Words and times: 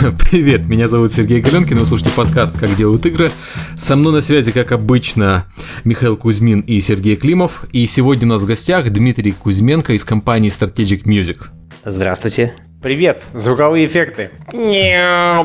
Привет, 0.30 0.66
меня 0.66 0.88
зовут 0.88 1.12
Сергей 1.12 1.42
Галенкин, 1.42 1.78
вы 1.78 1.84
слушаете 1.84 2.14
подкаст 2.16 2.58
«Как 2.58 2.74
делают 2.74 3.04
игры». 3.04 3.30
Со 3.76 3.96
мной 3.96 4.14
на 4.14 4.20
связи, 4.22 4.50
как 4.50 4.72
обычно, 4.72 5.44
Михаил 5.84 6.16
Кузьмин 6.16 6.60
и 6.60 6.80
Сергей 6.80 7.16
Климов. 7.16 7.64
И 7.72 7.84
сегодня 7.86 8.26
у 8.26 8.30
нас 8.30 8.42
в 8.42 8.46
гостях 8.46 8.88
Дмитрий 8.88 9.32
Кузьменко 9.32 9.92
из 9.92 10.04
компании 10.04 10.50
Strategic 10.50 11.04
Music. 11.04 11.48
Здравствуйте. 11.84 12.54
Привет, 12.82 13.22
звуковые 13.34 13.84
эффекты. 13.84 14.30
Э, 14.54 15.44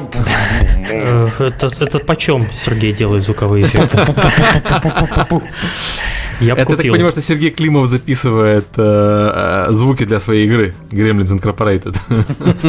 это, 1.40 1.68
это 1.80 2.00
почем 2.00 2.50
Сергей 2.50 2.94
делает 2.94 3.24
звуковые 3.24 3.66
эффекты? 3.66 3.98
Я 6.40 6.54
Это 6.54 6.66
купил. 6.66 6.78
так 6.78 6.92
понимаю, 6.92 7.12
что 7.12 7.22
Сергей 7.22 7.52
Климов 7.52 7.88
записывает 7.88 8.66
э, 8.78 9.66
э, 9.68 9.72
звуки 9.72 10.06
для 10.06 10.20
своей 10.20 10.46
игры 10.46 10.74
Gremlins 10.92 11.32
Incorporated. 11.40 11.96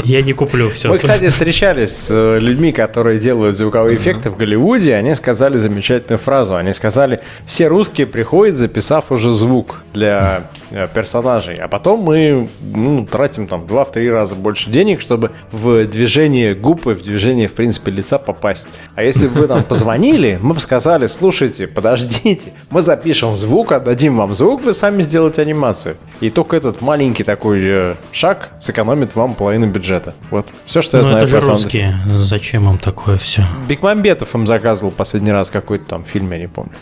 Я 0.05 0.23
не 0.23 0.33
куплю 0.33 0.71
все. 0.71 0.89
Мы, 0.89 0.95
кстати, 0.97 1.29
встречались 1.29 1.91
с 1.91 2.11
э, 2.11 2.39
людьми, 2.39 2.73
которые 2.73 3.19
делают 3.19 3.57
звуковые 3.57 3.97
эффекты 3.97 4.31
в 4.31 4.37
Голливуде. 4.37 4.95
Они 4.95 5.15
сказали 5.15 5.59
замечательную 5.59 6.19
фразу. 6.19 6.55
Они 6.57 6.73
сказали, 6.75 7.21
все 7.47 7.67
русские 7.69 8.07
приходят, 8.07 8.57
записав 8.57 9.11
уже 9.13 9.33
звук 9.33 9.81
для 9.95 10.49
персонажей, 10.71 11.57
а 11.57 11.69
потом 11.69 12.01
мы 12.01 12.49
ну, 12.61 13.07
тратим 13.07 13.47
там 13.47 13.63
2-3 13.63 14.11
раза 14.11 14.35
больше 14.35 14.71
денег, 14.71 15.01
чтобы 15.01 15.31
в 15.53 15.87
движение 15.87 16.55
губ 16.55 16.87
и 16.87 16.95
в 16.95 17.03
движение, 17.03 17.49
в 17.49 17.53
принципе, 17.53 17.91
лица 17.91 18.19
попасть. 18.19 18.69
А 18.95 19.03
если 19.03 19.29
бы 19.29 19.41
вы 19.41 19.47
нам 19.47 19.63
позвонили, 19.69 20.39
мы 20.41 20.55
бы 20.55 20.61
сказали, 20.61 21.07
слушайте, 21.07 21.67
подождите, 21.67 22.53
мы 22.71 22.83
запишем 22.83 23.35
звук, 23.37 23.73
отдадим 23.73 24.17
вам 24.17 24.35
звук, 24.35 24.63
вы 24.63 24.73
сами 24.73 25.03
сделаете 25.03 25.43
анимацию. 25.43 25.97
И 26.21 26.31
только 26.31 26.57
этот 26.57 26.81
маленький 26.81 27.25
такой 27.25 27.61
э, 27.63 27.95
шаг 28.13 28.51
сэкономит 28.61 29.15
вам 29.15 29.35
половину 29.35 29.67
бюджета. 29.67 30.15
Вот, 30.31 30.47
все, 30.67 30.83
что 30.83 30.99
я 30.99 31.03
Но 31.03 31.11
знаю. 31.11 31.25
это 31.25 31.27
же 31.29 31.41
русские, 31.41 31.95
зачем 32.07 32.69
им 32.69 32.79
такое 32.79 33.17
все? 33.19 33.43
Бекмамбетов 33.69 34.35
им 34.35 34.47
заказывал 34.47 34.91
последний 34.91 35.33
раз 35.33 35.51
какой-то 35.51 35.85
там 35.85 36.05
фильм, 36.05 36.33
я 36.33 36.39
не 36.39 36.49
помню. 36.49 36.73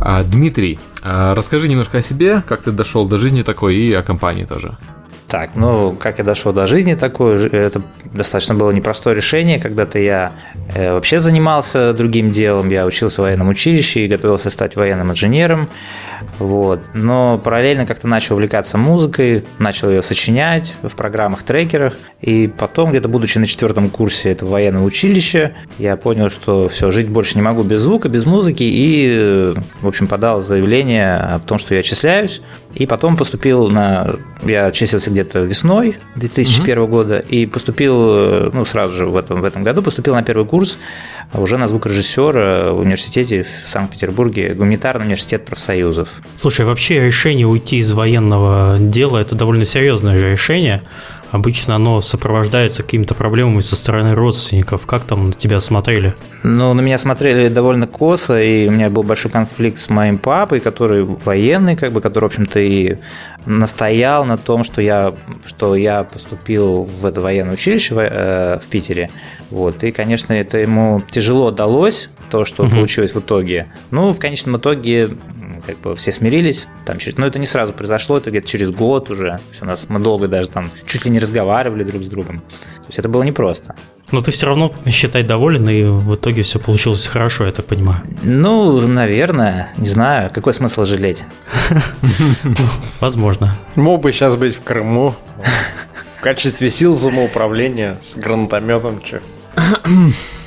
А, 0.00 0.22
Дмитрий, 0.22 0.78
а 1.02 1.34
расскажи 1.34 1.68
немножко 1.68 1.98
о 1.98 2.02
себе, 2.02 2.42
как 2.46 2.62
ты 2.62 2.72
дошел 2.72 3.06
до 3.06 3.18
жизни 3.18 3.42
такой 3.42 3.76
и 3.76 3.92
о 3.92 4.02
компании 4.02 4.44
тоже. 4.44 4.76
Так, 5.28 5.56
ну, 5.56 5.96
как 5.98 6.18
я 6.18 6.24
дошел 6.24 6.52
до 6.52 6.66
жизни 6.66 6.94
такой, 6.94 7.48
это 7.48 7.82
достаточно 8.04 8.54
было 8.54 8.70
непростое 8.70 9.16
решение. 9.16 9.58
Когда-то 9.58 9.98
я 9.98 10.32
э, 10.74 10.92
вообще 10.92 11.18
занимался 11.18 11.92
другим 11.94 12.30
делом, 12.30 12.68
я 12.68 12.84
учился 12.84 13.22
в 13.22 13.24
военном 13.24 13.48
училище 13.48 14.04
и 14.04 14.08
готовился 14.08 14.50
стать 14.50 14.76
военным 14.76 15.10
инженером. 15.10 15.68
Вот. 16.38 16.80
Но 16.94 17.38
параллельно 17.38 17.86
как-то 17.86 18.06
начал 18.06 18.34
увлекаться 18.34 18.78
музыкой, 18.78 19.44
начал 19.58 19.90
ее 19.90 20.02
сочинять 20.02 20.74
в 20.82 20.94
программах-трекерах. 20.94 21.94
И 22.20 22.48
потом, 22.48 22.90
где-то 22.90 23.08
будучи 23.08 23.38
на 23.38 23.46
четвертом 23.46 23.90
курсе 23.90 24.30
этого 24.30 24.50
военного 24.50 24.84
училища, 24.84 25.52
я 25.78 25.96
понял, 25.96 26.30
что 26.30 26.68
все, 26.68 26.90
жить 26.90 27.08
больше 27.08 27.36
не 27.36 27.42
могу 27.42 27.62
без 27.62 27.80
звука, 27.80 28.08
без 28.08 28.26
музыки. 28.26 28.62
И, 28.64 29.54
в 29.80 29.88
общем, 29.88 30.06
подал 30.06 30.40
заявление 30.40 31.16
о 31.16 31.38
том, 31.38 31.58
что 31.58 31.74
я 31.74 31.80
отчисляюсь. 31.80 32.42
И 32.74 32.86
потом 32.86 33.16
поступил 33.16 33.68
на... 33.68 34.16
Я 34.42 34.66
отчислился 34.66 35.10
где-то 35.14 35.40
весной 35.40 35.96
2001 36.16 36.78
угу. 36.78 36.88
года 36.88 37.18
и 37.18 37.46
поступил, 37.46 38.50
ну, 38.52 38.64
сразу 38.64 38.92
же 38.92 39.06
в 39.06 39.16
этом, 39.16 39.40
в 39.40 39.44
этом 39.44 39.62
году 39.62 39.82
поступил 39.82 40.14
на 40.14 40.22
первый 40.22 40.44
курс 40.46 40.78
уже 41.32 41.56
на 41.56 41.68
звукорежиссера 41.68 42.72
в 42.72 42.80
университете 42.80 43.46
в 43.64 43.68
Санкт-Петербурге, 43.68 44.54
гуманитарный 44.54 45.06
университет 45.06 45.44
профсоюзов. 45.44 46.08
Слушай, 46.36 46.66
вообще 46.66 47.00
решение 47.00 47.46
уйти 47.46 47.78
из 47.78 47.92
военного 47.92 48.76
дела– 48.78 49.18
это 49.20 49.34
довольно 49.34 49.64
серьезное 49.64 50.18
же 50.18 50.32
решение. 50.32 50.82
Обычно 51.34 51.74
оно 51.74 52.00
сопровождается 52.00 52.84
какими-то 52.84 53.16
проблемами 53.16 53.60
со 53.60 53.74
стороны 53.74 54.14
родственников. 54.14 54.86
Как 54.86 55.02
там 55.02 55.26
на 55.26 55.32
тебя 55.32 55.58
смотрели? 55.58 56.14
Ну, 56.44 56.72
на 56.74 56.80
меня 56.80 56.96
смотрели 56.96 57.48
довольно 57.48 57.88
косо, 57.88 58.40
и 58.40 58.68
у 58.68 58.70
меня 58.70 58.88
был 58.88 59.02
большой 59.02 59.32
конфликт 59.32 59.80
с 59.80 59.90
моим 59.90 60.18
папой, 60.18 60.60
который 60.60 61.02
военный, 61.02 61.74
как 61.74 61.90
бы, 61.90 62.00
который, 62.00 62.26
в 62.26 62.26
общем-то, 62.26 62.60
и 62.60 62.98
настоял 63.46 64.24
на 64.24 64.38
том, 64.38 64.62
что 64.62 64.80
я, 64.80 65.12
что 65.44 65.74
я 65.74 66.04
поступил 66.04 66.84
в 66.84 67.04
это 67.04 67.20
военное 67.20 67.54
училище 67.54 67.94
в, 67.94 67.98
э, 67.98 68.60
в 68.64 68.68
Питере. 68.68 69.10
Вот. 69.50 69.82
И, 69.82 69.90
конечно, 69.90 70.32
это 70.32 70.58
ему 70.58 71.02
тяжело 71.10 71.50
далось, 71.50 72.10
то, 72.28 72.44
что 72.44 72.64
угу. 72.64 72.72
получилось 72.72 73.14
в 73.14 73.20
итоге. 73.20 73.72
Ну, 73.90 74.12
в 74.12 74.18
конечном 74.18 74.56
итоге 74.56 75.10
как 75.66 75.78
бы 75.80 75.96
все 75.96 76.12
смирились. 76.12 76.68
Там, 76.84 76.98
но 77.16 77.26
это 77.26 77.38
не 77.38 77.46
сразу 77.46 77.72
произошло, 77.72 78.18
это 78.18 78.30
где-то 78.30 78.46
через 78.46 78.70
год 78.70 79.10
уже. 79.10 79.30
То 79.30 79.50
есть 79.50 79.62
у 79.62 79.66
нас 79.66 79.86
мы 79.88 80.00
долго 80.00 80.28
даже 80.28 80.50
там 80.50 80.70
чуть 80.86 81.04
ли 81.04 81.10
не 81.10 81.18
разговаривали 81.18 81.84
друг 81.84 82.02
с 82.02 82.06
другом. 82.06 82.40
То 82.40 82.88
есть 82.88 82.98
это 82.98 83.08
было 83.08 83.22
непросто. 83.22 83.74
Но 84.12 84.20
ты 84.20 84.30
все 84.30 84.46
равно, 84.46 84.72
считай, 84.86 85.22
доволен, 85.22 85.68
и 85.68 85.82
в 85.82 86.14
итоге 86.14 86.42
все 86.42 86.58
получилось 86.58 87.06
хорошо, 87.06 87.46
я 87.46 87.52
так 87.52 87.64
понимаю. 87.64 88.02
Ну, 88.22 88.80
наверное, 88.86 89.70
не 89.76 89.88
знаю, 89.88 90.30
какой 90.32 90.52
смысл 90.52 90.84
жалеть? 90.84 91.24
Возможно. 93.00 93.56
Мог 93.74 94.02
бы 94.02 94.12
сейчас 94.12 94.36
быть 94.36 94.54
в 94.54 94.62
Крыму 94.62 95.14
в 96.16 96.20
качестве 96.20 96.70
сил 96.70 96.96
самоуправления 96.98 97.98
с 98.02 98.14
гранатометом, 98.14 99.02
что. 99.04 99.20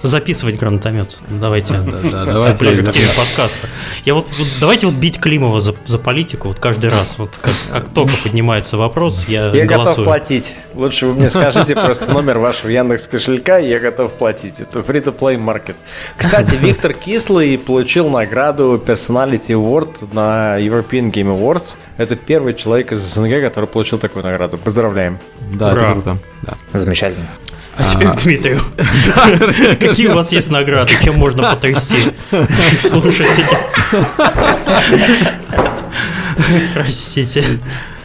Записывать 0.03 0.57
гранатомет. 0.57 1.19
Давайте, 1.29 1.73
да, 1.73 2.25
да, 2.25 2.25
давайте 2.25 2.83
к 2.83 2.91
теме 2.91 3.07
подкаста. 3.15 3.67
Я 4.05 4.13
вот, 4.13 4.27
вот 4.37 4.47
давайте 4.59 4.87
вот 4.87 4.95
бить 4.95 5.19
Климова 5.19 5.59
за, 5.59 5.75
за 5.85 5.99
политику 5.99 6.47
вот 6.49 6.59
каждый 6.59 6.89
раз. 6.89 7.17
Вот 7.17 7.37
как, 7.37 7.53
как 7.71 7.89
только 7.89 8.13
поднимается 8.23 8.77
вопрос, 8.77 9.27
я 9.27 9.47
Я 9.49 9.65
голосую. 9.65 9.67
готов 9.67 10.05
платить. 10.05 10.55
Лучше 10.73 11.07
вы 11.07 11.13
мне 11.15 11.29
скажите 11.29 11.75
просто 11.75 12.11
номер 12.11 12.37
вашего 12.39 12.69
Яндекс 12.69 13.07
кошелька, 13.07 13.59
и 13.59 13.69
я 13.69 13.79
готов 13.79 14.13
платить. 14.13 14.59
Это 14.59 14.79
free-to-play 14.79 15.37
маркет. 15.37 15.75
Кстати, 16.17 16.55
Виктор 16.55 16.93
Кислый 16.93 17.57
получил 17.57 18.09
награду 18.09 18.81
Personality 18.85 19.49
Award 19.49 20.13
на 20.13 20.59
European 20.59 21.11
Game 21.11 21.35
Awards. 21.37 21.75
Это 21.97 22.15
первый 22.15 22.53
человек 22.53 22.91
из 22.91 22.99
СНГ, 22.99 23.41
который 23.41 23.65
получил 23.65 23.97
такую 23.97 24.23
награду. 24.23 24.57
Поздравляем. 24.57 25.19
Да, 25.51 25.71
Ура. 25.71 25.81
это 25.81 25.91
круто. 25.93 26.19
Да. 26.43 26.53
Замечательно. 26.77 27.27
А 27.77 27.83
теперь 27.83 28.09
к 28.09 28.23
Дмитрию. 28.23 28.59
Какие 29.79 30.07
у 30.07 30.15
вас 30.15 30.31
есть 30.31 30.49
награды? 30.49 30.93
Чем 31.03 31.17
можно 31.17 31.51
потрясти 31.51 31.97
слушателей? 32.79 33.45
Простите. 36.73 37.43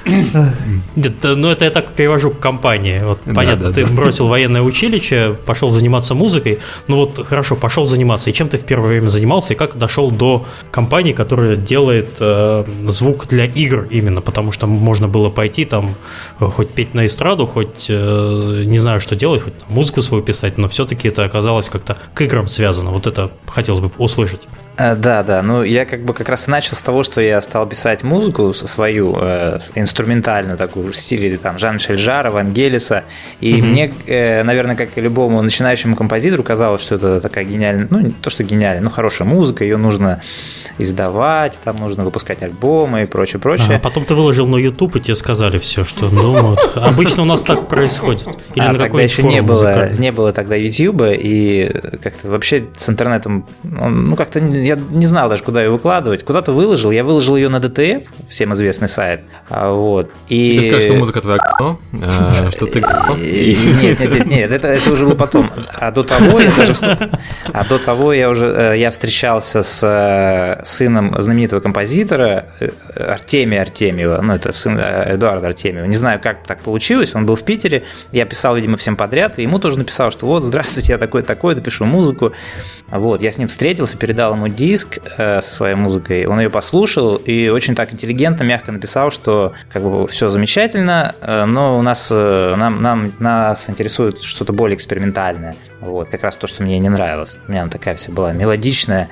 Нет, 0.04 1.12
ну 1.22 1.48
это 1.48 1.64
я 1.64 1.70
так 1.70 1.92
перевожу 1.92 2.30
к 2.30 2.38
компании. 2.38 3.00
Вот 3.04 3.20
понятно, 3.34 3.72
ты 3.72 3.86
бросил 3.86 4.28
военное 4.28 4.62
училище, 4.62 5.36
пошел 5.46 5.70
заниматься 5.70 6.14
музыкой. 6.14 6.58
Ну 6.88 6.96
вот 6.96 7.24
хорошо, 7.26 7.56
пошел 7.56 7.86
заниматься. 7.86 8.30
И 8.30 8.32
чем 8.32 8.48
ты 8.48 8.58
в 8.58 8.64
первое 8.64 8.88
время 8.88 9.08
занимался, 9.08 9.54
и 9.54 9.56
как 9.56 9.76
дошел 9.76 10.10
до 10.10 10.44
компании, 10.70 11.12
которая 11.12 11.56
делает 11.56 12.16
э, 12.20 12.64
звук 12.86 13.26
для 13.26 13.46
игр 13.46 13.86
именно, 13.90 14.20
потому 14.20 14.52
что 14.52 14.66
можно 14.66 15.08
было 15.08 15.30
пойти 15.30 15.64
там 15.64 15.94
э, 16.40 16.46
хоть 16.46 16.70
петь 16.70 16.94
на 16.94 17.06
эстраду, 17.06 17.46
хоть 17.46 17.86
э, 17.88 18.62
не 18.66 18.78
знаю, 18.78 19.00
что 19.00 19.16
делать, 19.16 19.42
хоть 19.42 19.54
музыку 19.68 20.02
свою 20.02 20.22
писать, 20.22 20.58
но 20.58 20.68
все-таки 20.68 21.08
это 21.08 21.24
оказалось 21.24 21.68
как-то 21.68 21.96
к 22.14 22.20
играм 22.22 22.48
связано. 22.48 22.90
Вот 22.90 23.06
это 23.06 23.30
хотелось 23.46 23.80
бы 23.80 23.90
услышать. 23.98 24.48
Э, 24.78 24.94
да, 24.94 25.22
да. 25.22 25.42
Ну, 25.42 25.62
я 25.62 25.84
как 25.84 26.04
бы 26.04 26.14
как 26.14 26.28
раз 26.28 26.46
начал 26.46 26.76
с 26.76 26.82
того, 26.82 27.02
что 27.02 27.20
я 27.20 27.40
стал 27.40 27.66
писать 27.66 28.02
музыку 28.02 28.54
свою, 28.54 29.16
э, 29.20 29.58
инструментальную 29.74 30.56
такую, 30.56 30.92
в 30.92 30.96
стиле 30.96 31.36
там 31.36 31.58
Жан-Мишель 31.58 31.98
Жара, 31.98 32.30
Вангелиса. 32.30 33.04
И 33.40 33.54
mm-hmm. 33.54 33.62
мне, 33.62 33.94
э, 34.06 34.42
наверное, 34.42 34.76
как 34.76 34.96
и 34.96 35.00
любому 35.00 35.42
начинающему 35.42 35.96
композитору, 35.96 36.42
казалось, 36.42 36.82
что 36.82 36.94
это 36.94 37.20
такая 37.20 37.44
гениальная, 37.44 37.86
ну, 37.90 38.00
не 38.00 38.10
то, 38.12 38.30
что 38.30 38.44
гениальная, 38.44 38.82
но 38.82 38.90
хорошая 38.90 39.28
музыка, 39.28 39.64
ее 39.64 39.76
нужно 39.76 40.22
издавать, 40.78 41.58
там 41.62 41.76
нужно 41.76 42.04
выпускать 42.04 42.42
альбомы 42.42 43.02
и 43.02 43.06
прочее, 43.06 43.40
прочее. 43.40 43.76
А 43.76 43.78
потом 43.78 44.04
ты 44.04 44.14
выложил 44.14 44.46
на 44.46 44.56
YouTube, 44.56 44.96
и 44.96 45.00
тебе 45.00 45.16
сказали 45.16 45.58
все, 45.58 45.84
что 45.84 46.08
ну 46.08 46.32
вот. 46.32 46.76
Обычно 46.76 47.22
у 47.22 47.26
нас 47.26 47.42
так 47.42 47.68
происходит. 47.68 48.26
Или 48.54 48.64
а, 48.64 48.72
на 48.72 48.78
тогда 48.78 49.02
еще 49.02 49.22
не 49.22 49.42
было, 49.42 49.90
не 49.92 50.12
было 50.12 50.32
тогда 50.32 50.56
YouTube, 50.56 51.02
и 51.08 51.70
как-то 52.02 52.28
вообще 52.28 52.64
с 52.76 52.88
интернетом, 52.88 53.46
ну, 53.62 54.16
как-то 54.16 54.40
я 54.62 54.76
не 54.76 55.06
знал 55.06 55.28
даже, 55.28 55.42
куда 55.42 55.62
ее 55.62 55.70
выкладывать. 55.70 56.24
Куда-то 56.24 56.52
выложил, 56.52 56.90
я 56.90 57.04
выложил 57.04 57.36
ее 57.36 57.48
на 57.48 57.56
DTF, 57.56 58.04
всем 58.28 58.52
известный 58.54 58.88
сайт. 58.88 59.20
А, 59.48 59.72
вот. 59.72 60.10
И... 60.28 60.52
Тебе 60.52 60.62
сказали, 60.62 60.84
что 60.84 60.94
музыка 60.94 61.20
твоя 61.20 61.38
а, 61.38 62.50
что 62.50 62.66
ты 62.66 62.80
Нет, 62.82 64.00
нет, 64.00 64.00
нет, 64.00 64.26
нет, 64.26 64.52
это, 64.52 64.92
уже 64.92 65.04
было 65.04 65.14
потом. 65.14 65.50
А 65.78 65.90
до 65.90 66.02
того 66.02 66.40
я 66.40 66.50
даже... 66.56 67.10
А 67.52 67.64
до 67.64 67.78
того 67.78 68.12
я 68.12 68.30
уже 68.30 68.46
э, 68.46 68.78
я 68.78 68.90
встречался 68.90 69.62
с 69.62 69.82
э, 69.82 70.64
сыном 70.64 71.14
знаменитого 71.18 71.60
композитора 71.60 72.46
э, 72.60 72.70
Артемия 72.96 73.62
Артемьева, 73.62 74.20
ну, 74.22 74.34
это 74.34 74.52
сын 74.52 74.78
Эдуарда 74.78 75.48
Артемьева. 75.48 75.86
Не 75.86 75.96
знаю, 75.96 76.20
как 76.20 76.44
так 76.44 76.60
получилось, 76.60 77.14
он 77.14 77.26
был 77.26 77.36
в 77.36 77.42
Питере, 77.42 77.84
я 78.12 78.24
писал, 78.24 78.56
видимо, 78.56 78.76
всем 78.76 78.96
подряд, 78.96 79.38
и 79.38 79.42
ему 79.42 79.58
тоже 79.58 79.78
написал, 79.78 80.10
что 80.10 80.26
вот, 80.26 80.44
здравствуйте, 80.44 80.92
я 80.92 80.98
такой-такой, 80.98 81.54
допишу 81.54 81.84
музыку. 81.84 82.32
Вот, 82.88 83.22
я 83.22 83.32
с 83.32 83.38
ним 83.38 83.48
встретился, 83.48 83.96
передал 83.96 84.34
ему 84.34 84.48
демо-диск 84.52 84.98
э, 85.18 85.40
со 85.40 85.54
своей 85.54 85.74
музыкой, 85.74 86.26
он 86.26 86.38
ее 86.40 86.50
послушал 86.50 87.16
и 87.16 87.48
очень 87.48 87.74
так 87.74 87.92
интеллигентно, 87.92 88.44
мягко 88.44 88.72
написал, 88.72 89.10
что 89.10 89.52
как 89.70 89.82
бы 89.82 90.06
все 90.08 90.28
замечательно, 90.28 91.14
э, 91.20 91.44
но 91.44 91.78
у 91.78 91.82
нас, 91.82 92.08
э, 92.10 92.54
нам, 92.56 92.82
нам, 92.82 93.12
нас 93.18 93.68
интересует 93.68 94.22
что-то 94.22 94.52
более 94.52 94.76
экспериментальное. 94.76 95.56
Вот, 95.80 96.08
как 96.08 96.22
раз 96.22 96.36
то, 96.36 96.46
что 96.46 96.62
мне 96.62 96.78
не 96.78 96.88
нравилось. 96.88 97.38
У 97.48 97.50
меня 97.50 97.62
она 97.62 97.70
такая 97.70 97.96
вся 97.96 98.12
была 98.12 98.32
мелодичная, 98.32 99.08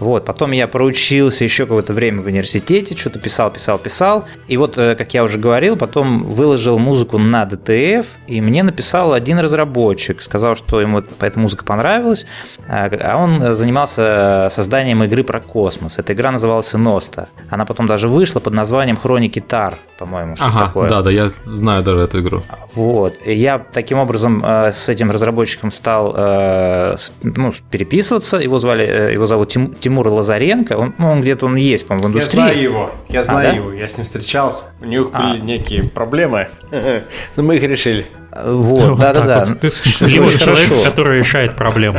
вот, 0.00 0.24
потом 0.24 0.52
я 0.52 0.66
проучился 0.68 1.44
еще 1.44 1.66
какое-то 1.66 1.92
время 1.92 2.22
в 2.22 2.26
университете, 2.26 2.96
что-то 2.96 3.18
писал, 3.18 3.50
писал, 3.50 3.78
писал. 3.78 4.24
И 4.48 4.56
вот, 4.56 4.76
э, 4.76 4.94
как 4.94 5.14
я 5.14 5.24
уже 5.24 5.38
говорил, 5.38 5.76
потом 5.76 6.24
выложил 6.24 6.78
музыку 6.78 7.18
на 7.18 7.44
DTF, 7.44 8.06
и 8.26 8.40
мне 8.40 8.62
написал 8.62 9.12
один 9.12 9.38
разработчик, 9.38 10.22
сказал, 10.22 10.56
что 10.56 10.80
ему 10.80 11.02
эта 11.20 11.38
музыка 11.38 11.64
понравилась, 11.64 12.26
а, 12.68 12.90
а 13.00 13.16
он 13.16 13.54
занимался 13.54 14.48
созданием 14.50 15.02
игры 15.04 15.22
про 15.24 15.40
космос. 15.40 15.98
Эта 15.98 16.12
игра 16.12 16.30
называлась 16.30 16.72
Носта. 16.72 17.28
Она 17.50 17.64
потом 17.64 17.86
даже 17.86 18.08
вышла 18.08 18.40
под 18.40 18.52
названием 18.52 18.96
Хроники 18.96 19.40
Тар, 19.40 19.78
по-моему, 19.98 20.36
что 20.36 20.46
ага, 20.46 20.66
такое. 20.66 20.90
Да, 20.90 21.02
да, 21.02 21.10
я 21.10 21.30
знаю 21.44 21.82
даже 21.82 22.00
эту 22.00 22.20
игру. 22.20 22.42
Вот. 22.74 23.14
И 23.24 23.34
я 23.34 23.58
таким 23.58 23.98
образом 23.98 24.42
э, 24.44 24.72
с 24.72 24.88
этим 24.88 25.10
разработчиком 25.10 25.70
стал 25.70 26.14
э, 26.16 26.96
ну, 27.22 27.52
переписываться. 27.70 28.38
Его 28.38 28.58
звали, 28.58 29.12
его 29.12 29.26
зовут 29.26 29.50
Тим, 29.50 29.74
Тимур 29.84 30.08
Лазаренко, 30.08 30.78
он, 30.78 30.94
ну, 30.96 31.10
он 31.10 31.20
где-то 31.20 31.44
он 31.44 31.56
есть, 31.56 31.86
по-моему, 31.86 32.08
в 32.08 32.10
индустрии. 32.12 32.40
Я 32.40 32.46
знаю 32.46 32.62
его, 32.62 32.90
я 33.10 33.20
А, 33.20 33.22
знаю 33.22 33.50
да? 33.50 33.56
его, 33.56 33.72
я 33.74 33.86
с 33.86 33.98
ним 33.98 34.06
встречался. 34.06 34.64
У 34.80 34.86
них 34.86 35.10
А. 35.12 35.20
были 35.32 35.42
некие 35.42 35.82
проблемы, 35.84 36.48
но 36.70 37.42
мы 37.42 37.56
их 37.56 37.62
решили. 37.64 38.06
Вот, 38.36 38.78
вот. 38.78 38.98
Очень 38.98 40.06
Его 40.08 40.26
человек, 40.26 40.40
хорошо. 40.42 40.74
который 40.84 41.18
решает 41.18 41.54
проблему. 41.56 41.98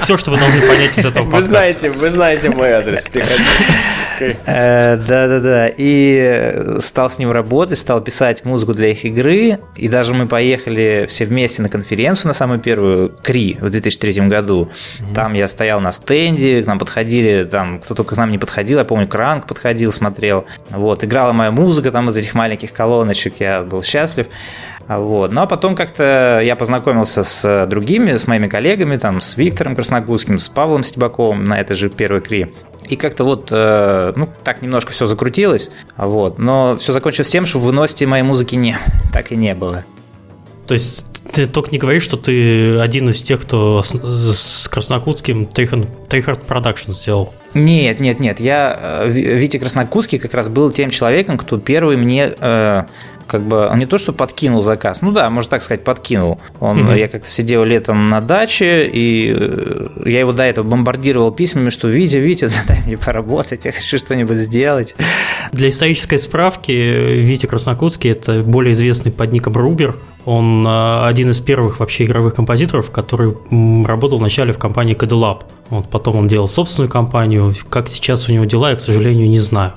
все, 0.00 0.16
что 0.16 0.30
вы 0.30 0.38
должны 0.38 0.60
понять 0.60 0.96
из 0.96 1.04
этого 1.04 1.24
Вы 1.24 1.30
подкаста. 1.32 1.50
знаете, 1.50 1.90
вы 1.90 2.10
знаете 2.10 2.50
мой 2.50 2.70
адрес, 2.70 3.02
приходите. 3.04 3.42
Окей. 4.16 4.36
Э, 4.46 4.96
Да-да-да. 4.96 5.68
И 5.76 6.78
стал 6.78 7.10
с 7.10 7.18
ним 7.18 7.32
работать, 7.32 7.78
стал 7.78 8.00
писать 8.00 8.44
музыку 8.44 8.72
для 8.72 8.88
их 8.90 9.04
игры. 9.04 9.58
И 9.76 9.88
даже 9.88 10.14
мы 10.14 10.26
поехали 10.28 11.06
все 11.08 11.24
вместе 11.24 11.60
на 11.62 11.68
конференцию, 11.68 12.28
на 12.28 12.34
самую 12.34 12.60
первую, 12.60 13.08
КРИ, 13.22 13.58
в 13.60 13.68
2003 13.70 14.28
году. 14.28 14.70
Там 15.14 15.32
я 15.32 15.48
стоял 15.48 15.80
на 15.80 15.90
стенде, 15.90 16.62
к 16.62 16.66
нам 16.66 16.78
подходили, 16.78 17.44
там 17.44 17.80
кто 17.80 17.94
только 17.94 18.14
к 18.14 18.18
нам 18.18 18.30
не 18.30 18.38
подходил, 18.38 18.78
я 18.78 18.84
помню, 18.84 19.08
Кранк 19.08 19.46
подходил, 19.48 19.92
смотрел. 19.92 20.44
Вот, 20.70 21.02
играла 21.02 21.32
моя 21.32 21.50
музыка 21.50 21.90
там 21.90 22.08
из 22.10 22.16
этих 22.16 22.34
маленьких 22.34 22.72
колоночек, 22.72 23.34
я 23.40 23.62
был 23.62 23.82
счастлив. 23.82 24.26
Вот. 24.88 25.32
Ну 25.32 25.40
а 25.42 25.46
потом 25.46 25.74
как-то 25.74 26.40
я 26.44 26.56
познакомился 26.56 27.22
с 27.22 27.66
другими, 27.66 28.16
с 28.16 28.26
моими 28.26 28.48
коллегами, 28.48 28.96
там, 28.96 29.20
с 29.20 29.36
Виктором 29.36 29.74
Красногузским, 29.74 30.38
с 30.38 30.48
Павлом 30.48 30.82
Стебаковым 30.84 31.44
на 31.44 31.60
этой 31.60 31.76
же 31.76 31.88
первой 31.88 32.20
КРИ. 32.20 32.54
И 32.88 32.96
как-то 32.96 33.24
вот, 33.24 33.48
э, 33.50 34.12
ну, 34.16 34.28
так 34.42 34.60
немножко 34.60 34.92
все 34.92 35.06
закрутилось, 35.06 35.70
вот. 35.96 36.38
Но 36.38 36.76
все 36.78 36.92
закончилось 36.92 37.30
тем, 37.30 37.46
что 37.46 37.58
в 37.58 37.62
выносите 37.62 38.06
моей 38.06 38.24
музыки 38.24 38.54
не, 38.54 38.76
так 39.12 39.32
и 39.32 39.36
не 39.36 39.54
было. 39.54 39.84
То 40.66 40.74
есть 40.74 41.24
ты 41.32 41.46
только 41.46 41.70
не 41.70 41.78
говоришь, 41.78 42.02
что 42.02 42.16
ты 42.16 42.78
один 42.78 43.08
из 43.10 43.22
тех, 43.22 43.40
кто 43.42 43.82
с, 43.82 43.92
с 43.92 44.68
Краснокутским 44.68 45.46
Tryhard 45.46 46.42
Production 46.42 46.92
сделал. 46.92 47.34
Нет, 47.54 48.00
нет, 48.00 48.20
нет. 48.20 48.40
Я 48.40 48.78
э, 48.80 49.08
Ви- 49.08 49.34
Витя 49.34 49.58
Краснокутский 49.58 50.18
как 50.18 50.34
раз 50.34 50.48
был 50.48 50.70
тем 50.70 50.90
человеком, 50.90 51.36
кто 51.36 51.58
первый 51.58 51.96
мне 51.96 52.32
э, 52.38 52.84
как 53.26 53.42
бы 53.42 53.70
не 53.76 53.86
то 53.86 53.98
что 53.98 54.12
подкинул 54.12 54.62
заказ, 54.62 55.02
ну 55.02 55.12
да, 55.12 55.28
можно 55.30 55.50
так 55.50 55.62
сказать, 55.62 55.84
подкинул. 55.84 56.40
Он, 56.60 56.84
Мгм. 56.84 56.94
я 56.94 57.08
как-то 57.08 57.28
сидел 57.28 57.64
летом 57.64 58.10
на 58.10 58.20
даче 58.20 58.86
и 58.86 59.34
э, 59.36 59.88
я 60.06 60.20
его 60.20 60.32
до 60.32 60.42
этого 60.44 60.66
бомбардировал 60.66 61.32
письмами, 61.32 61.70
что 61.70 61.88
Витя, 61.88 62.16
Витя, 62.16 62.48
дай 62.68 62.80
мне 62.86 62.96
поработать, 62.96 63.64
я 63.64 63.72
хочу 63.72 63.98
что-нибудь 63.98 64.36
сделать. 64.38 64.94
Для 65.52 65.68
исторической 65.68 66.18
справки, 66.18 66.72
Витя 66.72 67.46
Краснокутский– 67.46 68.10
это 68.12 68.42
более 68.42 68.72
известный 68.72 69.12
под 69.12 69.32
ником 69.32 69.54
Рубер. 69.54 69.96
Он 70.24 70.66
э, 70.66 71.04
один 71.06 71.30
из 71.30 71.40
первых 71.40 71.80
вообще 71.80 72.04
игровых 72.04 72.34
композиторов, 72.34 72.90
который 72.90 73.34
работал 73.86 74.18
вначале 74.18 74.52
в 74.52 74.58
компании 74.58 74.96
Cadillab. 74.96 75.42
Вот, 75.70 75.88
потом 75.90 76.16
он 76.16 76.28
делал 76.28 76.46
собственную 76.48 76.90
компанию. 76.90 77.54
Как 77.70 77.88
сейчас 77.88 78.28
у 78.28 78.32
него 78.32 78.44
дела, 78.44 78.70
я, 78.70 78.76
к 78.76 78.80
сожалению, 78.80 79.28
не 79.28 79.38
знаю. 79.40 79.72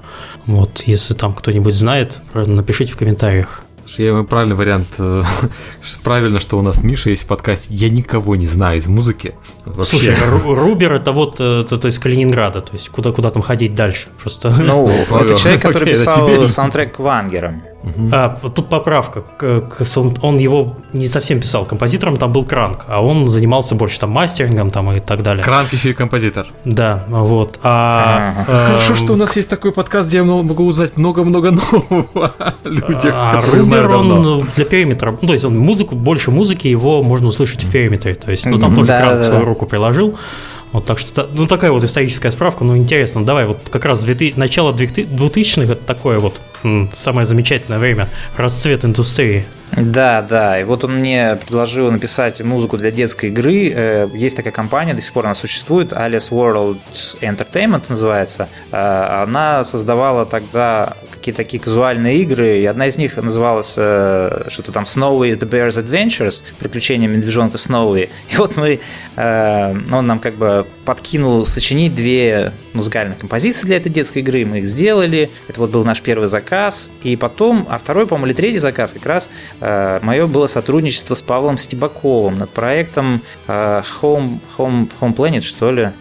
Вот, 0.46 0.84
если 0.86 1.14
там 1.14 1.34
кто-нибудь 1.34 1.74
знает, 1.74 2.20
напишите 2.34 2.94
в 2.94 2.98
комментариях. 2.98 3.62
Я 3.98 4.24
правильный 4.24 4.56
вариант. 4.56 4.88
э, 4.98 5.24
Правильно, 6.04 6.40
что 6.40 6.58
у 6.58 6.62
нас 6.62 6.84
Миша 6.84 7.12
есть 7.12 7.24
в 7.24 7.28
подкасте. 7.28 7.74
Я 7.74 7.90
никого 7.90 8.36
не 8.36 8.48
знаю 8.48 8.80
из 8.80 8.88
музыки. 8.88 9.36
Вообще. 9.66 9.98
Слушай, 9.98 10.16
Ру- 10.46 10.56
Рубер 10.56 10.94
это 10.94 11.12
вот 11.12 11.40
э, 11.40 11.62
это, 11.62 11.76
это 11.76 11.88
из 11.88 12.00
Калининграда, 12.00 12.62
то 12.62 12.74
есть 12.74 12.90
куда, 12.90 13.12
куда 13.12 13.30
там 13.30 13.42
ходить 13.42 13.74
дальше. 13.76 14.08
Просто 14.22 14.50
Ну, 14.50 14.88
это 15.10 15.38
человек, 15.38 15.62
который 15.62 15.92
писал 15.92 16.50
саундтрек 16.50 16.96
к 16.96 17.00
Вангерам. 17.00 17.62
А, 18.12 18.40
вот 18.42 18.56
тут 18.56 18.68
поправка. 18.68 19.24
Он 20.22 20.38
его 20.38 20.78
не 20.94 21.08
совсем 21.08 21.40
писал 21.40 21.66
композитором, 21.66 22.18
там 22.18 22.32
был 22.32 22.44
Кранк, 22.44 22.86
а 22.88 23.04
он 23.04 23.28
занимался 23.28 23.76
больше 23.76 24.00
там 24.00 24.12
мастерингом 24.12 24.72
там 24.72 24.92
и 24.92 25.00
так 25.00 25.22
далее. 25.24 25.44
Кранк 25.44 25.72
еще 25.74 25.92
и 25.92 25.94
композитор. 25.94 26.48
Да, 26.64 27.04
вот. 27.08 27.60
А, 27.64 28.46
э, 28.48 28.66
Хорошо, 28.68 28.96
что 28.96 29.14
у 29.14 29.16
нас 29.16 29.36
есть 29.36 29.50
такой 29.50 29.72
подкаст, 29.72 30.08
где 30.08 30.18
я 30.18 30.24
могу 30.24 30.66
узнать 30.66 30.98
много-много 30.98 31.52
нового 31.52 32.34
о 32.38 32.54
людях, 32.64 33.14
А 33.16 33.42
Рубер, 33.54 33.88
давно. 33.88 34.16
он 34.16 34.48
для 34.56 34.66
периметра, 34.66 35.18
ну, 35.22 35.28
то 35.28 35.34
есть 35.34 35.46
он 35.46 35.58
музыку, 35.58 35.96
больше 35.96 36.32
музыки 36.32 36.68
его 36.68 37.04
можно 37.04 37.28
услышать 37.28 37.64
в 37.64 37.72
периметре, 37.72 38.16
то 38.16 38.32
есть, 38.32 38.46
ну, 38.46 38.58
там 38.58 38.76
тоже 38.76 38.88
Да, 38.88 39.02
Кранк 39.02 39.24
свою 39.24 39.46
руку 39.46 39.66
приложил, 39.66 40.16
вот 40.72 40.86
так 40.86 41.00
что, 41.00 41.30
ну, 41.34 41.48
такая 41.48 41.72
вот 41.72 41.84
историческая 41.84 42.32
справка, 42.32 42.64
ну, 42.64 42.76
интересно, 42.76 43.26
давай, 43.26 43.46
вот 43.46 43.70
как 43.70 43.86
раз 43.86 44.04
2000 44.04 44.38
начало 44.38 44.74
2000-х, 44.74 45.72
это 45.72 45.86
такое 45.86 46.20
вот 46.20 46.40
самое 46.92 47.26
замечательное 47.26 47.80
время, 47.80 48.10
расцвет 48.36 48.86
индустрии. 48.86 49.46
Да, 49.72 50.22
да. 50.22 50.60
И 50.60 50.64
вот 50.64 50.84
он 50.84 51.00
мне 51.00 51.36
предложил 51.36 51.92
написать 51.92 52.40
музыку 52.42 52.78
для 52.78 52.92
детской 52.92 53.30
игры. 53.30 53.72
Э, 53.76 54.08
Есть 54.14 54.38
такая 54.38 54.54
компания, 54.54 54.94
до 54.94 55.02
сих 55.02 55.12
пор 55.12 55.26
она 55.26 55.36
существует, 55.36 55.92
Alice 55.92 56.30
World 56.32 56.78
Entertainment 57.22 57.84
называется. 57.90 58.48
Э, 58.72 59.24
Она 59.24 59.64
создавала 59.64 60.26
тогда 60.26 60.96
какие-то 61.26 61.42
такие 61.42 61.60
казуальные 61.60 62.20
игры, 62.20 62.60
и 62.60 62.66
одна 62.66 62.86
из 62.86 62.98
них 62.98 63.18
называлась 63.18 63.74
э, 63.78 64.46
что-то 64.50 64.72
там 64.72 64.84
Snowy 64.84 65.36
The 65.36 65.50
Bear's 65.50 65.84
Adventures, 65.84 66.44
приключения 66.60 67.08
медвежонка 67.08 67.58
Сноуи. 67.58 68.10
И 68.30 68.36
вот 68.38 68.56
мы, 68.58 68.80
э, 69.16 69.76
он 69.92 70.06
нам 70.06 70.20
как 70.20 70.36
бы 70.36 70.68
подкинул 70.86 71.44
сочинить 71.48 71.96
две 71.96 72.52
музыкальных 72.74 73.18
композиции 73.18 73.66
для 73.66 73.78
этой 73.78 73.90
детской 73.90 74.20
игры, 74.20 74.46
мы 74.46 74.60
их 74.60 74.68
сделали. 74.68 75.32
Это 75.48 75.62
вот 75.62 75.72
был 75.72 75.84
наш 75.84 76.02
первый 76.02 76.28
заказ. 76.28 76.92
И 77.02 77.16
потом, 77.16 77.66
а 77.72 77.80
второй, 77.80 78.06
по-моему, 78.06 78.28
или 78.28 78.34
третий 78.34 78.60
заказ 78.60 78.94
как 78.94 79.08
раз 79.08 79.28
мое 79.60 80.28
было 80.28 80.46
сотрудничество 80.46 81.16
с 81.16 81.24
Павлом 81.24 81.58
Стебаковым 81.58 82.36
над 82.36 82.52
проектом 82.52 83.24
э, 83.48 83.82
Home, 84.02 84.40
Home, 84.58 84.92
Home 85.00 85.16
Planet, 85.16 85.42
что 85.42 85.72
ли. 85.72 85.92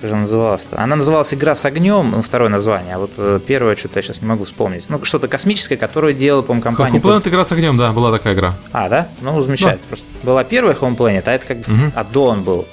Как 0.00 0.08
же 0.08 0.14
она 0.14 0.22
называлась-то? 0.22 0.80
Она 0.80 0.96
называлась 0.96 1.34
«Игра 1.34 1.54
с 1.54 1.64
огнем», 1.64 2.12
ну, 2.12 2.22
второе 2.22 2.48
название, 2.48 2.94
а 2.94 2.98
вот 3.00 3.10
э, 3.16 3.40
первое 3.44 3.74
что-то 3.74 3.98
я 3.98 4.02
сейчас 4.02 4.20
не 4.22 4.28
могу 4.28 4.44
вспомнить. 4.44 4.84
Ну, 4.88 5.02
что-то 5.04 5.26
космическое, 5.26 5.76
которое 5.76 6.14
делала, 6.14 6.42
по-моему, 6.42 6.62
компания... 6.62 6.98
Home 6.98 7.02
Planet 7.02 7.28
игра 7.28 7.44
с 7.44 7.50
огнем, 7.50 7.76
да, 7.76 7.92
была 7.92 8.12
такая 8.12 8.34
игра. 8.34 8.54
А, 8.72 8.88
да? 8.88 9.08
Ну, 9.20 9.40
замечательно. 9.40 9.80
Просто 9.88 10.06
была 10.22 10.44
первая 10.44 10.74
Home 10.76 10.96
Planet, 10.96 11.22
а 11.26 11.32
это 11.32 11.46
как 11.46 11.58
бы 11.58 11.72
Мгм. 11.72 11.92
аддон 11.96 12.42
был. 12.44 12.66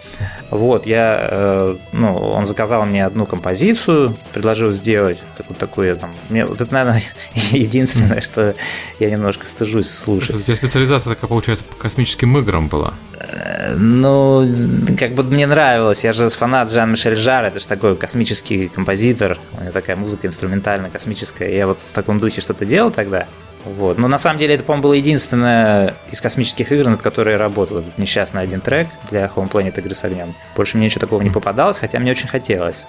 Вот, 0.52 0.86
я, 0.86 1.28
э, 1.32 1.76
ну, 1.94 2.16
он 2.16 2.46
заказал 2.46 2.86
мне 2.86 3.04
одну 3.06 3.26
композицию, 3.26 4.16
предложил 4.34 4.72
сделать 4.72 5.24
какую-то 5.38 5.60
такую 5.60 5.98
там... 5.98 6.14
Мне, 6.30 6.46
вот 6.46 6.62
это, 6.62 6.72
наверное, 6.72 7.02
единственное, 7.34 8.22
что 8.22 8.56
я 9.00 9.10
немножко 9.10 9.48
стыжусь 9.48 9.90
слушать. 9.90 10.36
У 10.36 10.42
тебя 10.42 10.56
специализация 10.56 11.16
такая, 11.16 11.28
получается, 11.28 11.66
по 11.66 11.76
космическим 11.76 12.38
играм 12.38 12.68
была. 12.68 12.94
Ну, 13.76 14.48
как 15.00 15.16
бы 15.16 15.24
мне 15.24 15.48
нравилось. 15.48 16.04
Я 16.04 16.14
же 16.14 16.30
фанат 16.30 16.72
Жан-Мишель 16.72 17.15
Жар, 17.18 17.46
это 17.46 17.60
же 17.60 17.68
такой 17.68 17.96
космический 17.96 18.68
композитор. 18.68 19.40
У 19.58 19.62
него 19.62 19.72
такая 19.72 19.96
музыка 19.96 20.28
инструментальная, 20.28 20.90
космическая. 20.90 21.56
Я 21.56 21.68
вот 21.68 21.80
в 21.80 21.94
таком 21.94 22.20
духе 22.20 22.42
что-то 22.42 22.66
делал 22.66 22.92
тогда. 22.92 23.28
Вот. 23.66 23.98
Но 23.98 24.08
на 24.08 24.18
самом 24.18 24.38
деле 24.38 24.56
это, 24.56 24.64
по-моему, 24.64 24.84
было 24.84 24.94
единственное 24.94 25.96
из 26.12 26.22
космических 26.22 26.72
игр, 26.72 26.88
над 26.88 27.02
которой 27.02 27.32
я 27.32 27.38
работал. 27.38 27.80
Этот 27.80 27.98
несчастный 27.98 28.42
один 28.42 28.62
трек 28.62 28.88
для 29.10 29.26
Home 29.36 29.50
Planet 29.50 29.78
игры 29.80 29.96
с 29.96 30.04
огнем. 30.04 30.36
Больше 30.56 30.78
мне 30.78 30.86
ничего 30.86 31.02
такого 31.02 31.22
не 31.22 31.32
попадалось, 31.32 31.80
хотя 31.80 32.00
мне 32.00 32.12
очень 32.12 32.28
хотелось. 32.28 32.86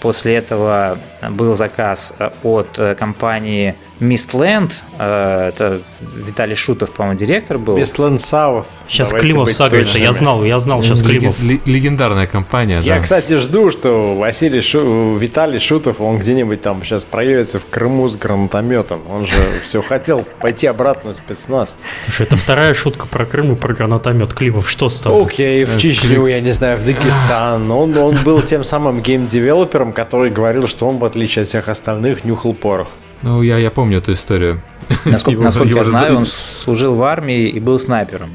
После 0.00 0.34
этого 0.34 0.98
был 1.30 1.54
заказ 1.54 2.12
от 2.42 2.76
э, 2.76 2.96
компании 2.96 3.76
Мистленд, 4.02 4.72
э, 4.98 5.50
это 5.50 5.80
Виталий 6.00 6.56
Шутов, 6.56 6.90
по-моему, 6.90 7.16
директор 7.16 7.56
был. 7.56 7.76
Мистленд 7.76 8.20
Саут. 8.20 8.66
Сейчас 8.88 9.12
Климов 9.12 9.52
сагрится, 9.52 9.96
я 9.96 10.12
знал, 10.12 10.42
я 10.42 10.58
знал 10.58 10.82
сейчас 10.82 11.02
Климов. 11.02 11.40
Легендарная 11.40 12.26
компания, 12.26 12.80
Я, 12.80 12.98
кстати, 12.98 13.36
жду, 13.36 13.70
что 13.70 14.16
Василий 14.16 14.60
Шу... 14.60 15.14
Виталий 15.14 15.60
Шутов, 15.60 16.00
он 16.00 16.18
где-нибудь 16.18 16.60
там 16.62 16.82
сейчас 16.82 17.04
проявится 17.04 17.60
в 17.60 17.66
Крыму 17.66 18.08
с 18.08 18.16
гранатометом. 18.16 19.02
Он 19.08 19.24
же 19.24 19.40
все 19.64 19.82
хотел 19.82 20.24
пойти 20.40 20.66
обратно 20.66 21.14
в 21.14 21.18
спецназ. 21.18 21.76
Слушай, 22.04 22.26
это 22.26 22.34
вторая 22.34 22.74
шутка 22.74 23.06
про 23.06 23.24
Крым 23.24 23.52
и 23.52 23.54
про 23.54 23.72
гранатомет. 23.72 24.34
Климов, 24.34 24.68
что 24.68 24.88
с 24.88 25.00
тобой? 25.00 25.26
Окей, 25.26 25.64
в 25.64 25.78
Чечню, 25.78 26.26
я 26.26 26.40
не 26.40 26.50
знаю, 26.50 26.76
в 26.76 26.84
Дагестан. 26.84 27.70
Он, 27.70 27.96
он 27.96 28.16
был 28.24 28.42
тем 28.42 28.64
самым 28.64 29.00
гейм-девелопером, 29.00 29.92
который 29.92 30.30
говорил, 30.30 30.66
что 30.66 30.88
он, 30.88 30.98
в 30.98 31.04
отличие 31.04 31.44
от 31.44 31.48
всех 31.48 31.68
остальных, 31.68 32.24
нюхал 32.24 32.52
порох. 32.52 32.88
Ну, 33.22 33.42
я, 33.42 33.58
я 33.58 33.70
помню 33.70 33.98
эту 33.98 34.12
историю. 34.12 34.62
Насколько, 35.04 35.42
насколько 35.42 35.74
я 35.74 35.84
знаю, 35.84 36.16
он 36.16 36.26
служил 36.26 36.96
в 36.96 37.02
армии 37.02 37.48
и 37.48 37.60
был 37.60 37.78
снайпером. 37.78 38.30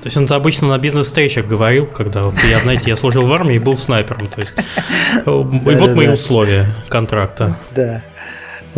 То 0.00 0.06
есть 0.06 0.16
он 0.16 0.24
это 0.24 0.36
обычно 0.36 0.68
на 0.68 0.78
бизнес-встречах 0.78 1.46
говорил, 1.46 1.86
когда 1.86 2.22
вот 2.22 2.34
я, 2.48 2.60
знаете, 2.60 2.90
я 2.90 2.96
служил 2.96 3.26
в 3.26 3.32
армии 3.32 3.56
и 3.56 3.58
был 3.58 3.76
снайпером. 3.76 4.28
То 4.28 4.40
есть, 4.40 4.54
и 4.56 5.20
вот 5.26 5.96
мои 5.96 6.08
условия 6.08 6.66
контракта. 6.88 7.56
Да. 7.74 8.04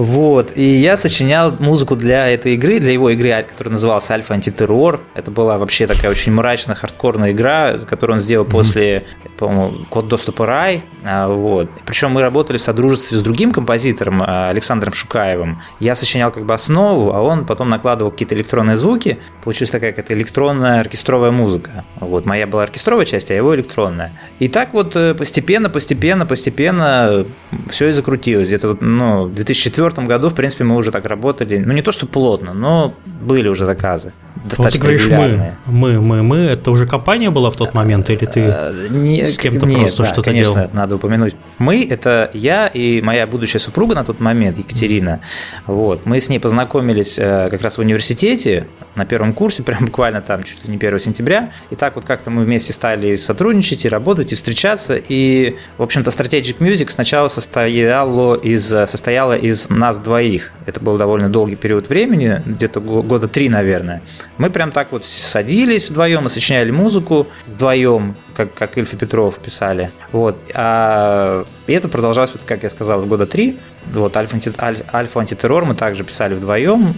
Вот, 0.00 0.52
и 0.56 0.62
я 0.62 0.96
сочинял 0.96 1.54
музыку 1.58 1.94
для 1.94 2.26
этой 2.26 2.54
игры, 2.54 2.78
для 2.78 2.90
его 2.90 3.10
игры, 3.10 3.44
которая 3.46 3.72
называлась 3.72 4.10
Альфа 4.10 4.32
Антитеррор. 4.32 5.02
Это 5.12 5.30
была 5.30 5.58
вообще 5.58 5.86
такая 5.86 6.10
очень 6.10 6.32
мрачная, 6.32 6.74
хардкорная 6.74 7.32
игра, 7.32 7.76
которую 7.76 8.16
он 8.16 8.20
сделал 8.22 8.46
mm-hmm. 8.46 8.50
после, 8.50 9.04
по-моему, 9.36 9.84
Код 9.90 10.08
доступа 10.08 10.46
Рай. 10.46 10.84
А, 11.04 11.28
вот. 11.28 11.68
Причем 11.84 12.12
мы 12.12 12.22
работали 12.22 12.56
в 12.56 12.62
содружестве 12.62 13.18
с 13.18 13.22
другим 13.22 13.52
композитором, 13.52 14.22
а, 14.22 14.48
Александром 14.48 14.94
Шукаевым. 14.94 15.60
Я 15.80 15.94
сочинял 15.94 16.32
как 16.32 16.46
бы 16.46 16.54
основу, 16.54 17.12
а 17.12 17.20
он 17.20 17.44
потом 17.44 17.68
накладывал 17.68 18.10
какие-то 18.10 18.34
электронные 18.34 18.78
звуки. 18.78 19.18
Получилась 19.44 19.70
такая 19.70 19.90
какая-то 19.90 20.14
электронная 20.14 20.80
оркестровая 20.80 21.30
музыка. 21.30 21.84
Вот, 21.96 22.24
моя 22.24 22.46
была 22.46 22.62
оркестровая 22.62 23.04
часть, 23.04 23.30
а 23.30 23.34
его 23.34 23.54
электронная. 23.54 24.18
И 24.38 24.48
так 24.48 24.72
вот 24.72 24.96
э, 24.96 25.12
постепенно, 25.12 25.68
постепенно, 25.68 26.24
постепенно 26.24 27.26
все 27.68 27.88
и 27.88 27.92
закрутилось. 27.92 28.48
Где-то, 28.48 28.78
ну, 28.80 29.26
в 29.26 29.34
2004 29.34 29.89
2004 29.94 30.06
году, 30.06 30.28
в 30.28 30.34
принципе, 30.34 30.64
мы 30.64 30.76
уже 30.76 30.90
так 30.90 31.06
работали. 31.06 31.58
Ну, 31.58 31.72
не 31.72 31.82
то, 31.82 31.92
что 31.92 32.06
плотно, 32.06 32.54
но 32.54 32.94
были 33.04 33.48
уже 33.48 33.66
заказы. 33.66 34.12
Достаточно 34.44 34.64
вот 34.64 34.72
ты 34.72 34.78
говоришь 34.78 35.06
регулярные. 35.06 35.56
мы, 35.66 35.92
мы, 35.92 36.00
мы, 36.00 36.22
мы. 36.22 36.36
Это 36.38 36.70
уже 36.70 36.86
компания 36.86 37.30
была 37.30 37.50
в 37.50 37.56
тот 37.56 37.74
момент, 37.74 38.08
или 38.08 38.24
ты 38.24 38.40
э, 38.40 38.86
не, 38.88 39.26
с 39.26 39.36
кем-то 39.36 39.66
нет, 39.66 39.80
просто 39.80 40.02
да, 40.02 40.08
что-то 40.08 40.30
конечно, 40.30 40.54
делал? 40.54 40.70
надо 40.72 40.96
упомянуть. 40.96 41.36
Мы– 41.58 41.86
это 41.90 42.30
я 42.32 42.66
и 42.68 43.02
моя 43.02 43.26
будущая 43.26 43.60
супруга 43.60 43.94
на 43.94 44.04
тот 44.04 44.18
момент, 44.20 44.56
Екатерина. 44.56 45.20
Вот. 45.66 46.06
Мы 46.06 46.20
с 46.20 46.30
ней 46.30 46.38
познакомились 46.38 47.18
э, 47.18 47.48
как 47.50 47.60
раз 47.60 47.76
в 47.76 47.80
университете 47.80 48.66
на 48.94 49.04
первом 49.04 49.34
курсе, 49.34 49.62
прям 49.64 49.84
буквально 49.84 50.22
там 50.22 50.42
чуть 50.42 50.64
ли 50.64 50.70
не 50.70 50.76
1 50.76 50.98
сентября. 50.98 51.52
И 51.68 51.76
так 51.76 51.96
вот 51.96 52.06
как-то 52.06 52.30
мы 52.30 52.44
вместе 52.44 52.72
стали 52.72 53.16
сотрудничать 53.16 53.84
и 53.84 53.88
работать, 53.90 54.32
и 54.32 54.36
встречаться. 54.36 54.96
И, 54.96 55.56
в 55.76 55.82
общем-то, 55.82 56.10
Strategic 56.10 56.58
Music 56.58 56.90
сначала 56.90 57.28
состояла 57.28 58.36
из, 58.36 58.64
состояла 58.66 59.36
из 59.36 59.68
нас 59.80 59.98
двоих. 59.98 60.52
Это 60.66 60.78
был 60.78 60.96
довольно 60.96 61.28
долгий 61.28 61.56
период 61.56 61.88
времени, 61.88 62.40
где-то 62.46 62.80
года 62.80 63.26
три, 63.26 63.48
наверное. 63.48 64.02
Мы 64.38 64.50
прям 64.50 64.70
так 64.70 64.92
вот 64.92 65.04
садились 65.04 65.90
вдвоем 65.90 66.26
и 66.26 66.28
сочиняли 66.28 66.70
музыку 66.70 67.26
вдвоем, 67.48 68.14
как, 68.34 68.54
как 68.54 68.78
Ильф 68.78 68.92
и 68.92 68.96
Петров 68.96 69.38
писали. 69.38 69.90
Вот. 70.12 70.36
А, 70.54 71.44
и 71.66 71.72
это 71.72 71.88
продолжалось, 71.88 72.32
вот, 72.32 72.42
как 72.46 72.62
я 72.62 72.70
сказал, 72.70 73.02
года 73.02 73.26
три. 73.26 73.58
Вот 73.92 74.16
Альфа, 74.16 74.38
аль, 74.60 74.78
Альфа 74.92 75.20
антитеррор 75.20 75.64
мы 75.64 75.74
также 75.74 76.04
писали 76.04 76.34
вдвоем. 76.34 76.94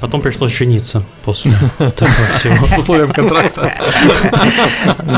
Потом 0.00 0.22
пришлось 0.22 0.52
жениться 0.52 1.04
после 1.24 1.52
этого 1.78 2.10
всего. 2.34 2.64
С 2.64 2.78
условием 2.78 3.12
контракта. 3.12 3.72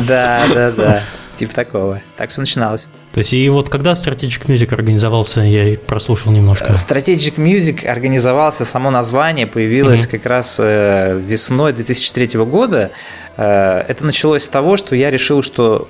Да, 0.06 0.44
да, 0.52 0.70
да. 0.72 1.02
Типа 1.36 1.54
такого. 1.54 2.00
Так 2.16 2.30
все 2.30 2.40
начиналось. 2.40 2.88
То 3.12 3.18
есть, 3.18 3.32
и 3.32 3.48
вот 3.48 3.68
когда 3.68 3.92
Strategic 3.92 4.46
Music 4.46 4.72
организовался, 4.72 5.40
я 5.40 5.68
и 5.68 5.76
прослушал 5.76 6.32
немножко. 6.32 6.72
Strategic 6.72 7.36
Music 7.36 7.86
организовался, 7.86 8.64
само 8.64 8.90
название 8.90 9.46
появилось 9.46 10.06
mm-hmm. 10.06 10.10
как 10.10 10.26
раз 10.26 10.58
э, 10.60 11.18
весной 11.18 11.72
2003 11.72 12.38
года. 12.44 12.92
Э, 13.36 13.80
это 13.88 14.04
началось 14.04 14.44
с 14.44 14.48
того, 14.48 14.76
что 14.76 14.94
я 14.94 15.10
решил, 15.10 15.42
что 15.42 15.88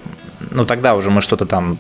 ну 0.51 0.65
тогда 0.67 0.95
уже 0.95 1.11
мы 1.11 1.21
что-то 1.21 1.47
там 1.47 1.79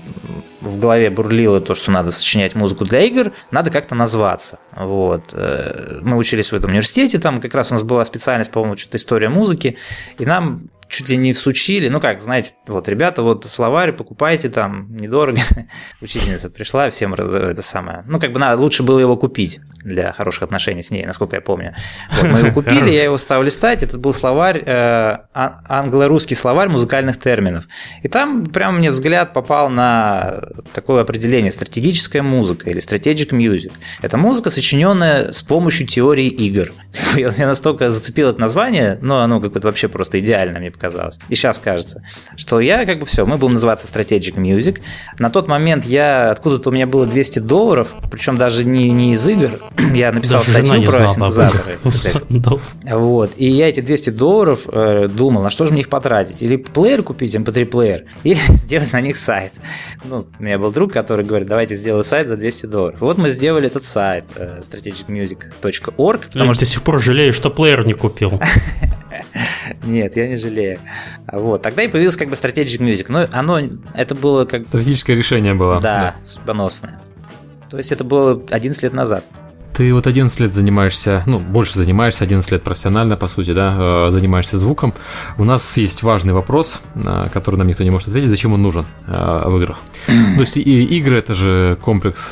в 0.60 0.78
голове 0.78 1.10
бурлило 1.10 1.60
то, 1.60 1.74
что 1.74 1.90
надо 1.90 2.10
сочинять 2.10 2.54
музыку 2.54 2.84
для 2.84 3.02
игр, 3.02 3.32
надо 3.50 3.70
как-то 3.70 3.94
назваться. 3.94 4.58
Вот. 4.74 5.24
Э, 5.32 6.00
мы 6.02 6.16
учились 6.16 6.52
в 6.52 6.54
этом 6.54 6.70
университете, 6.70 7.18
там 7.18 7.40
как 7.40 7.54
раз 7.54 7.70
у 7.70 7.74
нас 7.74 7.82
была 7.82 8.04
специальность, 8.04 8.50
по-моему, 8.50 8.76
что-то 8.76 8.96
история 8.96 9.28
музыки, 9.28 9.76
и 10.18 10.24
нам 10.24 10.70
чуть 10.94 11.08
ли 11.08 11.16
не 11.16 11.32
всучили, 11.32 11.88
ну 11.88 12.00
как, 12.00 12.20
знаете, 12.20 12.54
вот, 12.66 12.88
ребята, 12.88 13.22
вот 13.22 13.44
словарь 13.46 13.92
покупайте 13.92 14.48
там, 14.48 14.96
недорого. 14.96 15.40
Учительница 16.00 16.50
пришла, 16.50 16.88
всем 16.90 17.14
это 17.14 17.62
самое. 17.62 18.04
Ну, 18.06 18.20
как 18.20 18.32
бы 18.32 18.38
надо, 18.38 18.60
лучше 18.60 18.82
было 18.82 18.98
его 18.98 19.16
купить 19.16 19.60
для 19.82 20.12
хороших 20.12 20.44
отношений 20.44 20.82
с 20.82 20.90
ней, 20.90 21.04
насколько 21.04 21.36
я 21.36 21.42
помню. 21.42 21.74
Вот, 22.12 22.30
мы 22.30 22.38
его 22.38 22.52
купили, 22.54 22.90
я 22.90 23.04
его 23.04 23.18
стал 23.18 23.42
листать, 23.42 23.82
это 23.82 23.98
был 23.98 24.12
словарь, 24.12 24.62
э, 24.64 25.18
англо-русский 25.34 26.34
словарь 26.34 26.68
музыкальных 26.68 27.18
терминов. 27.18 27.64
И 28.02 28.08
там 28.08 28.46
прямо 28.46 28.78
мне 28.78 28.90
взгляд 28.90 29.32
попал 29.32 29.68
на 29.68 30.42
такое 30.72 31.02
определение 31.02 31.50
стратегическая 31.50 32.22
музыка 32.22 32.70
или 32.70 32.80
strategic 32.80 33.30
music. 33.30 33.72
Это 34.00 34.16
музыка, 34.16 34.50
сочиненная 34.50 35.32
с 35.32 35.42
помощью 35.42 35.86
теории 35.86 36.28
игр. 36.28 36.72
Я 37.16 37.46
настолько 37.46 37.90
зацепил 37.90 38.28
это 38.28 38.40
название, 38.40 38.98
но 39.02 39.20
оно 39.20 39.40
как 39.40 39.52
бы 39.52 39.60
вообще 39.60 39.88
просто 39.88 40.20
идеально 40.20 40.60
мне 40.60 40.70
показалось. 40.70 40.83
И 41.28 41.34
сейчас 41.34 41.58
кажется, 41.58 42.02
что 42.36 42.60
я 42.60 42.84
как 42.86 42.98
бы 42.98 43.06
все, 43.06 43.26
мы 43.26 43.36
будем 43.36 43.54
называться 43.54 43.86
Strategic 43.86 44.34
Music. 44.34 44.80
На 45.18 45.30
тот 45.30 45.48
момент 45.48 45.84
я, 45.84 46.30
откуда-то 46.30 46.70
у 46.70 46.72
меня 46.72 46.86
было 46.86 47.06
200 47.06 47.38
долларов, 47.40 47.92
причем 48.10 48.36
даже 48.36 48.64
не, 48.64 48.90
не 48.90 49.14
из 49.14 49.26
игр, 49.26 49.60
я 49.94 50.12
написал 50.12 50.44
даже 50.44 50.64
статью 50.64 50.90
про 50.90 51.08
синтезаторы. 51.08 51.76
Вот, 52.84 53.32
и 53.36 53.46
я 53.46 53.68
эти 53.68 53.80
200 53.80 54.10
долларов 54.10 54.60
э, 54.70 55.08
думал, 55.08 55.42
на 55.42 55.50
что 55.50 55.64
же 55.64 55.72
мне 55.72 55.80
их 55.80 55.88
потратить? 55.88 56.42
Или 56.42 56.56
плеер 56.56 57.02
купить, 57.02 57.34
MP3 57.34 57.64
плеер, 57.66 58.04
или 58.24 58.40
сделать 58.50 58.92
на 58.92 59.00
них 59.00 59.16
сайт. 59.16 59.52
Ну, 60.04 60.26
у 60.38 60.42
меня 60.42 60.58
был 60.58 60.70
друг, 60.70 60.92
который 60.92 61.24
говорит, 61.24 61.48
давайте 61.48 61.74
сделаю 61.74 62.04
сайт 62.04 62.28
за 62.28 62.36
200 62.36 62.66
долларов. 62.66 63.00
Вот 63.00 63.18
мы 63.18 63.30
сделали 63.30 63.66
этот 63.66 63.84
сайт 63.84 64.24
э, 64.36 64.60
strategicmusic.org. 64.60 66.26
Потому 66.32 66.54
что 66.54 66.64
до 66.64 66.70
сих 66.70 66.82
пор 66.82 67.00
жалею, 67.00 67.32
что 67.32 67.50
плеер 67.50 67.86
не 67.86 67.94
купил. 67.94 68.40
Нет, 69.84 70.16
я 70.16 70.28
не 70.28 70.36
жалею. 70.36 70.78
Вот. 71.30 71.62
Тогда 71.62 71.82
и 71.82 71.88
появился 71.88 72.18
как 72.18 72.28
бы 72.28 72.34
Strategic 72.34 72.78
Music. 72.78 73.06
Но 73.08 73.26
оно, 73.30 73.60
это 73.94 74.14
было 74.14 74.44
как... 74.44 74.66
Стратегическое 74.66 75.14
решение 75.14 75.54
было. 75.54 75.80
Да, 75.80 75.98
да. 75.98 76.14
судьбоносное. 76.24 77.00
То 77.70 77.78
есть 77.78 77.92
это 77.92 78.04
было 78.04 78.42
11 78.50 78.82
лет 78.82 78.92
назад. 78.92 79.24
Ты 79.74 79.92
вот 79.92 80.06
11 80.06 80.38
лет 80.38 80.54
занимаешься, 80.54 81.24
ну, 81.26 81.40
больше 81.40 81.76
занимаешься, 81.76 82.22
11 82.22 82.52
лет 82.52 82.62
профессионально, 82.62 83.16
по 83.16 83.26
сути, 83.26 83.52
да, 83.52 84.06
э, 84.06 84.10
занимаешься 84.12 84.56
звуком. 84.56 84.94
У 85.36 85.42
нас 85.42 85.76
есть 85.76 86.04
важный 86.04 86.32
вопрос, 86.32 86.80
на 86.94 87.28
который 87.30 87.56
нам 87.56 87.66
никто 87.66 87.82
не 87.82 87.90
может 87.90 88.06
ответить, 88.06 88.30
зачем 88.30 88.52
он 88.52 88.62
нужен 88.62 88.86
э, 89.08 89.42
в 89.48 89.56
играх. 89.56 89.78
То 90.06 90.40
есть 90.40 90.56
и 90.56 90.84
игры 90.84 91.18
это 91.18 91.34
же 91.34 91.76
комплекс 91.82 92.30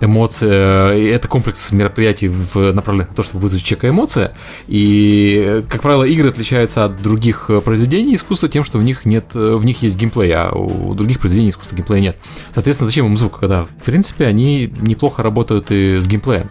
э, 0.00 0.04
эмоции, 0.04 1.10
это 1.10 1.28
комплекс 1.28 1.72
мероприятий 1.72 2.30
направленных 2.54 3.10
на 3.10 3.14
то, 3.14 3.22
чтобы 3.22 3.42
вызвать 3.42 3.62
человека 3.62 3.88
эмоция. 3.88 4.34
И, 4.66 5.62
как 5.68 5.82
правило, 5.82 6.04
игры 6.04 6.28
отличаются 6.28 6.84
от 6.84 7.02
других 7.02 7.50
произведений 7.64 8.14
искусства 8.14 8.48
тем, 8.48 8.64
что 8.64 8.78
в 8.78 8.82
них 8.82 9.04
нет, 9.04 9.34
в 9.34 9.64
них 9.64 9.82
есть 9.82 9.96
геймплей, 9.96 10.32
а 10.32 10.50
у 10.52 10.94
других 10.94 11.20
произведений 11.20 11.50
искусства 11.50 11.76
геймплея 11.76 12.00
нет. 12.00 12.16
Соответственно, 12.54 12.90
зачем 12.90 13.06
им 13.06 13.16
звук, 13.16 13.40
когда, 13.40 13.64
в 13.64 13.84
принципе, 13.84 14.26
они 14.26 14.72
неплохо 14.80 15.22
работают 15.22 15.70
и 15.70 15.98
с 16.00 16.06
геймплеем? 16.06 16.50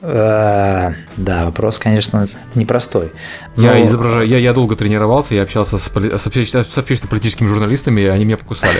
Э, 0.00 0.92
да, 1.16 1.44
вопрос, 1.46 1.78
конечно, 1.78 2.24
непростой. 2.54 3.12
Но... 3.56 3.64
Я 3.64 3.82
изображаю, 3.82 4.26
я, 4.26 4.38
я 4.38 4.52
долго 4.52 4.76
тренировался, 4.76 5.34
я 5.34 5.42
общался 5.42 5.78
с, 5.78 5.88
с, 5.88 6.22
с 6.22 6.78
общественно-политическими 6.78 7.48
журналистами, 7.48 8.02
и 8.02 8.06
они 8.06 8.24
меня 8.24 8.36
покусали. 8.36 8.78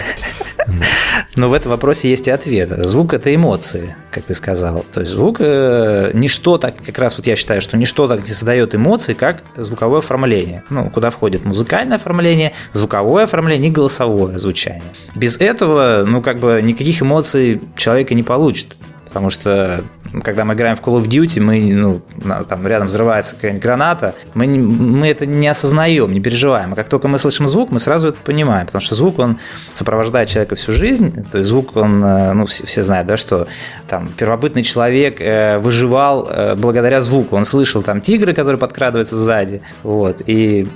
Но 1.35 1.49
в 1.49 1.53
этом 1.53 1.71
вопросе 1.71 2.11
есть 2.11 2.29
и 2.29 2.31
ответ. 2.31 2.71
Звук– 2.85 3.13
это 3.15 3.35
эмоции, 3.35 3.97
как 4.11 4.25
ты 4.25 4.35
сказал. 4.35 4.85
То 4.93 5.01
есть 5.01 5.13
звук 5.13 5.37
э,– 5.41 6.11
ничто 6.15 6.59
так, 6.59 6.75
как 6.85 6.99
раз 6.99 7.17
вот 7.17 7.27
я 7.27 7.37
считаю, 7.37 7.61
что 7.61 7.77
ничто 7.77 8.07
так 8.09 8.23
не 8.23 8.33
создает 8.33 8.75
эмоции, 8.75 9.15
как 9.15 9.43
звуковое 9.57 10.01
оформление. 10.01 10.65
Ну, 10.71 10.91
куда 10.91 11.11
входит 11.11 11.45
музыкальное 11.45 11.97
оформление, 11.97 12.53
звуковое 12.73 13.25
оформление 13.25 13.71
и 13.71 13.73
голосовое 13.73 14.39
звучание. 14.39 14.83
Без 15.15 15.39
этого, 15.39 16.05
ну, 16.07 16.23
как 16.23 16.39
бы 16.39 16.61
никаких 16.63 17.03
эмоций 17.03 17.61
человека 17.77 18.15
не 18.15 18.23
получит. 18.23 18.77
Потому 19.19 19.31
что 19.31 19.83
когда 20.23 20.45
мы 20.45 20.55
играем 20.55 20.77
в 20.77 20.81
Call 20.81 21.03
of 21.03 21.09
Duty, 21.09 21.41
мы, 21.41 21.59
ну, 21.75 22.01
там 22.45 22.65
рядом 22.69 22.87
взрывается 22.87 23.35
какая-нибудь 23.35 23.61
граната, 23.61 24.15
мы, 24.35 24.47
мы 24.47 25.09
это 25.09 25.27
не 25.27 25.49
осознаем, 25.49 26.13
не 26.13 26.21
переживаем. 26.21 26.73
А 26.73 26.77
как 26.77 26.89
только 26.89 27.09
мы 27.09 27.19
слышим 27.19 27.49
звук, 27.49 27.73
мы 27.73 27.81
сразу 27.81 28.11
это 28.11 28.19
понимаем, 28.25 28.67
потому 28.67 28.81
что 28.81 28.95
звук, 28.95 29.19
он 29.19 29.41
сопровождает 29.75 30.29
человека 30.29 30.55
всю 30.55 30.71
жизнь, 30.71 31.25
то 31.33 31.39
есть 31.39 31.51
звук, 31.51 31.75
он, 31.75 32.05
э, 32.05 32.33
ну, 32.33 32.47
все, 32.47 32.65
все 32.65 32.85
знают, 32.85 33.09
да, 33.09 33.17
что 33.17 33.49
там 33.89 34.09
первобытный 34.17 34.63
человек 34.63 35.21
э, 35.21 35.59
выживал 35.59 36.29
э, 36.31 36.55
благодаря 36.55 37.01
звуку, 37.01 37.35
он 37.35 37.45
слышал 37.45 37.83
там 37.83 38.01
тигры, 38.01 38.35
которые 38.35 38.61
подкрадываются 38.61 39.17
сзади, 39.17 39.63
вот, 39.83 40.23
и 40.27 40.69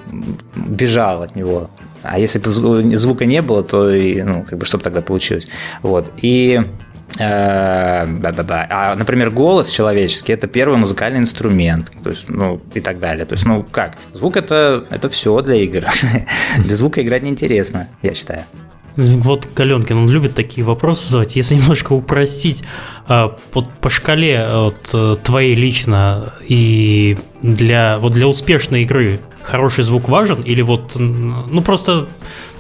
бежал 0.57 1.23
от 1.23 1.37
него. 1.37 1.71
А 2.03 2.19
если 2.19 2.41
бы 2.41 2.51
звука 2.51 3.25
не 3.25 3.41
было, 3.41 3.63
то 3.63 3.89
и, 3.89 4.21
ну, 4.23 4.43
как 4.43 4.59
бы, 4.59 4.65
что 4.65 4.79
бы 4.79 4.83
тогда 4.83 5.01
получилось? 5.01 5.49
Вот. 5.83 6.11
И 6.21 6.61
Э, 7.19 8.05
а, 8.71 8.97
например, 8.97 9.31
голос 9.31 9.71
человеческий– 9.71 10.33
это 10.35 10.47
первый 10.47 10.79
музыкальный 10.79 11.19
инструмент, 11.19 11.93
то 12.03 12.11
есть, 12.11 12.29
ну, 12.29 12.61
и 12.75 12.81
так 12.81 12.99
далее. 13.01 13.27
То 13.27 13.35
есть, 13.35 13.45
ну, 13.45 13.63
как? 13.63 13.97
Звук 14.13 14.37
это,– 14.37 14.87
это 14.91 15.09
все 15.09 15.41
для 15.43 15.57
игр. 15.57 15.85
Без 16.67 16.79
звука 16.79 17.01
играть 17.03 17.23
неинтересно, 17.23 17.89
я 18.03 18.15
считаю. 18.15 18.45
Вот 18.97 19.49
Галенкин, 19.55 19.97
он 19.97 20.09
любит 20.11 20.35
такие 20.35 20.67
вопросы 20.67 21.07
задавать. 21.07 21.37
Если 21.37 21.55
немножко 21.55 21.95
упростить, 21.95 22.63
вот 23.09 23.67
э, 23.67 23.71
по 23.81 23.89
шкале 23.89 24.45
от 24.45 24.91
э, 24.93 25.17
твоей 25.23 25.55
лично 25.55 26.35
и 26.47 27.17
для, 27.43 27.99
вот 27.99 28.13
для 28.13 28.27
успешной 28.27 28.83
игры 28.83 29.21
хороший 29.43 29.85
звук 29.85 30.09
важен? 30.09 30.43
Или 30.43 30.63
вот, 30.63 30.95
ну 30.97 31.61
просто 31.63 32.07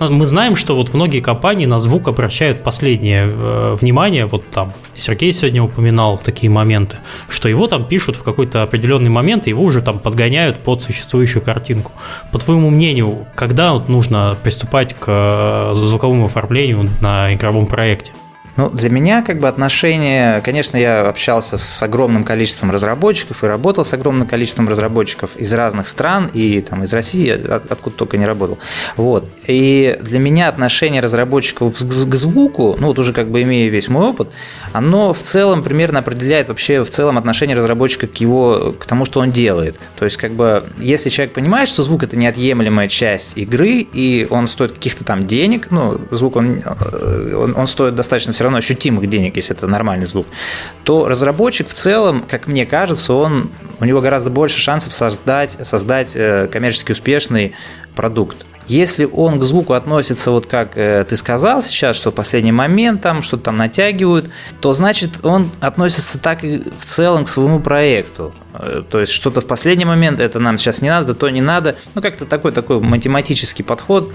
мы 0.00 0.26
знаем, 0.26 0.56
что 0.56 0.74
вот 0.74 0.94
многие 0.94 1.20
компании 1.20 1.66
на 1.66 1.80
звук 1.80 2.08
обращают 2.08 2.62
последнее 2.64 3.24
э, 3.26 3.76
внимание, 3.80 4.26
вот 4.26 4.48
там 4.50 4.72
Сергей 4.94 5.32
сегодня 5.32 5.62
упоминал 5.62 6.18
такие 6.18 6.50
моменты, 6.50 6.98
что 7.28 7.48
его 7.48 7.68
там 7.68 7.86
пишут 7.86 8.16
в 8.16 8.22
какой-то 8.22 8.62
определенный 8.62 9.10
момент, 9.10 9.46
и 9.46 9.50
его 9.50 9.62
уже 9.62 9.82
там 9.82 9.98
подгоняют 9.98 10.56
под 10.58 10.82
существующую 10.82 11.42
картинку. 11.42 11.92
По 12.32 12.38
твоему 12.38 12.70
мнению, 12.70 13.26
когда 13.36 13.72
вот 13.72 13.88
нужно 13.88 14.36
приступать 14.42 14.94
к 14.94 15.06
э, 15.06 15.74
звуковому 15.74 16.26
оформлению 16.26 16.90
на 17.00 17.32
игровом 17.34 17.66
проекте? 17.66 18.12
Ну, 18.56 18.68
для 18.68 18.90
меня 18.90 19.22
как 19.22 19.40
бы 19.40 19.48
отношение, 19.48 20.42
конечно, 20.42 20.76
я 20.76 21.08
общался 21.08 21.56
с 21.56 21.82
огромным 21.82 22.22
количеством 22.22 22.70
разработчиков 22.70 23.42
и 23.42 23.46
работал 23.46 23.84
с 23.84 23.94
огромным 23.94 24.28
количеством 24.28 24.68
разработчиков 24.68 25.36
из 25.36 25.52
разных 25.54 25.88
стран 25.88 26.30
и 26.34 26.60
там 26.60 26.84
из 26.84 26.92
России, 26.92 27.30
от, 27.30 27.70
откуда 27.70 27.96
только 27.96 28.18
не 28.18 28.26
работал. 28.26 28.58
Вот. 28.96 29.28
И 29.46 29.98
для 30.02 30.18
меня 30.18 30.48
отношение 30.48 31.00
разработчиков 31.00 31.78
к 31.78 32.14
звуку, 32.14 32.76
ну 32.78 32.88
вот 32.88 32.98
уже 32.98 33.14
как 33.14 33.30
бы 33.30 33.40
имея 33.42 33.70
весь 33.70 33.88
мой 33.88 34.08
опыт, 34.08 34.28
оно 34.72 35.14
в 35.14 35.22
целом 35.22 35.62
примерно 35.62 36.00
определяет 36.00 36.48
вообще 36.48 36.84
в 36.84 36.90
целом 36.90 37.16
отношение 37.16 37.56
разработчика 37.56 38.06
к 38.06 38.16
его, 38.16 38.74
к 38.78 38.84
тому, 38.84 39.06
что 39.06 39.20
он 39.20 39.32
делает. 39.32 39.76
То 39.98 40.04
есть 40.04 40.18
как 40.18 40.32
бы 40.32 40.64
если 40.78 41.08
человек 41.08 41.32
понимает, 41.32 41.70
что 41.70 41.82
звук 41.82 42.02
это 42.02 42.16
неотъемлемая 42.16 42.88
часть 42.88 43.38
игры 43.38 43.78
и 43.78 44.26
он 44.28 44.46
стоит 44.46 44.72
каких-то 44.72 45.04
там 45.04 45.26
денег, 45.26 45.68
ну 45.70 45.98
звук 46.10 46.36
он, 46.36 46.62
э, 46.62 47.34
он, 47.34 47.54
он 47.56 47.66
стоит 47.66 47.94
достаточно 47.94 48.34
все 48.42 48.46
равно 48.46 48.58
ощутимых 48.58 49.08
денег, 49.08 49.36
если 49.36 49.54
это 49.54 49.68
нормальный 49.68 50.04
звук, 50.04 50.26
то 50.82 51.06
разработчик 51.06 51.68
в 51.68 51.74
целом, 51.74 52.24
как 52.28 52.48
мне 52.48 52.66
кажется, 52.66 53.14
он, 53.14 53.52
у 53.78 53.84
него 53.84 54.00
гораздо 54.00 54.30
больше 54.30 54.58
шансов 54.58 54.94
создать, 54.94 55.52
создать 55.62 56.16
э, 56.16 56.48
коммерчески 56.50 56.90
успешный 56.90 57.52
продукт. 57.94 58.44
Если 58.66 59.04
он 59.04 59.38
к 59.38 59.44
звуку 59.44 59.72
относится 59.74 60.30
вот 60.30 60.46
как 60.46 60.76
э, 60.76 61.04
ты 61.08 61.16
сказал 61.16 61.62
сейчас, 61.62 61.96
что 61.96 62.10
в 62.10 62.14
последний 62.14 62.52
момент 62.52 63.02
там 63.02 63.22
что-то 63.22 63.44
там 63.44 63.56
натягивают, 63.56 64.30
то 64.60 64.72
значит 64.72 65.24
он 65.24 65.50
относится 65.60 66.18
так 66.18 66.44
и 66.44 66.62
в 66.78 66.84
целом 66.84 67.24
к 67.24 67.28
своему 67.28 67.60
проекту. 67.60 68.32
Э, 68.54 68.82
то 68.88 69.00
есть 69.00 69.12
что-то 69.12 69.40
в 69.40 69.46
последний 69.46 69.84
момент, 69.84 70.20
это 70.20 70.38
нам 70.38 70.58
сейчас 70.58 70.82
не 70.82 70.88
надо, 70.88 71.14
то 71.14 71.28
не 71.30 71.40
надо. 71.40 71.76
Ну 71.94 72.02
как-то 72.02 72.24
такой 72.24 72.52
такой 72.52 72.80
математический 72.80 73.64
подход, 73.64 74.12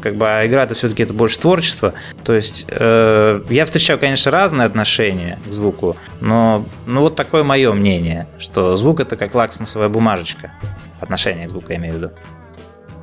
как 0.00 0.16
бы 0.16 0.26
а 0.26 0.46
игра 0.46 0.64
это 0.64 0.74
все-таки 0.74 1.02
это 1.02 1.12
больше 1.12 1.38
творчество. 1.38 1.94
То 2.24 2.34
есть 2.34 2.66
э, 2.68 3.42
я 3.50 3.64
встречаю, 3.64 3.98
конечно, 3.98 4.30
разные 4.30 4.66
отношения 4.66 5.38
к 5.46 5.52
звуку, 5.52 5.96
но 6.20 6.64
ну 6.86 7.02
вот 7.02 7.16
такое 7.16 7.44
мое 7.44 7.72
мнение, 7.72 8.26
что 8.38 8.76
звук 8.76 9.00
это 9.00 9.16
как 9.16 9.34
лакмусовая 9.34 9.88
бумажечка. 9.88 10.52
Отношение 11.00 11.46
к 11.46 11.50
звуку 11.50 11.66
я 11.70 11.76
имею 11.76 11.94
в 11.94 11.96
виду. 11.98 12.10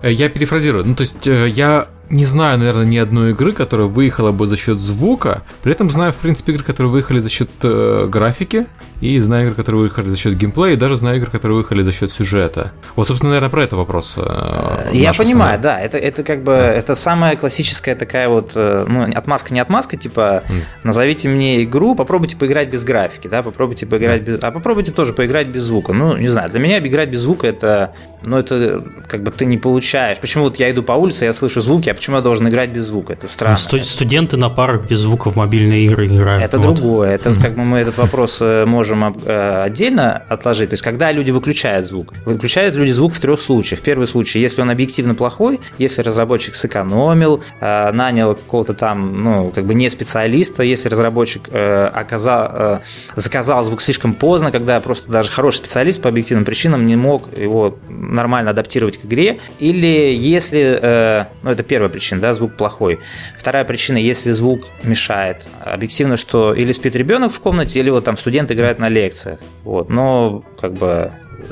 Э, 0.03 0.11
я 0.11 0.29
перефразирую. 0.29 0.85
Ну, 0.85 0.95
то 0.95 1.01
есть 1.01 1.25
э, 1.25 1.47
я 1.47 1.87
не 2.09 2.25
знаю, 2.25 2.59
наверное, 2.59 2.85
ни 2.85 2.97
одной 2.97 3.31
игры, 3.31 3.53
которая 3.53 3.87
выехала 3.87 4.31
бы 4.31 4.45
за 4.47 4.57
счет 4.57 4.79
звука. 4.79 5.43
При 5.63 5.71
этом 5.71 5.89
знаю, 5.89 6.13
в 6.13 6.17
принципе, 6.17 6.53
игры, 6.53 6.63
которые 6.63 6.91
выехали 6.91 7.19
за 7.19 7.29
счет 7.29 7.49
э, 7.63 8.07
графики, 8.07 8.67
и 9.03 9.19
знаю 9.19 9.47
игры, 9.47 9.55
которые 9.55 9.81
выехали 9.81 10.09
за 10.09 10.17
счет 10.17 10.37
геймплея, 10.37 10.73
и 10.73 10.75
даже 10.77 10.95
знаю 10.95 11.17
игры, 11.17 11.29
которые 11.29 11.57
выехали 11.57 11.81
за 11.81 11.91
счет 11.91 12.09
сюжета. 12.11 12.71
Вот, 12.95 13.07
собственно, 13.07 13.31
наверное, 13.31 13.49
про 13.49 13.63
это 13.63 13.75
вопрос. 13.75 14.13
Э, 14.17 14.89
Я 14.93 15.13
понимаю, 15.13 15.55
основной. 15.55 15.57
да. 15.57 15.79
Это, 15.79 15.97
это 15.97 16.23
как 16.23 16.43
бы 16.43 16.51
да. 16.51 16.71
это 16.71 16.95
самая 16.95 17.35
классическая 17.35 17.95
такая 17.95 18.29
вот, 18.29 18.51
э, 18.55 18.85
ну, 18.87 19.03
отмазка 19.13 19.53
не 19.53 19.59
отмазка, 19.59 19.97
типа 19.97 20.43
mm. 20.47 20.61
назовите 20.83 21.27
мне 21.27 21.63
игру, 21.63 21.95
попробуйте 21.95 22.37
поиграть 22.37 22.69
без 22.69 22.85
графики, 22.85 23.27
да, 23.27 23.43
попробуйте 23.43 23.85
поиграть 23.85 24.21
mm. 24.21 24.25
без. 24.25 24.39
А 24.41 24.51
попробуйте 24.51 24.93
тоже 24.93 25.11
поиграть 25.11 25.47
без 25.47 25.63
звука. 25.63 25.91
Ну, 25.91 26.15
не 26.15 26.27
знаю, 26.27 26.49
для 26.49 26.59
меня 26.59 26.79
играть 26.79 27.09
без 27.09 27.21
звука 27.21 27.47
это. 27.47 27.93
Ну, 28.25 28.37
это 28.37 28.85
как 29.07 29.21
бы 29.21 29.31
ты 29.31 29.43
не 29.45 29.57
получаешь. 29.57 30.17
Почему 30.17 30.45
вот 30.45 30.57
я 30.57 30.71
иду 30.71 30.81
по 30.81 30.93
улице, 30.93 31.25
я 31.25 31.33
слышу 31.33 31.59
звуки, 31.59 31.89
а 31.93 31.95
почему 31.95 32.17
я 32.17 32.21
должен 32.21 32.47
играть 32.49 32.71
без 32.71 32.85
звука? 32.85 33.13
Это 33.13 33.27
странно. 33.27 33.57
Ну, 33.71 33.83
студенты 33.83 34.35
на 34.37 34.49
парах 34.49 34.87
без 34.89 34.99
звука 34.99 35.29
в 35.29 35.35
мобильные 35.35 35.85
игры 35.85 36.07
играют. 36.07 36.43
Это 36.43 36.57
вот. 36.57 36.75
другое. 36.75 37.11
Это 37.11 37.29
mm 37.29 37.43
как 37.43 37.55
бы 37.55 37.65
мы 37.65 37.79
этот 37.79 37.97
вопрос 37.97 38.39
э, 38.41 38.65
можем 38.65 39.15
э, 39.25 39.63
отдельно 39.63 40.23
отложить. 40.29 40.69
То 40.69 40.73
есть, 40.75 40.83
когда 40.83 41.11
люди 41.11 41.31
выключают 41.31 41.85
звук, 41.85 42.13
выключают 42.25 42.75
люди 42.75 42.91
звук 42.91 43.13
в 43.13 43.19
трех 43.19 43.39
случаях. 43.39 43.81
Первый 43.81 44.07
случай, 44.07 44.39
если 44.39 44.61
он 44.61 44.69
объективно 44.69 45.13
плохой, 45.13 45.59
если 45.77 46.01
разработчик 46.01 46.55
сэкономил, 46.55 47.43
э, 47.59 47.91
нанял 47.91 48.35
какого-то 48.35 48.73
там, 48.73 49.23
ну, 49.23 49.51
как 49.51 49.65
бы 49.65 49.73
не 49.73 49.89
специалиста, 49.89 50.63
если 50.63 50.89
разработчик 50.89 51.49
оказал, 51.53 52.81
заказал 53.15 53.63
звук 53.63 53.81
слишком 53.81 54.13
поздно, 54.13 54.51
когда 54.51 54.79
просто 54.79 55.11
даже 55.11 55.29
хороший 55.29 55.57
специалист 55.57 56.01
по 56.01 56.09
объективным 56.09 56.45
причинам 56.45 56.85
не 56.85 56.95
мог 56.95 57.37
его 57.37 57.77
нормально 57.89 58.51
адаптировать 58.51 58.97
к 58.97 59.05
игре, 59.05 59.39
или 59.59 60.15
если, 60.15 61.27
ну, 61.43 61.51
это 61.51 61.63
первая 61.83 61.91
причина, 61.91 62.21
да, 62.21 62.33
звук 62.33 62.53
плохой. 62.55 62.99
Вторая 63.37 63.65
причина, 63.65 63.97
если 63.97 64.31
звук 64.31 64.67
мешает. 64.83 65.45
Объективно, 65.59 66.17
что 66.17 66.53
или 66.53 66.71
спит 66.71 66.95
ребенок 66.95 67.31
в 67.31 67.39
комнате, 67.39 67.79
или 67.79 67.89
вот 67.89 68.05
там 68.05 68.15
студент 68.17 68.51
играет 68.51 68.79
на 68.79 68.89
лекциях. 68.89 69.39
Вот. 69.63 69.89
Но 69.89 70.43
как 70.59 70.73
бы 70.73 71.11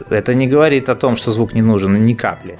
это 0.09 0.33
не 0.33 0.47
говорит 0.47 0.89
о 0.89 0.95
том, 0.95 1.15
что 1.15 1.31
звук 1.31 1.53
не 1.53 1.61
нужен 1.61 2.03
ни 2.03 2.13
капли. 2.13 2.57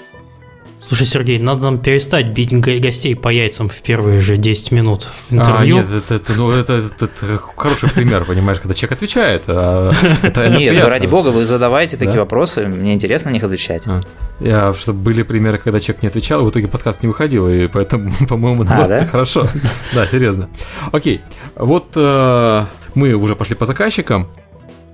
Слушай, 0.82 1.06
Сергей, 1.06 1.39
надо 1.39 1.63
нам 1.63 1.80
перестать 1.80 2.28
бить 2.28 2.52
гостей 2.52 3.15
по 3.15 3.30
яйцам 3.30 3.70
в 3.70 3.82
первые 3.82 4.20
же 4.20 4.36
10 4.36 4.72
минут 4.72 5.08
интервью. 5.30 5.78
А, 5.78 5.82
нет, 5.82 5.88
это, 5.91 6.15
это, 6.15 6.34
ну, 6.34 6.52
это, 6.52 6.74
это, 6.74 7.06
это 7.06 7.38
хороший 7.56 7.89
пример, 7.89 8.26
понимаешь, 8.26 8.60
когда 8.60 8.74
человек 8.74 8.98
отвечает. 8.98 9.44
А, 9.48 9.91
это, 10.24 10.41
это 10.41 10.58
нет, 10.58 10.76
ну, 10.82 10.89
ради 10.89 11.08
бога, 11.08 11.30
вы 11.30 11.46
задавайте 11.46 11.98
такие 11.98 12.15
да? 12.15 12.22
вопросы, 12.22 12.67
мне 12.67 12.94
интересно 12.94 13.30
на 13.30 13.34
них 13.36 13.44
отвечать. 13.44 13.84
А. 13.88 14.02
Я, 14.39 14.74
чтобы 14.74 15.00
были 15.00 15.22
примеры, 15.22 15.60
когда 15.60 15.80
человек 15.80 16.02
не 16.02 16.10
отвечал, 16.10 16.44
в 16.44 16.50
итоге 16.50 16.67
подкаст 16.67 17.04
не 17.04 17.08
выходил, 17.08 17.48
и 17.48 17.67
поэтому, 17.67 18.12
по-моему, 18.28 18.63
а, 18.67 18.88
да? 18.88 18.98
это 18.98 19.06
хорошо. 19.06 19.48
Да, 19.94 20.08
серьезно. 20.08 20.50
Окей, 20.91 21.22
вот 21.56 21.91
э, 21.96 22.65
мы 22.96 23.13
уже 23.13 23.36
пошли 23.36 23.56
по 23.56 23.65
заказчикам. 23.65 24.28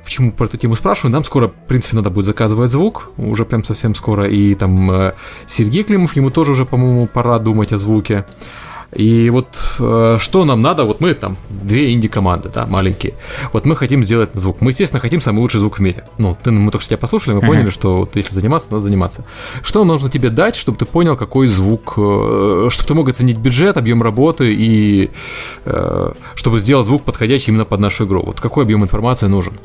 Почему 0.07 0.31
про 0.31 0.45
эту 0.45 0.55
тему 0.55 0.75
спрашиваю? 0.75 1.11
Нам 1.11 1.25
скоро, 1.25 1.49
в 1.49 1.67
принципе, 1.67 1.97
надо 1.97 2.09
будет 2.09 2.23
заказывать 2.23 2.71
звук, 2.71 3.11
уже 3.17 3.43
прям 3.43 3.65
совсем 3.65 3.93
скоро, 3.93 4.25
и 4.25 4.55
там 4.55 4.89
э, 4.89 5.15
Сергей 5.47 5.83
Климов, 5.83 6.15
ему 6.15 6.31
тоже 6.31 6.53
уже, 6.53 6.63
по-моему, 6.63 7.07
пора 7.07 7.39
думать 7.39 7.73
о 7.73 7.77
звуке. 7.77 8.23
И 8.93 9.29
вот 9.29 9.47
э, 9.79 10.17
что 10.17 10.45
нам 10.45 10.61
надо, 10.61 10.85
вот 10.85 11.01
мы 11.01 11.13
там 11.13 11.35
две 11.49 11.91
инди-команды, 11.91 12.49
да, 12.53 12.65
маленькие. 12.65 13.15
Вот 13.51 13.65
мы 13.65 13.75
хотим 13.75 14.01
сделать 14.01 14.29
звук. 14.33 14.61
Мы, 14.61 14.71
естественно, 14.71 15.01
хотим 15.01 15.19
самый 15.19 15.39
лучший 15.39 15.59
звук 15.59 15.77
в 15.77 15.81
мире. 15.81 16.05
Ну, 16.17 16.37
ты, 16.41 16.51
мы 16.51 16.71
только 16.71 16.83
что 16.83 16.91
тебя 16.91 16.99
послушали, 16.99 17.33
мы 17.35 17.41
uh-huh. 17.41 17.47
поняли, 17.47 17.69
что 17.69 17.99
вот, 17.99 18.15
если 18.15 18.33
заниматься, 18.33 18.69
надо 18.71 18.79
заниматься. 18.79 19.25
Что 19.61 19.83
нужно 19.83 20.09
тебе 20.09 20.29
дать, 20.29 20.55
чтобы 20.55 20.77
ты 20.77 20.85
понял, 20.85 21.17
какой 21.17 21.47
звук, 21.47 21.95
э, 21.97 22.67
чтобы 22.69 22.87
ты 22.87 22.93
мог 22.93 23.09
оценить 23.09 23.35
бюджет, 23.35 23.75
объем 23.75 24.01
работы 24.01 24.55
и 24.57 25.11
э, 25.65 26.13
чтобы 26.35 26.59
сделать 26.59 26.85
звук 26.85 27.03
подходящий 27.03 27.51
именно 27.51 27.65
под 27.65 27.81
нашу 27.81 28.05
игру. 28.05 28.23
Вот 28.23 28.39
какой 28.39 28.63
объем 28.63 28.83
информации 28.83 29.27
нужен? 29.27 29.59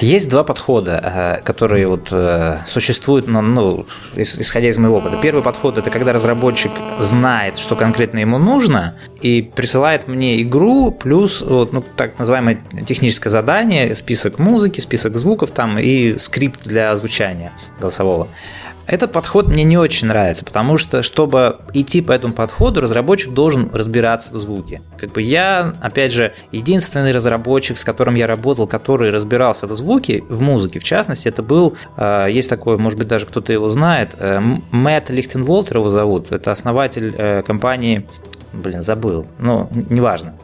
Есть 0.00 0.28
два 0.28 0.44
подхода, 0.44 1.00
э, 1.02 1.42
которые 1.42 1.88
вот 1.88 2.08
э, 2.12 2.58
существуют, 2.66 3.26
ну, 3.26 3.40
ну, 3.42 3.86
исходя 4.16 4.68
из 4.68 4.78
моего 4.78 4.98
опыта. 4.98 5.16
Первый 5.20 5.42
подход– 5.42 5.76
это 5.78 5.90
когда 5.90 6.12
разработчик 6.12 6.70
знает, 7.00 7.58
что 7.58 7.74
конкретно 7.74 8.18
ему 8.18 8.38
нужно, 8.38 8.94
и 9.22 9.42
присылает 9.42 10.06
мне 10.06 10.40
игру, 10.42 10.92
плюс 10.92 11.42
вот, 11.42 11.72
ну, 11.72 11.82
так 11.82 12.18
называемое 12.18 12.60
техническое 12.86 13.30
задание, 13.30 13.96
список 13.96 14.38
музыки, 14.38 14.80
список 14.80 15.16
звуков 15.16 15.50
там 15.50 15.78
и 15.78 16.16
скрипт 16.18 16.60
для 16.64 16.94
звучания 16.94 17.52
голосового. 17.80 18.28
Этот 18.86 19.12
подход 19.12 19.48
мне 19.48 19.64
не 19.64 19.78
очень 19.78 20.08
нравится, 20.08 20.44
потому 20.44 20.76
что, 20.76 21.02
чтобы 21.02 21.56
идти 21.72 22.02
по 22.02 22.12
этому 22.12 22.34
подходу, 22.34 22.80
разработчик 22.80 23.32
должен 23.32 23.70
разбираться 23.72 24.32
в 24.32 24.36
звуке. 24.36 24.82
Как 24.98 25.12
бы 25.12 25.22
я, 25.22 25.74
опять 25.80 26.12
же, 26.12 26.34
единственный 26.52 27.12
разработчик, 27.12 27.78
с 27.78 27.84
которым 27.84 28.14
я 28.14 28.26
работал, 28.26 28.66
который 28.66 29.10
разбирался 29.10 29.66
в 29.66 29.72
звуке, 29.72 30.22
в 30.28 30.40
музыке 30.42 30.78
в 30.78 30.84
частности, 30.84 31.28
это 31.28 31.42
был, 31.42 31.76
э, 31.96 32.28
есть 32.30 32.50
такой, 32.50 32.76
может 32.76 32.98
быть, 32.98 33.08
даже 33.08 33.26
кто-то 33.26 33.52
его 33.52 33.70
знает, 33.70 34.14
э, 34.18 34.40
Мэтт 34.70 35.10
Лихтенволтер 35.10 35.78
его 35.78 35.88
зовут, 35.88 36.32
это 36.32 36.50
основатель 36.50 37.14
э, 37.16 37.42
компании, 37.42 38.06
блин, 38.52 38.82
забыл, 38.82 39.26
ну, 39.38 39.68
неважно 39.88 40.34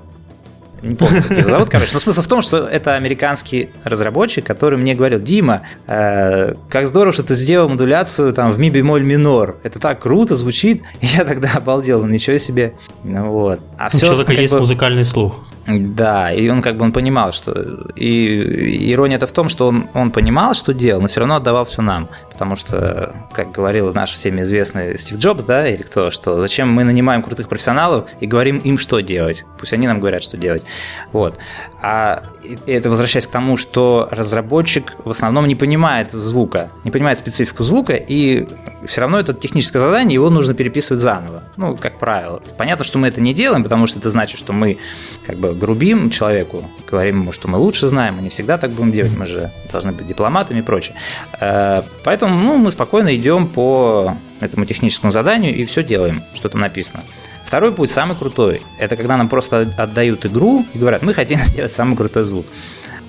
не 0.82 0.94
помню, 0.94 1.22
как 1.22 1.38
его 1.38 1.48
зовут, 1.48 1.68
короче. 1.68 1.90
Но 1.92 2.00
смысл 2.00 2.22
в 2.22 2.26
том, 2.26 2.42
что 2.42 2.66
это 2.66 2.94
американский 2.94 3.70
разработчик, 3.84 4.44
который 4.44 4.78
мне 4.78 4.94
говорил, 4.94 5.20
Дима, 5.20 5.62
э, 5.86 6.54
как 6.68 6.86
здорово, 6.86 7.12
что 7.12 7.22
ты 7.22 7.34
сделал 7.34 7.68
модуляцию 7.68 8.32
там 8.32 8.52
в 8.52 8.58
ми 8.58 8.70
бемоль 8.70 9.02
минор. 9.02 9.56
Это 9.62 9.78
так 9.78 10.00
круто 10.00 10.34
звучит. 10.36 10.82
Я 11.00 11.24
тогда 11.24 11.52
обалдел, 11.54 12.04
ничего 12.06 12.38
себе. 12.38 12.74
Ну, 13.04 13.24
вот. 13.30 13.60
А 13.78 13.90
все, 13.90 14.06
У 14.06 14.14
человека 14.14 14.32
есть 14.32 14.54
бы... 14.54 14.60
музыкальный 14.60 15.04
слух. 15.04 15.40
Да, 15.66 16.32
и 16.32 16.48
он 16.48 16.62
как 16.62 16.76
бы 16.76 16.84
он 16.84 16.92
понимал, 16.92 17.32
что... 17.32 17.52
И 17.94 18.92
ирония-то 18.92 19.26
в 19.26 19.32
том, 19.32 19.48
что 19.48 19.68
он, 19.68 19.88
он 19.94 20.10
понимал, 20.10 20.54
что 20.54 20.72
делал, 20.72 21.02
но 21.02 21.08
все 21.08 21.20
равно 21.20 21.36
отдавал 21.36 21.64
все 21.64 21.82
нам. 21.82 22.08
Потому 22.32 22.56
что, 22.56 23.14
как 23.32 23.52
говорил 23.52 23.92
наш 23.92 24.12
всеми 24.12 24.40
известный 24.40 24.98
Стив 24.98 25.18
Джобс, 25.18 25.44
да, 25.44 25.68
или 25.68 25.82
кто, 25.82 26.10
что 26.10 26.40
зачем 26.40 26.72
мы 26.72 26.84
нанимаем 26.84 27.22
крутых 27.22 27.48
профессионалов 27.48 28.08
и 28.20 28.26
говорим 28.26 28.58
им, 28.58 28.78
что 28.78 29.00
делать. 29.00 29.44
Пусть 29.58 29.72
они 29.72 29.86
нам 29.86 30.00
говорят, 30.00 30.22
что 30.22 30.36
делать. 30.36 30.64
Вот. 31.12 31.38
А 31.82 32.24
это 32.66 32.90
возвращаясь 32.90 33.26
к 33.26 33.30
тому, 33.30 33.56
что 33.56 34.08
разработчик 34.10 34.96
в 35.04 35.10
основном 35.10 35.46
не 35.46 35.54
понимает 35.54 36.12
звука, 36.12 36.70
не 36.84 36.90
понимает 36.90 37.18
специфику 37.18 37.62
звука, 37.62 37.94
и 37.94 38.46
все 38.86 39.00
равно 39.00 39.18
это 39.18 39.34
техническое 39.34 39.78
задание, 39.78 40.14
его 40.14 40.30
нужно 40.30 40.54
переписывать 40.54 41.02
заново. 41.02 41.42
Ну, 41.56 41.76
как 41.76 41.98
правило. 41.98 42.42
Понятно, 42.56 42.84
что 42.84 42.98
мы 42.98 43.08
это 43.08 43.20
не 43.20 43.34
делаем, 43.34 43.62
потому 43.62 43.86
что 43.86 43.98
это 43.98 44.10
значит, 44.10 44.38
что 44.38 44.52
мы 44.52 44.78
как 45.26 45.36
бы 45.36 45.54
грубим 45.54 46.10
человеку, 46.10 46.64
говорим 46.90 47.20
ему, 47.22 47.32
что 47.32 47.48
мы 47.48 47.58
лучше 47.58 47.88
знаем, 47.88 48.16
мы 48.16 48.22
не 48.22 48.28
всегда 48.28 48.58
так 48.58 48.70
будем 48.70 48.92
делать, 48.92 49.16
мы 49.16 49.26
же 49.26 49.52
должны 49.70 49.92
быть 49.92 50.06
дипломатами 50.06 50.60
и 50.60 50.62
прочее. 50.62 50.96
Э, 51.40 51.82
поэтому 52.04 52.38
ну, 52.38 52.56
мы 52.56 52.70
спокойно 52.70 53.14
идем 53.14 53.48
по 53.48 54.16
этому 54.40 54.64
техническому 54.64 55.12
заданию 55.12 55.54
и 55.54 55.64
все 55.64 55.82
делаем, 55.82 56.24
что 56.34 56.48
там 56.48 56.60
написано. 56.60 57.02
Второй 57.50 57.72
путь, 57.72 57.90
самый 57.90 58.16
крутой, 58.16 58.62
это 58.78 58.94
когда 58.94 59.16
нам 59.16 59.28
просто 59.28 59.74
отдают 59.76 60.24
игру 60.24 60.64
и 60.72 60.78
говорят, 60.78 61.02
мы 61.02 61.12
хотим 61.12 61.40
сделать 61.42 61.72
самый 61.72 61.96
крутой 61.96 62.22
звук. 62.22 62.46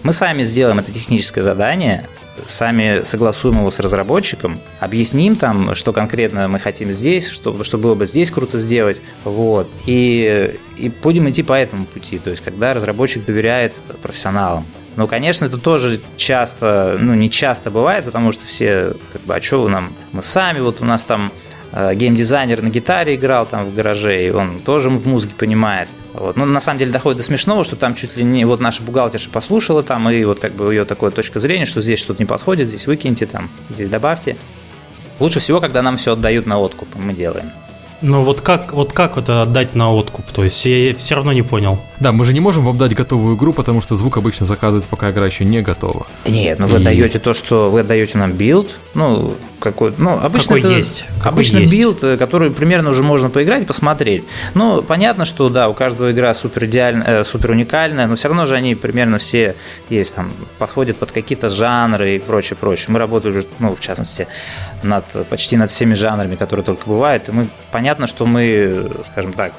Мы 0.02 0.14
сами 0.14 0.42
сделаем 0.42 0.80
это 0.80 0.92
техническое 0.92 1.44
задание, 1.44 2.10
сами 2.48 3.04
согласуем 3.04 3.60
его 3.60 3.70
с 3.70 3.80
разработчиком, 3.80 4.60
объясним 4.80 5.36
там, 5.36 5.76
что 5.76 5.94
конкретно 5.94 6.48
мы 6.48 6.58
хотим 6.58 6.90
здесь, 6.90 7.30
что, 7.30 7.64
что 7.64 7.78
было 7.78 7.94
бы 7.94 8.08
здесь 8.08 8.32
круто 8.32 8.58
сделать, 8.58 9.00
вот, 9.26 9.70
и, 9.86 10.58
и 10.76 10.90
будем 10.90 11.30
идти 11.30 11.44
по 11.44 11.54
этому 11.54 11.86
пути, 11.86 12.18
то 12.18 12.32
есть 12.32 12.42
когда 12.42 12.74
разработчик 12.74 13.24
доверяет 13.24 13.76
профессионалам. 14.02 14.66
Ну, 14.96 15.08
конечно, 15.08 15.46
это 15.46 15.60
тоже 15.60 16.02
часто, 16.18 16.98
ну, 17.00 17.14
не 17.14 17.30
часто 17.30 17.70
бывает, 17.70 18.06
потому 18.06 18.32
что 18.32 18.48
все, 18.48 18.96
как 19.14 19.22
бы, 19.22 19.36
а 19.36 19.42
что 19.42 19.62
вы 19.62 19.70
нам, 19.70 19.94
мы 20.12 20.24
сами, 20.24 20.62
вот 20.62 20.82
у 20.82 20.86
нас 20.86 21.04
там 21.04 21.32
геймдизайнер 21.74 22.62
на 22.62 22.70
гитаре 22.70 23.16
играл 23.16 23.46
там 23.46 23.70
в 23.70 23.76
гараже, 23.76 24.26
и 24.26 24.30
он 24.30 24.60
тоже 24.60 24.90
в 24.90 25.08
музыке 25.08 25.34
понимает. 25.36 25.90
Вот. 26.14 26.36
Но 26.36 26.46
на 26.46 26.60
самом 26.60 26.80
деле 26.80 26.92
доходит 26.92 27.20
до 27.20 27.24
смешного, 27.24 27.64
что 27.64 27.76
там 27.76 27.96
чуть 27.96 28.18
ли 28.18 28.24
не 28.24 28.44
вот 28.46 28.60
наша 28.60 28.84
бухгалтерша 28.84 29.30
послушала 29.30 29.82
там, 29.82 30.10
и 30.10 30.24
вот 30.26 30.40
как 30.40 30.54
бы 30.54 30.74
ее 30.74 30.86
такое 30.86 31.12
точка 31.12 31.40
зрения, 31.40 31.66
что 31.66 31.82
здесь 31.82 32.00
что-то 32.00 32.22
не 32.22 32.28
подходит, 32.28 32.68
здесь 32.68 32.88
выкиньте, 32.88 33.26
там, 33.26 33.50
здесь 33.70 33.88
добавьте. 33.88 34.38
Лучше 35.20 35.40
всего, 35.40 35.62
когда 35.62 35.82
нам 35.82 35.98
все 35.98 36.14
отдают 36.14 36.48
на 36.48 36.60
откуп, 36.60 36.90
мы 36.96 37.14
делаем. 37.14 37.52
Ну 38.02 38.24
вот 38.24 38.42
как, 38.42 38.74
вот 38.74 38.94
как 38.94 39.18
это 39.18 39.44
отдать 39.44 39.76
на 39.76 39.94
откуп? 39.94 40.26
То 40.32 40.44
есть 40.44 40.66
я 40.66 40.96
все 40.96 41.16
равно 41.16 41.34
не 41.34 41.44
понял. 41.44 41.80
Да, 42.00 42.12
мы 42.12 42.26
же 42.26 42.34
не 42.34 42.40
можем 42.40 42.66
вам 42.66 42.78
дать 42.78 42.96
готовую 42.96 43.38
игру, 43.38 43.54
потому 43.54 43.80
что 43.80 43.96
звук 43.96 44.18
обычно 44.18 44.48
заказывается, 44.48 44.90
пока 44.90 45.12
игра 45.12 45.28
еще 45.28 45.46
не 45.46 45.62
готова. 45.62 46.08
Нет, 46.28 46.58
ну 46.58 46.66
вы 46.66 46.80
И... 46.80 46.84
даете 46.84 47.20
то, 47.20 47.34
что 47.34 47.70
вы 47.70 47.82
отдаете 47.82 48.18
нам 48.18 48.34
билд, 48.34 48.80
ну 48.96 49.36
какой, 49.62 49.94
ну 49.98 50.20
обычно 50.20 50.56
какой 50.56 50.60
это, 50.72 50.78
есть, 50.78 51.06
обычно 51.24 51.60
есть. 51.60 51.74
билд, 51.74 52.04
э, 52.04 52.18
который 52.18 52.52
примерно 52.52 52.90
уже 52.90 53.04
можно 53.04 53.30
поиграть 53.30 53.66
посмотреть. 53.66 54.28
Ну 54.54 54.82
понятно, 54.84 55.24
что 55.26 55.50
да, 55.50 55.70
у 55.70 55.74
каждого 55.74 56.12
игра 56.12 56.34
супер 56.34 56.66
идеальная, 56.66 57.22
э, 57.22 57.24
супер 57.24 57.52
уникальная, 57.52 58.08
но 58.08 58.16
все 58.16 58.28
равно 58.28 58.46
же 58.46 58.56
они 58.56 58.76
примерно 58.76 59.18
все 59.18 59.56
есть 59.90 60.16
там 60.16 60.34
подходят 60.58 60.98
под 60.98 61.12
какие-то 61.12 61.48
жанры 61.48 62.16
и 62.16 62.20
прочее, 62.20 62.58
прочее. 62.58 62.88
Мы 62.90 63.00
работали 63.00 63.32
уже, 63.32 63.46
ну 63.60 63.76
в 63.76 63.80
частности 63.80 64.28
над 64.84 65.06
почти 65.30 65.56
над 65.56 65.70
всеми 65.70 65.94
жанрами, 65.94 66.36
которые 66.36 66.66
только 66.66 66.88
бывают, 66.88 67.30
и 67.30 67.32
мы 67.32 67.48
понятно, 67.72 68.08
что 68.08 68.26
мы, 68.26 68.92
скажем 69.06 69.34
так, 69.34 69.54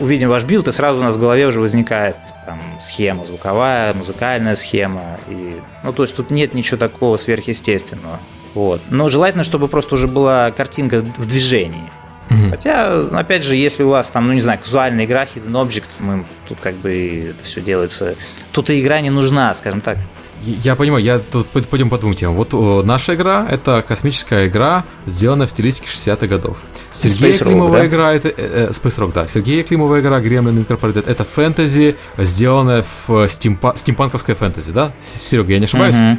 увидим 0.00 0.28
ваш 0.28 0.44
билд, 0.44 0.68
и 0.68 0.72
сразу 0.72 1.00
у 1.00 1.02
нас 1.02 1.16
в 1.16 1.20
голове 1.20 1.46
уже 1.46 1.60
возникает 1.60 2.16
там 2.48 2.60
схема 2.80 3.24
звуковая, 3.24 3.92
музыкальная 3.92 4.56
схема. 4.56 5.18
И, 5.28 5.60
ну, 5.84 5.92
то 5.92 6.02
есть 6.02 6.16
тут 6.16 6.30
нет 6.30 6.54
ничего 6.54 6.78
такого 6.78 7.18
сверхъестественного. 7.18 8.20
Вот. 8.54 8.80
Но 8.90 9.08
желательно, 9.08 9.44
чтобы 9.44 9.68
просто 9.68 9.94
уже 9.94 10.06
была 10.06 10.50
картинка 10.50 11.00
в 11.00 11.26
движении. 11.26 11.90
Угу. 12.30 12.50
Хотя, 12.50 13.06
опять 13.18 13.42
же, 13.42 13.56
если 13.56 13.82
у 13.82 13.88
вас 13.88 14.10
там, 14.10 14.26
ну 14.26 14.32
не 14.32 14.40
знаю, 14.40 14.58
казуальная 14.58 15.04
игра, 15.04 15.24
hidden 15.24 15.52
object, 15.52 15.88
мы, 15.98 16.26
тут 16.46 16.58
как 16.60 16.76
бы 16.76 17.30
это 17.30 17.44
все 17.44 17.60
делается. 17.60 18.16
Тут 18.52 18.70
и 18.70 18.80
игра 18.80 19.00
не 19.00 19.10
нужна, 19.10 19.54
скажем 19.54 19.80
так. 19.80 19.98
Я 20.42 20.76
понимаю, 20.76 21.02
я 21.02 21.18
тут 21.18 21.48
пойдем 21.48 21.90
по 21.90 21.98
двум 21.98 22.14
темам. 22.14 22.36
Вот 22.36 22.84
наша 22.84 23.14
игра 23.14 23.46
это 23.50 23.82
космическая 23.86 24.46
игра, 24.46 24.84
сделанная 25.06 25.46
в 25.46 25.50
стилистике 25.50 25.88
60-х 25.88 26.26
годов. 26.26 26.58
Сергей 26.90 27.32
Space 27.32 27.44
Климова 27.44 27.78
да? 27.78 27.86
игра 27.86 28.14
это 28.14 28.28
э, 28.28 28.70
Space 28.70 28.98
Rock, 28.98 29.12
да. 29.12 29.26
Сергей 29.26 29.62
Климова 29.62 30.00
игра 30.00 30.20
Gremlin 30.20 30.64
Incorporated 30.64 31.08
это 31.08 31.24
фэнтези, 31.24 31.96
сделанная 32.16 32.84
в 33.06 33.28
стимпа, 33.28 33.74
стимпанковская 33.76 34.36
фэнтези, 34.36 34.72
да? 34.72 34.92
Серега, 35.00 35.52
я 35.52 35.58
не 35.58 35.64
ошибаюсь? 35.66 35.96
Угу. 35.96 36.18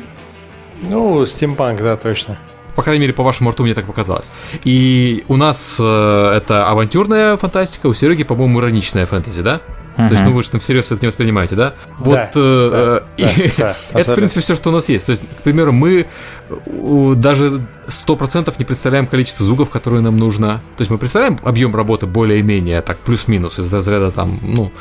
Ну, 0.82 1.26
стимпанк, 1.26 1.82
да, 1.82 1.98
точно. 1.98 2.38
По 2.76 2.84
крайней 2.84 3.02
мере, 3.02 3.14
по 3.14 3.24
вашему 3.24 3.52
рту 3.52 3.64
мне 3.64 3.74
так 3.74 3.86
показалось. 3.86 4.30
И 4.64 5.26
у 5.28 5.36
нас 5.36 5.78
э, 5.82 6.34
это 6.38 6.68
авантюрная 6.70 7.36
фантастика, 7.36 7.88
у 7.88 7.94
Сереги, 7.94 8.24
по-моему, 8.24 8.60
ироничная 8.60 9.06
фэнтези, 9.06 9.42
да? 9.42 9.60
Uh-huh. 9.98 10.08
То 10.08 10.14
есть, 10.14 10.24
ну 10.24 10.32
вы 10.32 10.44
же 10.44 10.50
там 10.50 10.62
всерьез 10.62 10.90
это 10.92 11.02
не 11.02 11.08
воспринимаете, 11.08 11.56
да? 11.56 11.74
Вот 11.98 12.14
да, 12.14 12.32
э, 12.34 13.02
да, 13.18 13.26
и, 13.26 13.52
да, 13.58 13.76
да, 13.92 14.00
это, 14.00 14.14
в 14.14 14.16
принципе, 14.16 14.40
все, 14.40 14.56
что 14.56 14.70
у 14.70 14.72
нас 14.72 14.88
есть. 14.88 15.06
То 15.06 15.10
есть, 15.10 15.24
к 15.28 15.42
примеру, 15.42 15.74
мы 15.74 16.08
даже 17.16 17.66
100% 17.88 18.54
не 18.58 18.66
представляем 18.66 19.08
количество 19.08 19.46
звуков, 19.46 19.70
которые 19.70 20.02
нам 20.02 20.16
нужно. 20.16 20.62
То 20.78 20.82
есть 20.82 20.90
мы 20.90 20.98
представляем 20.98 21.38
объем 21.44 21.76
работы 21.76 22.06
более-менее, 22.06 22.82
так, 22.82 22.98
плюс-минус, 23.00 23.60
из 23.60 23.74
разряда 23.74 24.12
там, 24.12 24.40
ну, 24.42 24.72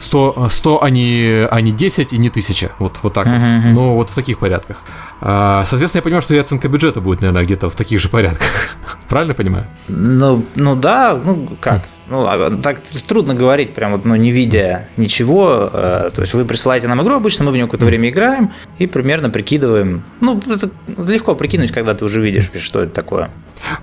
100, 0.00 0.48
100 0.50 0.82
а, 0.82 0.90
не, 0.90 1.46
а 1.50 1.60
не 1.60 1.72
10 1.72 2.12
и 2.12 2.18
не 2.18 2.28
1000. 2.28 2.72
Вот, 2.78 2.98
вот 3.02 3.12
так 3.12 3.26
uh-huh. 3.26 3.62
вот. 3.62 3.74
Ну, 3.74 3.94
вот 3.94 4.10
в 4.10 4.14
таких 4.14 4.38
порядках. 4.38 4.78
А, 5.20 5.64
соответственно, 5.66 6.00
я 6.00 6.02
понимаю, 6.02 6.22
что 6.22 6.34
и 6.34 6.38
оценка 6.38 6.68
бюджета 6.68 7.00
будет, 7.00 7.20
наверное, 7.20 7.44
где-то 7.44 7.68
в 7.68 7.76
таких 7.76 8.00
же 8.00 8.08
порядках. 8.08 8.48
Правильно 9.08 9.34
понимаю? 9.34 9.66
Ну, 9.88 10.44
ну 10.54 10.74
да, 10.74 11.20
ну 11.22 11.56
как? 11.60 11.82
Ну, 12.10 12.26
а, 12.26 12.50
так 12.60 12.80
трудно 13.06 13.34
говорить, 13.34 13.72
прям 13.72 13.92
вот, 13.92 14.04
ну, 14.04 14.16
не 14.16 14.32
видя 14.32 14.88
ничего. 14.96 15.70
Э, 15.72 16.10
то 16.12 16.20
есть 16.20 16.34
вы 16.34 16.44
присылаете 16.44 16.88
нам 16.88 17.00
игру 17.02 17.14
обычно, 17.14 17.44
мы 17.44 17.52
в 17.52 17.54
нее 17.54 17.66
какое-то 17.66 17.86
время 17.86 18.10
играем 18.10 18.52
и 18.78 18.88
примерно 18.88 19.30
прикидываем. 19.30 20.02
Ну, 20.20 20.40
это 20.50 20.70
легко 20.98 21.36
прикинуть, 21.36 21.70
когда 21.70 21.94
ты 21.94 22.04
уже 22.04 22.20
видишь, 22.20 22.50
что 22.58 22.80
это 22.80 22.92
такое. 22.92 23.30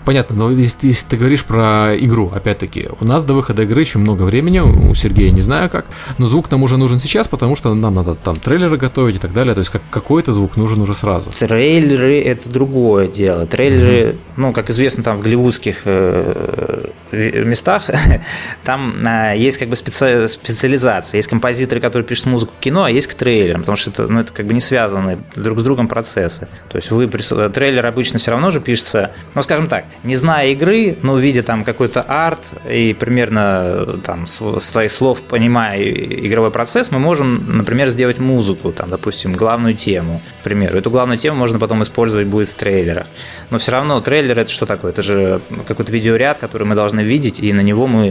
Понятно, 0.05 0.35
но 0.35 0.51
если, 0.51 0.87
если 0.87 1.07
ты 1.07 1.17
говоришь 1.17 1.43
про 1.43 1.93
игру, 1.97 2.31
опять-таки, 2.33 2.89
у 2.99 3.05
нас 3.05 3.23
до 3.25 3.33
выхода 3.33 3.63
игры 3.63 3.81
еще 3.81 3.99
много 3.99 4.23
времени, 4.23 4.59
у 4.59 4.93
Сергея 4.95 5.31
не 5.31 5.41
знаю 5.41 5.69
как, 5.69 5.85
но 6.17 6.27
звук 6.27 6.49
нам 6.51 6.63
уже 6.63 6.77
нужен 6.77 6.99
сейчас, 6.99 7.27
потому 7.27 7.55
что 7.55 7.73
нам 7.73 7.93
надо 7.93 8.15
там 8.15 8.35
трейлеры 8.35 8.77
готовить 8.77 9.15
и 9.15 9.19
так 9.19 9.33
далее, 9.33 9.53
то 9.53 9.59
есть 9.59 9.71
как, 9.71 9.83
какой-то 9.89 10.33
звук 10.33 10.57
нужен 10.57 10.81
уже 10.81 10.95
сразу. 10.95 11.29
Трейлеры– 11.29 12.19
это 12.25 12.49
другое 12.49 13.07
дело. 13.07 13.45
Трейлеры, 13.45 14.01
mm-hmm. 14.01 14.15
ну, 14.37 14.51
как 14.51 14.69
известно, 14.69 15.03
там 15.03 15.17
в 15.17 15.21
голливудских 15.21 15.81
э, 15.85 16.89
местах, 17.11 17.89
там 18.63 19.05
э, 19.05 19.37
есть 19.37 19.57
как 19.57 19.69
бы 19.69 19.75
специ, 19.75 20.27
специализация. 20.27 21.17
Есть 21.17 21.27
композиторы, 21.27 21.81
которые 21.81 22.05
пишут 22.05 22.25
музыку 22.27 22.53
к 22.57 22.59
кино, 22.59 22.83
а 22.83 22.91
есть 22.91 23.07
к 23.07 23.13
трейлерам, 23.13 23.61
потому 23.61 23.75
что 23.75 23.91
это, 23.91 24.07
ну, 24.07 24.19
это 24.19 24.33
как 24.33 24.45
бы 24.45 24.53
не 24.53 24.61
связаны 24.61 25.19
друг 25.35 25.59
с 25.59 25.63
другом 25.63 25.87
процессы. 25.87 26.47
То 26.69 26.77
есть 26.77 26.91
вы, 26.91 27.07
трейлер 27.07 27.85
обычно 27.85 28.19
все 28.19 28.31
равно 28.31 28.51
же 28.51 28.59
пишется, 28.61 29.11
ну, 29.35 29.41
скажем 29.41 29.67
так, 29.67 29.85
не 30.03 30.15
зная 30.15 30.49
игры, 30.49 30.97
но 31.01 31.17
видя 31.17 31.43
там 31.43 31.63
какой-то 31.63 32.01
арт 32.01 32.39
и 32.69 32.93
примерно 32.93 33.99
там 34.03 34.25
с 34.27 34.71
твоих 34.71 34.91
слов 34.91 35.21
понимая 35.21 35.81
игровой 35.81 36.51
процесс, 36.51 36.91
мы 36.91 36.99
можем, 36.99 37.57
например, 37.57 37.89
сделать 37.89 38.19
музыку, 38.19 38.71
там, 38.71 38.89
допустим, 38.89 39.33
главную 39.33 39.75
тему, 39.75 40.21
к 40.41 40.43
примеру. 40.43 40.77
Эту 40.77 40.89
главную 40.89 41.17
тему 41.17 41.37
можно 41.37 41.59
потом 41.59 41.83
использовать 41.83 42.27
будет 42.27 42.49
в 42.49 42.55
трейлерах. 42.55 43.07
Но 43.49 43.57
все 43.57 43.71
равно 43.71 44.01
трейлер 44.01 44.39
это 44.39 44.51
что 44.51 44.65
такое? 44.65 44.91
Это 44.91 45.01
же 45.01 45.41
какой-то 45.67 45.91
видеоряд, 45.91 46.37
который 46.37 46.65
мы 46.65 46.75
должны 46.75 47.01
видеть, 47.01 47.39
и 47.39 47.53
на 47.53 47.61
него 47.61 47.87
мы 47.87 48.06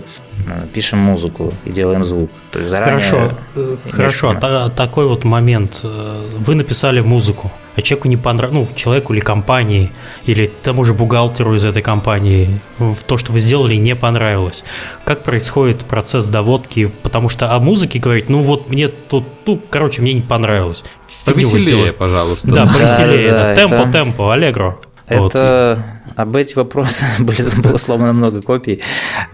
мы 0.47 0.53
э, 0.53 0.67
пишем 0.73 0.99
музыку 0.99 1.53
и 1.65 1.71
делаем 1.71 2.05
звук. 2.05 2.31
То 2.51 2.59
есть 2.59 2.71
заранее 2.71 3.01
Хорошо, 3.01 3.33
э, 3.55 3.77
хорошо. 3.91 4.37
А 4.41 4.69
такой 4.69 5.07
вот 5.07 5.25
момент. 5.25 5.81
Э, 5.83 6.27
вы 6.39 6.55
написали 6.55 7.01
музыку, 7.01 7.51
а 7.75 7.83
человеку 7.83 8.09
не 8.09 8.17
понравилось, 8.17 8.69
ну, 8.69 8.77
человеку 8.77 9.15
или 9.15 9.21
компании, 9.21 9.93
или 10.25 10.47
тому 10.47 10.85
же 10.85 10.95
бухгалтеру 10.95 11.55
из 11.55 11.65
этой 11.65 11.83
компании, 11.83 12.61
в 12.79 13.03
то, 13.07 13.17
что 13.17 13.33
вы 13.33 13.41
сделали, 13.41 13.75
не 13.75 13.95
понравилось. 13.95 14.65
Как 15.05 15.23
происходит 15.23 15.85
процесс 15.85 16.29
доводки? 16.29 16.91
Потому 17.03 17.29
что 17.29 17.53
о 17.53 17.59
музыке 17.59 17.99
говорить, 17.99 18.29
ну 18.29 18.43
вот 18.43 18.69
мне 18.69 18.89
тут, 18.89 19.25
ну, 19.47 19.61
короче, 19.71 20.03
мне 20.03 20.13
не 20.13 20.23
понравилось. 20.23 20.85
Повеселее, 21.25 21.93
пожалуйста. 21.93 22.49
Да, 22.49 22.67
повеселее. 22.67 23.31
Да, 23.31 23.43
да, 23.43 23.55
темпо, 23.55 23.75
это... 23.75 23.93
темпо, 23.93 24.33
аллегро. 24.33 24.79
Это 25.07 25.85
об 26.17 26.35
эти 26.37 26.55
вопросы 26.55 27.05
были, 27.19 27.61
было 27.61 27.77
сломано 27.77 28.13
много 28.13 28.43
копий. 28.43 28.83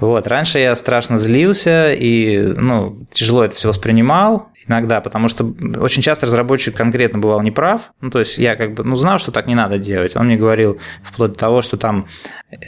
Вот. 0.01 0.27
Раньше 0.27 0.59
я 0.59 0.75
страшно 0.77 1.19
злился 1.19 1.93
и 1.93 2.39
ну, 2.39 2.97
тяжело 3.11 3.45
это 3.45 3.57
все 3.57 3.69
воспринимал 3.69 4.49
иногда, 4.67 5.01
потому 5.01 5.29
что 5.29 5.53
очень 5.81 6.03
часто 6.03 6.27
разработчик 6.27 6.77
конкретно 6.77 7.19
бывал 7.19 7.43
неправ. 7.43 7.93
Ну, 8.01 8.11
то 8.11 8.21
есть 8.21 8.39
я 8.39 8.57
как 8.57 8.75
бы 8.75 8.85
ну, 8.85 8.97
знал, 8.97 9.19
что 9.19 9.31
так 9.33 9.47
не 9.47 9.55
надо 9.55 9.79
делать. 9.79 10.17
Он 10.17 10.27
мне 10.27 10.37
говорил 10.37 10.79
вплоть 11.03 11.33
до 11.33 11.39
того, 11.39 11.63
что 11.63 11.77
там 11.77 12.07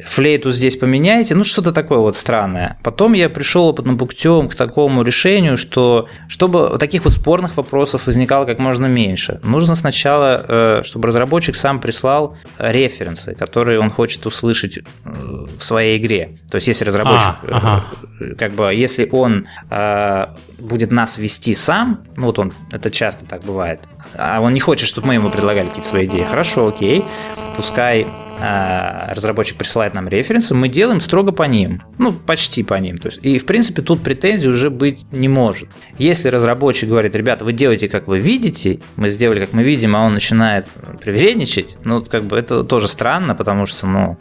флейту 0.06 0.50
здесь 0.50 0.76
поменяйте, 0.76 1.34
ну 1.34 1.44
что-то 1.44 1.72
такое 1.72 1.98
вот 1.98 2.16
странное. 2.16 2.78
Потом 2.82 3.12
я 3.12 3.28
пришел 3.28 3.66
опытным 3.66 3.98
путем 3.98 4.48
к 4.48 4.54
такому 4.54 5.02
решению, 5.02 5.56
что 5.56 6.08
чтобы 6.28 6.76
таких 6.78 7.04
вот 7.04 7.14
спорных 7.14 7.56
вопросов 7.56 8.06
возникало 8.06 8.44
как 8.44 8.58
можно 8.58 8.86
меньше, 8.86 9.40
нужно 9.42 9.74
сначала, 9.74 10.44
э, 10.46 10.82
чтобы 10.84 11.08
разработчик 11.08 11.56
сам 11.56 11.80
прислал 11.80 12.36
референсы, 12.58 13.34
которые 13.34 13.80
он 13.80 13.90
хочет 13.90 14.26
услышать 14.26 14.78
э, 14.78 14.82
в 15.58 15.62
своей 15.62 15.98
игре. 15.98 16.38
То 16.50 16.56
есть 16.56 16.68
если 16.68 16.84
разработчик, 16.84 17.34
а, 17.42 17.56
ага. 17.56 17.84
Э, 18.20 18.34
как 18.34 18.52
бы, 18.52 18.72
если 18.72 19.08
он 19.10 19.46
будет 20.58 20.90
нас 20.90 21.18
вести 21.18 21.54
сам, 21.54 21.83
ну 22.16 22.26
вот 22.26 22.38
он, 22.38 22.52
это 22.72 22.90
часто 22.90 23.24
так 23.24 23.42
бывает, 23.42 23.80
а 24.14 24.40
он 24.40 24.52
не 24.52 24.60
хочет, 24.60 24.88
чтобы 24.88 25.08
мы 25.08 25.14
ему 25.14 25.30
предлагали 25.30 25.68
какие-то 25.68 25.88
свои 25.88 26.06
идеи, 26.06 26.22
хорошо, 26.22 26.68
окей, 26.68 27.04
пускай 27.56 28.06
э, 28.40 29.12
разработчик 29.12 29.56
присылает 29.56 29.94
нам 29.94 30.08
референсы, 30.08 30.54
мы 30.54 30.68
делаем 30.68 31.00
строго 31.00 31.32
по 31.32 31.44
ним, 31.44 31.82
ну, 31.98 32.12
почти 32.12 32.62
по 32.62 32.74
ним. 32.74 32.98
То 32.98 33.08
есть, 33.08 33.20
и, 33.22 33.38
в 33.38 33.46
принципе, 33.46 33.82
тут 33.82 34.02
претензий 34.02 34.48
уже 34.48 34.70
быть 34.70 35.04
не 35.12 35.28
может. 35.28 35.68
Если 35.98 36.28
разработчик 36.28 36.88
говорит, 36.88 37.14
ребята, 37.14 37.44
вы 37.44 37.52
делаете, 37.52 37.88
как 37.88 38.08
вы 38.08 38.18
видите, 38.18 38.80
мы 38.96 39.10
сделали, 39.10 39.40
как 39.40 39.52
мы 39.52 39.62
видим, 39.62 39.96
а 39.96 40.04
он 40.04 40.14
начинает 40.14 40.66
привередничать, 41.00 41.78
ну, 41.84 42.02
как 42.02 42.24
бы 42.24 42.36
это 42.36 42.64
тоже 42.64 42.88
странно, 42.88 43.34
потому 43.34 43.66
что, 43.66 43.86
ну, 43.86 44.18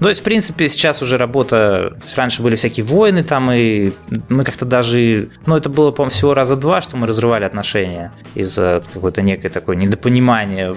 то 0.00 0.08
есть, 0.08 0.20
в 0.20 0.24
принципе, 0.24 0.68
сейчас 0.68 1.00
уже 1.02 1.16
работа... 1.16 1.96
раньше 2.16 2.42
были 2.42 2.56
всякие 2.56 2.84
войны 2.84 3.22
там, 3.22 3.50
и 3.50 3.92
мы 4.28 4.44
как-то 4.44 4.64
даже... 4.64 5.30
Ну, 5.46 5.56
это 5.56 5.68
было, 5.68 5.90
по-моему, 5.90 6.12
всего 6.12 6.34
раза 6.34 6.56
два, 6.56 6.80
что 6.80 6.96
мы 6.96 7.06
разрывали 7.06 7.44
отношения 7.44 8.12
из-за 8.34 8.82
какой-то 8.92 9.22
некой 9.22 9.50
такой 9.50 9.76
недопонимания 9.76 10.76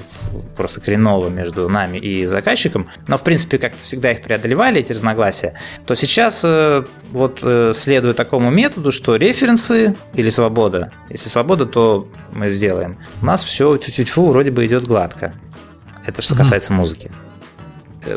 просто 0.55 0.79
коренного 0.79 1.29
между 1.29 1.67
нами 1.67 1.97
и 1.97 2.25
заказчиком. 2.25 2.89
Но, 3.07 3.17
в 3.17 3.23
принципе, 3.23 3.57
как-то 3.57 3.83
всегда 3.83 4.11
их 4.11 4.21
преодолевали, 4.21 4.79
эти 4.79 4.93
разногласия. 4.93 5.53
То 5.85 5.95
сейчас 5.95 6.41
э, 6.43 6.83
вот 7.11 7.39
э, 7.41 7.73
следуя 7.75 8.13
такому 8.13 8.49
методу, 8.51 8.91
что 8.91 9.17
референсы 9.17 9.95
или 10.13 10.29
свобода. 10.29 10.91
Если 11.09 11.29
свобода, 11.29 11.65
то 11.65 12.07
мы 12.31 12.49
сделаем. 12.49 12.97
У 13.21 13.25
нас 13.25 13.43
все 13.43 13.75
тю-тю-тю 13.77 14.27
вроде 14.27 14.51
бы 14.51 14.65
идет 14.65 14.85
гладко. 14.85 15.33
Это 16.05 16.21
что 16.21 16.35
касается 16.35 16.71
mm-hmm. 16.71 16.77
музыки 16.77 17.11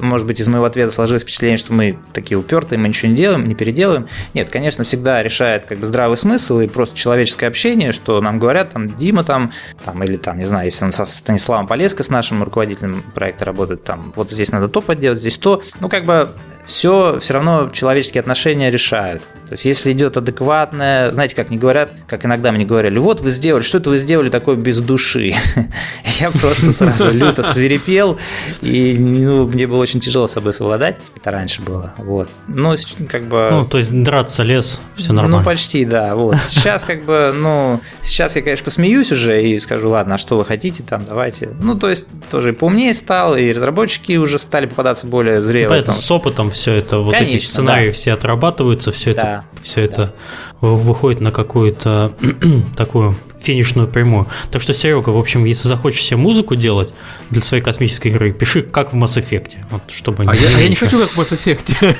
может 0.00 0.26
быть, 0.26 0.40
из 0.40 0.48
моего 0.48 0.64
ответа 0.64 0.92
сложилось 0.92 1.22
впечатление, 1.22 1.56
что 1.56 1.72
мы 1.72 1.98
такие 2.12 2.38
упертые, 2.38 2.78
мы 2.78 2.88
ничего 2.88 3.10
не 3.10 3.16
делаем, 3.16 3.44
не 3.44 3.54
переделываем. 3.54 4.08
Нет, 4.34 4.50
конечно, 4.50 4.84
всегда 4.84 5.22
решает 5.22 5.66
как 5.66 5.78
бы 5.78 5.86
здравый 5.86 6.16
смысл 6.16 6.60
и 6.60 6.66
просто 6.66 6.96
человеческое 6.96 7.46
общение, 7.46 7.92
что 7.92 8.20
нам 8.20 8.38
говорят, 8.38 8.70
там, 8.70 8.88
Дима 8.96 9.24
там, 9.24 9.52
там 9.84 10.02
или 10.04 10.16
там, 10.16 10.38
не 10.38 10.44
знаю, 10.44 10.66
если 10.66 10.84
он 10.84 10.92
со 10.92 11.04
Станиславом 11.04 11.66
Полеско, 11.66 12.02
с 12.02 12.08
нашим 12.08 12.42
руководителем 12.42 13.02
проекта 13.14 13.44
работает, 13.44 13.84
там, 13.84 14.12
вот 14.16 14.30
здесь 14.30 14.52
надо 14.52 14.68
то 14.68 14.80
подделать, 14.80 15.18
здесь 15.18 15.38
то. 15.38 15.62
Ну, 15.80 15.88
как 15.88 16.04
бы 16.04 16.30
все 16.64 17.18
все 17.20 17.34
равно 17.34 17.70
человеческие 17.72 18.20
отношения 18.20 18.70
решают. 18.70 19.22
То 19.52 19.54
есть, 19.54 19.66
если 19.66 19.92
идет 19.92 20.16
адекватное, 20.16 21.10
знаете, 21.10 21.34
как 21.34 21.50
не 21.50 21.58
говорят, 21.58 21.92
как 22.06 22.24
иногда 22.24 22.52
мне 22.52 22.64
говорили, 22.64 22.98
вот 22.98 23.20
вы 23.20 23.30
сделали, 23.30 23.62
что 23.62 23.76
это 23.76 23.90
вы 23.90 23.98
сделали 23.98 24.30
такое 24.30 24.56
без 24.56 24.80
души? 24.80 25.34
Я 26.20 26.30
просто 26.30 26.72
сразу 26.72 27.12
люто 27.12 27.42
свирепел, 27.42 28.18
и 28.62 28.96
ну, 28.98 29.46
мне 29.46 29.66
было 29.66 29.76
очень 29.82 30.00
тяжело 30.00 30.26
с 30.26 30.32
собой 30.32 30.54
совладать. 30.54 30.96
Это 31.16 31.30
раньше 31.32 31.60
было. 31.60 31.92
Вот. 31.98 32.30
Ну, 32.48 32.74
как 33.10 33.24
бы... 33.24 33.48
Ну, 33.50 33.66
то 33.66 33.76
есть 33.76 33.92
драться 34.02 34.42
лес, 34.42 34.80
все 34.96 35.12
нормально. 35.12 35.40
Ну, 35.40 35.44
почти, 35.44 35.84
да. 35.84 36.14
Вот. 36.14 36.36
Сейчас 36.46 36.84
как 36.84 37.04
бы, 37.04 37.32
ну, 37.34 37.82
сейчас 38.00 38.36
я, 38.36 38.40
конечно, 38.40 38.64
посмеюсь 38.64 39.12
уже 39.12 39.42
и 39.42 39.58
скажу, 39.58 39.90
ладно, 39.90 40.14
а 40.14 40.18
что 40.18 40.38
вы 40.38 40.46
хотите 40.46 40.82
там, 40.82 41.04
давайте. 41.06 41.50
Ну, 41.60 41.74
то 41.74 41.90
есть, 41.90 42.06
тоже 42.30 42.50
и 42.50 42.52
поумнее 42.54 42.94
стал, 42.94 43.36
и 43.36 43.52
разработчики 43.52 44.16
уже 44.16 44.38
стали 44.38 44.64
попадаться 44.64 45.06
более 45.06 45.42
зрелые. 45.42 45.80
Это 45.80 45.92
с 45.92 46.10
опытом 46.10 46.51
все 46.52 46.72
это, 46.72 46.98
вот 46.98 47.14
Конечно, 47.14 47.36
эти 47.36 47.44
сценарии 47.44 47.88
да. 47.88 47.92
все 47.92 48.12
отрабатываются, 48.12 48.92
все 48.92 49.14
да. 49.14 49.22
это, 49.22 49.44
все 49.62 49.76
да. 49.76 49.82
это 49.82 50.14
выходит 50.60 51.20
на 51.20 51.32
какую-то 51.32 52.12
такую 52.76 53.16
финишную 53.42 53.88
прямую. 53.88 54.28
Так 54.50 54.62
что, 54.62 54.72
Серега, 54.72 55.10
в 55.10 55.18
общем, 55.18 55.44
если 55.44 55.68
захочешь 55.68 56.02
себе 56.02 56.16
музыку 56.16 56.54
делать 56.54 56.92
для 57.30 57.42
своей 57.42 57.62
космической 57.62 58.08
игры, 58.08 58.32
пиши 58.32 58.62
как 58.62 58.92
в 58.92 58.96
Mass 58.96 59.20
Effect. 59.20 59.56
Вот, 59.70 59.82
чтобы 59.88 60.24
а 60.24 60.34
не 60.34 60.40
я, 60.40 60.50
я 60.58 60.68
не 60.68 60.76
хочу 60.76 60.98
как 61.00 61.10
в 61.10 61.20
Mass 61.20 61.36
Effect. 61.36 61.96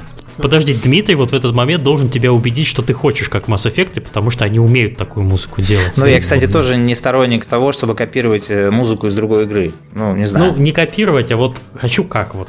Подожди, 0.40 0.74
Дмитрий 0.74 1.14
вот 1.14 1.30
в 1.30 1.34
этот 1.34 1.54
момент 1.54 1.82
должен 1.82 2.08
тебя 2.08 2.32
убедить, 2.32 2.66
что 2.66 2.82
ты 2.82 2.92
хочешь 2.92 3.28
как 3.28 3.48
Mass 3.48 3.70
Effect, 3.70 4.00
потому 4.00 4.30
что 4.30 4.44
они 4.44 4.58
умеют 4.58 4.96
такую 4.96 5.24
музыку 5.24 5.62
делать. 5.62 5.92
Ну, 5.96 6.06
я, 6.06 6.20
кстати, 6.20 6.46
тоже 6.46 6.76
не 6.76 6.94
сторонник 6.94 7.44
того, 7.44 7.72
чтобы 7.72 7.94
копировать 7.94 8.50
э, 8.50 8.70
музыку 8.70 9.06
из 9.06 9.14
другой 9.14 9.44
игры. 9.44 9.72
Ну, 9.94 10.16
не 10.16 10.24
знаю. 10.24 10.52
Ну, 10.52 10.62
не 10.62 10.72
копировать, 10.72 11.32
а 11.32 11.36
вот 11.36 11.60
хочу 11.76 12.04
как 12.04 12.34
вот. 12.34 12.48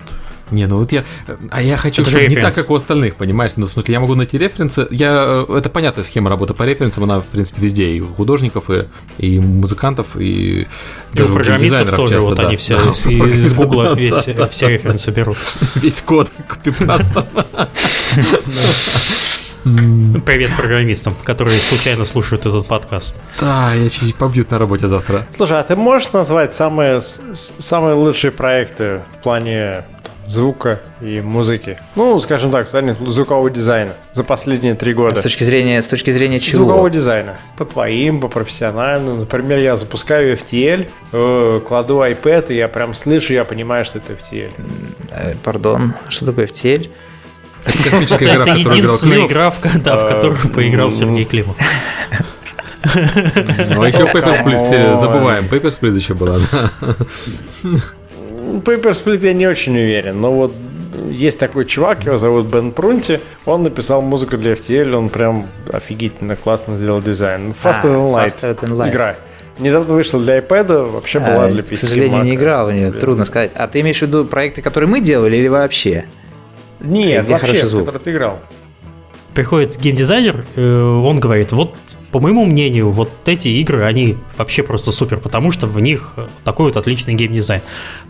Не, 0.51 0.67
ну 0.67 0.77
вот 0.77 0.91
я... 0.91 1.03
А 1.49 1.61
я 1.61 1.77
хочу, 1.77 2.03
чтобы 2.03 2.27
не 2.27 2.35
так, 2.35 2.53
как 2.53 2.69
у 2.69 2.75
остальных, 2.75 3.15
понимаешь? 3.15 3.53
Ну, 3.55 3.67
в 3.67 3.71
смысле, 3.71 3.93
я 3.93 3.99
могу 3.99 4.15
найти 4.15 4.37
референсы. 4.37 4.87
Я... 4.91 5.45
Э, 5.47 5.57
это 5.57 5.69
понятная 5.69 6.03
схема 6.03 6.29
работы 6.29 6.53
по 6.53 6.63
референсам, 6.63 7.05
она, 7.05 7.21
в 7.21 7.25
принципе, 7.25 7.61
везде. 7.61 7.89
И 7.91 8.01
у 8.01 8.07
художников, 8.07 8.69
и, 8.69 8.87
и 9.17 9.39
музыкантов, 9.39 10.17
и, 10.17 10.61
и 10.61 10.67
даже 11.13 11.31
у 11.31 11.35
программистов 11.35 11.89
тоже. 11.91 12.15
Часто, 12.15 12.27
вот 12.27 12.37
да. 12.37 12.47
они 12.47 12.57
все 12.57 12.77
да. 12.77 12.89
из 12.89 13.53
Гугла 13.53 13.93
весь, 13.97 14.27
все 14.49 14.67
референсы 14.67 15.11
берут. 15.11 15.37
Весь 15.75 16.01
код 16.01 16.29
копипастом. 16.47 17.25
Привет 19.63 20.55
программистам, 20.57 21.15
которые 21.23 21.59
случайно 21.59 22.03
слушают 22.03 22.47
этот 22.47 22.65
подкаст. 22.65 23.13
Да, 23.39 23.73
я 23.73 23.89
чуть 23.89 24.15
побьют 24.15 24.49
на 24.49 24.57
работе 24.57 24.87
завтра. 24.87 25.27
Слушай, 25.35 25.59
а 25.59 25.63
ты 25.63 25.75
можешь 25.75 26.11
назвать 26.11 26.55
самые, 26.55 27.01
самые 27.33 27.93
лучшие 27.93 28.31
проекты 28.31 29.03
в 29.19 29.23
плане 29.23 29.85
звука 30.31 30.79
и 31.01 31.21
музыки. 31.21 31.77
Ну, 31.95 32.19
скажем 32.19 32.51
так, 32.51 32.69
звукового 33.07 33.49
дизайна 33.49 33.93
за 34.13 34.23
последние 34.23 34.75
три 34.75 34.93
года. 34.93 35.15
С 35.15 35.21
точки 35.21 35.43
зрения, 35.43 35.81
с 35.81 35.87
точки 35.87 36.11
зрения 36.11 36.39
чего? 36.39 36.63
Звукового 36.63 36.89
дизайна. 36.89 37.37
По 37.57 37.65
твоим, 37.65 38.21
по 38.21 38.27
профессиональным. 38.27 39.19
Например, 39.19 39.59
я 39.59 39.75
запускаю 39.75 40.37
FTL, 40.37 40.87
э, 41.11 41.61
кладу 41.67 41.99
iPad, 41.99 42.47
и 42.49 42.55
я 42.55 42.67
прям 42.67 42.95
слышу, 42.95 43.33
я 43.33 43.43
понимаю, 43.43 43.83
что 43.85 43.99
это 43.99 44.13
FTL. 44.13 44.51
Э, 45.11 45.35
пардон, 45.43 45.93
что 46.07 46.25
такое 46.25 46.47
FTL? 46.47 46.89
Это 47.65 47.83
космическая 47.83 48.25
игра, 48.35 48.43
Это 48.43 48.55
единственная 48.55 49.27
игра, 49.27 49.51
в 49.51 49.59
которую 49.59 50.37
поиграл 50.53 50.91
Сергей 50.91 51.25
Климов. 51.25 51.57
Ну, 52.83 53.83
а 53.83 53.87
еще 53.87 54.05
Paper 54.05 54.43
Split, 54.43 54.95
забываем, 54.95 55.45
Paper 55.45 55.69
Split 55.69 55.95
еще 55.95 56.15
была, 56.15 56.39
да. 56.51 56.71
Paper 58.63 58.91
Split 58.91 59.25
я 59.25 59.33
не 59.33 59.47
очень 59.47 59.77
уверен, 59.77 60.19
но 60.19 60.31
вот 60.31 60.53
есть 61.09 61.39
такой 61.39 61.65
чувак, 61.65 62.05
его 62.05 62.17
зовут 62.17 62.47
Бен 62.47 62.71
Прунти, 62.71 63.19
он 63.45 63.63
написал 63.63 64.01
музыку 64.01 64.37
для 64.37 64.53
FTL, 64.53 64.93
он 64.93 65.09
прям 65.09 65.47
офигительно 65.71 66.35
классно 66.35 66.75
сделал 66.75 67.01
дизайн. 67.01 67.51
Faster, 67.51 67.85
а, 67.85 67.87
than, 67.87 68.11
light. 68.11 68.35
Faster 68.41 68.59
than 68.59 68.73
Light 68.73 68.91
игра. 68.91 69.15
Недавно 69.59 69.93
вышла 69.93 70.19
для 70.19 70.39
iPad, 70.39 70.91
вообще 70.91 71.19
а, 71.19 71.31
была 71.31 71.47
для 71.49 71.61
PC. 71.61 71.73
К 71.73 71.77
сожалению, 71.77 72.19
Mac. 72.19 72.23
не 72.23 72.35
играл 72.35 72.67
в 72.67 72.73
нее, 72.73 72.91
трудно 72.91 73.25
сказать. 73.25 73.51
А 73.55 73.67
ты 73.67 73.81
имеешь 73.81 73.99
в 73.99 74.01
виду 74.01 74.25
проекты, 74.25 74.61
которые 74.61 74.89
мы 74.89 75.01
делали 75.01 75.37
или 75.37 75.47
вообще? 75.47 76.05
Нет, 76.79 77.25
Где 77.25 77.33
вообще, 77.33 77.65
в 77.65 77.79
которые 77.79 78.01
ты 78.01 78.11
играл 78.11 78.39
приходит 79.33 79.77
геймдизайнер, 79.79 80.45
э, 80.55 80.83
он 80.83 81.19
говорит, 81.19 81.51
вот 81.51 81.75
по 82.11 82.19
моему 82.19 82.45
мнению, 82.45 82.91
вот 82.91 83.09
эти 83.25 83.47
игры, 83.47 83.83
они 83.83 84.17
вообще 84.37 84.63
просто 84.63 84.91
супер, 84.91 85.17
потому 85.17 85.51
что 85.51 85.67
в 85.67 85.79
них 85.79 86.15
такой 86.43 86.67
вот 86.67 86.77
отличный 86.77 87.13
геймдизайн. 87.13 87.61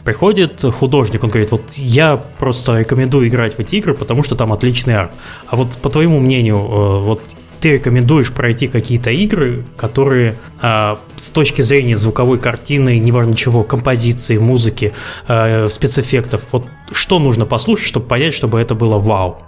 Приходит 0.03 0.61
художник, 0.61 1.23
он 1.23 1.29
говорит, 1.29 1.51
вот 1.51 1.71
я 1.75 2.17
просто 2.17 2.79
рекомендую 2.79 3.27
играть 3.27 3.55
в 3.55 3.59
эти 3.59 3.75
игры, 3.75 3.93
потому 3.93 4.23
что 4.23 4.35
там 4.35 4.51
отличный 4.53 4.95
арт. 4.95 5.11
А 5.47 5.55
вот 5.55 5.77
по 5.77 5.89
твоему 5.89 6.19
мнению, 6.19 6.57
э, 6.57 7.01
вот 7.01 7.21
ты 7.59 7.73
рекомендуешь 7.73 8.33
пройти 8.33 8.67
какие-то 8.67 9.11
игры, 9.11 9.63
которые 9.77 10.35
э, 10.61 10.95
с 11.15 11.29
точки 11.29 11.61
зрения 11.61 11.95
звуковой 11.95 12.39
картины, 12.39 12.97
неважно 12.97 13.35
чего, 13.35 13.63
композиции, 13.63 14.37
музыки, 14.37 14.93
э, 15.27 15.69
спецэффектов, 15.69 16.41
вот 16.51 16.65
что 16.91 17.19
нужно 17.19 17.45
послушать, 17.45 17.87
чтобы 17.87 18.07
понять, 18.07 18.33
чтобы 18.33 18.59
это 18.59 18.73
было 18.73 18.97
вау? 18.97 19.43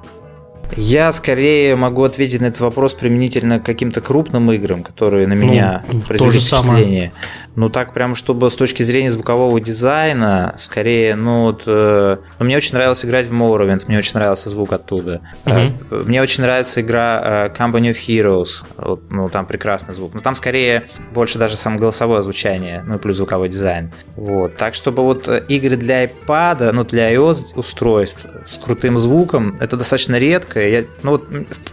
Я 0.77 1.11
скорее 1.11 1.75
могу 1.75 2.03
ответить 2.03 2.41
на 2.41 2.45
этот 2.47 2.61
вопрос 2.61 2.93
применительно 2.93 3.59
к 3.59 3.65
каким-то 3.65 4.01
крупным 4.01 4.51
играм, 4.51 4.83
которые 4.83 5.27
на 5.27 5.33
меня 5.33 5.83
Ну, 5.91 6.01
произвели 6.01 6.31
же 6.31 6.41
самое. 6.41 6.73
впечатление. 6.73 7.11
Ну 7.55 7.69
так 7.69 7.93
прям, 7.93 8.15
чтобы 8.15 8.49
с 8.49 8.55
точки 8.55 8.81
зрения 8.81 9.11
звукового 9.11 9.59
дизайна, 9.61 10.55
скорее, 10.57 11.15
ну 11.15 11.43
вот, 11.43 11.63
э, 11.67 12.17
ну, 12.39 12.45
мне 12.45 12.57
очень 12.57 12.73
нравилось 12.73 13.05
играть 13.05 13.27
в 13.27 13.31
Morrowind, 13.33 13.83
мне 13.87 13.99
очень 13.99 14.13
нравился 14.15 14.49
звук 14.49 14.73
оттуда. 14.73 15.21
Э, 15.45 15.69
Мне 15.91 16.21
очень 16.23 16.41
нравится 16.43 16.81
игра 16.81 17.21
э, 17.23 17.49
Company 17.55 17.91
of 17.91 17.97
Heroes, 18.07 18.63
Вот, 18.77 19.03
ну 19.11 19.29
там 19.29 19.45
прекрасный 19.45 19.93
звук. 19.93 20.15
Но 20.15 20.21
там 20.21 20.33
скорее 20.33 20.85
больше 21.13 21.37
даже 21.37 21.55
само 21.55 21.77
голосовое 21.77 22.23
звучание, 22.23 22.83
ну 22.87 22.95
и 22.95 22.97
плюс 22.97 23.17
звуковой 23.17 23.49
дизайн. 23.49 23.91
Вот. 24.15 24.55
Так, 24.57 24.73
чтобы 24.73 25.03
вот 25.03 25.27
э, 25.27 25.43
игры 25.47 25.77
для 25.77 26.05
iPad, 26.05 26.71
ну 26.71 26.83
для 26.85 27.13
iOS 27.13 27.53
устройств 27.55 28.25
с 28.47 28.57
крутым 28.57 28.97
звуком, 28.97 29.57
это 29.59 29.77
достаточно 29.77 30.15
редко. 30.15 30.62
Я, 30.69 30.85
ну 31.03 31.11
вот 31.11 31.25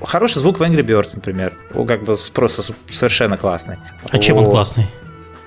хороший 0.02 0.38
звук 0.38 0.58
в 0.58 0.62
Angry 0.62 0.82
Birds, 0.84 1.12
например, 1.14 1.52
как 1.86 2.04
бы 2.04 2.16
просто 2.32 2.74
совершенно 2.90 3.36
классный. 3.36 3.76
А 4.10 4.18
чем 4.18 4.36
он 4.38 4.44
Вот. 4.44 4.50
классный? 4.50 4.86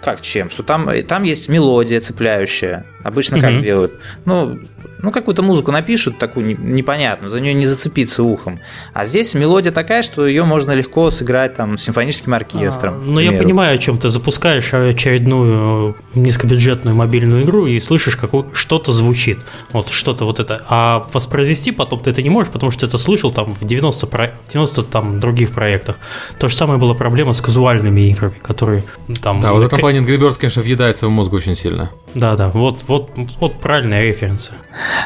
Как 0.04 0.22
чем? 0.22 0.50
Что 0.50 0.64
там, 0.64 0.90
там 1.08 1.24
есть 1.24 1.50
мелодия 1.50 2.02
цепляющая. 2.02 2.86
Обычно 3.04 3.40
как 3.40 3.52
Мгм. 3.54 3.64
делают? 3.64 3.94
Ну, 4.26 4.60
ну, 5.02 5.12
какую-то 5.12 5.42
музыку 5.44 5.72
напишут, 5.72 6.18
такую 6.18 6.46
не- 6.46 6.54
непонятную, 6.54 7.30
за 7.30 7.42
нее 7.42 7.54
не 7.54 7.66
зацепиться 7.66 8.24
ухом. 8.24 8.60
А 8.94 9.06
здесь 9.06 9.34
мелодия 9.34 9.72
такая, 9.74 10.02
что 10.02 10.26
ее 10.26 10.46
можно 10.46 10.72
легко 10.72 11.12
сыграть 11.12 11.56
там 11.56 11.78
с 11.78 11.84
симфоническим 11.84 12.34
оркестром. 12.34 12.94
А, 12.96 13.02
Ну, 13.06 13.20
я 13.20 13.34
понимаю, 13.34 13.76
о 13.76 13.78
чем 13.78 13.98
ты 13.98 14.08
запускаешь 14.10 14.74
очередную 14.74 15.96
э, 16.16 16.20
низкобюджетную 16.20 16.96
мобильную 16.96 17.44
игру 17.44 17.68
и 17.68 17.80
слышишь, 17.80 18.16
как 18.16 18.32
что-то 18.54 18.92
звучит. 18.94 19.40
Вот 19.72 19.90
что-то 19.90 20.24
вот 20.26 20.40
это. 20.40 20.64
А 20.70 21.06
воспроизвести 21.14 21.72
потом 21.72 22.00
ты 22.00 22.10
это 22.12 22.22
не 22.22 22.30
можешь, 22.30 22.52
потому 22.54 22.72
что 22.72 22.82
ты 22.82 22.86
это 22.88 22.98
слышал 22.98 23.32
там 23.32 23.54
в 23.56 23.66
90, 23.66 24.08
про- 24.08 24.32
в 24.48 24.52
90 24.52 24.84
там 24.84 25.20
других 25.20 25.52
проектах. 25.52 25.98
То 26.40 26.48
же 26.48 26.56
самое 26.56 26.80
была 26.80 26.94
проблема 26.94 27.34
с 27.34 27.42
казуальными 27.42 28.02
играми, 28.10 28.36
которые 28.42 28.84
там... 29.22 29.42
Да, 29.42 29.52
вот 29.52 29.62
в 29.62 29.66
этом 29.66 29.80
плане 29.94 30.06
Angry 30.06 30.18
Birds, 30.18 30.40
конечно, 30.40 30.62
въедается 30.62 31.08
в 31.08 31.10
мозг 31.10 31.34
очень 31.34 31.56
сильно. 31.56 31.92
Да, 32.16 32.36
да, 32.36 32.50
вот, 32.50 32.80
вот, 32.88 33.12
вот 33.40 33.60
правильная 33.60 34.02
референция. 34.02 34.58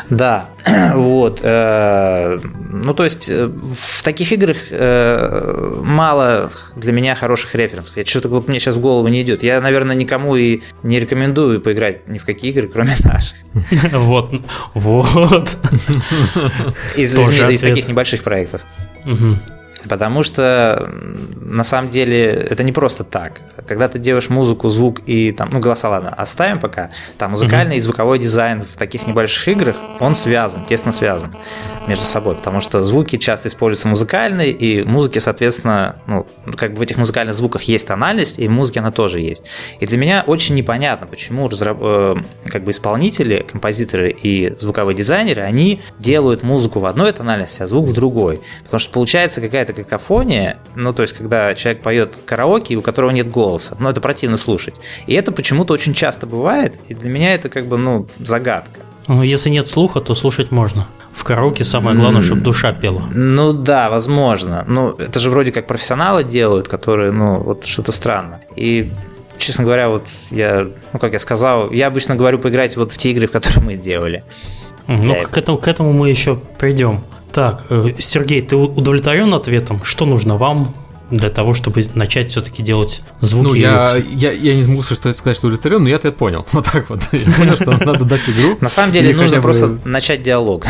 Да, 0.10 0.50
вот. 0.93 1.39
э, 1.41 2.39
Ну, 2.71 2.93
то 2.93 3.04
есть, 3.04 3.30
э, 3.30 3.47
в 3.47 4.04
таких 4.04 4.32
играх 4.32 4.58
э, 4.69 5.82
мало 5.84 6.52
для 6.76 6.91
меня 6.91 7.15
хороших 7.15 7.56
референсов. 7.56 7.97
Я 7.97 8.06
что-то 8.06 8.30
вот 8.30 8.47
мне 8.47 8.60
сейчас 8.60 8.76
в 8.76 8.80
голову 8.80 9.08
не 9.08 9.21
идет. 9.21 9.43
Я, 9.43 9.62
наверное, 9.62 9.95
никому 9.95 10.36
и 10.36 10.62
не 10.84 11.00
рекомендую 11.00 11.62
поиграть 11.62 12.08
ни 12.08 12.17
в 12.17 12.26
какие 12.26 12.52
игры, 12.52 12.67
кроме 12.67 12.95
наших. 13.04 13.36
Вот, 13.91 14.34
вот. 14.73 15.58
Из, 16.95 17.15
таких 17.62 17.88
небольших 17.88 18.23
проектов. 18.23 18.62
Потому 19.88 20.23
что 20.23 20.89
на 21.41 21.63
самом 21.63 21.89
деле 21.89 22.26
это 22.26 22.63
не 22.63 22.71
просто 22.71 23.04
так. 23.04 23.41
Когда 23.67 23.88
ты 23.88 24.00
делаешь 24.00 24.30
музыку, 24.30 24.69
звук 24.69 25.02
и 25.06 25.32
там, 25.32 25.50
ну 25.52 25.60
голоса 25.60 25.89
ладно, 25.89 26.10
оставим 26.10 26.60
пока. 26.60 26.91
Там 27.17 27.32
музыкальный 27.32 27.78
и 27.78 27.80
звуковой 27.80 28.19
дизайн 28.19 28.62
в 28.62 28.78
таких 28.78 29.08
небольших 29.08 29.47
играх, 29.47 29.76
он 30.00 30.15
связан, 30.15 30.65
тесно 30.65 30.91
связан 30.91 31.34
между 31.88 32.04
собой, 32.04 32.36
потому 32.36 32.62
что 32.62 32.84
звуки 32.84 33.17
часто 33.17 33.47
используются 33.47 33.88
музыкальные, 33.88 34.52
и 34.52 34.84
музыки, 34.84 35.19
соответственно, 35.19 35.95
ну, 36.06 36.28
как 36.56 36.73
бы 36.73 36.80
в 36.80 36.82
этих 36.82 36.97
музыкальных 36.97 37.34
звуках 37.34 37.63
есть 37.63 37.88
тональность, 37.88 38.39
и 38.39 38.47
в 38.47 38.52
музыке 38.52 38.82
она 38.82 38.91
тоже 38.91 39.21
есть. 39.21 39.43
И 39.80 39.86
для 39.86 39.97
меня 39.97 40.23
очень 40.28 40.56
непонятно, 40.56 41.08
почему 41.08 41.47
разраб- 41.47 41.80
э, 41.82 42.50
как 42.50 42.63
бы 42.63 42.71
исполнители, 42.71 43.45
композиторы 43.50 44.12
и 44.12 44.54
звуковые 44.60 44.95
дизайнеры, 44.95 45.43
они 45.43 45.82
делают 46.00 46.43
музыку 46.43 46.80
в 46.80 46.86
одной 46.86 47.13
тональности, 47.13 47.62
а 47.62 47.67
звук 47.67 47.88
в 47.88 47.93
другой. 47.93 48.41
Потому 48.63 48.80
что 48.80 48.91
получается 48.91 49.39
какая-то 49.39 49.73
какофония, 49.83 50.57
ну, 50.75 50.93
то 50.93 51.01
есть, 51.01 51.13
когда 51.13 51.53
человек 51.55 51.81
поет 51.81 52.15
караоке, 52.25 52.75
у 52.75 52.81
которого 52.81 53.11
нет 53.11 53.29
голоса, 53.29 53.75
ну, 53.79 53.89
это 53.89 54.01
противно 54.01 54.37
слушать. 54.37 54.75
И 55.05 55.13
это 55.13 55.31
почему-то 55.31 55.73
очень 55.73 55.93
часто 55.93 56.27
бывает, 56.27 56.75
и 56.87 56.93
для 56.93 57.09
меня 57.09 57.33
это 57.33 57.49
как 57.49 57.65
бы, 57.65 57.77
ну, 57.77 58.07
загадка. 58.19 58.81
Ну, 59.07 59.23
если 59.23 59.49
нет 59.49 59.67
слуха, 59.67 60.01
то 60.01 60.15
слушать 60.15 60.51
можно. 60.51 60.87
В 61.13 61.23
караоке 61.23 61.63
самое 61.63 61.97
главное, 61.97 62.21
чтобы 62.21 62.41
душа 62.41 62.73
пела. 62.73 63.01
Ну 63.13 63.53
да, 63.53 63.89
возможно. 63.89 64.65
Ну, 64.67 64.91
это 64.91 65.19
же 65.19 65.29
вроде 65.29 65.51
как 65.51 65.65
профессионалы 65.65 66.23
делают, 66.23 66.67
которые, 66.67 67.11
ну, 67.11 67.39
вот 67.39 67.65
что-то 67.65 67.91
странно. 67.91 68.41
И, 68.55 68.91
честно 69.37 69.63
говоря, 69.63 69.89
вот 69.89 70.05
я, 70.29 70.67
ну, 70.93 70.99
как 70.99 71.13
я 71.13 71.19
сказал, 71.19 71.71
я 71.71 71.87
обычно 71.87 72.15
говорю 72.15 72.37
поиграть 72.37 72.75
вот 72.77 72.91
в 72.91 72.97
те 72.97 73.11
игры, 73.11 73.27
в 73.27 73.31
которые 73.31 73.63
мы 73.63 73.75
делали. 73.75 74.23
Ну, 74.87 75.15
к 75.23 75.37
этому, 75.37 75.57
к 75.57 75.67
этому 75.67 75.91
мы 75.91 76.09
еще 76.09 76.39
придем. 76.57 77.01
Так, 77.38 77.65
э, 77.69 77.93
Сергей, 78.00 78.41
ты 78.41 78.56
удовлетворен 78.56 79.32
ответом? 79.32 79.84
Что 79.84 80.08
нужно 80.08 80.38
вам 80.38 80.73
для 81.12 81.30
того, 81.30 81.54
чтобы 81.54 81.86
начать 81.93 82.32
все-таки 82.32 82.63
делать 82.63 83.04
звуки? 83.21 83.47
Ну, 83.47 83.54
я, 83.54 83.95
я, 84.10 84.32
я 84.32 84.56
не 84.56 84.67
могу 84.67 84.82
что 84.82 84.95
сказать, 84.95 85.38
что 85.38 85.45
удовлетворен, 85.45 85.84
но 85.84 85.89
я 85.89 85.97
ответ 85.97 86.15
понял. 86.15 86.47
Вот 86.52 86.65
так 86.65 86.89
вот. 86.89 87.02
Я 87.12 87.32
понял, 87.32 87.56
что 87.56 87.78
надо 87.86 88.06
дать 88.06 88.28
игру. 88.28 88.58
На 88.60 88.69
самом 88.69 88.91
деле 88.91 89.15
нужно 89.15 89.39
просто 89.39 89.78
начать 89.86 90.23
диалог, 90.23 90.65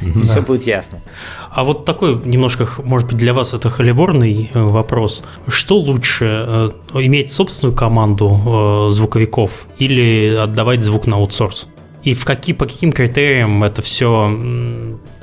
и 0.00 0.22
все 0.22 0.40
будет 0.40 0.66
ясно. 0.66 1.02
А 1.50 1.64
вот 1.64 1.84
такой 1.84 2.18
немножко, 2.24 2.66
может 2.82 3.08
быть, 3.08 3.18
для 3.18 3.34
вас 3.34 3.52
это 3.52 3.68
холиворный 3.68 4.50
э, 4.54 4.62
вопрос. 4.62 5.22
Что 5.48 5.76
лучше, 5.76 6.24
э, 6.24 6.70
иметь 6.94 7.30
собственную 7.30 7.76
команду 7.76 8.88
звуковиков 8.88 9.66
или 9.76 10.34
отдавать 10.34 10.82
звук 10.82 11.06
на 11.06 11.16
аутсорс? 11.16 11.66
И 12.04 12.14
в 12.14 12.24
какие, 12.24 12.54
по 12.54 12.64
каким 12.64 12.92
критериям 12.92 13.62
это 13.64 13.82
все 13.82 14.30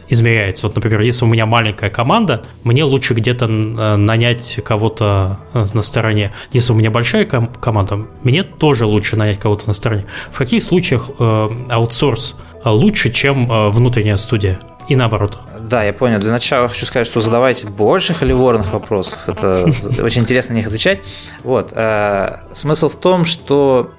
измеряется? 0.09 0.67
Вот, 0.67 0.75
например, 0.75 1.01
если 1.01 1.25
у 1.25 1.27
меня 1.27 1.45
маленькая 1.45 1.89
команда, 1.89 2.43
мне 2.63 2.83
лучше 2.83 3.13
где-то 3.13 3.45
э, 3.45 3.95
нанять 3.95 4.59
кого-то 4.63 5.39
э, 5.53 5.65
на 5.73 5.81
стороне. 5.81 6.31
Если 6.51 6.73
у 6.73 6.75
меня 6.75 6.91
большая 6.91 7.25
ком- 7.25 7.47
команда, 7.47 8.05
мне 8.23 8.43
тоже 8.43 8.85
лучше 8.85 9.15
нанять 9.15 9.39
кого-то 9.39 9.67
на 9.67 9.73
стороне. 9.73 10.05
В 10.31 10.37
каких 10.37 10.63
случаях 10.63 11.09
э, 11.19 11.49
аутсорс 11.69 12.35
э, 12.63 12.69
лучше, 12.69 13.11
чем 13.11 13.51
э, 13.51 13.69
внутренняя 13.69 14.17
студия? 14.17 14.59
И 14.89 14.95
наоборот. 14.95 15.37
Да, 15.61 15.83
я 15.83 15.93
понял. 15.93 16.19
Для 16.19 16.31
начала 16.31 16.67
хочу 16.67 16.85
сказать, 16.85 17.07
что 17.07 17.21
задавайте 17.21 17.67
больше 17.67 18.13
холиворных 18.13 18.73
вопросов. 18.73 19.17
Это 19.27 19.65
очень 20.03 20.23
интересно 20.23 20.53
на 20.53 20.57
них 20.57 20.67
отвечать. 20.67 20.99
Вот. 21.43 21.71
э, 21.73 22.37
Смысл 22.51 22.89
в 22.89 22.97
том, 22.97 23.23
что, 23.23 23.91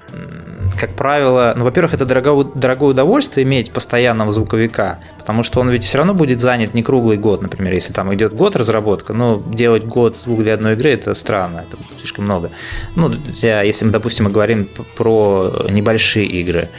как 0.79 0.93
правило, 0.95 1.53
ну, 1.57 1.63
во-первых, 1.65 1.95
это 1.95 2.05
дорого- 2.05 2.51
дорогое 2.53 2.89
удовольствие 2.91 3.45
иметь 3.45 3.71
постоянного 3.71 4.31
звуковика, 4.31 4.99
потому 5.17 5.41
что 5.41 5.59
он 5.59 5.69
ведь 5.69 5.83
все 5.83 5.97
равно 5.97 6.13
будет 6.13 6.39
занят 6.39 6.75
не 6.75 6.83
круглый 6.83 7.17
год, 7.17 7.41
например, 7.41 7.73
если 7.73 7.91
там 7.91 8.13
идет 8.13 8.33
год 8.33 8.55
разработка, 8.55 9.13
но 9.13 9.41
делать 9.47 9.85
год 9.85 10.15
звук 10.15 10.43
для 10.43 10.53
одной 10.53 10.73
игры 10.73 10.91
это 10.91 11.13
странно, 11.15 11.65
это 11.67 11.77
слишком 11.97 12.25
много. 12.25 12.51
Ну, 12.95 13.09
для- 13.09 13.63
если 13.63 13.85
мы, 13.85 13.91
допустим, 13.91 14.25
мы 14.25 14.31
говорим 14.31 14.69
про 14.95 15.65
небольшие 15.69 16.25
игры. 16.27 16.69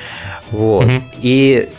Вот. 0.53 0.85
Мгм. 0.87 1.05
И 1.21 1.71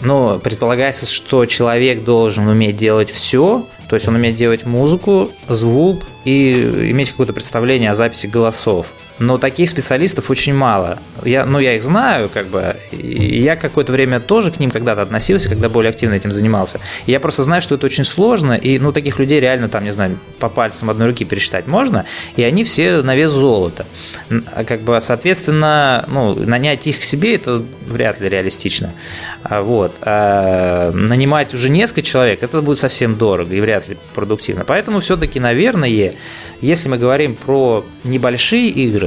ну, 0.00 0.38
предполагается, 0.38 1.06
что 1.06 1.46
человек 1.46 2.04
должен 2.04 2.46
уметь 2.48 2.76
делать 2.76 3.10
все, 3.10 3.66
то 3.88 3.94
есть 3.94 4.08
он 4.08 4.14
умеет 4.16 4.36
делать 4.36 4.64
музыку, 4.64 5.30
звук 5.48 6.02
и 6.24 6.54
иметь 6.90 7.10
какое-то 7.10 7.32
представление 7.32 7.90
о 7.90 7.94
записи 7.94 8.26
голосов. 8.26 8.92
Но 9.18 9.38
таких 9.38 9.70
специалистов 9.70 10.30
очень 10.30 10.54
мало. 10.54 10.98
Я, 11.24 11.46
ну, 11.46 11.58
я 11.58 11.76
их 11.76 11.82
знаю, 11.82 12.28
как 12.28 12.48
бы. 12.48 12.76
И 12.92 13.40
я 13.40 13.56
какое-то 13.56 13.92
время 13.92 14.20
тоже 14.20 14.50
к 14.52 14.60
ним 14.60 14.70
когда-то 14.70 15.02
относился, 15.02 15.48
когда 15.48 15.68
более 15.68 15.90
активно 15.90 16.14
этим 16.14 16.32
занимался. 16.32 16.80
И 17.06 17.12
я 17.12 17.20
просто 17.20 17.42
знаю, 17.42 17.62
что 17.62 17.76
это 17.76 17.86
очень 17.86 18.04
сложно, 18.04 18.52
и 18.52 18.78
ну, 18.78 18.92
таких 18.92 19.18
людей 19.18 19.40
реально 19.40 19.68
там, 19.68 19.84
не 19.84 19.90
знаю, 19.90 20.18
по 20.38 20.48
пальцам 20.48 20.90
одной 20.90 21.08
руки 21.08 21.24
пересчитать 21.24 21.66
можно, 21.66 22.04
и 22.36 22.42
они 22.42 22.64
все 22.64 23.02
на 23.02 23.16
вес 23.16 23.30
золота. 23.30 23.86
А 24.52 24.64
Как 24.64 24.82
бы, 24.82 25.00
соответственно, 25.00 26.04
ну, 26.08 26.34
нанять 26.34 26.86
их 26.86 27.00
к 27.00 27.02
себе 27.02 27.36
это 27.36 27.62
вряд 27.86 28.20
ли 28.20 28.28
реалистично. 28.28 28.92
А 29.42 29.62
Вот. 29.62 29.94
А 30.02 30.90
нанимать 30.92 31.54
уже 31.54 31.70
несколько 31.70 32.02
человек, 32.02 32.42
это 32.42 32.60
будет 32.60 32.78
совсем 32.78 33.16
дорого 33.16 33.54
и 33.54 33.60
вряд 33.60 33.88
ли 33.88 33.96
продуктивно. 34.14 34.64
Поэтому 34.64 35.00
все-таки, 35.00 35.40
наверное, 35.40 36.12
если 36.60 36.88
мы 36.88 36.98
говорим 36.98 37.34
про 37.34 37.84
небольшие 38.04 38.68
игры, 38.68 39.05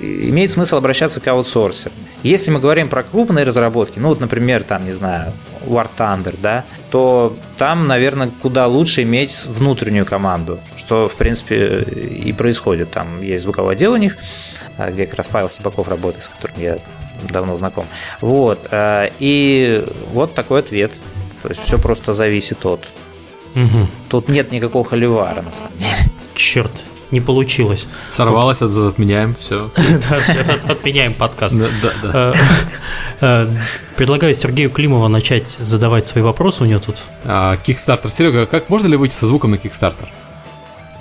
имеет 0.00 0.50
смысл 0.50 0.76
обращаться 0.76 1.20
к 1.20 1.26
аутсорсеру. 1.28 1.94
Если 2.22 2.50
мы 2.50 2.58
говорим 2.60 2.88
про 2.88 3.02
крупные 3.02 3.44
разработки, 3.44 3.98
ну 3.98 4.08
вот, 4.08 4.20
например, 4.20 4.62
там, 4.62 4.84
не 4.84 4.92
знаю, 4.92 5.32
War 5.64 5.88
Thunder, 5.96 6.36
да, 6.40 6.64
то 6.90 7.36
там, 7.56 7.86
наверное, 7.86 8.30
куда 8.42 8.66
лучше 8.66 9.02
иметь 9.02 9.44
внутреннюю 9.46 10.04
команду, 10.06 10.58
что, 10.76 11.08
в 11.08 11.16
принципе, 11.16 11.80
и 11.80 12.32
происходит. 12.32 12.90
Там 12.90 13.22
есть 13.22 13.42
звуковой 13.44 13.74
отдел 13.74 13.92
у 13.92 13.96
них, 13.96 14.16
а, 14.76 14.90
где 14.90 15.06
как 15.06 15.16
раз 15.18 15.28
Павел 15.28 15.48
Степаков 15.48 15.88
работает, 15.88 16.24
с 16.24 16.28
которым 16.28 16.60
я 16.60 16.78
давно 17.30 17.54
знаком. 17.54 17.86
Вот. 18.20 18.66
а, 18.70 19.10
И 19.18 19.84
вот 20.12 20.34
такой 20.34 20.60
ответ. 20.60 20.92
То 21.42 21.48
есть 21.48 21.62
все 21.62 21.78
просто 21.78 22.12
зависит 22.12 22.66
от. 22.66 22.88
Мгм. 23.54 23.88
Тут 24.08 24.28
нет 24.28 24.50
никакого 24.50 24.84
холивара, 24.84 25.42
на 25.42 25.52
самом 25.52 25.78
деле. 25.78 25.94
Черт. 26.34 26.84
Не 27.10 27.20
получилось. 27.20 27.88
Сорвалось, 28.10 28.60
вот. 28.60 28.92
отменяем, 28.92 29.34
все. 29.34 29.70
Да, 30.10 30.16
все, 30.20 30.40
отменяем 30.68 31.14
подкаст. 31.14 31.56
Да, 32.02 32.34
да. 33.20 33.50
Предлагаю 33.96 34.34
Сергею 34.34 34.70
Климову 34.70 35.08
начать 35.08 35.48
задавать 35.48 36.06
свои 36.06 36.22
вопросы 36.22 36.62
у 36.62 36.66
него 36.66 36.80
тут. 36.80 37.04
Кикстартер. 37.64 38.10
Серега, 38.10 38.46
как 38.46 38.68
можно 38.68 38.86
ли 38.86 38.96
выйти 38.96 39.14
со 39.14 39.26
звуком 39.26 39.50
на 39.52 39.58
Кикстартер? 39.58 40.08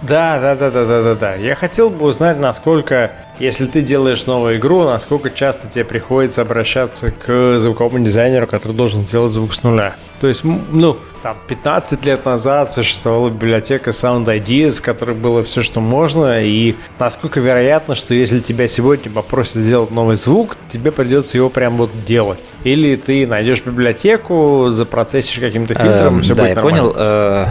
Да, 0.02 0.40
да, 0.40 0.56
да, 0.56 0.70
да, 0.70 0.86
да, 0.86 1.04
да, 1.04 1.16
да. 1.16 1.36
Я 1.36 1.56
хотел 1.56 1.90
бы 1.90 2.06
узнать, 2.06 2.40
насколько, 2.40 3.12
если 3.40 3.66
ты 3.66 3.82
делаешь 3.82 4.26
новую 4.28 4.58
игру, 4.58 4.84
насколько 4.84 5.32
часто 5.32 5.68
тебе 5.68 5.86
приходится 5.86 6.44
обращаться 6.44 7.12
к 7.12 7.58
звуковому 7.58 8.06
дизайнеру, 8.06 8.46
который 8.46 8.74
должен 8.74 9.08
сделать 9.08 9.34
звук 9.34 9.56
с 9.56 9.64
нуля. 9.64 9.96
То 10.20 10.28
есть, 10.28 10.44
ну, 10.44 10.98
там 11.22 11.38
15 11.48 12.06
лет 12.06 12.26
назад 12.26 12.72
существовала 12.72 13.30
библиотека 13.30 13.92
Sound 13.92 14.26
Ideas, 14.26 14.80
в 14.80 14.82
которой 14.82 15.16
было 15.16 15.44
все, 15.44 15.62
что 15.62 15.80
можно, 15.80 16.44
и 16.44 16.76
насколько 17.00 17.40
вероятно, 17.40 17.96
что 17.96 18.14
если 18.14 18.40
тебя 18.40 18.68
сегодня 18.68 19.12
попросят 19.12 19.56
сделать 19.56 19.92
новый 19.92 20.16
звук, 20.16 20.58
тебе 20.70 20.92
придется 20.92 21.38
его 21.38 21.50
прям 21.50 21.78
вот 21.78 21.92
делать. 22.06 22.52
Или 22.64 22.96
ты 22.96 23.28
найдешь 23.28 23.64
библиотеку, 23.64 24.70
запроцессишь 24.70 25.40
каким-то 25.40 25.76
фильтром, 25.76 26.20
и 26.20 26.22
все 26.22 26.36
да, 26.36 26.44
будет 26.44 26.50
я 26.50 26.56
нормально. 26.56 26.82
понял. 26.82 26.96
Э, 26.98 27.48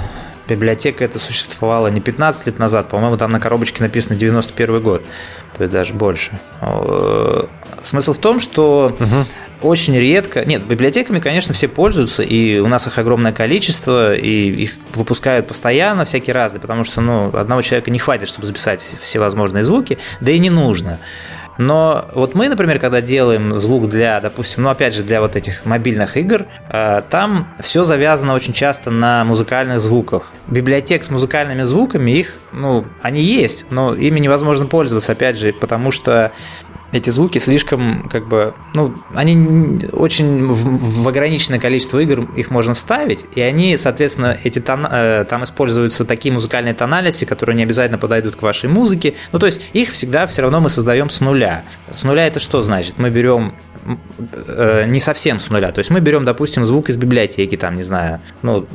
библиотека 0.49 1.05
это 1.05 1.18
существовала 1.18 1.88
не 1.88 2.01
15 2.01 2.47
лет 2.47 2.59
назад, 2.59 2.88
по-моему, 2.88 3.16
там 3.16 3.30
на 3.30 3.40
коробочке 3.40 3.82
написано 3.82 4.16
91 4.16 4.82
год, 4.82 5.03
то 5.57 5.62
есть 5.62 5.72
даже 5.72 5.94
больше. 5.94 6.38
Э, 6.61 7.44
смысл 7.82 8.12
в 8.12 8.18
том, 8.18 8.40
что 8.40 8.97
угу. 8.99 9.68
очень 9.70 9.99
редко, 9.99 10.44
нет, 10.44 10.66
библиотеками, 10.66 11.20
конечно, 11.20 11.55
все 11.55 11.68
пользуются, 11.68 12.22
и 12.22 12.59
у 12.59 12.68
нас 12.68 12.86
их 12.86 12.99
огромное 12.99 13.32
количество, 13.32 14.14
и 14.14 14.51
их 14.51 14.76
выпускают 14.94 15.47
постоянно, 15.47 16.05
всякие 16.05 16.34
разные, 16.34 16.61
потому 16.61 16.84
что 16.84 17.01
ну, 17.01 17.36
одного 17.36 17.62
человека 17.62 17.90
не 17.90 17.99
хватит, 17.99 18.28
чтобы 18.28 18.47
записать 18.47 18.82
все 18.82 19.18
возможные 19.18 19.64
звуки, 19.64 19.99
да 20.20 20.32
и 20.32 20.38
не 20.38 20.51
нужно. 20.51 20.99
Но 21.59 22.09
вот 22.14 22.34
мы, 22.34 22.48
например, 22.48 22.78
когда 22.78 23.00
делаем 23.00 23.57
звук 23.57 23.88
для, 23.88 24.20
допустим, 24.20 24.64
ну 24.64 24.70
опять 24.70 24.94
же 24.94 25.02
для 25.02 25.20
вот 25.20 25.36
этих 25.36 25.64
мобильных 25.64 26.16
игр, 26.16 26.46
э, 26.68 27.02
там 27.09 27.48
все 27.61 27.84
завязано 27.84 28.34
очень 28.34 28.52
часто 28.52 28.90
на 28.90 29.24
музыкальных 29.24 29.80
звуках. 29.80 30.32
Библиотек 30.48 31.04
с 31.04 31.11
музыкальными 31.11 31.62
звуками, 31.62 32.11
их, 32.11 32.36
ну, 32.52 32.86
они 33.02 33.22
есть, 33.22 33.66
но 33.70 33.94
ими 33.94 34.20
невозможно 34.20 34.66
пользоваться, 34.66 35.12
опять 35.12 35.36
же, 35.36 35.52
потому 35.52 35.90
что 35.90 36.32
эти 36.97 37.11
звуки 37.11 37.38
слишком, 37.38 38.09
как 38.09 38.28
бы, 38.28 38.55
ну, 38.74 38.94
они 39.14 39.86
очень 39.92 40.44
в, 40.44 41.03
в 41.03 41.09
ограниченное 41.09 41.59
количество 41.59 41.99
игр 41.99 42.28
их 42.36 42.51
можно 42.51 42.74
вставить, 42.74 43.26
и 43.34 43.40
они, 43.40 43.76
соответственно, 43.76 44.38
эти 44.42 44.61
тон, 44.61 44.86
э, 44.90 45.24
там 45.28 45.44
используются 45.44 46.05
такие 46.05 46.32
музыкальные 46.32 46.74
тональности, 46.74 47.24
которые 47.24 47.57
не 47.57 47.62
обязательно 47.62 47.99
подойдут 47.99 48.36
к 48.36 48.42
вашей 48.42 48.68
музыке. 48.68 49.14
Ну, 49.32 49.38
то 49.38 49.47
есть 49.47 49.62
их 49.72 49.90
всегда 49.90 50.26
все 50.26 50.42
равно 50.42 50.61
мы 50.61 50.68
создаем 50.68 51.11
с 51.11 51.20
нуля. 51.20 51.64
С 51.90 52.03
нуля 52.05 52.26
это 52.26 52.40
что 52.40 52.62
значит? 52.62 52.94
Мы 52.99 53.11
берем 53.11 53.55
не 54.87 55.01
совсем 55.01 55.41
с 55.41 55.51
нуля. 55.51 55.72
То 55.72 55.78
есть 55.80 55.91
мы 55.91 56.01
берем, 56.01 56.24
допустим, 56.24 56.64
звук 56.64 56.89
из 56.89 56.97
библиотеки, 56.97 57.57
там, 57.57 57.76
не 57.76 57.82
знаю, 57.82 58.20
ну, 58.43 58.66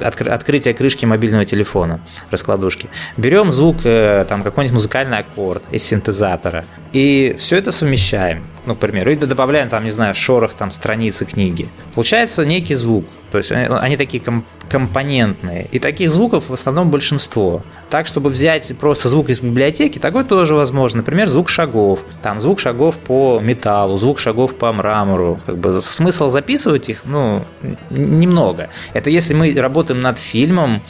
откр- 0.00 0.28
открытие 0.28 0.74
крышки 0.74 1.06
мобильного 1.06 1.44
телефона, 1.44 2.00
раскладушки. 2.30 2.88
Берем 3.16 3.52
звук, 3.52 3.78
э, 3.84 4.24
там, 4.28 4.42
какой-нибудь 4.42 4.74
музыкальный 4.74 5.18
аккорд 5.18 5.62
из 5.70 5.82
синтезатора. 5.82 6.64
И 6.92 7.36
все 7.38 7.56
это 7.56 7.72
совмещаем, 7.72 8.44
ну, 8.66 8.74
к 8.74 8.78
примеру, 8.78 9.12
и 9.12 9.16
добавляем 9.16 9.68
там, 9.68 9.84
не 9.84 9.90
знаю, 9.90 10.14
шорох 10.14 10.54
там 10.54 10.70
страницы 10.70 11.24
книги. 11.24 11.68
Получается 11.94 12.44
некий 12.44 12.74
звук. 12.74 13.04
То 13.30 13.38
есть 13.38 13.52
они, 13.52 13.96
такие 13.96 14.20
ком- 14.20 14.44
компонентные. 14.68 15.68
И 15.70 15.78
таких 15.78 16.10
звуков 16.10 16.48
в 16.48 16.52
основном 16.52 16.90
большинство. 16.90 17.62
Так, 17.88 18.08
чтобы 18.08 18.28
взять 18.30 18.76
просто 18.78 19.08
звук 19.08 19.28
из 19.30 19.40
библиотеки, 19.40 19.98
такой 19.98 20.24
тоже 20.24 20.54
возможно. 20.54 20.98
Например, 20.98 21.28
звук 21.28 21.48
шагов. 21.48 22.00
Там 22.22 22.40
звук 22.40 22.58
шагов 22.58 22.98
по 22.98 23.38
металлу, 23.40 23.96
звук 23.98 24.18
шагов 24.18 24.56
по 24.56 24.72
мрамору. 24.72 25.40
Как 25.46 25.58
бы 25.58 25.80
смысл 25.80 26.28
записывать 26.28 26.88
их, 26.88 27.02
ну, 27.04 27.44
немного. 27.90 28.68
Это 28.94 29.10
если 29.10 29.34
мы 29.34 29.54
работаем 29.54 30.00
над 30.00 30.18
фильмом, 30.18 30.82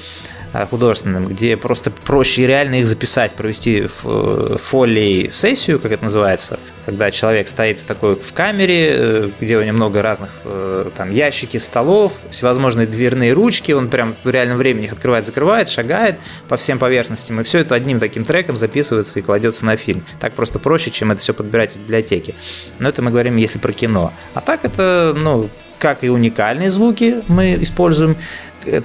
художественным, 0.52 1.28
где 1.28 1.56
просто 1.56 1.90
проще 1.90 2.46
реально 2.46 2.80
их 2.80 2.86
записать, 2.86 3.34
провести 3.34 3.86
в 4.02 4.58
фолией 4.58 5.30
сессию, 5.30 5.78
как 5.78 5.92
это 5.92 6.04
называется, 6.04 6.58
когда 6.84 7.10
человек 7.10 7.48
стоит 7.48 7.78
в 7.78 7.84
такой 7.84 8.16
в 8.16 8.32
камере, 8.32 8.88
э, 8.90 9.30
где 9.40 9.58
у 9.58 9.62
него 9.62 9.76
много 9.76 10.02
разных 10.02 10.30
э, 10.44 10.90
там 10.96 11.10
ящики, 11.10 11.56
столов, 11.58 12.14
всевозможные 12.30 12.86
дверные 12.86 13.32
ручки, 13.32 13.72
он 13.72 13.88
прям 13.88 14.14
в 14.24 14.30
реальном 14.30 14.58
времени 14.58 14.86
их 14.86 14.92
открывает, 14.92 15.26
закрывает, 15.26 15.68
шагает 15.68 16.16
по 16.48 16.56
всем 16.56 16.78
поверхностям, 16.78 17.40
и 17.40 17.44
все 17.44 17.60
это 17.60 17.74
одним 17.74 18.00
таким 18.00 18.24
треком 18.24 18.56
записывается 18.56 19.18
и 19.18 19.22
кладется 19.22 19.64
на 19.64 19.76
фильм. 19.76 20.04
Так 20.18 20.34
просто 20.34 20.58
проще, 20.58 20.90
чем 20.90 21.12
это 21.12 21.20
все 21.20 21.34
подбирать 21.34 21.74
в 21.74 21.80
библиотеке. 21.80 22.34
Но 22.78 22.88
это 22.88 23.02
мы 23.02 23.10
говорим, 23.10 23.36
если 23.36 23.58
про 23.58 23.72
кино. 23.72 24.12
А 24.34 24.40
так 24.40 24.64
это, 24.64 25.14
ну, 25.16 25.48
как 25.80 26.04
и 26.04 26.10
уникальные 26.10 26.70
звуки 26.70 27.22
мы 27.26 27.56
используем, 27.60 28.16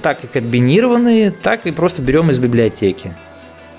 так 0.02 0.24
и 0.24 0.26
комбинированные, 0.26 1.30
так 1.30 1.66
и 1.66 1.70
просто 1.70 2.02
берем 2.02 2.30
из 2.30 2.38
библиотеки. 2.38 3.14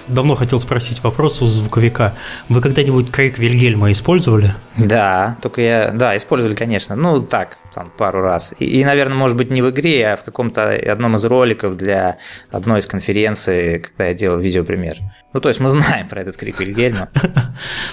Давно 0.07 0.35
хотел 0.35 0.57
спросить 0.59 1.03
вопрос 1.03 1.41
у 1.41 1.47
звуковика. 1.47 2.15
Вы 2.47 2.61
когда-нибудь 2.61 3.11
крик 3.11 3.37
Вильгельма 3.37 3.91
использовали? 3.91 4.53
Да, 4.77 5.37
только 5.41 5.61
я, 5.61 5.91
да, 5.91 6.15
использовали, 6.15 6.55
конечно. 6.55 6.95
Ну, 6.95 7.21
так, 7.21 7.57
там, 7.73 7.91
пару 7.97 8.21
раз. 8.21 8.53
И, 8.57 8.65
и, 8.65 8.85
наверное, 8.85 9.17
может 9.17 9.35
быть, 9.35 9.51
не 9.51 9.61
в 9.61 9.69
игре, 9.69 10.07
а 10.07 10.15
в 10.15 10.23
каком-то 10.23 10.71
одном 10.71 11.17
из 11.17 11.25
роликов 11.25 11.75
для 11.75 12.19
одной 12.51 12.79
из 12.79 12.85
конференций, 12.85 13.79
когда 13.79 14.05
я 14.05 14.13
делал 14.13 14.39
видеопример. 14.39 14.95
Ну, 15.33 15.41
то 15.41 15.49
есть 15.49 15.59
мы 15.59 15.67
знаем 15.69 16.07
про 16.07 16.21
этот 16.21 16.37
крик 16.37 16.59
Вильгельма. 16.59 17.09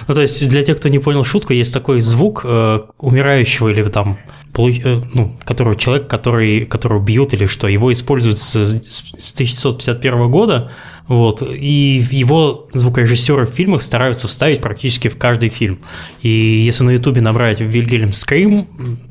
Ну, 0.07 0.13
то 0.13 0.21
есть 0.21 0.47
для 0.47 0.63
тех, 0.63 0.77
кто 0.77 0.89
не 0.89 0.99
понял 0.99 1.23
шутку, 1.23 1.51
есть 1.51 1.73
такой 1.73 1.99
звук 1.99 2.41
э, 2.43 2.79
умирающего 2.99 3.69
или 3.69 3.81
там 3.83 4.19
Э, 4.19 4.44
ну, 4.57 5.35
которого 5.43 5.75
человек, 5.75 6.07
который, 6.07 6.65
которого 6.65 7.03
бьют 7.03 7.33
или 7.33 7.45
что, 7.45 7.67
его 7.67 7.91
используют 7.91 8.37
с, 8.37 8.55
с 8.55 9.33
1951 9.33 10.29
года, 10.31 10.71
вот, 11.07 11.43
и 11.43 12.03
его 12.09 12.67
звукорежиссеры 12.71 13.45
в 13.45 13.51
фильмах 13.51 13.83
стараются 13.83 14.27
вставить 14.27 14.61
практически 14.61 15.07
в 15.07 15.17
каждый 15.17 15.49
фильм. 15.49 15.79
И 16.23 16.29
если 16.29 16.83
на 16.83 16.91
ютубе 16.91 17.21
набрать 17.21 17.59
Вильгельм 17.59 18.11
Скрим, 18.11 18.67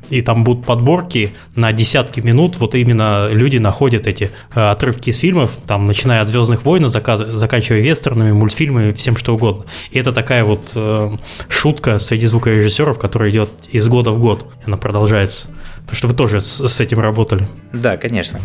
и 0.09 0.21
там 0.21 0.43
будут 0.43 0.65
подборки 0.65 1.31
на 1.55 1.71
десятки 1.71 2.19
минут, 2.19 2.57
вот 2.57 2.75
именно 2.75 3.29
люди 3.31 3.57
находят 3.57 4.07
эти 4.07 4.29
э, 4.53 4.69
отрывки 4.69 5.09
из 5.09 5.17
фильмов, 5.19 5.51
там, 5.65 5.85
начиная 5.85 6.21
от 6.21 6.27
«Звездных 6.27 6.65
войн», 6.65 6.89
заканчивая 6.89 7.79
вестернами, 7.79 8.31
мультфильмами, 8.33 8.91
всем 8.91 9.15
что 9.15 9.35
угодно. 9.35 9.65
И 9.91 9.97
это 9.97 10.11
такая 10.11 10.43
вот 10.43 10.73
э, 10.75 11.17
шутка 11.47 11.97
среди 11.99 12.25
звукорежиссеров, 12.27 12.99
которая 12.99 13.31
идет 13.31 13.49
из 13.71 13.87
года 13.87 14.11
в 14.11 14.19
год, 14.19 14.45
она 14.65 14.77
продолжается. 14.77 15.34
Потому 15.81 15.95
что 15.95 16.07
вы 16.07 16.13
тоже 16.13 16.41
с, 16.41 16.67
с 16.67 16.79
этим 16.79 16.99
работали. 16.99 17.47
Да, 17.73 17.97
конечно. 17.97 18.39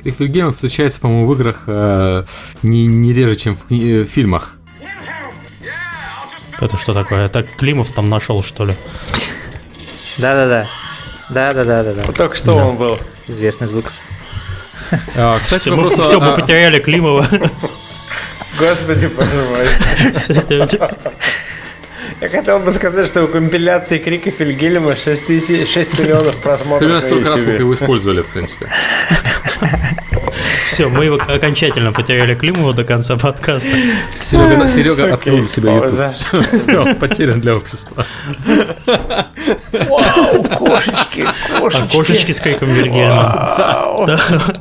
Этих 0.00 0.20
Вильгельмов 0.20 0.54
встречается, 0.54 1.00
по-моему, 1.00 1.26
в 1.26 1.34
играх 1.34 1.64
э, 1.66 2.24
не, 2.62 2.86
не 2.86 3.12
реже, 3.12 3.36
чем 3.36 3.56
в 3.56 3.72
э, 3.72 4.04
фильмах. 4.04 4.56
Это 6.60 6.76
что 6.76 6.94
такое? 6.94 7.26
Это 7.26 7.42
Климов 7.42 7.92
там 7.92 8.08
нашел, 8.08 8.42
что 8.42 8.64
ли? 8.64 8.74
Да-да-да. 10.16 10.68
Да-да-да-да. 11.28 12.12
Только 12.12 12.36
что 12.36 12.54
он 12.54 12.76
был. 12.76 12.98
Известный 13.26 13.66
звук. 13.66 13.92
А, 15.16 15.38
кстати, 15.42 15.68
мы, 15.68 15.90
все, 15.90 16.20
мы 16.20 16.34
потеряли 16.34 16.78
Климова. 16.78 17.26
Господи, 18.58 19.06
боже 19.08 19.44
мой. 19.50 19.68
Я 22.20 22.28
хотел 22.30 22.60
бы 22.60 22.70
сказать, 22.70 23.06
что 23.06 23.24
у 23.24 23.28
компиляции 23.28 23.98
крика 23.98 24.30
Фильгельма 24.30 24.96
6, 24.96 25.26
тысяч, 25.26 25.70
6 25.70 25.98
миллионов 25.98 26.36
просмотров. 26.38 26.78
Примерно 26.78 27.00
столько 27.02 27.30
раз, 27.30 27.40
сколько 27.40 27.60
его 27.60 27.74
использовали, 27.74 28.22
в 28.22 28.26
принципе. 28.26 28.68
Все, 30.66 30.88
мы 30.88 31.04
его 31.04 31.16
окончательно 31.16 31.92
потеряли 31.92 32.34
Климова 32.34 32.72
до 32.72 32.84
конца 32.84 33.16
подкаста. 33.16 33.76
Серега, 34.22 34.66
Серега 34.68 35.12
открыл 35.14 35.46
себя 35.46 35.74
YouTube. 35.74 36.14
Все, 36.52 36.94
потерян 36.94 37.40
для 37.40 37.56
общества. 37.56 38.06
Вау, 39.72 40.42
кошечки, 40.44 41.26
кошечки. 41.58 41.84
А 41.84 41.92
кошечки 41.92 42.32
с 42.32 42.40
криком 42.40 42.68
Вильгельма. 42.68 44.52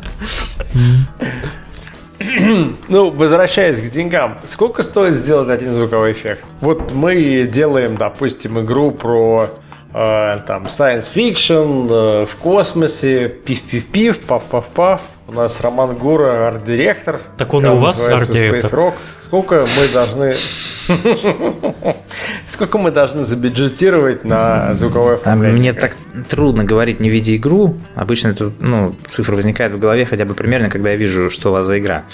Ну, 2.88 3.10
возвращаясь 3.12 3.80
к 3.80 3.90
деньгам, 3.90 4.40
сколько 4.44 4.84
стоит 4.84 5.16
сделать 5.16 5.50
один 5.50 5.72
звуковой 5.72 6.12
эффект? 6.12 6.46
Вот 6.62 6.92
мы 6.94 7.48
делаем, 7.52 7.96
допустим, 7.96 8.60
игру 8.60 8.92
про 8.92 9.50
э, 9.94 10.36
там 10.48 10.66
science 10.66 11.12
fiction 11.14 11.88
э, 11.90 12.26
в 12.26 12.36
космосе, 12.38 13.30
пив-пив-пив, 13.30 14.20
пав-пав-пав. 14.20 15.02
У 15.36 15.38
нас 15.38 15.60
Роман 15.60 15.96
Гура, 15.96 16.48
арт-директор. 16.48 17.20
Так 17.38 17.54
он 17.54 17.66
и 17.66 17.68
у 17.68 17.76
вас 17.76 18.08
арт-директор. 18.08 18.94
Сколько 19.20 19.66
мы 19.66 19.94
должны... 19.94 20.38
Сколько 22.48 22.78
мы 22.78 22.92
должны 22.92 23.26
забюджетировать 23.26 24.24
на 24.24 24.76
звуковое 24.76 25.16
оформление? 25.16 25.60
Мне 25.60 25.74
так 25.74 25.98
трудно 26.30 26.64
говорить 26.64 27.02
не 27.02 27.10
видя 27.10 27.36
игру. 27.36 27.76
Обычно 27.96 28.30
это, 28.30 28.50
ну, 28.60 28.96
цифра 29.10 29.36
возникает 29.36 29.74
в 29.74 29.80
голове 29.80 30.06
хотя 30.06 30.24
бы 30.24 30.36
примерно, 30.36 30.70
когда 30.70 30.92
я 30.92 30.96
вижу, 30.96 31.30
что 31.30 31.50
у 31.50 31.52
вас 31.52 31.66
за 31.66 31.80
игра. 31.80 32.06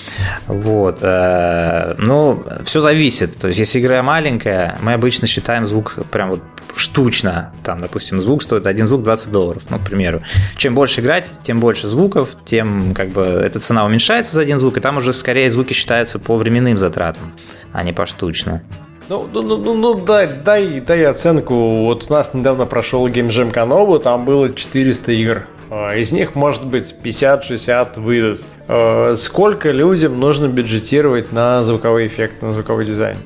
Вот. 0.47 0.97
Э, 1.01 1.93
ну, 1.99 2.43
все 2.63 2.81
зависит. 2.81 3.37
То 3.39 3.47
есть, 3.47 3.59
если 3.59 3.79
игра 3.79 4.01
маленькая, 4.01 4.79
мы 4.81 4.93
обычно 4.93 5.27
считаем 5.27 5.67
звук 5.67 5.99
прям 6.09 6.31
вот 6.31 6.41
штучно. 6.75 7.53
Там, 7.63 7.79
допустим, 7.79 8.21
звук 8.21 8.43
стоит 8.43 8.67
один 8.67 8.85
звук 8.85 9.03
20 9.03 9.31
долларов, 9.31 9.63
ну, 9.69 9.77
к 9.79 9.81
примеру. 9.81 10.21
Чем 10.57 10.75
больше 10.75 11.01
играть, 11.01 11.31
тем 11.43 11.59
больше 11.59 11.87
звуков, 11.87 12.35
тем 12.45 12.93
как 12.93 13.09
бы 13.09 13.23
эта 13.23 13.59
цена 13.59 13.85
уменьшается 13.85 14.35
за 14.35 14.41
один 14.41 14.59
звук, 14.59 14.77
и 14.77 14.79
там 14.79 14.97
уже 14.97 15.13
скорее 15.13 15.49
звуки 15.49 15.73
считаются 15.73 16.19
по 16.19 16.35
временным 16.37 16.77
затратам, 16.77 17.33
а 17.73 17.83
не 17.83 17.93
поштучно. 17.93 18.61
Ну, 19.09 19.27
ну, 19.31 19.41
ну, 19.41 19.57
ну, 19.57 19.73
ну 19.73 20.05
дай, 20.05 20.27
дай, 20.27 20.79
дай 20.79 21.03
оценку. 21.03 21.53
Вот 21.83 22.09
у 22.09 22.13
нас 22.13 22.33
недавно 22.33 22.65
прошел 22.65 23.05
Jam 23.07 23.51
Канобу, 23.51 23.99
там 23.99 24.23
было 24.23 24.53
400 24.53 25.11
игр. 25.11 25.47
А, 25.69 25.95
из 25.95 26.11
них, 26.11 26.35
может 26.35 26.65
быть, 26.65 26.93
50-60 27.03 27.99
выйдут. 27.99 28.41
А, 28.67 29.15
сколько 29.17 29.71
людям 29.71 30.19
нужно 30.19 30.47
бюджетировать 30.47 31.33
на 31.33 31.63
звуковой 31.63 32.07
эффект, 32.07 32.41
на 32.41 32.53
звуковой 32.53 32.85
дизайн? 32.85 33.17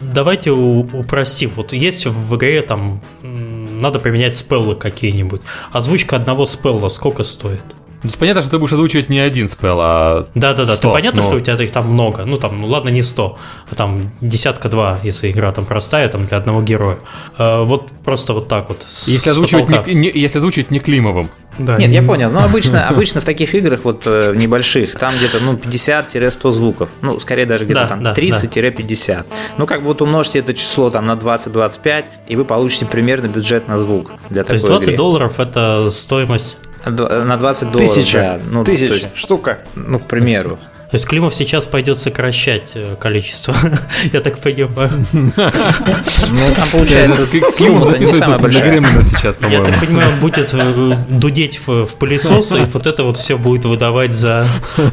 Давайте 0.00 0.50
упростим. 0.50 1.52
Вот 1.56 1.72
есть 1.72 2.06
в 2.06 2.36
игре 2.36 2.62
там 2.62 3.00
надо 3.22 3.98
применять 3.98 4.36
спеллы 4.36 4.74
какие-нибудь. 4.74 5.42
Озвучка 5.72 6.16
одного 6.16 6.46
спелла 6.46 6.88
сколько 6.88 7.24
стоит? 7.24 7.62
Ну, 8.02 8.10
понятно, 8.18 8.42
что 8.42 8.52
ты 8.52 8.58
будешь 8.58 8.72
озвучивать 8.72 9.08
не 9.08 9.18
один 9.18 9.48
спел, 9.48 9.78
а 9.80 10.28
Да-да-да, 10.34 10.72
100, 10.72 10.92
понятно, 10.92 11.22
но... 11.22 11.28
что 11.28 11.36
у 11.36 11.40
тебя 11.40 11.54
их 11.54 11.72
там 11.72 11.88
много. 11.88 12.24
Ну, 12.24 12.36
там, 12.36 12.60
ну 12.60 12.66
ладно, 12.68 12.90
не 12.90 13.02
100, 13.02 13.38
а 13.70 13.74
там 13.74 14.12
десятка-два, 14.20 15.00
если 15.02 15.30
игра 15.30 15.50
там 15.52 15.64
простая, 15.64 16.08
там 16.08 16.26
для 16.26 16.36
одного 16.36 16.62
героя. 16.62 16.98
Э, 17.38 17.64
вот 17.64 17.90
просто 18.04 18.32
вот 18.32 18.48
так 18.48 18.68
вот. 18.68 18.86
Если 19.06 19.28
озвучивать 19.28 19.88
не, 19.88 19.94
не, 19.94 20.12
если 20.14 20.38
озвучивать 20.38 20.70
не 20.70 20.78
Климовым. 20.78 21.30
Да, 21.58 21.76
Нет, 21.78 21.88
не... 21.88 21.96
я 21.96 22.02
понял. 22.02 22.30
Но 22.30 22.44
обычно, 22.44 22.88
обычно 22.88 23.20
в 23.20 23.24
таких 23.24 23.54
играх, 23.54 23.80
вот 23.84 24.02
э, 24.06 24.34
небольших, 24.36 24.96
там 24.96 25.14
где-то 25.16 25.38
ну, 25.40 25.54
50-100 25.54 26.50
звуков. 26.50 26.88
Ну, 27.02 27.18
скорее 27.18 27.46
даже 27.46 27.64
где-то 27.64 27.82
да, 27.82 27.88
там 27.88 28.02
да, 28.02 28.12
30-50. 28.12 29.06
Да. 29.06 29.24
Ну, 29.58 29.66
как 29.66 29.80
бы 29.80 29.88
вот 29.88 30.02
умножьте 30.02 30.40
это 30.40 30.54
число 30.54 30.90
там 30.90 31.06
на 31.06 31.12
20-25, 31.12 32.04
и 32.28 32.36
вы 32.36 32.44
получите 32.44 32.86
примерно 32.86 33.28
бюджет 33.28 33.68
на 33.68 33.78
звук 33.78 34.12
для 34.30 34.44
То 34.44 34.54
есть 34.54 34.66
20 34.66 34.88
игры. 34.88 34.96
долларов 34.96 35.40
это 35.40 35.88
стоимость 35.90 36.58
на 36.84 37.36
20 37.36 37.72
долларов. 37.72 37.94
Тысяча. 37.94 38.18
Да. 38.18 38.40
Ну, 38.50 38.64
Тысяча. 38.64 38.94
Есть, 38.94 39.16
штука. 39.16 39.58
Ну, 39.74 39.98
к 39.98 40.06
примеру. 40.06 40.58
То 40.90 40.94
есть 40.94 41.06
Климов 41.06 41.34
сейчас 41.34 41.66
пойдет 41.66 41.98
сокращать 41.98 42.72
э, 42.76 42.94
количество, 43.00 43.56
я 44.12 44.20
так 44.20 44.38
понимаю. 44.38 45.04
Ну, 45.12 46.54
там 46.54 46.68
получается, 46.70 47.26
Климов 47.26 47.98
не 47.98 48.06
самая 48.06 48.38
большая. 48.38 49.04
сейчас, 49.04 49.36
по-моему. 49.36 49.64
Я 49.64 49.72
так 49.72 49.80
понимаю, 49.80 50.12
он 50.12 50.20
будет 50.20 50.54
э, 50.54 50.96
дудеть 51.08 51.60
в 51.66 51.86
пылесос, 51.98 52.52
и 52.52 52.60
вот 52.72 52.86
это 52.86 53.02
вот 53.02 53.16
все 53.16 53.36
будет 53.36 53.64
выдавать 53.64 54.12
за 54.12 54.46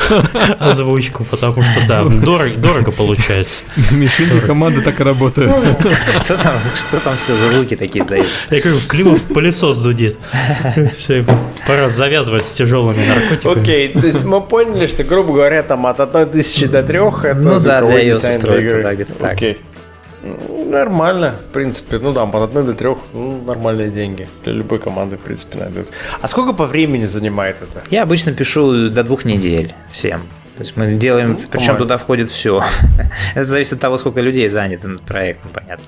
озвучку, 0.59 1.25
потому 1.25 1.61
что, 1.61 1.85
да, 1.87 2.03
дорого 2.03 2.91
получается. 2.91 3.63
Мишинки 3.91 4.39
команды 4.39 4.81
так 4.81 4.99
и 4.99 5.03
работают. 5.03 5.53
Что 6.23 6.37
там, 6.37 6.59
что 6.75 6.99
там 6.99 7.17
все 7.17 7.35
за 7.35 7.49
звуки 7.49 7.75
такие 7.75 8.03
сдают? 8.03 8.27
Я 8.49 8.61
говорю, 8.61 8.79
Климов 8.87 9.21
пылесос 9.23 9.81
дудит. 9.81 10.17
Все, 10.95 11.25
пора 11.67 11.89
завязывать 11.89 12.45
с 12.45 12.53
тяжелыми 12.53 13.05
наркотиками. 13.05 13.61
Окей, 13.61 13.89
то 13.89 14.05
есть 14.05 14.23
мы 14.23 14.41
поняли, 14.41 14.87
что, 14.87 15.03
грубо 15.03 15.33
говоря, 15.33 15.63
там 15.63 15.82
от 15.89 15.99
одной 15.99 16.25
тысячи 16.25 16.65
до 16.65 16.83
трех 16.83 17.25
это 17.25 17.39
Ну 17.39 17.59
да, 17.59 17.81
для 17.81 18.11
iOS 18.11 18.29
устройства, 18.29 18.83
да, 18.83 18.95
где-то 18.95 19.13
так. 19.13 19.33
Окей. 19.33 19.61
Нормально, 20.67 21.35
в 21.49 21.51
принципе. 21.51 21.99
Ну 21.99 22.13
да, 22.13 22.23
от 22.23 22.35
одной 22.35 22.63
до 22.63 22.73
трех 22.73 22.99
ну, 23.13 23.41
нормальные 23.41 23.89
деньги. 23.89 24.27
Для 24.43 24.53
любой 24.53 24.79
команды, 24.79 25.17
в 25.17 25.19
принципе, 25.19 25.57
найдут. 25.57 25.89
А 26.21 26.27
сколько 26.27 26.53
по 26.53 26.65
времени 26.65 27.05
занимает 27.05 27.57
это? 27.61 27.83
Я 27.89 28.03
обычно 28.03 28.31
пишу 28.31 28.89
до 28.89 29.03
двух 29.03 29.25
недель 29.25 29.73
всем. 29.91 30.21
То 30.55 30.61
есть 30.61 30.77
мы 30.77 30.93
делаем, 30.93 31.39
ну, 31.41 31.47
причем 31.49 31.77
туда 31.77 31.97
входит 31.97 32.29
все. 32.29 32.63
это 33.35 33.45
зависит 33.45 33.73
от 33.73 33.79
того, 33.79 33.97
сколько 33.97 34.21
людей 34.21 34.47
занято 34.49 34.87
над 34.87 35.01
проектом, 35.01 35.51
понятно. 35.53 35.85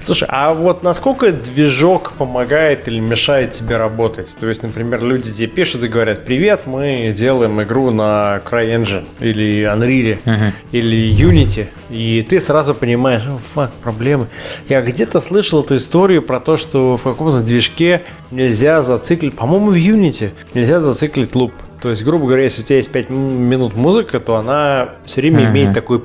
Слушай, 0.00 0.28
а 0.30 0.52
вот 0.52 0.82
насколько 0.82 1.32
движок 1.32 2.12
помогает 2.12 2.88
или 2.88 3.00
мешает 3.00 3.52
тебе 3.52 3.76
работать? 3.76 4.34
То 4.38 4.48
есть, 4.48 4.62
например, 4.62 5.02
люди 5.02 5.32
тебе 5.32 5.46
пишут 5.46 5.84
и 5.84 5.88
говорят, 5.88 6.24
привет, 6.24 6.62
мы 6.66 7.12
делаем 7.16 7.60
игру 7.62 7.90
на 7.90 8.40
CryEngine 8.44 9.06
или 9.20 9.62
Unreal 9.64 10.18
uh-huh. 10.24 10.52
или 10.72 11.10
Unity, 11.12 11.68
и 11.90 12.22
ты 12.28 12.40
сразу 12.40 12.74
понимаешь, 12.74 13.22
ну, 13.26 13.38
фак, 13.54 13.72
проблемы. 13.82 14.28
Я 14.68 14.82
где-то 14.82 15.20
слышал 15.20 15.62
эту 15.62 15.76
историю 15.76 16.22
про 16.22 16.40
то, 16.40 16.56
что 16.56 16.96
в 16.96 17.02
каком-то 17.02 17.40
движке 17.40 18.02
нельзя 18.30 18.82
зациклить, 18.82 19.36
по-моему, 19.36 19.70
в 19.70 19.76
Unity 19.76 20.32
нельзя 20.54 20.80
зациклить 20.80 21.34
луп. 21.34 21.52
То 21.80 21.90
есть, 21.90 22.02
грубо 22.02 22.26
говоря, 22.26 22.44
если 22.44 22.62
у 22.62 22.64
тебя 22.64 22.76
есть 22.78 22.90
5 22.90 23.10
минут 23.10 23.74
музыка, 23.74 24.18
то 24.18 24.36
она 24.36 24.90
все 25.04 25.20
время 25.20 25.40
uh-huh. 25.40 25.50
имеет 25.50 25.74
такой 25.74 26.02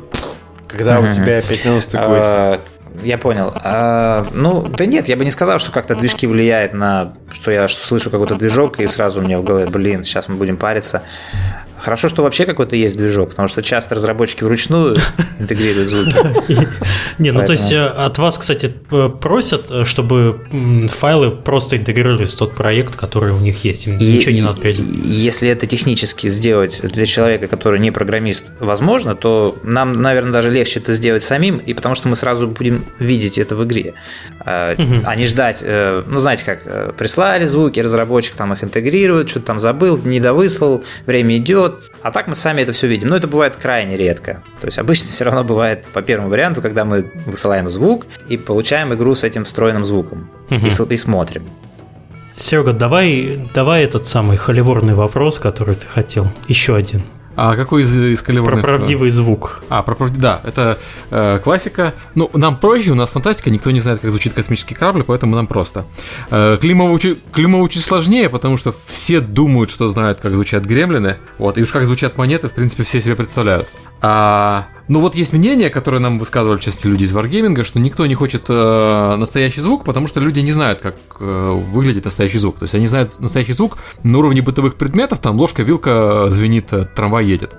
когда 0.70 0.98
uh-huh. 0.98 1.10
у 1.10 1.12
тебя 1.12 1.42
5 1.42 1.66
минут 1.66 1.84
стыкуется. 1.84 2.62
Я 3.04 3.18
понял. 3.18 3.54
А, 3.56 4.26
ну, 4.32 4.66
да 4.68 4.86
нет, 4.86 5.08
я 5.08 5.16
бы 5.16 5.26
не 5.26 5.32
сказал, 5.32 5.60
что 5.60 5.72
как-то 5.72 5.96
движки 5.96 6.28
влияют 6.28 6.74
на, 6.74 7.14
что 7.32 7.52
я 7.52 7.68
что 7.68 7.86
слышу 7.86 8.10
какой-то 8.10 8.36
движок, 8.36 8.80
и 8.80 8.88
сразу 8.88 9.22
у 9.22 9.24
меня 9.24 9.40
в 9.40 9.44
голове, 9.44 9.68
блин, 9.68 10.04
сейчас 10.04 10.28
мы 10.28 10.36
будем 10.36 10.58
париться. 10.58 11.04
Хорошо, 11.80 12.10
что 12.10 12.24
вообще 12.24 12.46
какой-то 12.46 12.76
есть 12.76 12.98
движок, 12.98 13.30
потому 13.30 13.48
что 13.48 13.62
часто 13.62 13.96
разработчики 13.96 14.44
вручную 14.44 14.98
интегрируют 15.40 15.90
звуки. 15.90 16.16
Не, 17.20 17.32
ну 17.32 17.44
то 17.44 17.54
есть 17.54 17.72
э, 17.72 17.86
от 17.86 18.18
вас, 18.18 18.38
кстати, 18.38 18.74
просят, 19.22 19.72
э, 19.72 19.86
чтобы 19.86 20.40
файлы 20.90 21.32
просто 21.32 21.78
интегрировались 21.78 22.34
в 22.34 22.38
тот 22.38 22.56
проект, 22.56 22.96
который 22.96 23.32
у 23.32 23.40
них 23.40 23.64
есть, 23.64 23.88
им 23.88 23.98
ничего 23.98 24.32
не 24.32 24.42
надо. 24.42 24.68
Если 24.68 25.50
это 25.50 25.68
технически 25.68 26.28
сделать 26.28 26.82
для 26.82 27.06
человека, 27.06 27.48
который 27.48 27.80
не 27.80 27.92
программист, 27.92 28.52
возможно, 28.60 29.16
то 29.16 29.58
нам, 29.64 29.94
наверное, 29.94 30.34
даже 30.34 30.50
легче 30.50 30.80
это 30.80 30.94
сделать 30.94 31.24
самим, 31.24 31.58
и 31.58 31.74
потому 31.74 31.96
что 31.96 32.10
мы 32.10 32.16
сразу 32.16 32.48
будем 32.48 32.86
видеть 33.00 33.38
это 33.38 33.56
в 33.56 33.64
игре, 33.64 33.94
а, 34.40 34.76
а 35.06 35.16
не 35.16 35.26
ждать, 35.28 35.62
э, 35.64 36.04
ну 36.06 36.20
знаете 36.20 36.44
как, 36.46 36.96
прислали 36.96 37.46
звуки, 37.46 37.80
разработчик 37.80 38.36
там 38.36 38.54
их 38.54 38.64
интегрирует, 38.64 39.30
что-то 39.30 39.48
там 39.48 39.60
забыл, 39.60 39.98
не 39.98 40.20
довыслал, 40.20 40.84
время 41.06 41.38
идет, 41.38 41.69
идет. 41.70 41.92
А 42.02 42.12
так 42.12 42.28
мы 42.28 42.36
сами 42.36 42.62
это 42.62 42.72
все 42.72 42.88
видим. 42.88 43.10
Но 43.10 43.16
это 43.16 43.28
бывает 43.28 43.56
крайне 43.56 43.98
редко. 43.98 44.44
То 44.62 44.68
есть 44.68 44.80
обычно 44.80 45.10
все 45.14 45.26
равно 45.26 45.44
бывает 45.44 45.86
по 45.94 46.02
первому 46.02 46.30
варианту, 46.30 46.62
когда 46.62 46.86
мы 46.86 47.12
высылаем 47.26 47.70
звук 47.70 48.06
и 48.28 48.38
получаем 48.38 48.94
игру 48.94 49.16
с 49.16 49.24
этим 49.24 49.46
встроенным 49.46 49.84
звуком. 49.84 50.30
Угу. 50.50 50.68
И, 50.68 50.94
и 50.94 50.98
смотрим. 50.98 51.50
Серега, 52.36 52.72
давай, 52.72 53.40
давай 53.54 53.84
этот 53.84 54.06
самый 54.06 54.38
холиворный 54.38 54.94
вопрос, 54.94 55.40
который 55.40 55.76
ты 55.76 55.86
хотел. 55.88 56.28
Еще 56.48 56.76
один. 56.76 57.02
А 57.42 57.56
какой 57.56 57.84
из, 57.84 57.96
из 57.96 58.22
калибрных? 58.22 58.60
Про 58.60 58.76
правдивый 58.76 59.10
звук. 59.12 59.64
А, 59.70 59.82
про 59.82 59.96
правдивый, 59.96 60.22
да, 60.22 60.42
это 60.44 60.78
э, 61.10 61.40
классика. 61.42 61.94
Ну, 62.14 62.30
нам 62.34 62.58
проще, 62.58 62.92
у 62.92 62.96
нас 62.96 63.12
фантастика, 63.12 63.50
никто 63.50 63.72
не 63.72 63.80
знает, 63.80 64.02
как 64.02 64.10
звучит 64.10 64.34
космический 64.34 64.76
корабль, 64.76 65.04
поэтому 65.04 65.38
нам 65.38 65.48
просто. 65.48 65.86
Э, 66.32 66.58
Климову, 66.60 67.00
Климову 67.32 67.66
чуть 67.70 67.86
сложнее, 67.86 68.28
потому 68.28 68.58
что 68.58 68.76
все 68.88 69.22
думают, 69.22 69.72
что 69.72 69.88
знают, 69.88 70.20
как 70.20 70.34
звучат 70.34 70.66
гремлины, 70.66 71.16
вот, 71.38 71.58
и 71.58 71.62
уж 71.62 71.72
как 71.72 71.86
звучат 71.86 72.18
монеты, 72.18 72.50
в 72.50 72.52
принципе, 72.52 72.84
все 72.84 73.00
себе 73.00 73.16
представляют. 73.16 73.70
А, 74.02 74.66
ну 74.90 75.00
вот 75.02 75.16
есть 75.16 75.34
мнение, 75.34 75.70
которое 75.70 76.00
нам 76.00 76.18
высказывали 76.18 76.58
в 76.58 76.62
части 76.62 76.88
люди 76.88 77.04
из 77.04 77.16
Wargaming, 77.16 77.64
что 77.64 77.80
никто 77.80 78.08
не 78.08 78.16
хочет 78.16 78.46
э, 78.50 79.16
настоящий 79.18 79.62
звук, 79.62 79.86
потому 79.86 80.08
что 80.08 80.20
люди 80.20 80.40
не 80.40 80.52
знают, 80.52 80.82
как 80.82 80.96
э, 81.20 81.52
выглядит 81.72 82.06
настоящий 82.06 82.40
звук. 82.40 82.58
То 82.58 82.64
есть 82.64 82.74
они 82.74 82.88
знают 82.88 83.20
настоящий 83.20 83.54
звук 83.54 83.78
на 84.02 84.18
уровне 84.18 84.42
бытовых 84.42 84.76
предметов, 84.76 85.20
там 85.20 85.38
ложка, 85.38 85.62
вилка 85.62 86.26
звенит, 86.32 86.74
э, 86.74 86.86
трамвай 86.86 87.26
едет. 87.26 87.56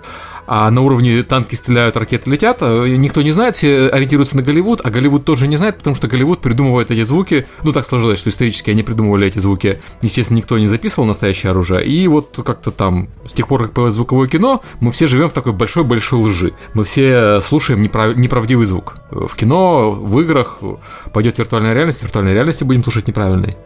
А 0.53 0.69
на 0.73 0.81
уровне 0.81 1.23
танки 1.23 1.55
стреляют, 1.55 1.97
ракеты 1.97 2.29
летят, 2.29 2.59
э, 2.63 2.97
никто 2.97 3.23
не 3.23 3.31
знает, 3.31 3.55
все 3.55 3.89
ориентируются 3.89 4.35
на 4.35 4.43
Голливуд, 4.43 4.81
а 4.83 4.91
Голливуд 4.91 5.25
тоже 5.25 5.47
не 5.47 5.57
знает, 5.57 5.79
потому 5.79 5.95
что 5.95 6.09
Голливуд 6.09 6.41
придумывает 6.41 6.91
эти 6.91 7.05
звуки, 7.05 7.47
ну 7.63 7.73
так 7.73 7.87
сложилось, 7.87 8.19
что 8.19 8.31
исторически 8.31 8.73
они 8.73 8.83
придумывали 8.83 9.29
эти 9.29 9.39
звуки, 9.39 9.81
естественно, 10.03 10.39
никто 10.39 10.59
не 10.59 10.67
записывал 10.67 11.07
настоящее 11.07 11.51
оружие, 11.51 11.87
и 11.87 12.09
вот 12.09 12.41
как-то 12.45 12.73
там, 12.73 13.09
с 13.25 13.35
тех 13.35 13.47
пор, 13.47 13.63
как 13.63 13.75
появилось 13.75 13.95
звуковое 13.95 14.27
кино, 14.27 14.61
мы 14.81 14.91
все 14.91 15.07
живем 15.07 15.29
в 15.29 15.33
такой 15.33 15.53
большой-большой 15.53 16.19
лжи, 16.19 16.53
мы 16.75 16.83
все 16.83 17.20
слушаем 17.43 17.81
неправ... 17.81 18.17
неправдивый 18.17 18.67
звук. 18.67 18.97
В 19.11 19.35
кино, 19.37 19.91
в 19.91 20.21
играх 20.21 20.59
пойдет 21.13 21.39
виртуальная 21.39 21.75
реальность, 21.75 22.01
в 22.01 22.03
виртуальной 22.03 22.35
реальности 22.35 22.65
будем 22.65 22.83
слушать 22.83 23.09
неправильный. 23.09 23.57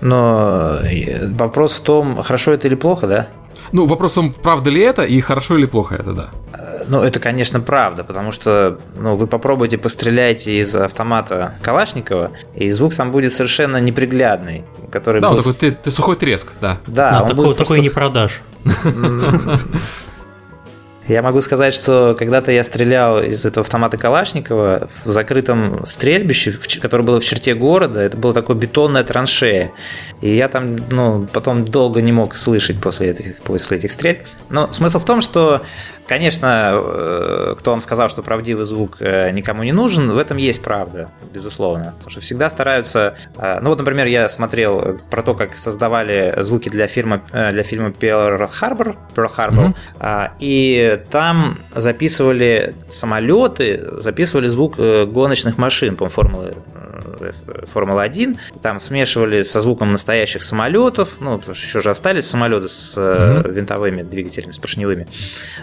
Но 0.00 0.78
э, 0.82 1.26
вопрос 1.28 1.72
в 1.72 1.80
том, 1.80 2.22
хорошо 2.22 2.52
это 2.52 2.68
или 2.68 2.74
плохо, 2.74 3.06
да? 3.06 3.28
Ну, 3.72 3.86
вопрос 3.86 4.12
в 4.12 4.14
том, 4.16 4.32
правда 4.32 4.70
ли 4.70 4.80
это 4.80 5.02
и 5.02 5.20
хорошо 5.20 5.56
или 5.56 5.66
плохо 5.66 5.94
это, 5.96 6.12
да. 6.12 6.30
Э, 6.52 6.84
ну, 6.88 7.02
это, 7.02 7.18
конечно, 7.18 7.60
правда, 7.60 8.04
потому 8.04 8.30
что 8.32 8.78
ну, 8.98 9.16
вы 9.16 9.26
попробуйте 9.26 9.78
постреляйте 9.78 10.60
из 10.60 10.74
автомата 10.76 11.54
Калашникова, 11.62 12.32
и 12.54 12.68
звук 12.70 12.94
там 12.94 13.10
будет 13.10 13.32
совершенно 13.32 13.78
неприглядный. 13.78 14.64
Который 14.90 15.20
да, 15.20 15.30
будет... 15.30 15.46
он 15.46 15.54
такой 15.54 15.70
ты, 15.70 15.76
ты 15.76 15.90
сухой 15.90 16.16
треск, 16.16 16.52
да. 16.60 16.78
Да, 16.86 17.10
да 17.10 17.20
такой, 17.22 17.44
просто... 17.46 17.64
такой 17.64 17.80
не 17.80 17.90
продашь. 17.90 18.42
Я 21.08 21.22
могу 21.22 21.40
сказать, 21.40 21.72
что 21.72 22.16
когда-то 22.18 22.50
я 22.50 22.64
стрелял 22.64 23.22
из 23.22 23.46
этого 23.46 23.64
автомата 23.64 23.96
Калашникова 23.96 24.88
в 25.04 25.10
закрытом 25.10 25.86
стрельбище, 25.86 26.58
которое 26.82 27.04
было 27.04 27.20
в 27.20 27.24
черте 27.24 27.54
города. 27.54 28.00
Это 28.00 28.16
была 28.16 28.32
такая 28.32 28.56
бетонная 28.56 29.04
траншея. 29.04 29.70
И 30.20 30.34
я 30.34 30.48
там 30.48 30.76
ну, 30.90 31.28
потом 31.32 31.64
долго 31.64 32.02
не 32.02 32.10
мог 32.10 32.34
слышать 32.34 32.80
после 32.80 33.10
этих, 33.10 33.36
после 33.38 33.78
этих 33.78 33.92
стрельб. 33.92 34.20
Но 34.48 34.72
смысл 34.72 34.98
в 34.98 35.04
том, 35.04 35.20
что 35.20 35.62
Конечно, 36.06 36.70
э, 36.72 37.54
кто 37.58 37.72
вам 37.72 37.80
сказал, 37.80 38.08
что 38.08 38.22
правдивый 38.22 38.64
звук 38.64 38.98
э, 39.00 39.30
никому 39.32 39.64
не 39.64 39.72
нужен, 39.72 40.10
в 40.10 40.18
этом 40.18 40.36
есть 40.36 40.62
правда, 40.62 41.08
безусловно. 41.32 41.94
Потому 41.98 42.10
что 42.10 42.20
всегда 42.20 42.48
стараются... 42.48 43.16
Э, 43.36 43.58
ну 43.60 43.70
вот, 43.70 43.78
например, 43.78 44.06
я 44.06 44.28
смотрел 44.28 45.00
про 45.10 45.22
то, 45.22 45.34
как 45.34 45.56
создавали 45.56 46.34
звуки 46.38 46.68
для, 46.68 46.86
фильма, 46.86 47.22
для 47.32 47.62
фильма 47.64 47.88
Pearl 47.88 48.48
Harbor, 48.60 48.96
Pearl 49.14 49.30
Harbor 49.36 49.74
mm-hmm. 49.98 50.30
и 50.38 51.02
там 51.10 51.58
записывали 51.74 52.74
самолеты, 52.90 53.84
записывали 54.00 54.46
звук 54.46 54.76
гоночных 54.76 55.58
машин, 55.58 55.96
по 55.96 56.08
формулы 56.08 56.54
Формула-1, 57.72 58.38
там 58.62 58.80
смешивали 58.80 59.42
со 59.42 59.60
звуком 59.60 59.90
настоящих 59.90 60.42
самолетов, 60.42 61.16
ну, 61.20 61.38
потому 61.38 61.54
что 61.54 61.66
еще 61.66 61.80
же 61.80 61.90
остались 61.90 62.26
самолеты 62.26 62.68
с 62.68 62.96
угу. 62.96 63.48
винтовыми 63.50 64.02
двигателями, 64.02 64.52
с 64.52 64.58
поршневыми. 64.58 65.06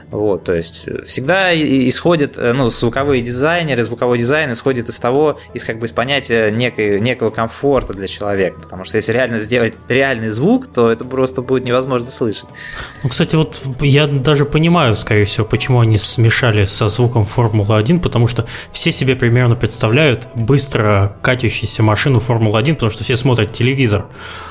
Вот, 0.09 0.32
то 0.37 0.53
есть 0.53 0.87
всегда 1.07 1.53
исходит, 1.53 2.37
э, 2.37 2.53
ну, 2.53 2.69
звуковые 2.69 3.21
дизайнеры, 3.21 3.83
звуковой 3.83 4.17
дизайн 4.17 4.51
исходит 4.53 4.89
из 4.89 4.97
того, 4.97 5.39
из 5.53 5.63
как 5.63 5.79
бы 5.79 5.87
из 5.87 5.91
понятия 5.91 6.51
некой, 6.51 6.99
некого 6.99 7.29
комфорта 7.29 7.93
для 7.93 8.07
человека, 8.07 8.59
потому 8.61 8.83
что 8.83 8.97
если 8.97 9.11
реально 9.11 9.39
сделать 9.39 9.73
реальный 9.89 10.29
звук, 10.29 10.67
то 10.67 10.91
это 10.91 11.05
просто 11.05 11.41
будет 11.41 11.65
невозможно 11.65 12.09
слышать. 12.09 12.49
Ну, 13.03 13.09
кстати, 13.09 13.35
вот 13.35 13.61
я 13.81 14.07
даже 14.07 14.45
понимаю, 14.45 14.95
скорее 14.95 15.25
всего, 15.25 15.45
почему 15.45 15.79
они 15.79 15.97
смешали 15.97 16.65
со 16.65 16.89
звуком 16.89 17.25
Формулы-1, 17.25 17.99
потому 17.99 18.27
что 18.27 18.45
все 18.71 18.91
себе 18.91 19.15
примерно 19.15 19.55
представляют 19.55 20.27
быстро 20.35 21.17
катящуюся 21.21 21.83
машину 21.83 22.19
Формулы-1, 22.19 22.75
потому 22.75 22.91
что 22.91 23.03
все 23.03 23.15
смотрят 23.15 23.53
телевизор. 23.53 24.05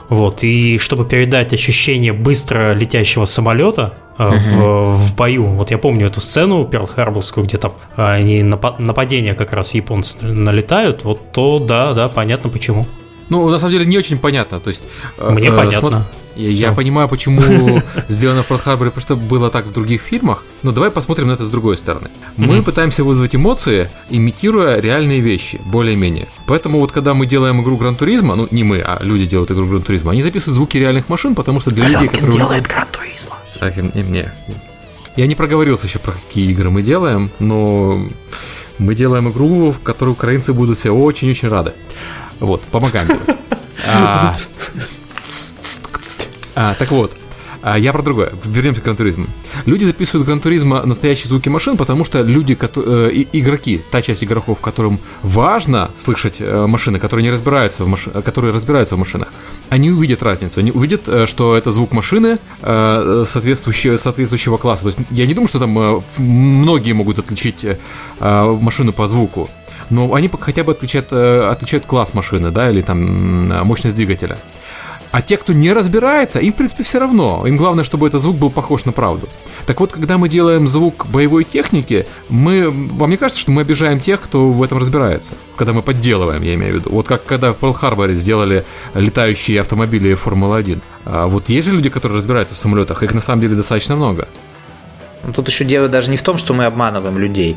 Вот, 0.08 0.42
и 0.42 0.78
чтобы 0.78 1.06
передать 1.06 1.54
ощущение 1.54 2.12
быстро 2.12 2.74
летящего 2.74 3.24
самолета, 3.24 3.94
uh-huh. 4.18 4.36
в, 4.36 4.96
в 4.98 5.16
бою. 5.16 5.46
Вот 5.46 5.70
я 5.70 5.78
помню 5.78 6.06
эту 6.06 6.20
сцену 6.20 6.64
Перл 6.64 6.86
Харборскую, 6.86 7.46
где 7.46 7.58
там 7.58 7.72
а, 7.96 8.12
они 8.12 8.42
нападения 8.42 9.34
как 9.34 9.52
раз 9.52 9.74
японцы 9.74 10.24
налетают. 10.24 11.04
Вот 11.04 11.32
то 11.32 11.58
да, 11.58 11.92
да, 11.94 12.08
понятно 12.08 12.50
почему. 12.50 12.86
Ну, 13.28 13.48
на 13.48 13.58
самом 13.58 13.72
деле, 13.72 13.86
не 13.86 13.96
очень 13.96 14.18
понятно. 14.18 14.60
То 14.60 14.68
есть, 14.68 14.82
Мне 15.18 15.48
э, 15.48 15.56
понятно. 15.56 15.72
Смотри, 15.72 15.98
я, 16.36 16.50
я 16.50 16.72
понимаю, 16.72 17.08
почему 17.08 17.80
сделано 18.08 18.42
в 18.42 18.50
Перл-Харборе, 18.50 18.90
потому 18.90 19.00
что 19.00 19.16
было 19.16 19.50
так 19.50 19.66
в 19.66 19.72
других 19.72 20.02
фильмах, 20.02 20.44
но 20.62 20.72
давай 20.72 20.90
посмотрим 20.90 21.28
на 21.28 21.32
это 21.32 21.44
с 21.44 21.48
другой 21.48 21.76
стороны. 21.76 22.10
Мы 22.36 22.58
mm-hmm. 22.58 22.62
пытаемся 22.62 23.04
вызвать 23.04 23.34
эмоции, 23.34 23.90
имитируя 24.10 24.80
реальные 24.80 25.20
вещи, 25.20 25.60
более-менее. 25.64 26.28
Поэтому 26.46 26.78
вот 26.78 26.92
когда 26.92 27.14
мы 27.14 27.26
делаем 27.26 27.62
игру 27.62 27.76
Gran 27.76 27.96
Turismo, 27.96 28.34
ну 28.34 28.48
не 28.50 28.64
мы, 28.64 28.80
а 28.80 29.02
люди 29.02 29.26
делают 29.26 29.50
игру 29.50 29.66
Gran 29.66 29.82
Turismo, 29.82 30.12
они 30.12 30.22
записывают 30.22 30.54
звуки 30.54 30.76
реальных 30.76 31.08
машин, 31.08 31.34
потому 31.34 31.60
что 31.60 31.70
для 31.70 31.84
Галенкин 31.84 32.04
людей, 32.04 32.14
которые... 32.14 32.38
делает 32.38 32.66
Gran 32.66 32.88
Turismo. 32.92 33.36
Ах, 33.60 33.76
не, 33.76 34.02
не. 34.02 34.32
Я 35.16 35.26
не 35.26 35.34
проговорился 35.34 35.86
еще 35.86 35.98
про 35.98 36.12
какие 36.12 36.50
игры 36.50 36.70
мы 36.70 36.82
делаем, 36.82 37.30
но 37.38 38.08
мы 38.78 38.94
делаем 38.94 39.30
игру, 39.30 39.72
в 39.72 39.80
которой 39.80 40.10
украинцы 40.10 40.52
будут 40.52 40.78
все 40.78 40.90
очень-очень 40.90 41.48
рады. 41.48 41.72
Вот, 42.40 42.62
помогаем 42.62 43.08
делать. 43.08 43.38
А, 43.84 44.32
а, 46.54 46.74
так 46.74 46.92
вот, 46.92 47.16
я 47.76 47.92
про 47.92 48.02
другое. 48.02 48.32
Вернемся 48.44 48.80
к 48.80 48.84
гран-туризму. 48.84 49.26
Люди 49.66 49.84
записывают 49.84 50.26
гран-туризма 50.26 50.84
настоящие 50.84 51.28
звуки 51.28 51.48
машин, 51.48 51.76
потому 51.76 52.04
что 52.04 52.22
люди, 52.22 52.58
э, 52.60 53.24
игроки, 53.32 53.82
та 53.90 54.02
часть 54.02 54.24
игроков, 54.24 54.60
которым 54.60 55.00
важно 55.22 55.90
слышать 55.96 56.40
э, 56.40 56.66
машины, 56.66 56.98
которые 56.98 57.24
не 57.24 57.30
разбираются 57.30 57.84
в 57.84 57.88
маш... 57.88 58.08
которые 58.24 58.52
разбираются 58.52 58.96
в 58.96 58.98
машинах, 58.98 59.28
они 59.68 59.90
увидят 59.90 60.22
разницу. 60.22 60.60
Они 60.60 60.72
увидят, 60.72 61.08
э, 61.08 61.26
что 61.26 61.56
это 61.56 61.70
звук 61.70 61.92
машины 61.92 62.38
э, 62.60 63.24
соответствующего, 63.26 63.96
соответствующего 63.96 64.56
класса. 64.56 64.82
То 64.82 64.88
есть 64.88 64.98
я 65.10 65.26
не 65.26 65.34
думаю, 65.34 65.48
что 65.48 65.58
там 65.58 65.78
э, 65.78 66.00
многие 66.18 66.92
могут 66.92 67.18
отличить 67.18 67.64
э, 67.64 67.76
машину 68.60 68.92
по 68.92 69.06
звуку 69.06 69.48
но 69.90 70.14
они 70.14 70.30
хотя 70.40 70.64
бы 70.64 70.72
отличают, 70.72 71.08
э, 71.10 71.50
отличают 71.50 71.84
класс 71.84 72.14
машины, 72.14 72.50
да, 72.50 72.70
или 72.70 72.80
там 72.80 73.48
мощность 73.66 73.94
двигателя. 73.94 74.38
А 75.12 75.20
те, 75.20 75.36
кто 75.36 75.52
не 75.52 75.72
разбирается, 75.72 76.40
им, 76.40 76.54
в 76.54 76.56
принципе, 76.56 76.82
все 76.84 76.98
равно. 76.98 77.46
Им 77.46 77.58
главное, 77.58 77.84
чтобы 77.84 78.08
этот 78.08 78.22
звук 78.22 78.36
был 78.36 78.50
похож 78.50 78.86
на 78.86 78.92
правду. 78.92 79.28
Так 79.66 79.78
вот, 79.78 79.92
когда 79.92 80.16
мы 80.16 80.30
делаем 80.30 80.66
звук 80.66 81.06
боевой 81.06 81.44
техники, 81.44 82.06
мы, 82.30 82.70
вам 82.70 83.10
не 83.10 83.18
кажется, 83.18 83.40
что 83.40 83.52
мы 83.52 83.60
обижаем 83.60 84.00
тех, 84.00 84.22
кто 84.22 84.50
в 84.50 84.62
этом 84.62 84.78
разбирается? 84.78 85.34
Когда 85.56 85.74
мы 85.74 85.82
подделываем, 85.82 86.42
я 86.42 86.54
имею 86.54 86.72
в 86.72 86.76
виду. 86.76 86.90
Вот 86.90 87.06
как 87.06 87.26
когда 87.26 87.52
в 87.52 87.58
Перл-Харборе 87.58 88.14
сделали 88.14 88.64
летающие 88.94 89.60
автомобили 89.60 90.14
Формулы-1. 90.14 90.80
А 91.04 91.26
вот 91.26 91.50
есть 91.50 91.68
же 91.68 91.74
люди, 91.74 91.90
которые 91.90 92.16
разбираются 92.16 92.54
в 92.54 92.58
самолетах, 92.58 93.02
их 93.02 93.12
на 93.12 93.20
самом 93.20 93.42
деле 93.42 93.54
достаточно 93.54 93.96
много. 93.96 94.28
Тут 95.34 95.46
еще 95.48 95.64
дело 95.64 95.88
даже 95.88 96.10
не 96.10 96.16
в 96.16 96.22
том, 96.22 96.36
что 96.36 96.52
мы 96.54 96.64
обманываем 96.64 97.18
людей. 97.18 97.56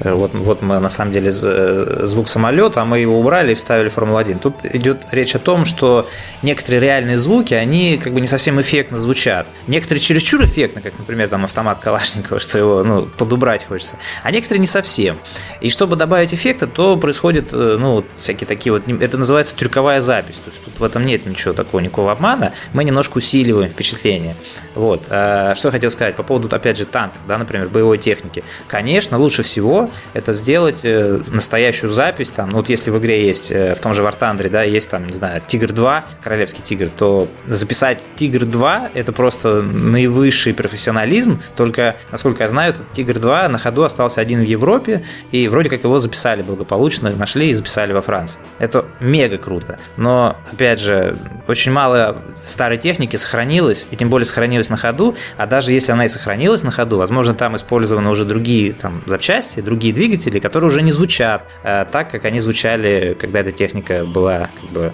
Э, 0.00 0.12
вот, 0.12 0.32
вот 0.34 0.62
мы 0.62 0.80
на 0.80 0.88
самом 0.88 1.12
деле 1.12 1.30
э, 1.30 2.00
звук 2.02 2.28
самолета, 2.28 2.82
а 2.82 2.84
мы 2.84 2.98
его 2.98 3.18
убрали 3.18 3.52
и 3.52 3.54
вставили 3.54 3.88
Формулу-1. 3.88 4.38
Тут 4.38 4.64
идет 4.64 5.06
речь 5.12 5.34
о 5.34 5.38
том, 5.38 5.64
что 5.64 6.08
некоторые 6.42 6.80
реальные 6.80 7.18
звуки, 7.18 7.54
они 7.54 7.98
как 8.02 8.12
бы 8.12 8.20
не 8.20 8.26
совсем 8.26 8.60
эффектно 8.60 8.98
звучат. 8.98 9.46
Некоторые 9.66 10.00
чересчур 10.00 10.44
эффектно, 10.44 10.80
как, 10.80 10.98
например, 10.98 11.28
там 11.28 11.44
автомат 11.44 11.78
Калашникова, 11.78 12.38
что 12.40 12.58
его 12.58 12.82
ну, 12.82 13.06
подубрать 13.06 13.66
хочется, 13.66 13.96
а 14.22 14.30
некоторые 14.30 14.60
не 14.60 14.66
совсем. 14.66 15.18
И 15.60 15.70
чтобы 15.70 15.96
добавить 15.96 16.34
эффекта, 16.34 16.66
то 16.66 16.96
происходит, 16.96 17.52
э, 17.52 17.76
ну, 17.78 18.04
всякие 18.18 18.46
такие 18.46 18.72
вот, 18.72 18.88
это 18.88 19.18
называется 19.18 19.54
трюковая 19.54 20.00
запись. 20.00 20.36
То 20.36 20.50
есть 20.50 20.64
тут 20.64 20.78
в 20.80 20.84
этом 20.84 21.02
нет 21.02 21.26
ничего 21.26 21.54
такого, 21.54 21.80
никакого 21.80 22.12
обмана. 22.12 22.52
Мы 22.72 22.84
немножко 22.84 23.18
усиливаем 23.18 23.70
впечатление. 23.70 24.36
Вот. 24.74 25.04
А 25.08 25.54
что 25.54 25.68
я 25.68 25.72
хотел 25.72 25.90
сказать 25.90 26.16
по 26.16 26.22
поводу, 26.22 26.54
опять 26.54 26.76
же, 26.76 26.84
танков, 26.84 27.20
да, 27.26 27.38
например, 27.38 27.68
боевой 27.68 27.98
техники. 27.98 28.42
Конечно, 28.66 29.18
лучше 29.18 29.42
всего 29.42 29.83
это 30.12 30.32
сделать 30.32 30.80
э, 30.82 31.20
настоящую 31.28 31.92
запись, 31.92 32.30
там, 32.30 32.48
ну 32.50 32.58
вот 32.58 32.68
если 32.68 32.90
в 32.90 32.98
игре 32.98 33.26
есть, 33.26 33.50
э, 33.50 33.74
в 33.74 33.80
том 33.80 33.94
же 33.94 34.02
War 34.02 34.18
Thunder, 34.18 34.48
да, 34.48 34.62
есть 34.62 34.90
там, 34.90 35.06
не 35.06 35.14
знаю, 35.14 35.42
Тигр 35.46 35.72
2, 35.72 36.04
Королевский 36.22 36.62
Тигр, 36.62 36.88
то 36.88 37.28
записать 37.46 38.02
Тигр 38.16 38.44
2 38.44 38.90
это 38.94 39.12
просто 39.12 39.62
наивысший 39.62 40.54
профессионализм, 40.54 41.42
только, 41.56 41.96
насколько 42.10 42.42
я 42.42 42.48
знаю, 42.48 42.74
этот 42.74 42.92
Тигр 42.92 43.18
2 43.18 43.48
на 43.48 43.58
ходу 43.58 43.82
остался 43.82 44.20
один 44.20 44.40
в 44.40 44.46
Европе, 44.46 45.04
и 45.30 45.48
вроде 45.48 45.70
как 45.70 45.84
его 45.84 45.98
записали 45.98 46.42
благополучно, 46.42 47.10
нашли 47.10 47.50
и 47.50 47.54
записали 47.54 47.92
во 47.92 48.02
Франции. 48.02 48.40
Это 48.58 48.86
мега 49.00 49.38
круто. 49.38 49.78
Но, 49.96 50.36
опять 50.52 50.80
же, 50.80 51.16
очень 51.46 51.72
мало 51.72 52.22
старой 52.44 52.78
техники 52.78 53.16
сохранилось, 53.16 53.88
и 53.90 53.96
тем 53.96 54.08
более 54.10 54.26
сохранилось 54.26 54.68
на 54.70 54.76
ходу, 54.76 55.16
а 55.36 55.46
даже 55.46 55.72
если 55.72 55.92
она 55.92 56.04
и 56.04 56.08
сохранилась 56.08 56.62
на 56.62 56.70
ходу, 56.70 56.98
возможно, 56.98 57.34
там 57.34 57.56
использованы 57.56 58.10
уже 58.10 58.24
другие 58.24 58.72
там 58.72 59.02
запчасти, 59.06 59.60
другие 59.60 59.73
другие 59.74 59.92
двигатели, 59.92 60.38
которые 60.38 60.68
уже 60.68 60.82
не 60.82 60.92
звучат 60.92 61.48
э, 61.64 61.84
так, 61.90 62.10
как 62.10 62.24
они 62.24 62.38
звучали, 62.38 63.16
когда 63.20 63.40
эта 63.40 63.50
техника 63.50 64.04
была 64.04 64.50
как 64.60 64.70
бы 64.70 64.92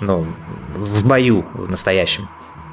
ну, 0.00 0.26
в 0.74 1.06
бою 1.06 1.46
в 1.54 1.70
настоящем. 1.70 2.28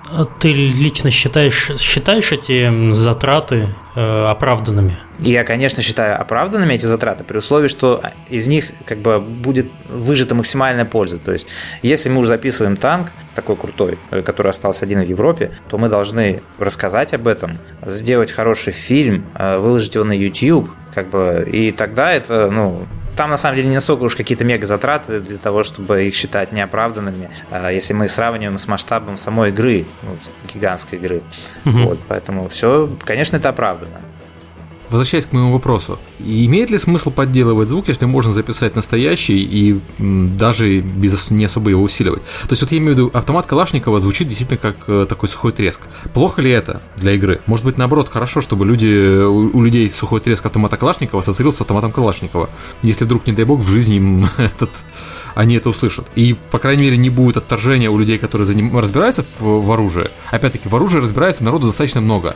А 0.09 0.25
ты 0.25 0.51
лично 0.53 1.11
считаешь, 1.11 1.71
считаешь 1.79 2.31
эти 2.31 2.91
затраты 2.91 3.69
оправданными? 3.95 4.97
Я, 5.19 5.43
конечно, 5.43 5.81
считаю 5.81 6.19
оправданными 6.19 6.73
эти 6.73 6.85
затраты 6.85 7.23
при 7.23 7.37
условии, 7.37 7.67
что 7.67 8.01
из 8.29 8.47
них 8.47 8.71
как 8.85 8.99
бы 8.99 9.19
будет 9.19 9.67
выжата 9.87 10.35
максимальная 10.35 10.85
польза. 10.85 11.19
То 11.19 11.31
есть, 11.31 11.47
если 11.81 12.09
мы 12.09 12.19
уже 12.19 12.29
записываем 12.29 12.75
танк 12.75 13.11
такой 13.33 13.55
крутой, 13.55 13.97
э, 14.11 14.21
который 14.21 14.49
остался 14.49 14.85
один 14.85 15.01
в 15.01 15.07
Европе, 15.07 15.51
то 15.69 15.77
мы 15.77 15.89
должны 15.89 16.41
рассказать 16.57 17.13
об 17.13 17.27
этом, 17.27 17.59
сделать 17.85 18.31
хороший 18.31 18.73
фильм, 18.73 19.25
э, 19.35 19.57
выложить 19.57 19.95
его 19.95 20.03
на 20.03 20.13
YouTube, 20.13 20.69
как 20.93 21.09
бы, 21.09 21.47
и 21.51 21.71
тогда 21.71 22.13
это, 22.13 22.49
ну, 22.49 22.85
там 23.15 23.29
на 23.29 23.37
самом 23.37 23.55
деле 23.55 23.69
не 23.69 23.75
настолько 23.75 24.03
уж 24.03 24.15
какие-то 24.15 24.43
мега 24.43 24.65
затраты 24.65 25.19
для 25.19 25.37
того, 25.37 25.63
чтобы 25.63 26.05
их 26.05 26.15
считать 26.15 26.51
неоправданными, 26.51 27.29
а 27.49 27.71
если 27.71 27.93
мы 27.93 28.05
их 28.05 28.11
сравниваем 28.11 28.57
с 28.57 28.67
масштабом 28.67 29.17
самой 29.17 29.49
игры, 29.49 29.85
ну, 30.03 30.17
гигантской 30.53 30.99
игры. 30.99 31.21
Угу. 31.65 31.79
Вот, 31.79 31.99
поэтому 32.07 32.49
все, 32.49 32.89
конечно, 33.03 33.37
это 33.37 33.49
оправдано. 33.49 33.84
Возвращаясь 34.89 35.25
к 35.25 35.33
моему 35.33 35.51
вопросу, 35.51 35.99
имеет 36.19 36.69
ли 36.69 36.77
смысл 36.77 37.09
подделывать 37.09 37.67
звук, 37.67 37.87
если 37.87 38.05
можно 38.05 38.31
записать 38.31 38.75
настоящий 38.75 39.39
и 39.39 39.81
даже 39.97 40.79
без 40.79 41.31
не 41.31 41.45
особо 41.45 41.71
его 41.71 41.81
усиливать? 41.81 42.21
То 42.43 42.51
есть 42.51 42.61
вот 42.61 42.71
я 42.71 42.77
имею 42.77 42.93
в 42.93 42.97
виду, 42.97 43.11
автомат 43.13 43.47
Калашникова 43.47 43.99
звучит 43.99 44.27
действительно 44.27 44.59
как 44.59 44.75
э, 44.87 45.05
такой 45.09 45.27
сухой 45.27 45.53
треск. 45.53 45.81
Плохо 46.13 46.41
ли 46.41 46.51
это 46.51 46.81
для 46.97 47.13
игры? 47.13 47.41
Может 47.47 47.65
быть, 47.65 47.77
наоборот, 47.77 48.09
хорошо, 48.09 48.41
чтобы 48.41 48.65
люди, 48.65 49.23
у, 49.25 49.61
людей 49.61 49.89
сухой 49.89 50.21
треск 50.21 50.45
автомата 50.45 50.77
Калашникова 50.77 51.21
ассоциировался 51.21 51.59
с 51.59 51.61
автоматом 51.61 51.91
Калашникова. 51.91 52.49
Если 52.83 53.05
вдруг, 53.05 53.25
не 53.25 53.33
дай 53.33 53.45
бог, 53.45 53.61
в 53.61 53.67
жизни 53.67 53.95
им 53.95 54.27
этот 54.37 54.69
они 55.33 55.55
это 55.55 55.69
услышат. 55.69 56.07
И, 56.15 56.35
по 56.51 56.59
крайней 56.59 56.83
мере, 56.83 56.97
не 56.97 57.09
будет 57.09 57.37
отторжения 57.37 57.89
у 57.89 57.97
людей, 57.97 58.17
которые 58.17 58.47
заним... 58.47 58.77
разбираются 58.77 59.25
в, 59.39 59.65
в 59.65 59.71
оружии. 59.71 60.09
Опять-таки, 60.31 60.69
в 60.69 60.75
оружии 60.75 60.99
разбирается 60.99 61.43
народу 61.43 61.65
достаточно 61.65 61.99
много. 62.01 62.35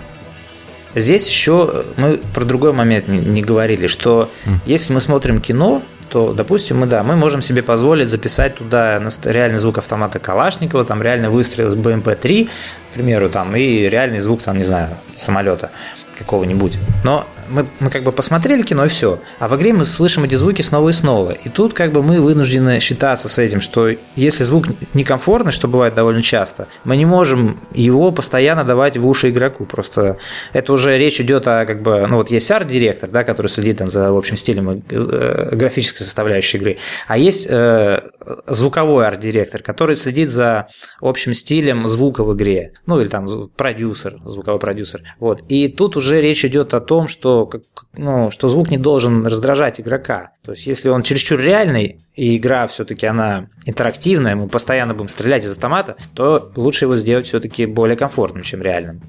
Здесь 0.96 1.28
еще 1.28 1.86
мы 1.98 2.20
про 2.34 2.44
другой 2.46 2.74
момент 2.74 3.08
не, 3.08 3.20
не 3.20 3.42
говорили, 3.42 3.88
что 3.88 4.30
mm. 4.46 4.60
если 4.66 4.94
мы 4.94 5.00
смотрим 5.02 5.42
кино, 5.42 5.82
то, 6.10 6.34
допустим, 6.34 6.80
мы, 6.80 6.88
да, 6.88 7.04
мы 7.04 7.16
можем 7.16 7.42
себе 7.42 7.62
позволить 7.62 8.10
записать 8.10 8.56
туда 8.56 9.00
реальный 9.26 9.60
звук 9.60 9.78
автомата 9.78 10.20
Калашникова, 10.20 10.84
там 10.84 11.02
реальный 11.02 11.30
выстрел 11.30 11.68
из 11.68 11.76
БМП-3, 11.76 12.50
к 12.90 12.94
примеру, 12.94 13.30
там, 13.30 13.56
и 13.56 13.88
реальный 13.88 14.20
звук, 14.20 14.42
там, 14.42 14.58
не 14.58 14.64
знаю, 14.64 14.98
самолета 15.16 15.70
какого-нибудь. 16.18 16.80
Но 17.04 17.28
мы, 17.50 17.66
мы 17.80 17.90
как 17.90 18.04
бы 18.04 18.12
посмотрели 18.12 18.64
кино 18.64 18.86
и 18.86 18.88
все. 18.88 19.20
А 19.40 19.48
в 19.48 19.56
игре 19.56 19.74
мы 19.74 19.86
слышим 19.86 20.24
эти 20.24 20.36
звуки 20.36 20.62
снова 20.62 20.90
и 20.90 20.94
снова. 20.94 21.32
И 21.32 21.50
тут 21.50 21.74
как 21.74 21.92
бы 21.92 22.04
мы 22.04 22.22
вынуждены 22.22 22.80
считаться 22.80 23.28
с 23.28 23.38
этим, 23.38 23.62
что 23.62 23.90
если 24.16 24.44
звук 24.44 24.66
некомфортный, 24.94 25.52
что 25.52 25.68
бывает 25.68 25.96
довольно 25.96 26.22
часто, 26.22 26.68
мы 26.84 26.98
не 26.98 27.06
можем 27.06 27.60
его 27.74 28.12
постоянно 28.12 28.64
давать 28.64 28.98
в 28.98 29.08
уши 29.08 29.30
игроку. 29.30 29.66
Просто 29.66 30.18
это 30.54 30.74
уже 30.74 30.98
речь 30.98 31.20
идет 31.20 31.48
о 31.48 31.66
как 31.66 31.82
бы, 31.82 32.06
ну 32.08 32.18
вот 32.18 32.32
есть 32.32 32.50
арт-директор, 32.52 33.10
да, 33.10 33.24
который 33.24 33.48
следит 33.48 33.78
там 33.78 33.90
за 33.90 34.10
общим 34.10 34.36
стилем 34.36 34.84
э, 34.90 35.50
графической 35.54 36.06
составляющей 36.06 36.58
игры, 36.58 36.78
а 37.08 37.18
есть 37.18 37.48
э, 37.50 38.02
звуковой 38.48 39.08
арт-директор, 39.08 39.62
который 39.62 39.96
следит 39.96 40.30
за 40.30 40.68
общим 41.02 41.34
стилем 41.34 41.88
звука 41.88 42.24
в 42.24 42.36
игре, 42.36 42.74
ну 42.86 43.00
или 43.00 43.08
там 43.08 43.50
продюсер, 43.56 44.18
звуковой 44.24 44.60
продюсер. 44.60 45.04
Вот. 45.20 45.44
И 45.50 45.68
тут 45.68 45.98
уже 45.98 46.22
речь 46.22 46.46
идет 46.46 46.74
о 46.74 46.80
том, 46.80 47.08
что 47.08 47.50
ну, 47.94 48.32
что 48.32 48.48
звук 48.48 48.70
не 48.70 48.78
должен 48.78 49.26
раздражать 49.26 49.80
игрока. 49.80 50.32
То 50.44 50.52
есть, 50.52 50.68
если 50.68 50.90
он 50.90 51.04
чересчур 51.04 51.40
реальный, 51.40 52.02
и 52.16 52.38
игра 52.38 52.68
все-таки 52.68 53.06
она 53.06 53.50
интерактивная, 53.66 54.36
мы 54.36 54.48
постоянно 54.48 54.94
будем 54.94 55.10
стрелять 55.10 55.44
из 55.44 55.52
автомата, 55.52 55.96
то 56.14 56.52
лучше 56.56 56.86
его 56.86 56.96
сделать 56.96 57.28
все-таки 57.28 57.66
более 57.66 57.98
комфортным, 57.98 58.44
чем 58.44 58.62
реальным. 58.62 59.02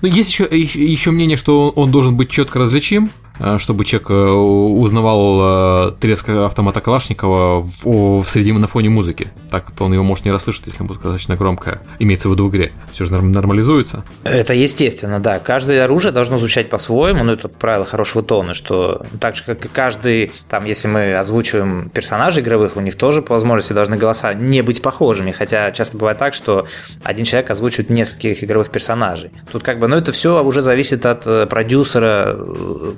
Ну, 0.00 0.08
есть 0.08 0.30
еще, 0.30 0.44
еще 0.44 1.10
мнение, 1.10 1.36
что 1.36 1.70
он 1.70 1.90
должен 1.90 2.16
быть 2.16 2.30
четко 2.30 2.58
различим, 2.58 3.10
Э, 3.31 3.31
чтобы 3.58 3.84
человек 3.84 4.10
э, 4.10 4.14
узнавал 4.14 5.88
э, 5.88 5.92
треск 6.00 6.28
автомата 6.28 6.80
Калашникова 6.80 7.62
в, 7.62 8.22
в 8.22 8.24
среди 8.26 8.52
на 8.52 8.68
фоне 8.68 8.90
музыки. 8.90 9.28
Так 9.50 9.70
то 9.72 9.84
он 9.84 9.92
его 9.92 10.04
может 10.04 10.24
не 10.24 10.30
расслышать, 10.30 10.66
если 10.66 10.82
музыка 10.82 11.04
достаточно 11.04 11.36
громкая. 11.36 11.82
Имеется 11.98 12.28
в 12.28 12.32
виду 12.32 12.46
в 12.46 12.50
игре. 12.50 12.72
Все 12.92 13.04
же 13.04 13.12
нормализуется. 13.12 14.04
Это 14.22 14.54
естественно, 14.54 15.20
да. 15.20 15.38
Каждое 15.38 15.84
оружие 15.84 16.12
должно 16.12 16.38
звучать 16.38 16.68
по-своему, 16.68 17.24
но 17.24 17.32
это 17.32 17.48
правило 17.48 17.84
хорошего 17.84 18.22
тона, 18.22 18.54
что 18.54 19.02
так 19.20 19.34
же, 19.36 19.42
как 19.44 19.64
и 19.64 19.68
каждый, 19.68 20.32
там, 20.48 20.64
если 20.64 20.88
мы 20.88 21.16
озвучиваем 21.16 21.90
персонажей 21.90 22.42
игровых, 22.42 22.76
у 22.76 22.80
них 22.80 22.96
тоже 22.96 23.22
по 23.22 23.34
возможности 23.34 23.72
должны 23.72 23.96
голоса 23.96 24.34
не 24.34 24.62
быть 24.62 24.82
похожими, 24.82 25.32
хотя 25.32 25.70
часто 25.72 25.96
бывает 25.96 26.18
так, 26.18 26.34
что 26.34 26.66
один 27.02 27.24
человек 27.24 27.50
озвучивает 27.50 27.90
нескольких 27.90 28.44
игровых 28.44 28.70
персонажей. 28.70 29.30
Тут 29.50 29.62
как 29.62 29.78
бы, 29.78 29.88
ну 29.88 29.96
это 29.96 30.12
все 30.12 30.44
уже 30.44 30.60
зависит 30.60 31.06
от 31.06 31.48
продюсера 31.48 32.36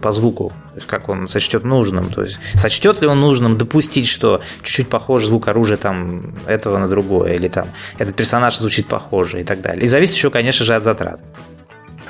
по 0.03 0.11
звуку 0.13 0.34
звуку, 0.35 0.51
то 0.51 0.77
есть 0.77 0.87
как 0.87 1.09
он 1.09 1.29
сочтет 1.29 1.65
нужным, 1.65 2.11
то 2.11 2.23
есть 2.23 2.39
сочтет 2.55 3.01
ли 3.01 3.07
он 3.07 3.21
нужным 3.21 3.57
допустить, 3.57 4.09
что 4.09 4.41
чуть-чуть 4.63 4.89
похож 4.89 5.25
звук 5.25 5.49
оружия 5.49 5.77
там 5.77 6.35
этого 6.47 6.79
на 6.79 6.89
другое, 6.89 7.35
или 7.35 7.49
там 7.49 7.69
этот 7.99 8.17
персонаж 8.17 8.57
звучит 8.57 8.87
похоже 8.87 9.41
и 9.41 9.45
так 9.45 9.61
далее. 9.61 9.85
И 9.85 9.87
зависит 9.87 10.17
еще, 10.17 10.31
конечно 10.31 10.65
же, 10.65 10.75
от 10.75 10.85
затрат. 10.85 11.23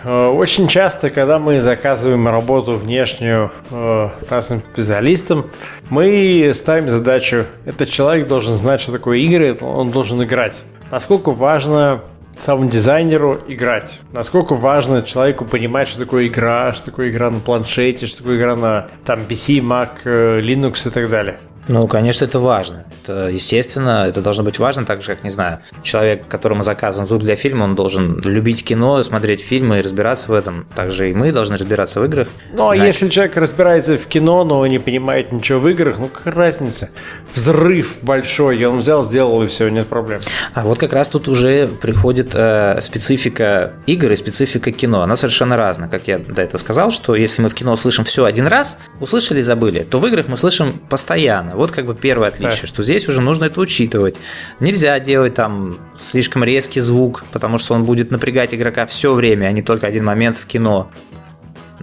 Э, 0.05 0.27
очень 0.27 0.69
часто, 0.69 1.11
когда 1.11 1.39
мы 1.39 1.61
заказываем 1.61 2.29
работу 2.29 2.77
внешнюю 2.77 3.51
э, 3.71 4.09
разным 4.31 4.63
специалистам, 4.73 5.47
мы 5.91 6.53
ставим 6.55 6.91
задачу, 6.91 7.45
этот 7.67 7.89
человек 7.91 8.29
должен 8.29 8.55
знать, 8.55 8.81
что 8.81 8.93
такое 8.93 9.19
игры, 9.19 9.57
он 9.61 9.91
должен 9.91 10.23
играть. 10.23 10.63
Насколько 10.91 11.31
важно 11.31 12.03
саунд-дизайнеру 12.39 13.41
играть. 13.49 14.01
Насколько 14.13 14.55
важно 14.55 15.03
человеку 15.03 15.45
понимать, 15.45 15.89
что 15.89 16.01
такое 16.01 16.27
игра, 16.27 16.73
что 16.73 16.87
такое 16.87 17.11
игра 17.11 17.31
на 17.31 17.41
планшете, 17.41 18.07
что 18.07 18.19
такое 18.19 18.39
игра 18.39 18.57
на 18.57 18.89
там 19.05 19.21
PC, 19.21 19.61
Mac, 19.61 19.91
э, 20.05 20.41
Linux 20.41 20.89
и 20.89 20.91
так 20.91 21.11
далее. 21.11 21.39
Ну, 21.69 21.87
конечно, 21.89 22.25
это 22.25 22.39
важно. 22.39 22.85
Это, 23.03 23.29
естественно, 23.29 24.07
это 24.07 24.21
должно 24.21 24.43
быть 24.43 24.59
важно, 24.59 24.85
так 24.85 25.03
же, 25.03 25.09
как, 25.09 25.25
не 25.25 25.31
знаю, 25.31 25.61
человек, 25.83 26.29
которому 26.29 26.63
заказан 26.63 27.07
звук 27.07 27.23
для 27.23 27.37
фильма, 27.37 27.65
он 27.65 27.75
должен 27.75 28.21
любить 28.21 28.65
кино, 28.65 29.03
смотреть 29.03 29.41
фильмы 29.41 29.79
и 29.79 29.83
разбираться 29.83 30.31
в 30.31 30.35
этом. 30.35 30.67
Также 30.75 31.11
и 31.11 31.15
мы 31.15 31.33
должны 31.33 31.57
разбираться 31.57 32.01
в 32.01 32.05
играх. 32.05 32.29
Ну, 32.53 32.69
а 32.69 32.77
если 32.77 33.09
человек 33.09 33.37
разбирается 33.37 33.97
в 33.97 34.07
кино, 34.07 34.45
но 34.45 34.67
не 34.67 34.79
понимает 34.79 35.33
ничего 35.33 35.61
в 35.61 35.69
играх, 35.69 35.99
ну, 35.99 36.09
какая 36.09 36.35
разница? 36.35 36.91
Взрыв 37.35 37.97
большой, 38.03 38.59
и 38.59 38.65
он 38.65 38.79
взял, 38.79 39.03
сделал, 39.03 39.43
и 39.43 39.49
все, 39.49 39.69
нет 39.69 39.87
проблем. 39.87 40.21
А 40.53 40.65
вот 40.65 40.79
как 40.79 40.93
раз 40.93 41.09
тут 41.09 41.29
уже 41.29 41.67
приходит 41.67 42.31
э, 42.35 42.79
специфика 42.81 43.73
игр 43.87 44.13
и 44.13 44.17
специфика 44.17 44.71
кино. 44.71 45.03
Она 45.03 45.17
совершенно 45.17 45.57
разная. 45.57 45.89
Как 45.89 46.09
я 46.09 46.19
до 46.19 46.43
этого 46.43 46.59
сказал, 46.59 46.91
что 46.91 47.15
если 47.15 47.43
мы 47.43 47.49
в 47.49 47.55
кино 47.55 47.77
слышим 47.77 48.05
все 48.05 48.25
один 48.25 48.47
раз, 48.47 48.79
услышали 49.01 49.41
и 49.41 49.43
забыли, 49.43 49.81
то 49.81 49.99
в 49.99 50.07
играх 50.07 50.29
мы 50.29 50.37
слышим 50.37 50.81
постоянно. 50.89 51.54
Вот 51.55 51.71
как 51.71 51.87
бы 51.87 51.95
первое 51.95 52.29
отличие, 52.29 52.63
да. 52.63 52.67
что 52.67 52.83
здесь 52.83 53.09
уже 53.09 53.21
нужно 53.21 53.47
это 53.47 53.61
учитывать. 53.61 54.17
Нельзя 54.61 54.99
делать 55.01 55.35
там 55.35 55.79
слишком 55.99 56.45
резкий 56.45 56.81
звук, 56.81 57.25
потому 57.33 57.59
что 57.59 57.75
он 57.75 57.85
будет 57.85 58.11
напрягать 58.11 58.55
игрока 58.55 58.87
все 58.87 59.15
время, 59.15 59.47
а 59.47 59.53
не 59.53 59.63
только 59.63 59.87
один 59.87 60.05
момент 60.05 60.37
в 60.37 60.47
кино. 60.47 60.91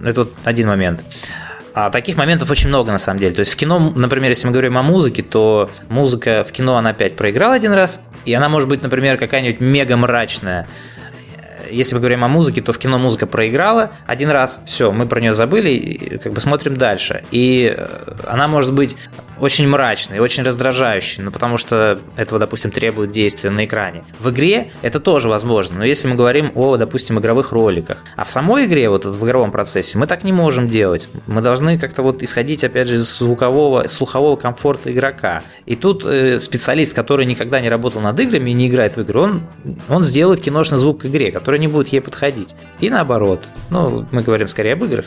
Это 0.02 0.22
вот 0.22 0.32
один 0.44 0.68
момент. 0.68 1.02
А 1.74 1.88
таких 1.90 2.16
моментов 2.16 2.50
очень 2.50 2.68
много 2.68 2.92
на 2.92 2.98
самом 2.98 3.20
деле. 3.20 3.34
То 3.34 3.40
есть 3.40 3.52
в 3.52 3.56
кино, 3.56 3.92
например, 3.94 4.28
если 4.28 4.46
мы 4.46 4.52
говорим 4.52 4.76
о 4.76 4.82
музыке, 4.82 5.22
то 5.22 5.70
музыка 5.88 6.44
в 6.46 6.52
кино 6.52 6.76
она 6.76 6.90
опять 6.90 7.16
проиграла 7.16 7.54
один 7.54 7.72
раз, 7.72 8.02
и 8.26 8.34
она 8.34 8.48
может 8.48 8.68
быть, 8.68 8.82
например, 8.82 9.16
какая-нибудь 9.16 9.60
мега 9.60 9.96
мрачная 9.96 10.66
если 11.72 11.94
мы 11.94 12.00
говорим 12.00 12.24
о 12.24 12.28
музыке, 12.28 12.60
то 12.60 12.72
в 12.72 12.78
кино 12.78 12.98
музыка 12.98 13.26
проиграла 13.26 13.92
один 14.06 14.30
раз, 14.30 14.62
все, 14.66 14.92
мы 14.92 15.06
про 15.06 15.20
нее 15.20 15.34
забыли, 15.34 15.70
и 15.70 16.18
как 16.18 16.32
бы 16.32 16.40
смотрим 16.40 16.76
дальше. 16.76 17.24
И 17.30 17.74
э, 17.76 18.14
она 18.26 18.48
может 18.48 18.72
быть 18.72 18.96
очень 19.42 19.66
мрачной, 19.66 20.20
очень 20.20 20.44
раздражающей, 20.44 21.20
ну 21.20 21.32
потому 21.32 21.56
что 21.56 21.98
этого, 22.16 22.38
допустим, 22.38 22.70
требует 22.70 23.10
действия 23.10 23.50
на 23.50 23.64
экране. 23.64 24.04
В 24.20 24.30
игре 24.30 24.70
это 24.82 25.00
тоже 25.00 25.28
возможно, 25.28 25.78
но 25.78 25.84
если 25.84 26.06
мы 26.06 26.14
говорим 26.14 26.52
о, 26.54 26.76
допустим, 26.76 27.18
игровых 27.18 27.50
роликах, 27.50 27.98
а 28.16 28.24
в 28.24 28.30
самой 28.30 28.66
игре, 28.66 28.88
вот 28.88 29.04
в 29.04 29.26
игровом 29.26 29.50
процессе, 29.50 29.98
мы 29.98 30.06
так 30.06 30.22
не 30.22 30.32
можем 30.32 30.68
делать. 30.68 31.08
Мы 31.26 31.40
должны 31.40 31.76
как-то 31.76 32.02
вот 32.02 32.22
исходить, 32.22 32.62
опять 32.62 32.86
же, 32.86 32.94
из 32.94 33.18
звукового, 33.18 33.88
слухового 33.88 34.36
комфорта 34.36 34.92
игрока. 34.92 35.42
И 35.66 35.74
тут 35.74 36.04
э, 36.04 36.38
специалист, 36.38 36.94
который 36.94 37.26
никогда 37.26 37.60
не 37.60 37.68
работал 37.68 38.00
над 38.00 38.20
играми 38.20 38.50
и 38.50 38.52
не 38.52 38.68
играет 38.68 38.94
в 38.94 39.00
игры, 39.00 39.18
он, 39.18 39.42
он 39.88 40.04
сделает 40.04 40.40
киношный 40.40 40.78
звук 40.78 41.00
к 41.00 41.06
игре, 41.06 41.32
который 41.32 41.58
не 41.58 41.66
будет 41.66 41.88
ей 41.88 42.00
подходить. 42.00 42.54
И 42.78 42.88
наоборот. 42.88 43.40
Ну, 43.70 44.06
мы 44.12 44.22
говорим 44.22 44.46
скорее 44.46 44.74
об 44.74 44.84
играх. 44.84 45.06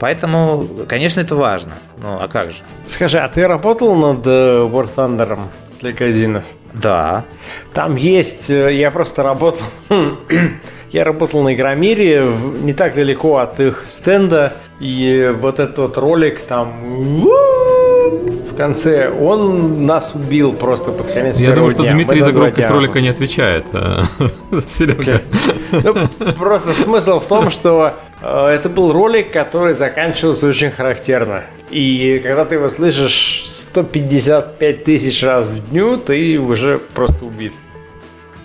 Поэтому, 0.00 0.66
конечно, 0.88 1.20
это 1.20 1.36
важно. 1.36 1.74
Ну, 1.98 2.18
а 2.20 2.26
как 2.26 2.50
же? 2.50 2.56
Скажи, 2.86 3.18
а 3.18 3.28
ты 3.28 3.46
работал 3.46 3.94
над 3.94 4.26
э, 4.26 4.66
War 4.66 4.88
Thunder 4.96 5.38
для 5.80 5.92
казинов? 5.92 6.44
Да. 6.72 7.24
Там 7.74 7.96
есть, 7.96 8.48
э, 8.48 8.72
я 8.72 8.90
просто 8.90 9.22
работал, 9.22 9.66
я 10.90 11.04
работал 11.04 11.42
на 11.42 11.54
Игромире, 11.54 12.32
не 12.62 12.72
так 12.72 12.94
далеко 12.94 13.36
от 13.36 13.60
их 13.60 13.84
стенда, 13.88 14.54
и 14.80 15.34
вот 15.38 15.60
этот 15.60 15.78
вот 15.78 15.98
ролик 15.98 16.40
там 16.40 17.20
в 18.50 18.56
конце, 18.56 19.10
он 19.10 19.84
нас 19.86 20.12
убил 20.14 20.54
просто 20.54 20.92
под 20.92 21.10
конец 21.12 21.38
Я 21.38 21.52
думаю, 21.52 21.70
что 21.70 21.82
дня. 21.82 21.92
Дмитрий 21.92 22.20
за 22.20 22.32
громкость 22.32 22.70
ролика 22.70 23.00
не 23.00 23.08
отвечает. 23.08 23.66
А, 23.72 24.04
Серега. 24.66 25.20
Ну, 25.72 25.94
просто 26.34 26.72
смысл 26.72 27.20
в 27.20 27.26
том, 27.26 27.50
что 27.50 27.92
э, 28.08 28.09
это 28.22 28.68
был 28.68 28.92
ролик, 28.92 29.32
который 29.32 29.74
заканчивался 29.74 30.48
очень 30.48 30.70
характерно. 30.70 31.44
И 31.70 32.20
когда 32.22 32.44
ты 32.44 32.56
его 32.56 32.68
слышишь 32.68 33.44
155 33.46 34.84
тысяч 34.84 35.22
раз 35.22 35.46
в 35.46 35.70
дню, 35.70 35.96
ты 35.96 36.38
уже 36.38 36.78
просто 36.94 37.24
убит 37.24 37.52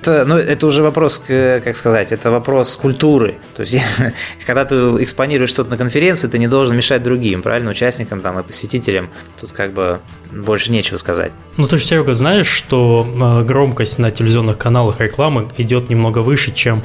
это, 0.08 0.26
ну, 0.26 0.38
это 0.38 0.68
уже 0.68 0.84
вопрос, 0.84 1.20
как 1.28 1.76
сказать, 1.76 2.12
это 2.12 2.32
вопрос 2.32 2.76
культуры. 2.78 3.36
То 3.56 3.64
есть, 3.64 3.80
когда 4.46 4.66
ты 4.66 4.76
экспонируешь 5.04 5.50
что-то 5.50 5.72
на 5.72 5.78
конференции, 5.78 6.28
ты 6.28 6.38
не 6.38 6.48
должен 6.48 6.76
мешать 6.76 7.04
другим, 7.04 7.42
правильно, 7.42 7.72
участникам 7.72 8.22
там, 8.22 8.40
и 8.40 8.44
посетителям. 8.44 9.10
Тут 9.40 9.52
как 9.52 9.74
бы 9.74 10.00
больше 10.32 10.72
нечего 10.72 10.98
сказать. 10.98 11.32
Ну, 11.58 11.68
ты 11.68 11.78
же, 11.78 11.84
Серега, 11.84 12.14
знаешь, 12.14 12.48
что 12.48 13.08
э, 13.08 13.44
громкость 13.44 14.00
на 14.00 14.12
телевизионных 14.12 14.58
каналах 14.58 15.02
рекламы 15.02 15.50
идет 15.58 15.90
немного 15.90 16.20
выше, 16.20 16.54
чем 16.54 16.84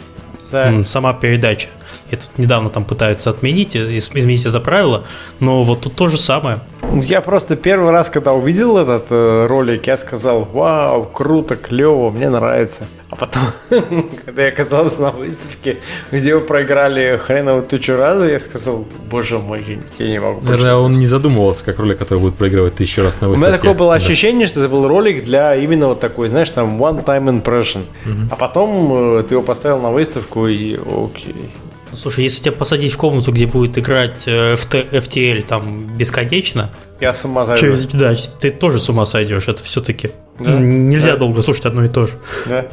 да. 0.50 0.84
сама 0.84 1.12
передача. 1.12 1.68
Это 2.12 2.26
недавно 2.36 2.70
там 2.70 2.84
пытаются 2.84 3.30
отменить, 3.30 3.76
изменить 3.76 4.46
это 4.46 4.60
правило, 4.60 5.04
но 5.38 5.62
вот 5.62 5.80
тут 5.82 5.94
то 5.94 6.08
же 6.08 6.18
самое. 6.18 6.60
Я 6.92 7.20
просто 7.20 7.56
первый 7.56 7.92
раз, 7.92 8.08
когда 8.08 8.32
увидел 8.32 8.78
этот 8.78 9.06
э, 9.10 9.46
ролик, 9.46 9.86
я 9.86 9.96
сказал, 9.96 10.44
вау, 10.44 11.04
круто, 11.04 11.54
клево, 11.56 12.10
мне 12.10 12.28
нравится. 12.28 12.86
А 13.10 13.16
потом, 13.16 13.42
когда 14.24 14.42
я 14.42 14.48
оказался 14.48 15.02
на 15.02 15.10
выставке, 15.10 15.78
где 16.10 16.34
вы 16.34 16.40
проиграли 16.40 17.16
хреново 17.16 17.62
тысячу 17.62 17.96
раз, 17.96 18.24
я 18.28 18.40
сказал, 18.40 18.86
боже 19.10 19.38
мой, 19.38 19.80
я 19.98 20.08
не 20.08 20.18
могу 20.18 20.40
Наверное, 20.40 20.76
он 20.76 20.98
не 20.98 21.06
задумывался, 21.06 21.64
как 21.64 21.78
ролик, 21.78 21.98
который 21.98 22.18
будет 22.18 22.36
проигрывать 22.36 22.74
тысячу 22.74 23.02
раз 23.02 23.20
на 23.20 23.28
выставке. 23.28 23.46
У 23.46 23.48
меня 23.48 23.58
такое 23.58 23.74
было 23.74 23.94
ощущение, 23.94 24.46
что 24.46 24.60
это 24.60 24.68
был 24.68 24.88
ролик 24.88 25.24
для 25.24 25.54
именно 25.56 25.88
вот 25.88 26.00
такой, 26.00 26.28
знаешь, 26.28 26.50
там 26.50 26.82
one-time 26.82 27.42
impression. 27.42 27.84
А 28.30 28.36
потом 28.36 29.18
э, 29.18 29.22
ты 29.24 29.34
его 29.34 29.42
поставил 29.42 29.80
на 29.80 29.90
выставку 29.90 30.46
и 30.46 30.74
окей. 30.74 31.50
Слушай, 31.92 32.24
если 32.24 32.42
тебя 32.44 32.52
посадить 32.52 32.92
в 32.92 32.96
комнату, 32.96 33.32
где 33.32 33.46
будет 33.46 33.76
играть 33.78 34.24
э, 34.26 34.54
FT, 34.54 34.90
FTL 34.90 35.42
там 35.42 35.96
бесконечно, 35.96 36.70
Я 37.00 37.14
с 37.14 37.24
ума 37.24 37.46
сойду. 37.46 37.60
через, 37.60 37.84
да, 37.86 38.14
ты 38.40 38.50
тоже 38.50 38.78
с 38.78 38.88
ума 38.88 39.06
сойдешь. 39.06 39.48
Это 39.48 39.62
все-таки 39.62 40.10
Да. 40.38 40.52
нельзя 40.58 41.12
Да. 41.12 41.16
долго 41.16 41.42
слушать 41.42 41.66
одно 41.66 41.84
и 41.84 41.88
то 41.88 42.06
же. 42.06 42.14
Да. 42.46 42.66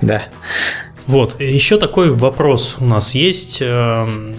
Да. 0.00 0.22
Вот, 1.06 1.40
еще 1.40 1.78
такой 1.78 2.10
вопрос 2.10 2.76
у 2.78 2.84
нас 2.84 3.14
есть. 3.14 3.58
эм, 3.60 4.34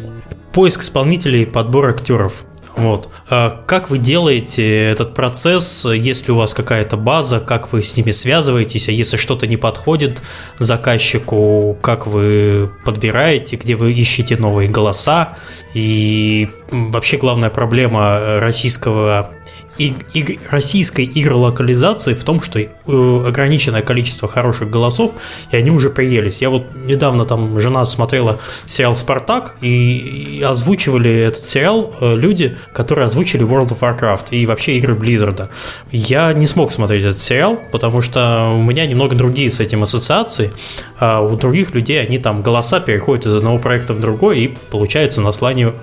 Поиск 0.54 0.82
исполнителей, 0.84 1.46
подбор 1.48 1.88
актеров. 1.88 2.46
Вот. 2.76 3.10
А 3.30 3.62
Как 3.68 3.90
вы 3.90 4.00
делаете 4.00 4.90
этот 4.90 5.14
процесс, 5.14 5.86
если 5.86 6.32
у 6.32 6.36
вас 6.36 6.54
какая-то 6.54 6.98
база, 6.98 7.40
как 7.40 7.72
вы 7.72 7.84
с 7.84 7.96
ними 7.96 8.12
связываетесь, 8.12 8.90
а 8.90 8.92
если 8.92 9.18
что-то 9.18 9.46
не 9.46 9.58
подходит 9.58 10.22
заказчику, 10.58 11.78
как 11.82 12.08
вы 12.08 12.72
подбираете, 12.84 13.58
где 13.58 13.76
вы 13.76 13.94
ищете 13.94 14.38
новые 14.38 14.70
голоса, 14.70 15.38
и 15.74 16.50
вообще 16.72 17.18
главная 17.18 17.52
проблема 17.52 18.40
российского 18.40 19.32
и- 19.78 19.94
иг- 20.14 20.40
российской 20.52 21.10
игролокализации 21.14 22.14
в 22.14 22.24
том, 22.24 22.42
что 22.42 22.60
э, 22.60 22.70
ограниченное 22.86 23.82
количество 23.82 24.28
хороших 24.28 24.70
голосов, 24.70 25.12
и 25.52 25.58
они 25.58 25.72
уже 25.72 25.90
приелись. 25.90 26.42
Я 26.42 26.50
вот 26.50 26.66
недавно 26.76 27.26
там 27.26 27.60
жена 27.60 27.86
смотрела 27.86 28.40
сериал 28.66 28.96
«Спартак», 28.96 29.56
и, 29.62 30.38
и 30.40 30.42
озвучивали 30.44 31.12
этот 31.12 31.42
сериал 31.44 31.94
э, 32.00 32.16
люди, 32.16 32.58
которые 32.74 33.06
озвучили 33.06 33.46
World 33.46 33.70
of 33.70 33.80
Warcraft 33.80 34.28
и 34.32 34.46
вообще 34.46 34.78
игры 34.78 34.94
Blizzard. 34.96 35.50
Я 35.92 36.34
не 36.34 36.48
смог 36.48 36.72
смотреть 36.72 37.06
этот 37.06 37.18
сериал, 37.20 37.60
потому 37.72 38.02
что 38.02 38.52
у 38.54 38.62
меня 38.62 38.86
немного 38.86 39.16
другие 39.16 39.50
с 39.52 39.60
этим 39.60 39.84
ассоциации, 39.84 40.52
а 41.00 41.22
у 41.22 41.36
других 41.36 41.74
людей 41.74 42.02
они 42.02 42.18
там 42.18 42.42
голоса 42.42 42.80
переходят 42.80 43.26
из 43.26 43.36
одного 43.36 43.58
проекта 43.58 43.94
в 43.94 44.00
другой, 44.00 44.40
и 44.40 44.58
получается 44.72 45.22
наслаивание, 45.22 45.74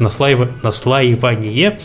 наслаивание 0.62 1.80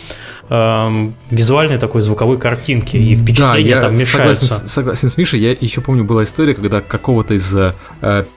эм, 0.49 1.15
визуальной 1.31 1.77
такой 1.77 2.01
звуковой 2.01 2.37
картинки, 2.37 2.97
и 2.97 3.15
впечатления 3.15 3.75
да, 3.75 3.81
там 3.81 3.93
мешаются. 3.97 4.45
Согласен, 4.45 4.67
с- 4.67 4.71
согласен 4.71 5.09
с 5.09 5.17
Мишей. 5.17 5.39
Я 5.39 5.51
еще 5.51 5.81
помню, 5.81 6.03
была 6.03 6.23
история, 6.23 6.53
когда 6.53 6.81
какого-то 6.81 7.33
из 7.33 7.55
э, 7.55 7.73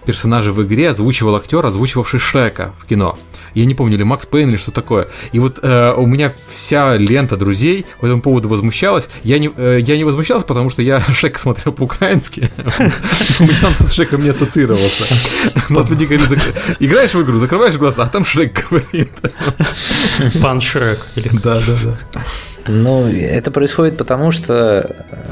персонажей 0.05 0.53
в 0.53 0.63
игре 0.63 0.91
озвучивал 0.91 1.37
актер, 1.37 1.65
озвучивавший 1.65 2.21
Шрека 2.21 2.73
в 2.79 2.87
кино. 2.87 3.19
Я 3.55 3.65
не 3.65 3.75
помню, 3.75 3.97
или 3.97 4.03
Макс 4.03 4.27
Пейн, 4.27 4.51
или 4.51 4.57
что 4.57 4.71
такое. 4.71 5.09
И 5.33 5.39
вот 5.39 5.59
э, 5.63 5.93
у 5.97 6.07
меня 6.07 6.33
вся 6.53 6.97
лента 6.97 7.37
друзей 7.37 7.87
по 8.01 8.07
этому 8.07 8.23
поводу 8.23 8.49
возмущалась. 8.49 9.09
Я 9.23 9.39
не, 9.39 9.51
э, 9.55 9.79
я 9.81 9.97
не 9.97 10.05
возмущался, 10.05 10.47
потому 10.47 10.71
что 10.71 10.83
я 10.83 11.01
Шрека 11.13 11.39
смотрел 11.39 11.73
по-украински. 11.73 12.51
У 13.41 13.43
меня 13.45 13.67
он 13.67 13.75
с 13.75 13.93
Шреком 13.93 14.23
не 14.23 14.31
ассоциировался. 14.31 15.05
Но 15.69 15.81
вот 15.81 15.91
люди 15.91 16.05
говорят, 16.05 16.33
играешь 16.81 17.15
в 17.15 17.23
игру, 17.23 17.39
закрываешь 17.39 17.77
глаза, 17.77 18.05
а 18.05 18.09
там 18.09 18.25
Шрек 18.25 18.69
говорит. 18.71 19.13
Пан 20.43 20.61
Шрек. 20.61 21.07
Да, 21.43 21.61
да, 21.67 21.77
да. 22.13 22.25
Ну, 22.69 23.07
это 23.09 23.51
происходит 23.51 23.97
потому, 23.97 24.31
что 24.31 24.95
э, 25.11 25.27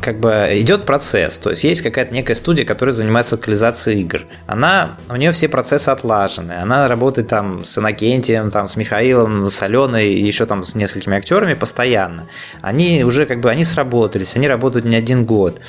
как 0.00 0.20
бы 0.20 0.48
идет 0.52 0.86
процесс. 0.86 1.38
То 1.38 1.50
есть 1.50 1.64
есть 1.64 1.82
какая-то 1.82 2.14
некая 2.14 2.34
студия, 2.34 2.64
которая 2.64 2.92
занимается 2.92 3.34
локализацией 3.34 4.00
игр. 4.00 4.22
Она, 4.46 4.96
у 5.08 5.16
нее 5.16 5.32
все 5.32 5.48
процессы 5.48 5.88
отлажены. 5.88 6.52
Она 6.52 6.88
работает 6.88 7.28
там 7.28 7.64
с 7.64 7.78
Иннокентием, 7.78 8.50
там, 8.50 8.66
с 8.66 8.76
Михаилом, 8.76 9.48
с 9.48 9.62
Аленой 9.62 10.12
еще 10.12 10.46
там 10.46 10.64
с 10.64 10.74
несколькими 10.74 11.16
актерами 11.16 11.54
постоянно. 11.54 12.26
Они 12.60 13.04
уже 13.04 13.26
как 13.26 13.40
бы, 13.40 13.50
они 13.50 13.64
сработались, 13.64 14.36
они 14.36 14.48
работают 14.48 14.84
не 14.84 14.96
один 14.96 15.24
год. 15.24 15.60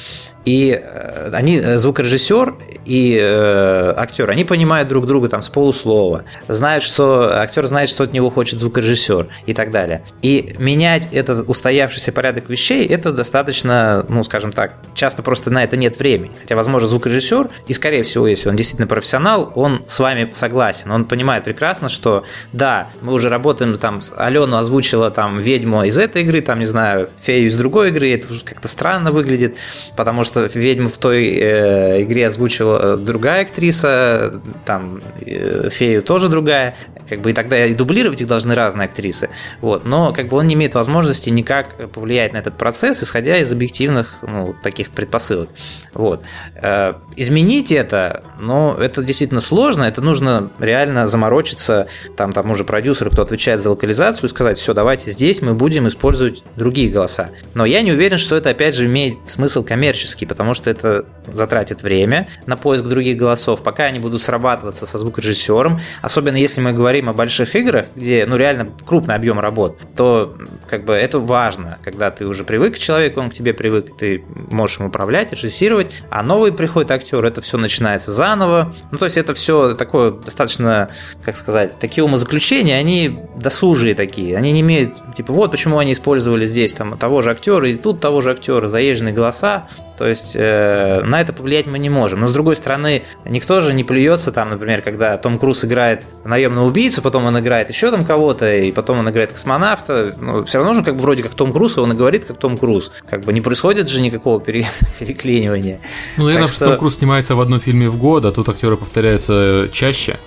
И 0.45 0.79
э, 0.81 1.31
они, 1.33 1.57
э, 1.57 1.77
звукорежиссер 1.77 2.55
и 2.85 3.17
э, 3.19 3.93
актер, 3.95 4.29
они 4.29 4.43
понимают 4.43 4.89
друг 4.89 5.07
друга 5.07 5.29
там 5.29 5.41
с 5.41 5.49
полуслова, 5.49 6.25
знают, 6.47 6.83
что 6.83 7.39
актер 7.39 7.65
знает, 7.65 7.89
что 7.89 8.03
от 8.03 8.13
него 8.13 8.29
хочет 8.29 8.59
звукорежиссер 8.59 9.27
и 9.45 9.53
так 9.53 9.71
далее. 9.71 10.03
И 10.21 10.55
менять 10.59 11.07
этот 11.11 11.47
устоявшийся 11.47 12.11
порядок 12.11 12.49
вещей, 12.49 12.85
это 12.85 13.13
достаточно, 13.13 14.05
ну, 14.09 14.23
скажем 14.23 14.51
так, 14.51 14.75
часто 14.95 15.23
просто 15.23 15.49
на 15.49 15.63
это 15.63 15.77
нет 15.77 15.97
времени. 15.97 16.31
Хотя, 16.41 16.55
возможно, 16.55 16.87
звукорежиссер, 16.89 17.49
и 17.67 17.73
скорее 17.73 18.03
всего, 18.03 18.27
если 18.27 18.49
он 18.49 18.55
действительно 18.55 18.87
профессионал, 18.87 19.51
он 19.55 19.83
с 19.87 19.99
вами 19.99 20.29
согласен. 20.33 20.91
Он 20.91 21.05
понимает 21.05 21.45
прекрасно, 21.45 21.87
что 21.87 22.25
да, 22.51 22.89
мы 23.01 23.13
уже 23.13 23.29
работаем 23.29 23.75
там, 23.75 24.01
Алену 24.17 24.57
озвучила 24.57 25.09
там 25.09 25.39
ведьму 25.39 25.83
из 25.83 25.97
этой 25.97 26.23
игры, 26.23 26.41
там, 26.41 26.59
не 26.59 26.65
знаю, 26.65 27.09
фею 27.21 27.47
из 27.47 27.55
другой 27.55 27.89
игры, 27.89 28.11
это 28.11 28.27
как-то 28.43 28.67
странно 28.67 29.11
выглядит, 29.11 29.55
потому 29.95 30.23
что 30.23 30.32
ведьму 30.35 30.89
в 30.89 30.97
той 30.97 31.37
э, 31.39 32.03
игре 32.03 32.27
озвучила 32.27 32.97
другая 32.97 33.43
актриса, 33.43 34.41
там 34.65 35.01
э, 35.21 35.69
фею 35.69 36.01
тоже 36.01 36.29
другая, 36.29 36.75
как 37.09 37.21
бы 37.21 37.31
и 37.31 37.33
тогда 37.33 37.65
и 37.65 37.73
дублировать 37.73 38.21
их 38.21 38.27
должны 38.27 38.55
разные 38.55 38.85
актрисы. 38.85 39.29
Вот. 39.61 39.85
Но 39.85 40.13
как 40.13 40.29
бы 40.29 40.37
он 40.37 40.47
не 40.47 40.53
имеет 40.55 40.73
возможности 40.73 41.29
никак 41.29 41.75
повлиять 41.91 42.33
на 42.33 42.37
этот 42.37 42.57
процесс, 42.57 43.03
исходя 43.03 43.37
из 43.37 43.51
объективных 43.51 44.15
ну, 44.21 44.55
таких 44.63 44.89
предпосылок. 44.89 45.49
Вот. 45.93 46.21
Э, 46.55 46.93
Изменить 47.15 47.71
это, 47.71 48.23
ну, 48.39 48.73
это 48.73 49.03
действительно 49.03 49.41
сложно, 49.41 49.83
это 49.83 50.01
нужно 50.01 50.49
реально 50.59 51.07
заморочиться 51.07 51.87
там 52.17 52.33
тому 52.33 52.55
же 52.55 52.63
продюсеру, 52.63 53.11
кто 53.11 53.21
отвечает 53.21 53.61
за 53.61 53.69
локализацию, 53.69 54.25
и 54.25 54.29
сказать, 54.29 54.57
все, 54.57 54.73
давайте 54.73 55.11
здесь 55.11 55.41
мы 55.41 55.53
будем 55.53 55.87
использовать 55.87 56.43
другие 56.55 56.91
голоса. 56.91 57.29
Но 57.53 57.65
я 57.65 57.81
не 57.81 57.91
уверен, 57.91 58.17
что 58.17 58.35
это, 58.35 58.49
опять 58.49 58.75
же, 58.75 58.85
имеет 58.85 59.15
смысл 59.27 59.63
коммерческий, 59.63 60.25
потому 60.25 60.53
что 60.53 60.69
это 60.69 61.05
затратит 61.31 61.83
время 61.83 62.27
на 62.45 62.57
поиск 62.57 62.85
других 62.85 63.17
голосов, 63.17 63.61
пока 63.61 63.85
они 63.85 63.99
будут 63.99 64.21
срабатываться 64.21 64.85
со 64.85 64.97
звукорежиссером, 64.97 65.81
особенно 66.01 66.37
если 66.37 66.61
мы 66.61 66.73
говорим 66.73 66.92
о 67.01 67.13
больших 67.13 67.55
играх, 67.55 67.85
где, 67.95 68.25
ну, 68.25 68.35
реально 68.35 68.69
крупный 68.85 69.15
объем 69.15 69.39
работ, 69.39 69.79
то, 69.95 70.35
как 70.69 70.85
бы, 70.85 70.93
это 70.93 71.19
важно, 71.19 71.77
когда 71.83 72.11
ты 72.11 72.25
уже 72.25 72.43
привык 72.43 72.75
к 72.75 72.79
человеку, 72.79 73.19
он 73.19 73.29
к 73.29 73.33
тебе 73.33 73.53
привык, 73.53 73.97
ты 73.97 74.23
можешь 74.49 74.79
им 74.79 74.87
управлять, 74.87 75.31
режиссировать, 75.31 75.91
а 76.09 76.23
новый 76.23 76.51
приходит 76.51 76.91
актер, 76.91 77.25
это 77.25 77.41
все 77.41 77.57
начинается 77.57 78.11
заново, 78.11 78.73
ну, 78.91 78.97
то 78.97 79.05
есть 79.05 79.17
это 79.17 79.33
все 79.33 79.73
такое 79.73 80.11
достаточно, 80.11 80.89
как 81.23 81.35
сказать, 81.35 81.79
такие 81.79 82.03
умозаключения, 82.03 82.77
они 82.77 83.19
досужие 83.35 83.95
такие, 83.95 84.37
они 84.37 84.51
не 84.51 84.61
имеют, 84.61 84.93
типа, 85.15 85.33
вот 85.33 85.51
почему 85.51 85.77
они 85.77 85.91
использовали 85.91 86.45
здесь 86.45 86.73
там 86.73 86.97
того 86.97 87.21
же 87.21 87.31
актера 87.31 87.67
и 87.69 87.75
тут 87.75 87.99
того 87.99 88.21
же 88.21 88.31
актера, 88.31 88.67
заезженные 88.67 89.13
голоса, 89.13 89.67
то 89.97 90.07
есть 90.07 90.33
э, 90.35 91.01
на 91.05 91.21
это 91.21 91.33
повлиять 91.33 91.67
мы 91.67 91.79
не 91.79 91.89
можем. 91.89 92.21
Но 92.21 92.27
с 92.27 92.33
другой 92.33 92.55
стороны, 92.55 93.03
никто 93.25 93.61
же 93.61 93.73
не 93.73 93.83
плюется 93.83 94.31
там, 94.31 94.49
например, 94.49 94.81
когда 94.81 95.17
Том 95.17 95.37
Круз 95.37 95.63
играет 95.63 96.03
наемного 96.25 96.65
убийцу, 96.65 96.82
потом 97.01 97.25
он 97.25 97.39
играет 97.39 97.69
еще 97.69 97.91
там 97.91 98.05
кого-то, 98.05 98.53
и 98.53 98.71
потом 98.71 98.99
он 98.99 99.09
играет 99.09 99.31
космонавта. 99.31 100.13
Ну, 100.19 100.43
все 100.45 100.57
равно 100.59 100.73
же 100.73 100.83
как 100.83 100.95
бы 100.95 101.01
вроде 101.01 101.23
как 101.23 101.33
Том 101.33 101.53
Круз, 101.53 101.77
и 101.77 101.79
он 101.79 101.91
и 101.93 101.95
говорит 101.95 102.25
как 102.25 102.37
Том 102.39 102.57
Круз. 102.57 102.91
Как 103.09 103.23
бы 103.23 103.33
не 103.33 103.41
происходит 103.41 103.89
же 103.89 104.01
никакого 104.01 104.39
пере- 104.39 104.67
переклинивания. 104.99 105.79
Ну, 106.17 106.25
наверное, 106.25 106.47
Так 106.47 106.55
что 106.55 106.65
Том 106.65 106.77
Круз 106.77 106.95
снимается 106.97 107.35
в 107.35 107.41
одном 107.41 107.59
фильме 107.59 107.89
в 107.89 107.97
год, 107.97 108.25
а 108.25 108.31
тут 108.31 108.49
актеры 108.49 108.77
повторяются 108.77 109.69
чаще. 109.71 110.17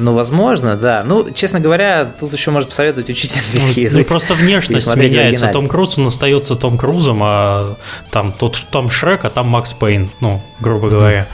Ну, 0.00 0.12
возможно, 0.14 0.76
да. 0.76 1.02
Ну, 1.04 1.28
честно 1.34 1.58
говоря, 1.58 2.04
тут 2.04 2.32
еще 2.32 2.52
может 2.52 2.68
посоветовать 2.68 3.10
учить 3.10 3.36
английский 3.36 3.80
Ну, 3.80 3.84
язык. 3.86 4.06
просто 4.06 4.34
и 4.34 4.36
внешность 4.36 4.94
меняется. 4.94 5.48
Том 5.48 5.66
Круз, 5.66 5.98
он 5.98 6.06
остается 6.06 6.54
Том 6.54 6.78
Крузом, 6.78 7.18
а 7.22 7.76
там 8.12 8.32
тот 8.32 8.64
там 8.70 8.90
Шрек, 8.90 9.24
а 9.24 9.30
там 9.30 9.48
Макс 9.48 9.72
Пейн, 9.72 10.10
ну, 10.20 10.40
грубо 10.60 10.88
говоря. 10.88 11.26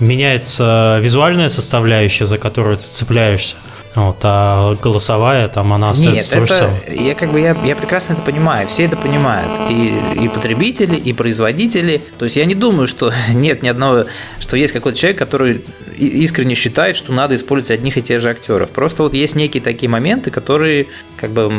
Меняется 0.00 0.98
визуальная 1.02 1.48
составляющая, 1.48 2.26
за 2.26 2.36
которую 2.36 2.76
ты 2.76 2.84
цепляешься. 2.86 3.56
Вот, 3.94 4.18
а 4.22 4.76
голосовая, 4.76 5.48
там 5.48 5.72
она 5.72 5.92
Нет, 5.96 6.28
это, 6.30 6.80
я 6.88 7.14
как 7.16 7.32
бы 7.32 7.40
я, 7.40 7.56
я 7.64 7.74
прекрасно 7.74 8.12
это 8.12 8.22
понимаю, 8.22 8.68
все 8.68 8.84
это 8.84 8.96
понимают, 8.96 9.50
и, 9.68 10.24
и 10.24 10.28
потребители, 10.28 10.94
и 10.94 11.12
производители. 11.12 12.00
То 12.18 12.26
есть 12.26 12.36
я 12.36 12.44
не 12.44 12.54
думаю, 12.54 12.86
что 12.86 13.12
нет 13.30 13.62
ни 13.62 13.68
одного, 13.68 14.06
что 14.38 14.56
есть 14.56 14.72
какой-то 14.72 14.96
человек, 14.96 15.18
который 15.18 15.64
искренне 16.06 16.54
считает, 16.54 16.96
что 16.96 17.12
надо 17.12 17.34
использовать 17.36 17.70
одних 17.78 17.96
и 17.96 18.02
тех 18.02 18.20
же 18.20 18.30
актеров. 18.30 18.70
Просто 18.70 19.02
вот 19.02 19.14
есть 19.14 19.34
некие 19.36 19.62
такие 19.62 19.88
моменты, 19.88 20.30
которые 20.30 20.86
как 21.16 21.30
бы 21.30 21.50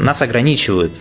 нас 0.00 0.22
ограничивают. 0.22 0.92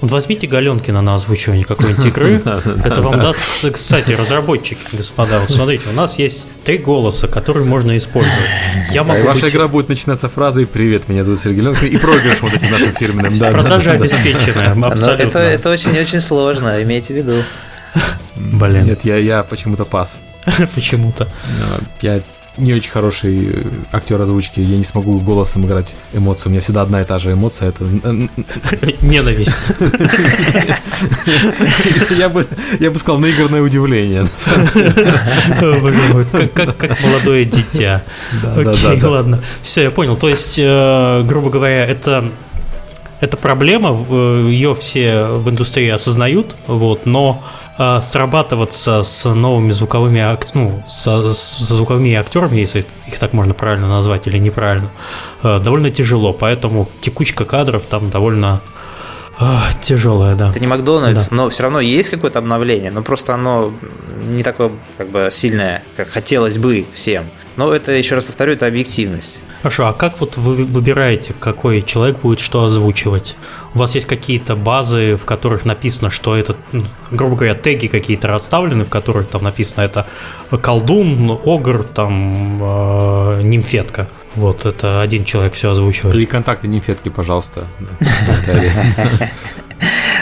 Вот 0.00 0.10
возьмите 0.10 0.46
Галенкина 0.46 1.02
на 1.02 1.14
озвучивание 1.14 1.64
какой-нибудь 1.64 2.04
игры. 2.04 2.42
Это 2.84 3.02
вам 3.02 3.20
даст, 3.20 3.70
кстати, 3.72 4.12
разработчики, 4.12 4.80
господа. 4.92 5.40
Вот 5.40 5.50
смотрите, 5.50 5.84
у 5.90 5.92
нас 5.92 6.18
есть 6.18 6.46
три 6.64 6.78
голоса, 6.78 7.26
которые 7.28 7.64
можно 7.64 7.96
использовать. 7.96 8.38
Я 8.92 9.02
могу 9.04 9.22
ваша 9.24 9.42
быть- 9.42 9.54
игра 9.54 9.68
будет 9.68 9.88
начинаться 9.88 10.28
фразой 10.28 10.66
«Привет, 10.66 11.08
меня 11.08 11.24
зовут 11.24 11.40
Сергей 11.40 11.62
Ленкин» 11.62 11.88
и 11.88 11.96
проигрыш 11.96 12.40
вот 12.42 12.52
этим 12.54 12.70
нашим 12.70 12.92
фирменным. 12.92 13.36
Да, 13.38 13.50
да, 13.50 13.58
Продажа 13.58 13.84
да, 13.92 13.98
да. 13.98 14.04
обеспеченная, 14.04 14.74
но 14.74 14.86
абсолютно. 14.88 15.24
это, 15.24 15.38
это 15.40 15.70
очень-очень 15.70 16.20
сложно, 16.20 16.82
имейте 16.82 17.12
в 17.14 17.16
виду. 17.16 17.34
Блин, 18.36 18.84
Нет, 18.84 19.04
я, 19.04 19.16
я 19.16 19.42
почему-то 19.42 19.84
пас. 19.84 20.20
почему-то. 20.74 21.24
А, 21.24 21.80
Я 22.00 22.22
не 22.58 22.74
очень 22.74 22.90
хороший 22.90 23.50
э, 23.52 23.62
актер 23.92 24.20
озвучки, 24.20 24.60
я 24.60 24.76
не 24.76 24.84
смогу 24.84 25.18
голосом 25.20 25.66
играть 25.66 25.94
эмоцию. 26.12 26.48
У 26.48 26.50
меня 26.50 26.60
всегда 26.60 26.82
одна 26.82 27.02
и 27.02 27.04
та 27.04 27.18
же 27.18 27.32
эмоция. 27.32 27.68
Это 27.68 27.84
ненависть. 29.02 29.62
Я 32.18 32.28
бы, 32.28 32.46
я 32.80 32.90
бы 32.90 32.98
сказал, 32.98 33.20
наигранное 33.20 33.62
удивление. 33.62 34.26
Как 36.54 37.00
молодое 37.00 37.44
дитя. 37.44 38.02
Окей, 38.56 39.00
ладно. 39.02 39.42
Все, 39.62 39.84
я 39.84 39.90
понял. 39.90 40.16
То 40.16 40.28
есть, 40.28 40.58
э, 40.58 41.22
грубо 41.24 41.50
говоря, 41.50 41.86
это 41.86 42.32
это 43.20 43.36
проблема, 43.36 43.90
ее 44.48 44.76
все 44.76 45.24
в 45.24 45.50
индустрии 45.50 45.88
осознают, 45.88 46.56
вот, 46.68 47.04
но 47.04 47.42
э, 47.78 48.00
срабатываться 48.00 49.02
с 49.02 49.28
новыми 49.28 49.70
звуковыми, 49.70 50.38
ну, 50.54 50.82
со, 50.86 51.30
со 51.30 51.74
звуковыми 51.74 52.14
актерами, 52.14 52.56
если 52.56 52.84
их 53.06 53.18
так 53.18 53.32
можно 53.32 53.54
правильно 53.54 53.88
назвать 53.88 54.26
или 54.26 54.38
неправильно, 54.38 54.90
э, 55.42 55.58
довольно 55.60 55.90
тяжело, 55.90 56.32
поэтому 56.32 56.88
текучка 57.00 57.44
кадров 57.44 57.84
там 57.86 58.10
довольно 58.10 58.60
тяжелая, 59.80 60.34
да. 60.34 60.50
Это 60.50 60.58
не 60.58 60.66
Макдональдс, 60.66 61.28
да. 61.28 61.36
но 61.36 61.48
все 61.48 61.62
равно 61.62 61.78
есть 61.78 62.10
какое-то 62.10 62.40
обновление, 62.40 62.90
но 62.90 63.02
просто 63.02 63.34
оно 63.34 63.72
не 64.28 64.42
такое 64.42 64.72
как 64.96 65.10
бы 65.10 65.28
сильное, 65.30 65.84
как 65.96 66.08
хотелось 66.08 66.58
бы 66.58 66.86
всем. 66.92 67.30
Но 67.56 67.72
это, 67.72 67.92
еще 67.92 68.16
раз 68.16 68.24
повторю, 68.24 68.54
это 68.54 68.66
объективность. 68.66 69.44
Хорошо, 69.62 69.86
а 69.88 69.92
как 69.92 70.20
вот 70.20 70.36
вы 70.36 70.64
выбираете, 70.64 71.34
какой 71.38 71.82
человек 71.82 72.20
будет 72.20 72.38
что 72.38 72.64
озвучивать? 72.64 73.36
У 73.74 73.78
вас 73.78 73.94
есть 73.94 74.06
какие-то 74.06 74.54
базы, 74.54 75.16
в 75.16 75.24
которых 75.24 75.64
написано, 75.64 76.10
что 76.10 76.36
это, 76.36 76.54
ну, 76.72 76.84
грубо 77.10 77.34
говоря, 77.36 77.54
теги 77.54 77.88
какие-то 77.88 78.28
расставлены, 78.28 78.84
в 78.84 78.90
которых 78.90 79.28
там 79.28 79.42
написано 79.42 79.82
это 79.82 80.06
колдун, 80.62 81.38
огр, 81.44 81.82
там 81.82 82.60
э, 82.62 83.42
нимфетка. 83.42 84.08
Вот, 84.36 84.64
это 84.64 85.00
один 85.00 85.24
человек 85.24 85.54
все 85.54 85.70
озвучивает. 85.72 86.16
И 86.16 86.26
контакты 86.26 86.68
нимфетки, 86.68 87.08
пожалуйста. 87.08 87.66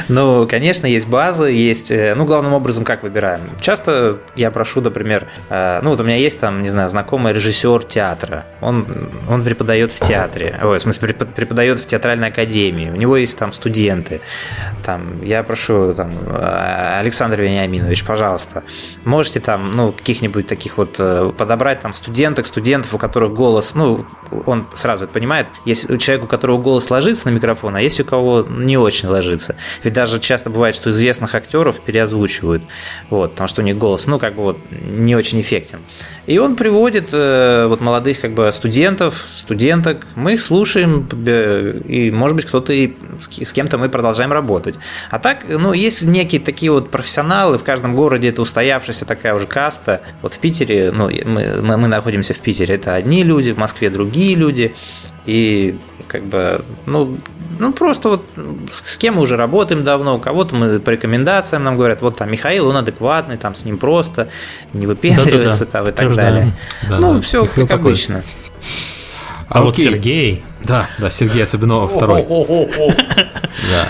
Ну, 0.08 0.46
конечно, 0.46 0.86
есть 0.86 1.06
базы, 1.06 1.50
есть... 1.50 1.90
Э, 1.90 2.14
ну, 2.14 2.24
главным 2.24 2.52
образом, 2.52 2.84
как 2.84 3.02
выбираем? 3.02 3.40
Часто 3.60 4.18
я 4.36 4.50
прошу, 4.50 4.80
например... 4.80 5.26
Э, 5.50 5.80
ну, 5.82 5.90
вот 5.90 6.00
у 6.00 6.04
меня 6.04 6.16
есть 6.16 6.40
там, 6.40 6.62
не 6.62 6.68
знаю, 6.68 6.88
знакомый 6.88 7.32
режиссер 7.32 7.82
театра. 7.84 8.46
Он, 8.60 8.86
он 9.28 9.42
преподает 9.42 9.92
в 9.92 10.00
театре. 10.00 10.58
Ой, 10.62 10.78
в 10.78 10.82
смысле, 10.82 11.14
преподает 11.14 11.78
в 11.78 11.86
театральной 11.86 12.28
академии. 12.28 12.90
У 12.90 12.96
него 12.96 13.16
есть 13.16 13.36
там 13.38 13.52
студенты. 13.52 14.20
Там, 14.84 15.22
я 15.22 15.42
прошу, 15.42 15.92
там, 15.94 16.10
э, 16.26 16.98
Александр 17.00 17.40
Вениаминович, 17.40 18.04
пожалуйста, 18.04 18.62
можете 19.04 19.40
там, 19.40 19.72
ну, 19.72 19.92
каких-нибудь 19.92 20.46
таких 20.46 20.78
вот 20.78 20.96
подобрать 21.36 21.80
там 21.80 21.92
студенток, 21.94 22.46
студентов, 22.46 22.94
у 22.94 22.98
которых 22.98 23.34
голос, 23.34 23.74
ну, 23.74 24.06
он 24.46 24.66
сразу 24.74 25.04
это 25.04 25.12
понимает. 25.12 25.48
Есть 25.64 25.90
у 25.90 25.96
у 25.96 26.26
которого 26.26 26.58
голос 26.58 26.90
ложится 26.90 27.28
на 27.28 27.34
микрофон, 27.34 27.74
а 27.74 27.80
есть 27.80 28.00
у 28.00 28.04
кого 28.04 28.46
не 28.48 28.76
очень 28.76 29.08
ложится. 29.08 29.56
Ведь 29.82 29.95
даже 29.96 30.20
часто 30.20 30.50
бывает, 30.50 30.74
что 30.74 30.90
известных 30.90 31.34
актеров 31.34 31.80
переозвучивают, 31.80 32.62
вот, 33.08 33.30
потому 33.30 33.48
что 33.48 33.62
у 33.62 33.64
них 33.64 33.78
голос, 33.78 34.06
ну, 34.06 34.18
как 34.18 34.34
бы 34.34 34.42
вот 34.42 34.58
не 34.70 35.16
очень 35.16 35.40
эффектен. 35.40 35.80
И 36.26 36.36
он 36.36 36.54
приводит 36.54 37.08
э, 37.12 37.66
вот 37.66 37.80
молодых 37.80 38.20
как 38.20 38.34
бы 38.34 38.52
студентов, 38.52 39.24
студенток, 39.26 40.06
мы 40.14 40.34
их 40.34 40.42
слушаем, 40.42 41.08
и, 41.88 42.10
может 42.10 42.36
быть, 42.36 42.44
кто-то 42.44 42.74
и 42.74 42.92
с 43.20 43.52
кем-то 43.52 43.78
мы 43.78 43.88
продолжаем 43.88 44.32
работать. 44.32 44.74
А 45.10 45.18
так, 45.18 45.46
ну, 45.48 45.72
есть 45.72 46.02
некие 46.02 46.42
такие 46.42 46.70
вот 46.70 46.90
профессионалы, 46.90 47.56
в 47.56 47.64
каждом 47.64 47.96
городе 47.96 48.28
это 48.28 48.42
устоявшаяся 48.42 49.06
такая 49.06 49.34
уже 49.34 49.46
каста. 49.46 50.02
Вот 50.20 50.34
в 50.34 50.38
Питере, 50.38 50.90
ну, 50.92 51.08
мы, 51.08 51.62
мы, 51.62 51.76
мы 51.78 51.88
находимся 51.88 52.34
в 52.34 52.38
Питере, 52.38 52.74
это 52.74 52.94
одни 52.94 53.22
люди, 53.22 53.52
в 53.52 53.56
Москве 53.56 53.88
другие 53.88 54.34
люди. 54.34 54.74
И 55.26 55.76
как 56.08 56.24
бы, 56.24 56.64
ну, 56.86 57.18
ну, 57.58 57.72
просто 57.72 58.08
вот 58.10 58.24
с 58.70 58.96
кем 58.96 59.14
мы 59.16 59.22
уже 59.22 59.36
работаем 59.36 59.84
давно, 59.84 60.16
у 60.16 60.18
кого-то 60.18 60.54
мы 60.54 60.78
по 60.78 60.90
рекомендациям 60.90 61.64
нам 61.64 61.76
говорят, 61.76 62.02
вот 62.02 62.16
там 62.16 62.30
Михаил, 62.30 62.68
он 62.68 62.76
адекватный, 62.76 63.36
там 63.36 63.54
с 63.54 63.64
ним 63.64 63.78
просто 63.78 64.28
не 64.72 64.86
выпендривается 64.86 65.66
да, 65.66 65.72
да, 65.72 65.84
да. 65.84 65.84
там, 65.84 65.88
и 65.88 65.92
так 65.92 66.14
далее. 66.14 66.52
Да, 66.88 66.98
ну, 66.98 67.14
да. 67.14 67.20
все 67.20 67.42
Михаил 67.42 67.66
как 67.66 67.78
такой. 67.78 67.92
обычно. 67.92 68.22
А, 69.48 69.62
вот 69.62 69.76
Сергей. 69.76 70.44
Да, 70.64 70.88
да, 70.98 71.10
Сергей 71.10 71.42
особенно 71.42 71.86
второй. 71.86 72.26
Да. 72.26 73.88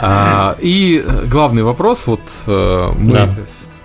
А, 0.00 0.56
и 0.60 1.04
главный 1.26 1.62
вопрос, 1.62 2.06
вот 2.06 2.20
э, 2.46 2.92
мы 2.96 3.12
да 3.12 3.36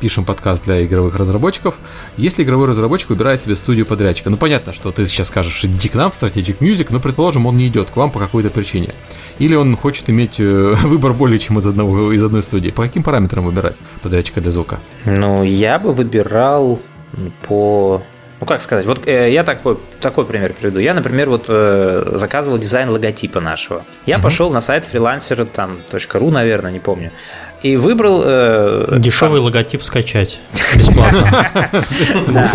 пишем 0.04 0.26
подкаст 0.26 0.66
для 0.66 0.84
игровых 0.84 1.16
разработчиков. 1.16 1.76
Если 2.18 2.44
игровой 2.44 2.68
разработчик 2.68 3.12
выбирает 3.12 3.42
себе 3.42 3.56
студию 3.56 3.86
подрядчика, 3.86 4.30
ну 4.30 4.36
понятно, 4.36 4.74
что 4.74 4.92
ты 4.92 5.08
сейчас 5.08 5.30
скажешь, 5.30 5.64
иди 5.64 5.88
к 5.88 5.96
нам 5.96 6.12
в 6.12 6.22
Strategic 6.22 6.58
Music, 6.58 6.88
но 6.90 7.00
предположим, 7.00 7.46
он 7.46 7.56
не 7.56 7.70
идет 7.70 7.90
к 7.90 7.96
вам 7.96 8.12
по 8.12 8.20
какой-то 8.20 8.50
причине. 8.50 8.96
Или 9.40 9.56
он 9.56 9.78
хочет 9.78 10.10
иметь 10.10 10.42
э, 10.42 10.76
выбор 10.84 11.14
более 11.14 11.40
чем 11.40 11.58
из, 11.58 11.66
одного, 11.66 12.12
из 12.12 12.22
одной 12.22 12.44
студии. 12.44 12.70
По 12.70 12.84
каким 12.84 13.02
параметрам 13.02 13.46
выбирать 13.46 13.78
подрядчика 14.02 14.42
для 14.42 14.52
звука? 14.52 14.82
Ну, 15.06 15.44
я 15.44 15.80
бы 15.80 15.94
выбирал 15.94 16.82
по 17.48 18.04
ну, 18.42 18.46
как 18.46 18.60
сказать, 18.60 18.86
вот 18.86 19.08
э, 19.08 19.32
я 19.32 19.46
такой, 19.46 19.78
такой 20.02 20.26
пример 20.26 20.54
приведу. 20.54 20.80
Я, 20.80 20.94
например, 20.94 21.30
вот 21.30 21.46
э, 21.48 22.12
заказывал 22.16 22.58
дизайн 22.58 22.90
логотипа 22.90 23.40
нашего. 23.40 23.86
Я 24.06 24.18
угу. 24.18 24.24
пошел 24.24 24.52
на 24.52 24.60
сайт 24.60 24.84
фрилансера, 24.84 25.46
там, 25.46 25.78
.ру, 26.12 26.30
наверное, 26.30 26.74
не 26.74 26.82
помню 26.82 27.12
и 27.64 27.78
выбрал... 27.78 28.22
Э, 28.24 28.98
Дешевый 29.00 29.40
сам... 29.40 29.46
логотип 29.46 29.82
скачать 29.82 30.40
бесплатно. 30.76 31.70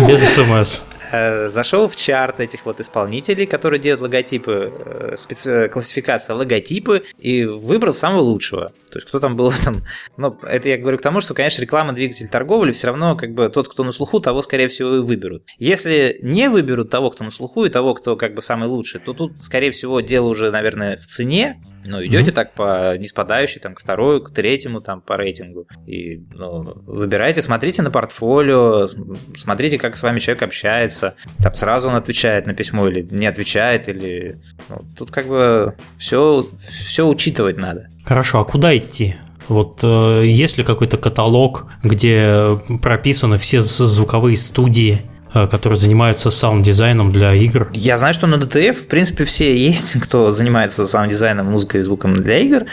Без 0.07 0.21
смс. 0.29 0.83
Э, 1.11 1.49
зашел 1.49 1.87
в 1.87 1.95
чарт 1.95 2.39
этих 2.39 2.65
вот 2.65 2.79
исполнителей, 2.79 3.47
которые 3.47 3.79
делают 3.79 4.01
логотипы, 4.01 4.71
э, 4.85 5.13
специ... 5.17 5.67
классификация 5.67 6.35
логотипы, 6.35 7.03
и 7.17 7.45
выбрал 7.45 7.93
самого 7.93 8.21
лучшего. 8.21 8.71
То 8.91 8.97
есть 8.97 9.07
кто 9.07 9.19
там 9.19 9.35
был 9.35 9.51
там... 9.63 9.81
Ну, 10.17 10.37
это 10.43 10.69
я 10.69 10.77
говорю 10.77 10.99
к 10.99 11.01
тому, 11.01 11.19
что, 11.21 11.33
конечно, 11.33 11.61
реклама 11.61 11.93
двигатель 11.93 12.27
торговли, 12.27 12.71
все 12.71 12.87
равно 12.87 13.15
как 13.15 13.33
бы 13.33 13.49
тот, 13.49 13.67
кто 13.67 13.83
на 13.83 13.91
слуху, 13.91 14.19
того, 14.19 14.41
скорее 14.43 14.67
всего, 14.67 14.97
и 14.97 14.99
выберут. 14.99 15.43
Если 15.57 16.19
не 16.21 16.49
выберут 16.49 16.91
того, 16.91 17.09
кто 17.09 17.23
на 17.23 17.31
слуху, 17.31 17.65
и 17.65 17.69
того, 17.69 17.95
кто 17.95 18.15
как 18.15 18.35
бы 18.35 18.43
самый 18.43 18.69
лучший, 18.69 18.99
то 18.99 19.13
тут, 19.13 19.43
скорее 19.43 19.71
всего, 19.71 20.01
дело 20.01 20.27
уже, 20.27 20.51
наверное, 20.51 20.97
в 20.97 21.07
цене, 21.07 21.59
ну, 21.85 22.05
идете 22.05 22.31
mm-hmm. 22.31 22.33
так 22.33 22.53
по 22.53 22.97
неспадающей, 22.97 23.61
там, 23.61 23.75
к 23.75 23.79
второй, 23.79 24.23
к 24.23 24.31
третьему, 24.31 24.81
там, 24.81 25.01
по 25.01 25.17
рейтингу. 25.17 25.67
И, 25.85 26.23
ну, 26.31 26.73
выбирайте, 26.85 27.41
смотрите 27.41 27.81
на 27.81 27.91
портфолио, 27.91 28.87
смотрите, 29.35 29.77
как 29.77 29.97
с 29.97 30.03
вами 30.03 30.19
человек 30.19 30.43
общается. 30.43 31.15
Там 31.41 31.53
сразу 31.53 31.89
он 31.89 31.95
отвечает 31.95 32.45
на 32.47 32.53
письмо 32.53 32.87
или 32.87 33.01
не 33.09 33.25
отвечает, 33.25 33.89
или... 33.89 34.41
Ну, 34.69 34.81
тут 34.97 35.11
как 35.11 35.27
бы 35.27 35.75
все, 35.97 36.47
все 36.67 37.07
учитывать 37.07 37.57
надо. 37.57 37.87
Хорошо, 38.05 38.39
а 38.39 38.45
куда 38.45 38.75
идти? 38.75 39.15
Вот 39.47 39.79
э, 39.81 40.23
есть 40.25 40.57
ли 40.59 40.63
какой-то 40.63 40.97
каталог, 40.97 41.71
где 41.83 42.59
прописаны 42.81 43.37
все 43.37 43.61
звуковые 43.61 44.37
студии, 44.37 45.01
которые 45.33 45.77
занимаются 45.77 46.31
саунд-дизайном 46.31 47.11
для 47.11 47.33
игр. 47.33 47.69
Я 47.73 47.97
знаю, 47.97 48.13
что 48.13 48.27
на 48.27 48.35
DTF, 48.35 48.73
в 48.73 48.87
принципе, 48.87 49.25
все 49.25 49.57
есть, 49.57 49.99
кто 49.99 50.31
занимается 50.31 50.87
саунд-дизайном, 50.87 51.47
музыкой 51.47 51.81
и 51.81 51.83
звуком 51.83 52.13
для 52.15 52.39
игр 52.39 52.63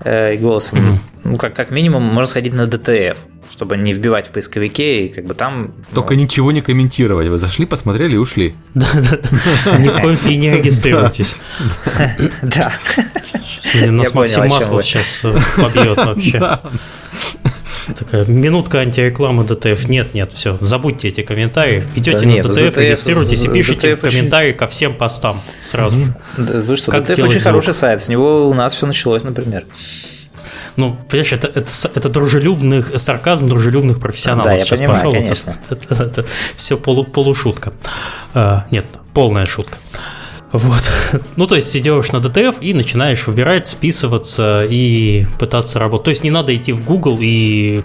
э, 0.00 0.34
и 0.34 0.38
голосом. 0.38 0.78
Mm-hmm. 0.78 0.98
Ну, 1.24 1.36
как, 1.36 1.54
как 1.54 1.70
минимум, 1.70 2.02
можно 2.02 2.28
сходить 2.28 2.54
на 2.54 2.62
DTF 2.62 3.16
чтобы 3.58 3.76
не 3.76 3.92
вбивать 3.92 4.28
в 4.28 4.30
поисковике 4.30 5.06
и 5.06 5.08
как 5.08 5.24
бы 5.24 5.34
там... 5.34 5.74
Только 5.92 6.14
ну... 6.14 6.20
ничего 6.20 6.52
не 6.52 6.60
комментировать. 6.60 7.26
Вы 7.26 7.38
зашли, 7.38 7.66
посмотрели 7.66 8.14
и 8.14 8.16
ушли. 8.16 8.54
Да-да-да. 8.74 9.78
Ни 9.78 9.88
в 9.88 10.00
коем 10.00 10.40
не 10.40 10.52
регистрируйтесь. 10.58 11.34
Да. 12.42 12.72
Нас 13.86 14.14
Максим 14.14 14.46
Маслов 14.46 14.84
сейчас 14.84 15.20
э, 15.24 15.36
побьет 15.56 15.96
вообще. 15.96 16.60
Такая 17.96 18.24
минутка 18.26 18.78
антирекламы 18.78 19.44
DTF. 19.44 19.88
Нет, 19.88 20.14
нет, 20.14 20.32
все, 20.32 20.58
забудьте 20.60 21.08
эти 21.08 21.22
комментарии. 21.22 21.84
Идете 21.94 22.18
да 22.18 22.26
на 22.26 22.30
нет, 22.30 22.46
DTF, 22.46 22.54
DTF, 22.54 22.78
регистрируйтесь 22.78 23.44
и 23.44 23.48
пишите 23.48 23.92
DTF 23.92 23.96
комментарии 23.96 24.50
очень... 24.50 24.58
ко 24.58 24.66
всем 24.66 24.94
постам 24.94 25.42
сразу 25.60 26.04
же. 26.04 26.14
Да, 26.36 26.60
вы 26.60 26.76
что, 26.76 26.90
как 26.90 27.04
DTF 27.04 27.18
очень 27.18 27.32
звук? 27.32 27.42
хороший 27.44 27.74
сайт, 27.74 28.02
с 28.02 28.08
него 28.08 28.48
у 28.48 28.54
нас 28.54 28.74
все 28.74 28.86
началось, 28.86 29.22
например. 29.22 29.64
Ну, 30.76 30.96
понимаешь, 31.08 31.32
это, 31.32 31.48
это, 31.48 31.70
это 31.94 32.08
дружелюбных, 32.08 32.92
сарказм 33.00 33.48
дружелюбных 33.48 33.98
профессионалов. 33.98 34.44
Да, 34.44 34.52
я 34.54 34.60
Сейчас 34.60 34.78
понимаю, 34.78 34.98
пошел. 34.98 35.12
конечно. 35.12 35.56
Это, 35.68 35.74
это, 35.74 35.94
это, 35.94 36.04
это 36.04 36.26
все 36.56 36.76
полу, 36.76 37.04
полушутка. 37.04 37.72
А, 38.32 38.66
нет, 38.70 38.86
полная 39.12 39.44
шутка. 39.44 39.78
Вот. 40.52 40.82
Ну, 41.36 41.46
то 41.46 41.56
есть 41.56 41.74
идешь 41.76 42.10
на 42.12 42.18
DTF 42.18 42.56
и 42.60 42.74
начинаешь 42.74 43.26
выбирать, 43.26 43.66
списываться 43.66 44.66
и 44.68 45.26
пытаться 45.38 45.78
работать. 45.78 46.04
То 46.04 46.10
есть 46.10 46.24
не 46.24 46.30
надо 46.30 46.54
идти 46.54 46.72
в 46.72 46.84
Google 46.84 47.18
и 47.20 47.82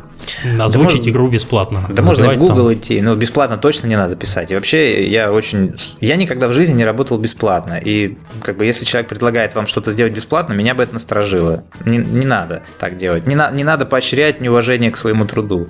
озвучить 0.59 1.03
да 1.03 1.11
игру 1.11 1.29
бесплатно. 1.29 1.85
Да 1.89 2.01
можно 2.01 2.25
и 2.25 2.35
в 2.35 2.37
Google 2.37 2.65
там. 2.65 2.73
идти, 2.73 3.01
но 3.01 3.15
бесплатно 3.15 3.57
точно 3.57 3.87
не 3.87 3.95
надо 3.95 4.15
писать. 4.15 4.51
И 4.51 4.55
вообще 4.55 5.07
я 5.07 5.31
очень... 5.31 5.75
Я 6.01 6.15
никогда 6.15 6.47
в 6.47 6.53
жизни 6.53 6.73
не 6.73 6.85
работал 6.85 7.17
бесплатно. 7.17 7.79
И 7.83 8.17
как 8.41 8.57
бы 8.57 8.65
если 8.65 8.85
человек 8.85 9.09
предлагает 9.09 9.55
вам 9.55 9.67
что-то 9.67 9.91
сделать 9.91 10.13
бесплатно, 10.13 10.53
меня 10.53 10.73
бы 10.75 10.83
это 10.83 10.93
насторожило. 10.93 11.63
Не, 11.85 11.97
не 11.97 12.25
надо 12.25 12.63
так 12.79 12.97
делать. 12.97 13.27
Не, 13.27 13.35
на, 13.35 13.51
не 13.51 13.63
надо 13.63 13.85
поощрять 13.85 14.41
неуважение 14.41 14.91
к 14.91 14.97
своему 14.97 15.25
труду. 15.25 15.69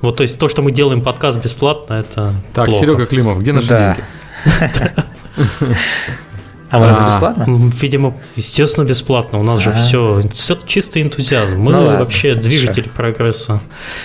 Вот, 0.00 0.16
то 0.16 0.22
есть 0.22 0.38
то, 0.38 0.48
что 0.48 0.62
мы 0.62 0.70
делаем 0.72 1.02
подкаст 1.02 1.42
бесплатно, 1.42 1.94
это 1.94 2.34
Так, 2.54 2.66
плохо. 2.66 2.80
Серега 2.80 3.06
Климов, 3.06 3.40
где 3.40 3.52
наши 3.52 3.68
Да. 3.68 3.96
деньги? 3.96 5.06
А 6.70 6.78
вы 6.78 6.86
разве 6.86 7.04
А. 7.04 7.06
бесплатно? 7.06 7.70
Видимо, 7.80 8.14
естественно, 8.34 8.84
бесплатно. 8.84 9.38
У 9.38 9.42
нас 9.42 9.60
же 9.60 9.70
А. 9.70 9.72
все, 9.74 10.20
чистый 10.66 11.02
энтузиазм. 11.02 11.58
Мы 11.58 11.72
Ну 11.72 11.84
вообще 11.98 12.34
двигатель 12.34 12.88
прогресса. 12.88 13.60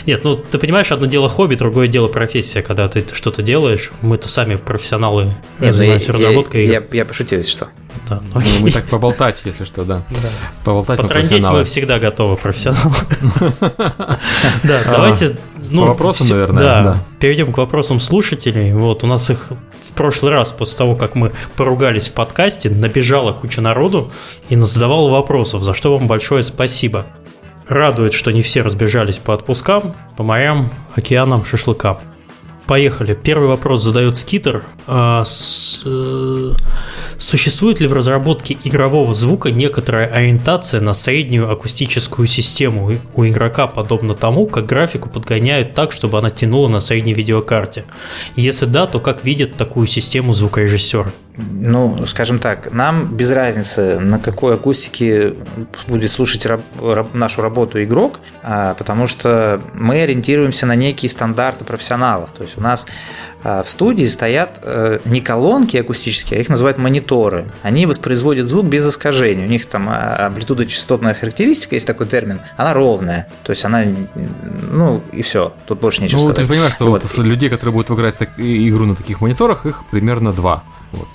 Нет, 0.06 0.24
ну 0.24 0.36
ты 0.36 0.58
понимаешь, 0.58 0.92
одно 0.92 1.08
дело 1.08 1.28
хобби, 1.30 1.56
другое 1.56 1.88
дело 1.88 2.08
профессия, 2.08 2.62
когда 2.62 2.88
ты 2.88 3.04
что-то 3.14 3.42
делаешь. 3.42 3.92
Мы-то 4.02 4.28
сами 4.30 4.56
профессионалы 4.56 5.26
Нет, 5.26 5.36
ну, 5.60 5.74
занимаемся 5.74 6.14
разработкой. 6.14 6.68
Я, 6.68 7.06
пошутил, 7.06 7.40
если 7.40 7.52
что. 7.52 7.68
Да, 8.08 8.22
ну. 8.34 8.42
Мы 8.60 8.72
так 8.72 8.86
поболтать, 8.88 9.42
если 9.46 9.64
что, 9.64 9.84
да. 9.84 10.04
Поболтать 10.64 10.98
мы 10.98 11.04
Потрандеть 11.04 11.30
профессионалы. 11.30 11.60
мы 11.60 11.66
всегда 11.66 12.00
готовы, 12.00 12.36
профессионалы. 12.38 12.96
Да, 14.64 14.82
давайте... 14.86 15.38
ну, 15.70 15.82
по 15.82 15.88
вопросам, 15.90 16.28
наверное, 16.30 16.60
Да, 16.64 16.84
да. 16.84 17.04
перейдем 17.20 17.52
к 17.52 17.58
вопросам 17.58 18.00
слушателей. 18.00 18.74
Вот, 18.74 19.04
у 19.04 19.08
нас 19.08 19.30
их 19.30 19.48
в 19.82 19.94
прошлый 19.94 20.32
раз, 20.32 20.52
после 20.52 20.78
того, 20.78 20.96
как 20.96 21.16
мы 21.16 21.32
поругались 21.56 22.10
в 22.10 22.14
подкасте, 22.14 22.70
набежала 22.70 23.34
куча 23.34 23.62
народу 23.62 24.12
и 24.50 24.56
задавала 24.56 25.10
вопросов, 25.10 25.64
за 25.64 25.74
что 25.74 25.98
вам 25.98 26.08
большое 26.08 26.44
спасибо. 26.44 27.06
Радует, 27.68 28.14
что 28.14 28.32
не 28.32 28.42
все 28.42 28.62
разбежались 28.62 29.18
по 29.18 29.34
отпускам, 29.34 29.96
по 30.18 30.24
морям, 30.24 30.72
океанам, 30.96 31.46
шашлыкам. 31.46 32.00
Поехали. 32.68 33.14
Первый 33.22 33.48
вопрос 33.50 33.84
задает 33.84 34.18
Скитер. 34.18 34.64
А, 34.88 35.24
с- 35.26 35.82
э, 35.84 36.52
существует 37.18 37.80
ли 37.82 37.88
в 37.88 37.94
разработке 37.94 38.58
игрового 38.64 39.14
звука 39.14 39.52
некоторая 39.52 40.08
ориентация 40.08 40.80
на 40.80 40.94
среднюю 40.94 41.52
акустическую 41.52 42.28
систему 42.28 42.98
у 43.16 43.26
игрока, 43.26 43.68
подобно 43.68 44.14
тому, 44.14 44.46
как 44.46 44.68
графику 44.68 45.10
подгоняют 45.10 45.74
так, 45.74 45.92
чтобы 45.92 46.18
она 46.20 46.30
тянула 46.30 46.68
на 46.70 46.80
средней 46.80 47.14
видеокарте? 47.14 47.84
Если 48.36 48.66
да, 48.66 48.88
то 48.88 49.00
как 49.00 49.26
видит 49.26 49.56
такую 49.58 49.88
систему 49.88 50.34
звукорежиссер? 50.34 51.12
Ну, 51.38 52.06
скажем 52.08 52.40
так, 52.40 52.74
нам 52.74 53.06
без 53.16 53.32
разницы, 53.32 54.00
на 54.00 54.20
какой 54.20 54.56
акустике 54.56 55.34
будет 55.88 56.12
слушать 56.12 56.46
раб- 56.46 56.62
раб- 56.82 57.14
нашу 57.14 57.42
работу 57.42 57.82
игрок, 57.82 58.20
а, 58.44 58.74
потому 58.74 59.08
что 59.08 59.62
мы 59.74 60.02
ориентируемся 60.02 60.66
на 60.66 60.76
некие 60.76 61.10
стандарты 61.10 61.64
профессионалов. 61.64 62.32
То 62.32 62.44
есть 62.44 62.58
у 62.58 62.62
нас 62.62 62.86
а, 63.44 63.64
в 63.64 63.70
студии 63.70 64.04
стоят 64.06 64.60
э, 64.62 65.00
не 65.06 65.22
колонки 65.22 65.78
акустические, 65.78 66.40
а 66.40 66.42
их 66.42 66.50
называют 66.50 66.78
мониторы. 66.78 67.50
Они 67.64 67.86
воспроизводят 67.86 68.48
звук 68.48 68.66
без 68.66 68.88
искажений. 68.88 69.46
У 69.46 69.48
них 69.48 69.68
там 69.68 69.88
а, 69.90 70.26
амплитудо-частотная 70.28 71.14
характеристика, 71.14 71.76
есть 71.76 71.88
такой 71.88 72.08
термин, 72.08 72.42
она 72.58 72.74
ровная. 72.74 73.30
То 73.44 73.52
есть 73.52 73.64
она, 73.64 73.84
ну 74.72 75.02
и 75.14 75.22
все, 75.22 75.54
тут 75.66 75.80
больше 75.80 76.02
нечего 76.02 76.20
Ну, 76.20 76.28
ты 76.28 76.34
сказать. 76.34 76.44
же 76.44 76.50
понимаешь, 76.50 76.74
что 76.74 76.86
Вот. 76.88 77.04
вот 77.04 77.18
людей, 77.26 77.50
которые 77.50 77.74
будут 77.74 77.90
играть 77.90 78.18
так- 78.20 78.38
игру 78.38 78.86
на 78.86 78.96
таких 78.98 79.22
мониторах, 79.22 79.66
их 79.66 79.84
примерно 79.92 80.34
два. 80.34 80.64
Вот. 80.92 81.10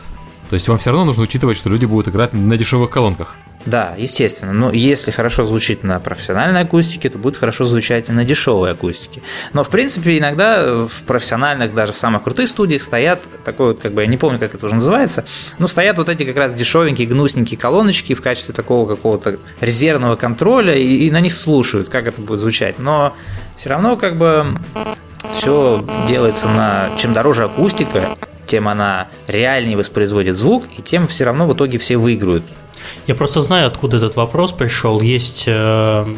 То 0.48 0.54
есть 0.54 0.68
вам 0.68 0.78
все 0.78 0.90
равно 0.90 1.06
нужно 1.06 1.24
учитывать, 1.24 1.56
что 1.56 1.68
люди 1.68 1.86
будут 1.86 2.08
играть 2.08 2.32
на 2.32 2.56
дешевых 2.56 2.90
колонках. 2.90 3.36
Да, 3.66 3.94
естественно. 3.98 4.52
Но 4.52 4.70
если 4.72 5.10
хорошо 5.10 5.44
звучит 5.44 5.82
на 5.82 5.98
профессиональной 5.98 6.60
акустике, 6.60 7.10
то 7.10 7.18
будет 7.18 7.36
хорошо 7.36 7.64
звучать 7.64 8.08
и 8.08 8.12
на 8.12 8.24
дешевой 8.24 8.70
акустике. 8.70 9.22
Но, 9.52 9.64
в 9.64 9.68
принципе, 9.70 10.18
иногда 10.18 10.86
в 10.86 11.02
профессиональных, 11.02 11.74
даже 11.74 11.92
в 11.92 11.96
самых 11.96 12.22
крутых 12.22 12.48
студиях 12.48 12.80
стоят 12.80 13.20
такой 13.44 13.72
вот, 13.72 13.80
как 13.80 13.92
бы, 13.92 14.02
я 14.02 14.06
не 14.06 14.16
помню, 14.16 14.38
как 14.38 14.54
это 14.54 14.64
уже 14.64 14.76
называется, 14.76 15.24
но 15.58 15.66
стоят 15.66 15.98
вот 15.98 16.08
эти 16.08 16.22
как 16.22 16.36
раз 16.36 16.54
дешевенькие, 16.54 17.08
гнусненькие 17.08 17.58
колоночки 17.58 18.14
в 18.14 18.22
качестве 18.22 18.54
такого 18.54 18.86
какого-то 18.86 19.40
резервного 19.60 20.14
контроля, 20.14 20.74
и, 20.74 21.06
и 21.06 21.10
на 21.10 21.20
них 21.20 21.34
слушают, 21.34 21.88
как 21.88 22.06
это 22.06 22.20
будет 22.20 22.38
звучать. 22.38 22.78
Но 22.78 23.16
все 23.56 23.70
равно, 23.70 23.96
как 23.96 24.16
бы, 24.16 24.54
все 25.34 25.84
делается 26.06 26.46
на... 26.46 26.88
Чем 26.98 27.12
дороже 27.14 27.44
акустика, 27.44 28.10
тем 28.46 28.68
она 28.68 29.08
реальнее 29.26 29.76
воспроизводит 29.76 30.36
звук, 30.36 30.64
и 30.76 30.82
тем 30.82 31.06
все 31.06 31.24
равно 31.24 31.46
в 31.46 31.54
итоге 31.54 31.78
все 31.78 31.96
выиграют. 31.96 32.44
Я 33.06 33.14
просто 33.14 33.42
знаю, 33.42 33.66
откуда 33.66 33.96
этот 33.96 34.16
вопрос 34.16 34.52
пришел. 34.52 35.00
Есть 35.00 35.44
э, 35.46 36.14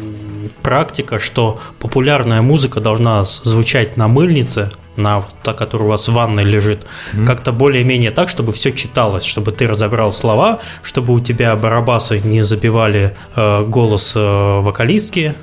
практика, 0.61 1.19
что 1.19 1.59
популярная 1.79 2.41
музыка 2.41 2.79
должна 2.79 3.25
звучать 3.25 3.97
на 3.97 4.07
мыльнице, 4.07 4.69
на 4.95 5.23
та, 5.43 5.53
которая 5.53 5.87
у 5.87 5.91
вас 5.91 6.07
в 6.07 6.13
ванной 6.13 6.43
лежит, 6.43 6.85
как-то 7.25 7.51
более-менее 7.53 8.11
так, 8.11 8.27
чтобы 8.29 8.51
все 8.51 8.71
читалось, 8.73 9.23
чтобы 9.23 9.51
ты 9.51 9.65
разобрал 9.67 10.11
слова, 10.11 10.59
чтобы 10.83 11.13
у 11.13 11.19
тебя 11.19 11.55
барабасы 11.55 12.19
не 12.19 12.43
забивали 12.43 13.15
э, 13.35 13.63
голос 13.65 14.13
э, 14.15 14.19
вокалистки, 14.59 15.35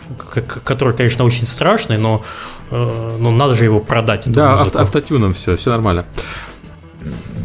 который, 0.64 0.95
конечно, 0.95 1.24
очень 1.24 1.47
страшный, 1.47 1.97
но, 1.97 2.22
э, 2.70 3.16
но 3.18 3.30
надо 3.30 3.55
же 3.55 3.64
его 3.64 3.80
продать. 3.80 4.22
Да, 4.26 4.53
музыку. 4.53 4.66
авто- 4.68 4.80
автотюном 4.80 5.32
все, 5.32 5.57
все 5.57 5.70
нормально. 5.70 6.05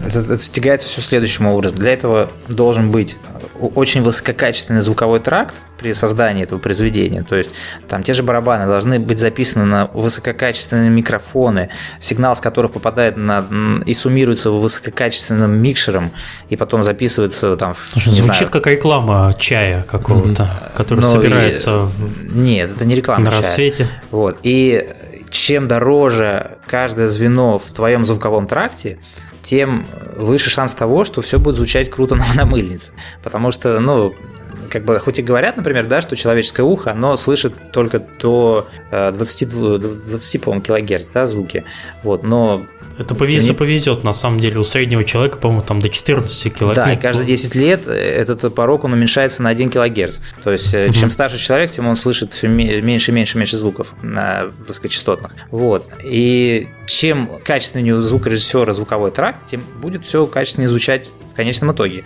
Это, 0.05 0.19
это 0.19 0.29
достигается 0.29 0.87
все 0.87 1.01
следующим 1.01 1.45
образом. 1.47 1.77
Для 1.77 1.93
этого 1.93 2.29
должен 2.47 2.91
быть 2.91 3.17
очень 3.59 4.01
высококачественный 4.01 4.81
звуковой 4.81 5.19
тракт 5.19 5.53
при 5.77 5.93
создании 5.93 6.43
этого 6.43 6.59
произведения. 6.59 7.23
То 7.23 7.35
есть 7.35 7.49
там 7.87 8.01
те 8.03 8.13
же 8.13 8.23
барабаны 8.23 8.65
должны 8.65 8.99
быть 8.99 9.19
записаны 9.19 9.65
на 9.65 9.85
высококачественные 9.93 10.89
микрофоны, 10.89 11.69
сигнал 11.99 12.35
с 12.35 12.39
которых 12.39 12.71
попадает 12.71 13.17
на 13.17 13.45
и 13.85 13.93
суммируется 13.93 14.51
высококачественным 14.51 15.51
микшером, 15.51 16.11
и 16.49 16.55
потом 16.55 16.83
записывается 16.83 17.55
там. 17.55 17.75
Слушай, 17.91 18.13
звучит 18.13 18.35
знаю, 18.37 18.51
как 18.51 18.67
реклама 18.67 19.33
чая 19.39 19.83
какого-то, 19.83 20.71
который 20.75 20.99
но 21.01 21.07
и- 21.07 21.11
собирается 21.11 21.77
в- 21.79 22.35
Нет, 22.35 22.71
это 22.75 22.85
не 22.85 22.95
реклама. 22.95 23.25
на 23.25 23.31
чая. 23.31 23.41
рассвете. 23.41 23.87
Вот. 24.11 24.39
И 24.43 24.87
чем 25.29 25.67
дороже 25.67 26.57
каждое 26.67 27.07
звено 27.07 27.57
в 27.59 27.71
твоем 27.73 28.05
звуковом 28.05 28.47
тракте, 28.47 28.99
тем 29.41 29.85
выше 30.15 30.49
шанс 30.49 30.73
того, 30.73 31.03
что 31.03 31.21
все 31.21 31.39
будет 31.39 31.55
звучать 31.55 31.89
круто 31.89 32.15
на, 32.15 32.25
на 32.35 32.45
мыльнице. 32.45 32.93
Потому 33.23 33.51
что, 33.51 33.79
ну, 33.79 34.15
как 34.71 34.85
бы, 34.85 34.97
хоть 34.99 35.19
и 35.19 35.21
говорят, 35.21 35.57
например, 35.57 35.85
да, 35.85 36.01
что 36.01 36.15
человеческое 36.15 36.63
ухо, 36.63 36.91
оно 36.91 37.17
слышит 37.17 37.53
только 37.71 37.99
до 37.99 38.67
э, 38.89 39.11
20, 39.11 39.49
20 39.49 40.41
по-моему, 40.41 40.63
килогерц, 40.63 41.05
да, 41.13 41.27
звуки. 41.27 41.65
Вот, 42.03 42.23
но 42.23 42.65
Это 42.97 43.13
повезет, 43.13 43.51
не- 43.51 43.57
повезет, 43.57 44.03
на 44.03 44.13
самом 44.13 44.39
деле, 44.39 44.59
у 44.59 44.63
среднего 44.63 45.03
человека, 45.03 45.37
по-моему, 45.37 45.63
там 45.63 45.81
до 45.81 45.89
14 45.89 46.53
километров. 46.53 46.85
Да, 46.85 46.93
и 46.93 46.97
каждые 46.97 47.27
10 47.27 47.55
лет 47.55 47.81
э, 47.87 47.91
этот 47.91 48.55
порог 48.55 48.83
он 48.85 48.93
уменьшается 48.93 49.41
на 49.43 49.49
1 49.49 49.69
килогерц. 49.69 50.19
То 50.43 50.51
есть, 50.51 50.73
э, 50.73 50.91
чем 50.93 51.09
старше 51.11 51.37
человек, 51.37 51.71
тем 51.71 51.87
он 51.87 51.95
слышит 51.97 52.33
все 52.33 52.47
меньше, 52.47 53.11
меньше, 53.11 53.37
меньше 53.37 53.57
звуков 53.57 53.93
на 54.01 54.51
высокочастотных. 54.67 55.33
Вот. 55.51 55.87
И 56.03 56.69
чем 56.87 57.29
качественнее 57.43 57.95
у 57.95 58.01
звукорежиссера 58.01 58.73
звуковой 58.73 59.11
тракт, 59.11 59.45
тем 59.47 59.63
будет 59.81 60.05
все 60.05 60.25
качественнее 60.25 60.69
звучать 60.69 61.11
в 61.31 61.35
конечном 61.35 61.71
итоге. 61.71 62.03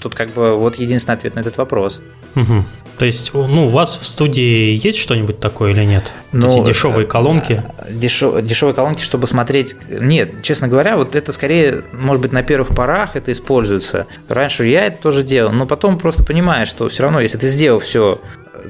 Тут 0.00 0.14
как 0.14 0.32
бы 0.32 0.56
вот 0.56 0.76
единственный 0.76 1.14
ответ 1.14 1.34
на 1.34 1.40
этот 1.40 1.56
вопрос. 1.56 2.02
Мгм. 2.34 2.66
То 2.98 3.06
есть, 3.06 3.34
ну, 3.34 3.66
у 3.66 3.68
вас 3.70 3.98
в 4.00 4.06
студии 4.06 4.76
есть 4.76 4.98
что-нибудь 4.98 5.40
такое 5.40 5.72
или 5.72 5.84
нет? 5.84 6.12
Ну, 6.32 6.62
Эти 6.62 6.68
дешевые 6.68 7.06
э, 7.06 7.08
колонки. 7.08 7.62
Дешев- 7.90 8.40
дешевые 8.40 8.74
колонки, 8.74 9.02
чтобы 9.02 9.26
смотреть... 9.26 9.74
Нет, 9.88 10.42
честно 10.42 10.68
говоря, 10.68 10.96
вот 10.96 11.16
это 11.16 11.32
скорее, 11.32 11.82
может 11.92 12.22
быть, 12.22 12.32
на 12.32 12.44
первых 12.44 12.68
порах 12.68 13.16
это 13.16 13.32
используется. 13.32 14.06
Раньше 14.28 14.66
я 14.66 14.86
это 14.86 15.02
тоже 15.02 15.24
делал, 15.24 15.50
но 15.52 15.66
потом 15.66 15.98
просто 15.98 16.22
понимаешь, 16.22 16.68
что 16.68 16.88
все 16.88 17.02
равно, 17.02 17.20
если 17.20 17.38
ты 17.38 17.48
сделал 17.48 17.80
все 17.80 18.20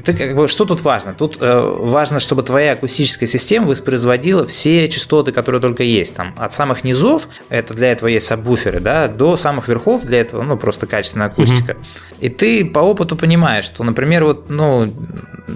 ты 0.05 0.15
как 0.15 0.37
бы 0.37 0.49
что 0.49 0.65
тут 0.65 0.81
важно? 0.81 1.15
Тут 1.15 1.39
э, 1.41 1.61
важно, 1.61 2.21
чтобы 2.21 2.43
твоя 2.43 2.73
акустическая 2.73 3.29
система 3.29 3.69
воспроизводила 3.69 4.47
все 4.47 4.89
частоты, 4.89 5.33
которые 5.33 5.61
только 5.61 5.83
есть. 5.83 6.15
Там 6.15 6.35
от 6.39 6.53
самых 6.53 6.85
низов, 6.85 7.29
это 7.49 7.75
для 7.75 7.93
этого 7.93 8.09
есть 8.09 8.27
сабвуферы, 8.27 8.81
да, 8.81 9.09
до 9.09 9.37
самых 9.37 9.69
верхов 9.69 10.05
для 10.05 10.21
этого, 10.21 10.43
ну, 10.43 10.57
просто 10.57 10.87
качественная 10.87 11.29
акустика. 11.29 11.77
И 12.21 12.29
ты 12.29 12.65
по 12.65 12.81
опыту 12.81 13.17
понимаешь, 13.17 13.65
что, 13.65 13.85
например, 13.85 14.25
вот, 14.25 14.49
ну, 14.49 14.93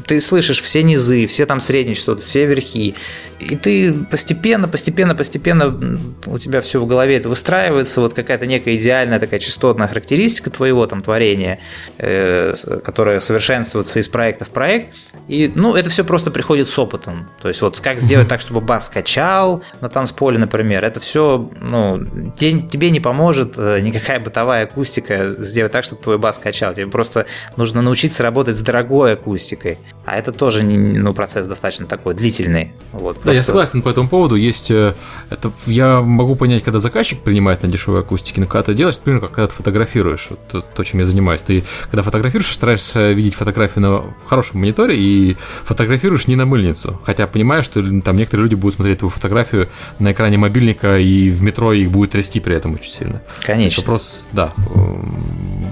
ты 0.06 0.20
слышишь 0.20 0.60
все 0.60 0.82
низы, 0.82 1.26
все 1.26 1.46
там 1.46 1.60
средние 1.60 1.94
частоты, 1.94 2.22
все 2.22 2.46
верхи, 2.46 2.94
и 3.40 3.56
ты 3.56 3.92
постепенно, 3.92 4.68
постепенно, 4.68 5.14
постепенно 5.14 5.98
у 6.26 6.38
тебя 6.38 6.60
все 6.60 6.80
в 6.80 6.86
голове 6.86 7.16
это 7.16 7.28
выстраивается, 7.28 8.00
вот 8.00 8.14
какая-то 8.14 8.46
некая 8.46 8.76
идеальная 8.76 9.20
такая 9.20 9.40
частотная 9.40 9.86
характеристика 9.86 10.50
твоего 10.50 10.86
там 10.86 11.02
творения, 11.02 11.60
э, 11.98 12.54
которая 12.84 13.20
совершенствуется 13.20 14.00
из 14.00 14.08
проекта 14.28 14.44
в 14.44 14.50
проект, 14.50 14.94
и, 15.28 15.52
ну, 15.54 15.74
это 15.74 15.90
все 15.90 16.04
просто 16.04 16.30
приходит 16.30 16.68
с 16.68 16.78
опытом, 16.78 17.28
то 17.40 17.48
есть 17.48 17.62
вот 17.62 17.80
как 17.80 18.00
сделать 18.00 18.28
так, 18.28 18.40
чтобы 18.40 18.60
бас 18.60 18.88
качал 18.88 19.62
на 19.80 19.88
танцполе, 19.88 20.38
например, 20.38 20.84
это 20.84 21.00
все, 21.00 21.50
ну, 21.60 22.04
те- 22.36 22.56
тебе 22.62 22.90
не 22.90 23.00
поможет 23.00 23.54
э, 23.56 23.80
никакая 23.80 24.20
бытовая 24.20 24.64
акустика 24.64 25.32
сделать 25.38 25.72
так, 25.72 25.84
чтобы 25.84 26.02
твой 26.02 26.18
бас 26.18 26.38
качал, 26.38 26.74
тебе 26.74 26.86
просто 26.86 27.26
нужно 27.56 27.82
научиться 27.82 28.22
работать 28.22 28.56
с 28.56 28.60
дорогой 28.60 29.12
акустикой, 29.12 29.78
а 30.04 30.16
это 30.16 30.32
тоже, 30.32 30.62
ну, 30.64 31.14
процесс 31.14 31.46
достаточно 31.46 31.86
такой 31.86 32.14
длительный, 32.14 32.72
вот. 32.92 33.18
Да, 33.24 33.32
я 33.32 33.42
согласен 33.42 33.82
по 33.82 33.90
этому 33.90 34.08
поводу. 34.08 34.36
Есть 34.36 34.70
э, 34.70 34.94
это 35.30 35.52
я 35.66 36.00
могу 36.00 36.34
понять, 36.36 36.62
когда 36.62 36.80
заказчик 36.80 37.20
принимает 37.20 37.62
на 37.62 37.68
дешевой 37.68 38.00
акустике, 38.00 38.40
но 38.40 38.46
когда 38.46 38.62
ты 38.62 38.74
делаешь, 38.74 38.96
например, 38.96 39.20
как 39.20 39.32
когда 39.32 39.46
ты 39.48 39.54
фотографируешь, 39.54 40.28
вот 40.30 40.40
то, 40.48 40.60
то, 40.60 40.84
чем 40.84 41.00
я 41.00 41.06
занимаюсь. 41.06 41.42
Ты 41.42 41.62
когда 41.90 42.02
фотографируешь, 42.02 42.52
стараешься 42.52 43.12
видеть 43.12 43.34
фотографию 43.34 43.82
на 43.82 43.98
в 43.98 44.24
хорошем 44.26 44.60
мониторе 44.60 44.96
и 44.96 45.17
фотографируешь 45.64 46.26
не 46.26 46.36
на 46.36 46.46
мыльницу. 46.46 47.00
Хотя 47.04 47.26
понимаешь, 47.26 47.64
что 47.64 47.82
там 48.02 48.16
некоторые 48.16 48.44
люди 48.44 48.54
будут 48.54 48.76
смотреть 48.76 48.98
твою 48.98 49.10
фотографию 49.10 49.68
на 49.98 50.12
экране 50.12 50.38
мобильника 50.38 50.98
и 50.98 51.30
в 51.30 51.42
метро 51.42 51.72
их 51.72 51.90
будет 51.90 52.10
трясти 52.12 52.40
при 52.40 52.54
этом 52.56 52.74
очень 52.74 52.90
сильно. 52.90 53.22
Конечно. 53.42 53.82
Вопрос, 53.82 54.28
да. 54.32 54.52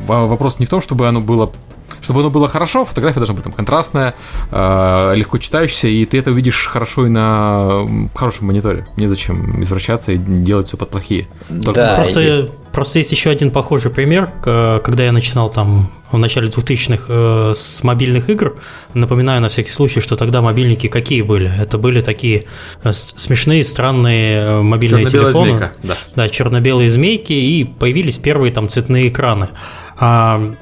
Вопрос 0.07 0.59
не 0.59 0.67
в 0.67 0.69
том, 0.69 0.81
чтобы 0.81 1.09
оно 1.09 1.21
было 1.21 1.53
чтобы 2.01 2.21
оно 2.21 2.31
было 2.31 2.49
хорошо, 2.49 2.85
фотография 2.85 3.21
должна 3.21 3.35
быть 3.35 3.45
там 3.45 3.53
контрастная, 3.53 4.15
э, 4.51 5.13
легко 5.17 5.39
читающаяся, 5.39 5.89
и 5.89 6.05
ты 6.05 6.19
это 6.19 6.31
увидишь 6.31 6.67
хорошо 6.67 7.07
и 7.07 7.09
на 7.09 7.87
хорошем 8.15 8.47
мониторе. 8.47 8.87
Незачем 8.97 9.63
извращаться 9.63 10.13
и 10.13 10.17
делать 10.17 10.69
все 10.69 10.77
под 10.77 10.91
плохие. 10.91 11.29
Только 11.49 11.75
да, 11.75 11.95
просто, 11.97 12.21
и... 12.21 12.49
просто 12.73 12.99
есть 12.99 13.13
еще 13.13 13.31
один 13.31 13.51
похожий 13.51 13.91
пример, 13.91 14.31
когда 14.43 15.05
я 15.05 15.13
начинал 15.13 15.51
там 15.51 15.91
в 16.11 16.19
начале 16.19 16.49
2000-х 16.49 17.05
э, 17.09 17.53
с 17.55 17.83
мобильных 17.83 18.31
игр. 18.31 18.57
Напоминаю 18.95 19.41
на 19.41 19.49
всякий 19.49 19.71
случай, 19.71 20.01
что 20.01 20.17
тогда 20.17 20.41
мобильники 20.41 20.89
какие 20.89 21.23
были? 21.23 21.51
Это 21.61 21.79
были 21.79 22.01
такие 22.01 22.45
э, 22.83 22.93
смешные, 22.93 23.65
странные 23.65 24.41
э, 24.41 24.61
мобильные 24.63 25.07
телефоны. 25.07 25.49
Змейка, 25.51 25.73
да. 25.83 25.97
да, 26.15 26.29
черно-белые 26.29 26.91
змейки, 26.91 27.33
и 27.33 27.65
появились 27.65 28.19
первые 28.19 28.53
там 28.53 28.69
цветные 28.69 29.09
экраны. 29.09 29.49
А, 29.99 30.55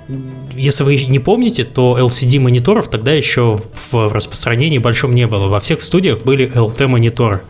если 0.54 0.84
вы 0.84 0.96
не 1.04 1.18
помните, 1.18 1.64
то 1.64 1.98
LCD-мониторов 1.98 2.88
тогда 2.88 3.12
еще 3.12 3.60
в 3.90 4.12
распространении 4.12 4.78
большом 4.78 5.14
не 5.14 5.26
было. 5.26 5.48
Во 5.48 5.60
всех 5.60 5.80
студиях 5.80 6.22
были 6.22 6.50
LT-мониторы. 6.52 7.40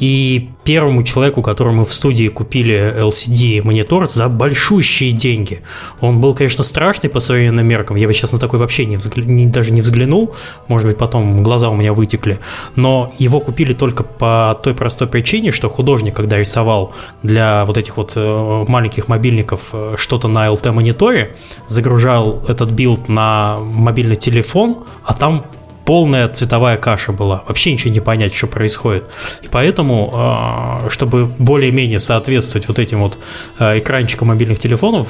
И 0.00 0.48
первому 0.64 1.02
человеку, 1.02 1.42
которому 1.42 1.84
в 1.84 1.92
студии 1.92 2.28
купили 2.28 2.94
LCD-монитор 2.96 4.08
за 4.08 4.28
большущие 4.28 5.12
деньги. 5.12 5.60
Он 6.00 6.20
был, 6.20 6.34
конечно, 6.34 6.64
страшный 6.64 7.10
по 7.10 7.20
современным 7.20 7.66
меркам. 7.66 7.96
Я 7.96 8.06
бы 8.06 8.14
сейчас 8.14 8.32
на 8.32 8.38
такой 8.38 8.58
вообще 8.58 8.86
не 8.86 8.96
взгля... 8.96 9.24
не, 9.24 9.46
даже 9.46 9.72
не 9.72 9.82
взглянул. 9.82 10.34
Может 10.68 10.88
быть, 10.88 10.96
потом 10.96 11.42
глаза 11.42 11.68
у 11.68 11.76
меня 11.76 11.92
вытекли. 11.92 12.38
Но 12.76 13.12
его 13.18 13.40
купили 13.40 13.74
только 13.74 14.02
по 14.02 14.58
той 14.62 14.74
простой 14.74 15.06
причине, 15.06 15.52
что 15.52 15.68
художник, 15.68 16.16
когда 16.16 16.38
рисовал 16.38 16.94
для 17.22 17.66
вот 17.66 17.76
этих 17.76 17.98
вот 17.98 18.12
э, 18.16 18.64
маленьких 18.66 19.08
мобильников 19.08 19.68
э, 19.72 19.94
что-то 19.98 20.28
на 20.28 20.46
ЭЛТ-мониторе, 20.46 21.36
загружал 21.68 22.42
этот 22.48 22.70
билд 22.70 23.10
на 23.10 23.58
мобильный 23.58 24.16
телефон, 24.16 24.84
а 25.04 25.12
там 25.12 25.44
полная 25.90 26.28
цветовая 26.28 26.76
каша 26.76 27.10
была. 27.10 27.42
Вообще 27.48 27.72
ничего 27.72 27.92
не 27.92 27.98
понять, 27.98 28.32
что 28.32 28.46
происходит. 28.46 29.10
И 29.42 29.48
поэтому, 29.48 30.12
а, 30.14 30.86
чтобы 30.88 31.26
более-менее 31.26 31.98
соответствовать 31.98 32.68
вот 32.68 32.78
этим 32.78 33.00
вот 33.00 33.18
а, 33.58 33.76
экранчикам 33.76 34.28
мобильных 34.28 34.60
телефонов, 34.60 35.08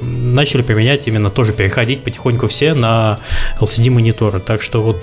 начали 0.00 0.62
применять 0.62 1.08
именно 1.08 1.30
тоже 1.30 1.52
переходить 1.52 2.04
потихоньку 2.04 2.46
все 2.46 2.74
на 2.74 3.18
LCD-мониторы. 3.60 4.38
Так 4.38 4.62
что 4.62 4.80
вот 4.80 5.02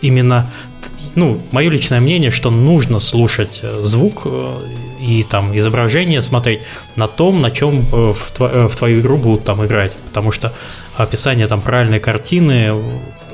именно 0.00 0.50
ну, 1.14 1.40
мое 1.52 1.70
личное 1.70 2.00
мнение, 2.00 2.32
что 2.32 2.50
нужно 2.50 2.98
слушать 2.98 3.60
э, 3.62 3.82
звук 3.82 4.22
э, 4.24 4.58
и 5.06 5.22
там 5.22 5.56
изображение 5.56 6.22
смотреть 6.22 6.60
на 6.96 7.06
том, 7.06 7.40
на 7.40 7.50
чем 7.50 7.86
в, 7.90 8.30
тво, 8.32 8.68
в 8.68 8.76
твою 8.76 9.00
игру 9.00 9.16
будут 9.16 9.44
там 9.44 9.64
играть, 9.64 9.96
потому 10.06 10.32
что 10.32 10.52
описание 10.96 11.46
там 11.46 11.60
правильной 11.60 12.00
картины 12.00 12.74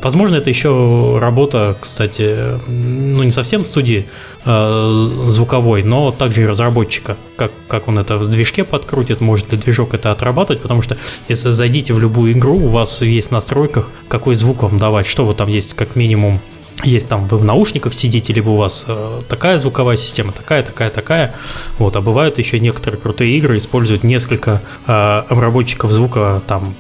Возможно, 0.03 0.35
это 0.37 0.51
еще 0.51 1.19
работа, 1.21 1.77
кстати, 1.81 2.59
ну 2.67 3.23
не 3.23 3.31
совсем 3.31 3.63
студии 3.63 4.09
э, 4.45 5.11
звуковой, 5.27 5.85
но 5.85 6.11
также 6.11 6.43
и 6.43 6.47
разработчика. 6.47 7.17
Как, 7.37 7.53
как 7.69 7.87
он 7.87 8.01
это 8.01 8.19
в 8.19 8.29
движке 8.29 8.65
подкрутит, 8.65 9.21
может 9.21 9.53
ли 9.53 9.59
движок 9.59 9.95
это 9.95 10.11
отрабатывать, 10.11 10.61
потому 10.61 10.83
что 10.83 10.97
если 11.29 11.51
зайдите 11.51 11.95
в 11.95 12.01
любую 12.01 12.33
игру, 12.33 12.57
у 12.57 12.69
вас 12.69 13.01
есть 13.03 13.29
в 13.29 13.31
настройках, 13.31 13.91
какой 14.09 14.35
звук 14.35 14.65
вам 14.65 14.77
давать, 14.77 15.07
что 15.07 15.25
вот 15.25 15.37
там 15.37 15.49
есть 15.49 15.75
как 15.75 15.95
минимум 15.95 16.41
есть 16.85 17.09
там 17.09 17.27
вы 17.29 17.39
в 17.39 17.45
наушниках 17.45 17.95
сидите, 17.95 18.33
либо 18.33 18.51
у 18.51 18.57
вас 18.57 18.85
э, 18.89 19.23
такая 19.29 19.59
звуковая 19.59 19.97
система, 19.97 20.33
такая, 20.33 20.63
такая, 20.63 20.91
такая. 20.91 21.35
Вот, 21.79 21.97
а 21.97 22.01
бывают 22.01 22.39
еще 22.39 22.61
некоторые 22.61 23.01
крутые 23.01 23.37
игры 23.37 23.57
используют 23.59 24.05
несколько 24.05 24.63
э, 24.87 24.93
обработчиков 25.29 25.91
звука 25.91 26.43
там 26.47 26.75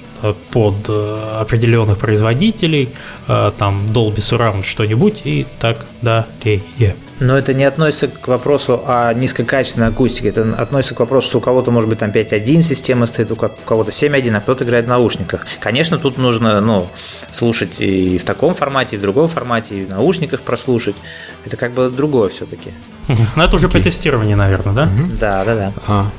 под 0.50 0.88
э, 0.88 1.38
определенных 1.40 1.98
производителей, 1.98 2.90
э, 3.28 3.52
там 3.56 3.86
Dolby 3.86 4.16
Surround 4.16 4.62
что-нибудь 4.62 5.22
и 5.24 5.46
так 5.58 5.86
далее. 6.00 6.96
Но 7.20 7.38
это 7.38 7.54
не 7.54 7.64
относится 7.64 8.08
к 8.08 8.26
вопросу 8.26 8.82
о 8.84 9.12
низкокачественной 9.14 9.88
акустике. 9.88 10.28
Это 10.28 10.54
относится 10.58 10.94
к 10.94 11.00
вопросу, 11.00 11.28
что 11.28 11.38
у 11.38 11.40
кого-то 11.40 11.70
может 11.70 11.88
быть 11.88 11.98
там 11.98 12.10
5.1 12.10 12.62
система 12.62 13.06
стоит, 13.06 13.30
у 13.30 13.36
кого-то 13.36 13.90
7.1, 13.92 14.36
а 14.36 14.40
кто-то 14.40 14.64
играет 14.64 14.86
в 14.86 14.88
наушниках. 14.88 15.46
Конечно, 15.60 15.98
тут 15.98 16.18
нужно 16.18 16.60
ну, 16.60 16.88
слушать 17.30 17.80
и 17.80 18.18
в 18.18 18.24
таком 18.24 18.54
формате, 18.54 18.96
и 18.96 18.98
в 18.98 19.02
другом 19.02 19.28
формате, 19.28 19.82
и 19.82 19.84
в 19.84 19.90
наушниках 19.90 20.40
прослушать. 20.40 20.96
Это 21.44 21.56
как 21.56 21.72
бы 21.74 21.90
другое 21.90 22.28
все-таки. 22.28 22.72
Ну, 23.08 23.42
это 23.42 23.56
уже 23.56 23.68
okay. 23.68 23.72
по 23.72 23.80
тестированию, 23.80 24.36
наверное, 24.36 24.74
да? 24.74 24.88
Да, 25.18 25.44
да, 25.44 25.54
да. 25.54 25.72
А, 25.86 26.10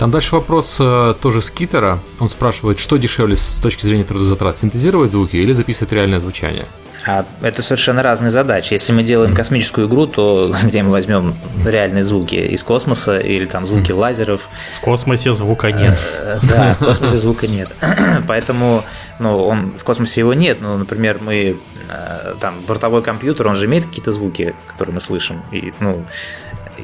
там 0.00 0.10
дальше 0.10 0.34
вопрос 0.34 0.78
э, 0.80 1.14
тоже 1.20 1.42
с 1.42 1.50
Китера. 1.50 2.00
Он 2.20 2.30
спрашивает, 2.30 2.78
что 2.78 2.96
дешевле 2.96 3.36
с 3.36 3.60
точки 3.60 3.84
зрения 3.84 4.04
трудозатрат, 4.04 4.56
синтезировать 4.56 5.12
звуки 5.12 5.36
или 5.36 5.52
записывать 5.52 5.92
реальное 5.92 6.18
звучание? 6.20 6.68
А 7.06 7.26
это 7.42 7.60
совершенно 7.60 8.02
разные 8.02 8.30
задачи. 8.30 8.72
Если 8.72 8.94
мы 8.94 9.02
делаем 9.02 9.34
космическую 9.34 9.88
игру, 9.88 10.06
то 10.06 10.54
где 10.64 10.82
мы 10.82 10.90
возьмем 10.90 11.36
реальные 11.66 12.02
звуки 12.02 12.34
из 12.34 12.62
космоса 12.62 13.18
или 13.18 13.44
там 13.44 13.66
звуки 13.66 13.92
лазеров? 13.92 14.48
В 14.74 14.80
космосе 14.80 15.34
звука 15.34 15.70
нет. 15.70 15.98
Э, 16.18 16.38
да, 16.44 16.76
в 16.80 16.84
космосе 16.86 17.18
звука 17.18 17.46
нет. 17.46 17.70
Поэтому, 18.26 18.84
ну, 19.18 19.36
он 19.36 19.74
в 19.78 19.84
космосе 19.84 20.20
его 20.20 20.32
нет. 20.32 20.62
Ну, 20.62 20.78
например, 20.78 21.18
мы 21.20 21.60
э, 21.88 22.34
там 22.40 22.62
бортовой 22.66 23.02
компьютер, 23.02 23.48
он 23.48 23.54
же 23.54 23.66
имеет 23.66 23.84
какие-то 23.84 24.12
звуки, 24.12 24.54
которые 24.66 24.94
мы 24.94 25.00
слышим. 25.00 25.42
И, 25.52 25.74
ну, 25.78 26.06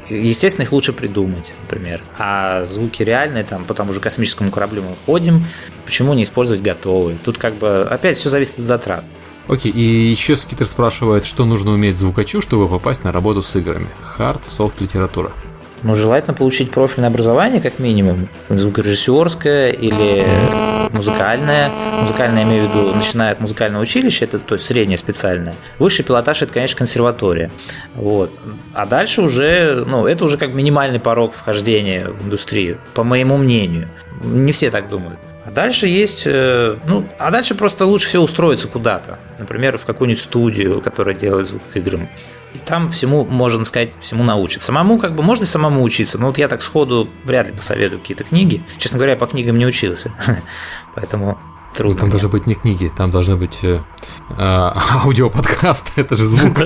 Естественно, 0.09 0.63
их 0.63 0.71
лучше 0.71 0.93
придумать, 0.93 1.53
например. 1.63 2.01
А 2.17 2.63
звуки 2.63 3.03
реальные, 3.03 3.43
там, 3.43 3.65
по 3.65 3.73
тому 3.73 3.93
же 3.93 3.99
космическому 3.99 4.51
кораблю 4.51 4.83
мы 4.83 4.95
ходим, 5.05 5.45
почему 5.85 6.13
не 6.13 6.23
использовать 6.23 6.61
готовые? 6.61 7.17
Тут 7.23 7.37
как 7.37 7.55
бы 7.55 7.83
опять 7.83 8.17
все 8.17 8.29
зависит 8.29 8.59
от 8.59 8.65
затрат. 8.65 9.03
Окей, 9.47 9.71
и 9.71 9.81
еще 9.81 10.35
Скитер 10.35 10.67
спрашивает, 10.67 11.25
что 11.25 11.45
нужно 11.45 11.71
уметь 11.71 11.95
звукачу, 11.95 12.41
чтобы 12.41 12.67
попасть 12.67 13.05
на 13.05 13.13
работу 13.13 13.43
с 13.43 13.55
играми. 13.55 13.87
Хард, 14.01 14.45
софт, 14.45 14.81
литература. 14.81 15.31
Ну, 15.87 15.95
желательно 15.95 16.33
получить 16.33 16.69
профильное 16.69 17.09
образование, 17.09 17.61
как 17.61 17.79
минимум, 17.79 18.27
звукорежиссерское 18.49 19.69
или 19.69 20.21
музыкальное. 20.91 21.69
Музыкальное, 22.01 22.43
я 22.43 22.49
имею 22.49 22.67
в 22.67 22.69
виду, 22.69 22.93
начиная 22.93 23.31
от 23.31 23.39
музыкального 23.39 23.83
училища, 23.83 24.25
это 24.25 24.37
то 24.37 24.55
есть 24.55 24.65
среднее 24.65 24.97
специальное. 24.97 25.55
Высший 25.79 26.03
пилотаж– 26.03 26.41
это, 26.43 26.53
конечно, 26.53 26.77
консерватория. 26.77 27.51
Вот. 27.95 28.37
А 28.73 28.85
дальше 28.85 29.21
уже, 29.21 29.85
ну, 29.87 30.07
это 30.07 30.25
уже 30.25 30.37
как 30.37 30.53
минимальный 30.53 30.99
порог 30.99 31.33
вхождения 31.33 32.09
в 32.09 32.25
индустрию, 32.25 32.79
по 32.93 33.05
моему 33.05 33.37
мнению. 33.37 33.87
Не 34.21 34.51
все 34.51 34.69
так 34.71 34.89
думают. 34.89 35.19
Дальше 35.57 35.87
есть, 35.87 36.27
э, 36.27 36.77
ну, 36.85 37.09
а 37.17 37.31
дальше 37.31 37.55
просто 37.55 37.87
лучше 37.87 38.09
всего 38.09 38.25
устроиться 38.25 38.67
куда-то. 38.67 39.17
Например, 39.39 39.79
в 39.79 39.85
какую-нибудь 39.85 40.21
студию, 40.21 40.81
которая 40.81 41.15
делает 41.15 41.47
звук 41.47 41.63
к 41.73 41.77
играм. 41.77 42.07
И 42.53 42.59
там 42.59 42.91
всему, 42.91 43.25
можно 43.25 43.65
сказать, 43.65 43.93
всему 43.99 44.23
научить. 44.23 44.61
Самому 44.61 44.99
как 44.99 45.15
бы 45.15 45.23
можно 45.23 45.47
самому 45.47 45.81
учиться, 45.81 46.19
но 46.19 46.27
вот 46.27 46.37
я 46.37 46.47
так 46.47 46.61
сходу 46.61 47.09
вряд 47.23 47.47
ли 47.47 47.53
посоветую 47.53 48.01
какие-то 48.01 48.23
книги. 48.23 48.61
Честно 48.77 48.99
говоря, 48.99 49.13
я 49.13 49.17
по 49.17 49.25
книгам 49.25 49.55
не 49.55 49.65
учился. 49.65 50.11
Поэтому 50.93 51.39
трудно. 51.77 51.99
Там 51.99 52.09
должны 52.09 52.29
быть 52.29 52.47
не 52.47 52.55
книги, 52.55 52.91
там 52.95 53.11
должны 53.11 53.35
быть 53.37 53.59
э, 53.63 53.79
э, 54.29 54.33
аудиоподкаст, 54.37 55.91
это 55.95 56.15
же 56.15 56.25
звук. 56.25 56.59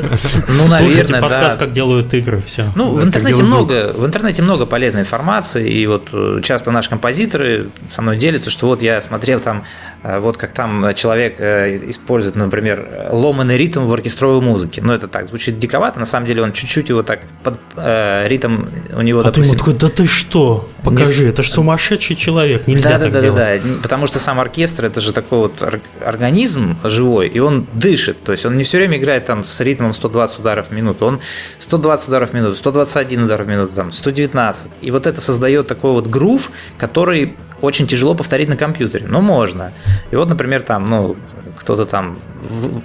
Ну, 0.47 0.67
наверное, 0.69 1.21
подкаст, 1.21 1.59
как 1.59 1.73
делают 1.73 2.13
игры, 2.13 2.41
все. 2.41 2.71
Ну, 2.75 2.95
в 2.95 3.03
интернете 3.03 3.43
много, 3.43 3.93
в 3.93 4.05
интернете 4.05 4.41
много 4.41 4.65
полезной 4.65 5.01
информации, 5.01 5.69
и 5.69 5.85
вот 5.87 6.09
э, 6.13 6.39
часто 6.43 6.71
наши 6.71 6.89
композиторы 6.89 7.71
со 7.89 8.01
мной 8.01 8.17
делятся, 8.17 8.49
что 8.49 8.67
вот 8.67 8.81
я 8.81 9.01
смотрел 9.01 9.39
там, 9.39 9.65
э, 10.03 10.19
вот 10.19 10.37
как 10.37 10.53
там 10.53 10.93
человек 10.95 11.35
э, 11.39 11.89
использует, 11.89 12.35
например, 12.35 13.09
ломанный 13.11 13.57
ритм 13.57 13.85
в 13.85 13.93
оркестровой 13.93 14.41
музыке. 14.41 14.81
Ну, 14.81 14.93
это 14.93 15.07
так 15.07 15.27
звучит 15.27 15.59
диковато, 15.59 15.99
на 15.99 16.05
самом 16.05 16.27
деле 16.27 16.41
он 16.41 16.53
чуть-чуть 16.53 16.89
его 16.89 17.03
так 17.03 17.21
под 17.43 17.59
ритм 17.75 18.63
у 18.93 19.01
него, 19.01 19.19
а 19.19 19.23
допустим... 19.23 19.43
ты 19.43 19.49
ему 19.49 19.59
такой, 19.59 19.73
да 19.73 19.89
ты 19.89 20.05
что? 20.05 20.69
Покажи, 20.83 21.27
это 21.27 21.43
же 21.43 21.51
сумасшедший 21.51 22.15
человек, 22.15 22.67
нельзя 22.67 22.97
да, 22.97 23.03
так 23.03 23.11
да, 23.11 23.21
делать. 23.21 23.39
Да, 23.39 23.69
да, 23.69 23.75
да, 23.75 23.81
потому 23.81 24.07
что 24.07 24.19
сам 24.19 24.39
оркестр 24.39 24.85
это 24.85 25.00
же 25.01 25.13
такой 25.13 25.39
вот 25.39 25.63
организм 25.99 26.77
живой, 26.83 27.27
и 27.27 27.39
он 27.39 27.67
дышит. 27.73 28.23
То 28.23 28.31
есть 28.31 28.45
он 28.45 28.57
не 28.57 28.63
все 28.63 28.77
время 28.77 28.97
играет 28.97 29.25
там 29.25 29.43
с 29.43 29.59
ритмом 29.61 29.93
120 29.93 30.39
ударов 30.39 30.67
в 30.67 30.71
минуту. 30.71 31.05
Он 31.05 31.19
120 31.59 32.07
ударов 32.07 32.29
в 32.31 32.33
минуту, 32.33 32.55
121 32.55 33.23
удар 33.23 33.43
в 33.43 33.47
минуту, 33.47 33.73
там, 33.73 33.91
119. 33.91 34.71
И 34.81 34.91
вот 34.91 35.07
это 35.07 35.21
создает 35.21 35.67
такой 35.67 35.91
вот 35.91 36.07
грув, 36.07 36.51
который 36.77 37.35
очень 37.61 37.87
тяжело 37.87 38.15
повторить 38.15 38.49
на 38.49 38.57
компьютере. 38.57 39.05
Но 39.07 39.21
можно. 39.21 39.73
И 40.11 40.15
вот, 40.15 40.27
например, 40.27 40.61
там, 40.61 40.85
ну, 40.85 41.15
кто-то 41.59 41.85
там 41.85 42.17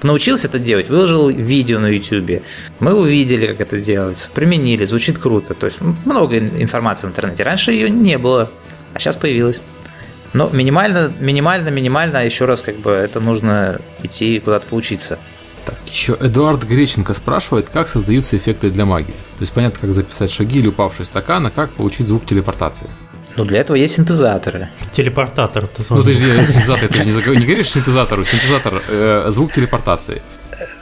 научился 0.03 0.49
это 0.49 0.59
делать, 0.59 0.91
выложил 0.91 1.29
видео 1.29 1.79
на 1.79 1.87
YouTube. 1.87 2.43
Мы 2.79 2.95
увидели, 2.95 3.47
как 3.47 3.61
это 3.61 3.79
делается, 3.79 4.31
применили, 4.31 4.85
звучит 4.85 5.19
круто. 5.19 5.55
То 5.55 5.67
есть 5.67 5.81
много 5.81 6.39
информации 6.39 7.07
в 7.07 7.11
интернете. 7.11 7.43
Раньше 7.43 7.73
ее 7.73 7.89
не 7.89 8.19
было, 8.19 8.51
а 8.93 8.99
сейчас 8.99 9.17
появилась. 9.17 9.63
Но 10.37 10.51
минимально, 10.51 11.11
минимально, 11.19 11.71
минимально, 11.71 12.19
а 12.19 12.23
еще 12.23 12.45
раз, 12.45 12.61
как 12.61 12.77
бы, 12.77 12.91
это 12.91 13.21
нужно 13.21 13.81
идти 14.03 14.39
куда-то 14.39 14.67
поучиться. 14.67 15.19
Так, 15.65 15.77
еще 15.87 16.15
Эдуард 16.21 16.63
Греченко 16.63 17.15
спрашивает, 17.15 17.71
как 17.71 17.89
создаются 17.89 18.37
эффекты 18.37 18.71
для 18.71 18.85
магии. 18.85 19.15
То 19.39 19.41
есть 19.41 19.55
понятно, 19.55 19.81
как 19.81 19.95
записать 19.95 20.31
шаги 20.31 20.59
или 20.59 20.69
упавший 20.69 21.07
стакан, 21.07 21.47
а 21.47 21.51
как 21.51 21.71
получить 21.71 22.07
звук 22.07 22.27
телепортации. 22.27 22.91
Ну, 23.37 23.47
для 23.47 23.61
этого 23.61 23.79
есть 23.79 23.95
синтезаторы. 23.95 24.69
Телепортатор. 24.93 25.71
Ну, 25.89 26.05
ты 26.05 26.13
же 26.13 26.47
синтезатор, 26.47 26.89
ты 26.91 26.99
же 26.99 27.05
не, 27.07 27.37
не 27.39 27.47
говоришь 27.47 27.71
синтезатору, 27.71 28.23
синтезатор 28.27 28.83
э, 28.89 29.27
звук 29.31 29.55
телепортации. 29.55 30.21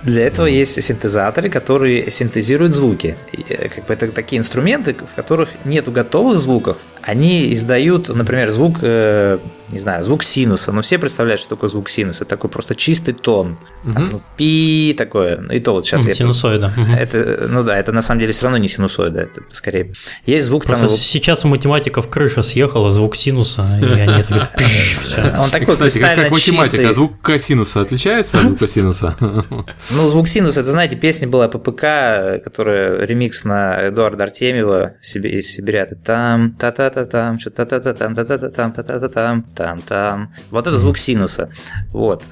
Для 0.02 0.26
этого 0.26 0.46
есть 0.46 0.80
синтезаторы, 0.82 1.48
которые 1.48 2.10
синтезируют 2.10 2.72
звуки. 2.74 3.16
Э, 3.32 3.68
как 3.68 3.86
бы 3.86 3.94
это 3.94 4.12
такие 4.12 4.40
инструменты, 4.40 4.94
в 4.94 5.14
которых 5.14 5.50
нету 5.64 5.90
готовых 5.92 6.38
звуков. 6.38 6.78
Они 7.02 7.52
издают, 7.52 8.08
например, 8.08 8.50
звук, 8.50 8.78
э, 8.82 9.38
не 9.70 9.78
знаю, 9.78 10.02
звук 10.02 10.22
синуса. 10.22 10.72
Но 10.72 10.82
все 10.82 10.98
представляют, 10.98 11.40
что 11.40 11.50
такое 11.50 11.70
звук 11.70 11.88
синуса. 11.88 12.24
Это 12.24 12.30
такой 12.30 12.50
просто 12.50 12.74
чистый 12.74 13.14
тон. 13.14 13.58
Угу. 13.84 13.92
Там, 13.92 14.08
ну, 14.12 14.20
пи 14.36 14.94
такое. 14.96 15.42
И 15.50 15.60
то 15.60 15.72
вот 15.72 15.86
сейчас. 15.86 16.04
Синусоида. 16.04 16.72
Это, 16.98 17.18
это, 17.18 17.48
ну 17.48 17.62
да, 17.62 17.78
это 17.78 17.92
на 17.92 18.02
самом 18.02 18.20
деле 18.20 18.32
все 18.32 18.44
равно 18.44 18.58
не 18.58 18.68
синусоида. 18.68 19.20
Это 19.20 19.40
скорее. 19.50 19.92
Есть 20.26 20.46
звук 20.46 20.64
просто 20.64 20.86
там. 20.86 20.96
Сейчас 20.96 21.44
у 21.44 21.48
математиков 21.48 22.08
крыша 22.08 22.42
съехала, 22.42 22.90
звук 22.90 23.16
синуса, 23.16 23.64
и 23.80 23.84
они 23.84 24.22
такие. 24.22 24.50
Он 25.38 25.50
такой 25.50 25.66
Кстати, 25.66 25.98
как 25.98 26.30
математика, 26.30 26.88
а 26.88 26.94
звук 26.94 27.20
косинуса 27.20 27.80
отличается 27.80 28.38
от 28.38 28.44
звука 28.44 28.68
синуса? 28.68 29.16
Ну, 29.90 30.08
звук 30.08 30.28
синуса, 30.28 30.60
это, 30.60 30.70
знаете, 30.70 30.96
песня 30.96 31.28
была 31.28 31.48
ППК, 31.48 32.42
которая 32.42 33.04
ремикс 33.04 33.44
на 33.44 33.88
Эдуарда 33.88 34.24
Артемьева 34.24 34.94
из 35.02 35.52
Сибиря. 35.52 35.86
Там, 36.04 36.54
та-та-та-там, 36.54 37.38
та-та-та-там, 37.38 38.14
та-та-та-там, 38.14 38.72
та-та-та-там, 38.72 39.42
там-там. 39.54 40.34
Вот 40.50 40.66
это 40.66 40.76
звук 40.78 40.98
синуса. 40.98 41.50
Вот. 41.90 42.22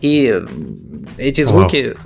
И 0.00 0.42
эти 1.16 1.42
звуки, 1.42 1.96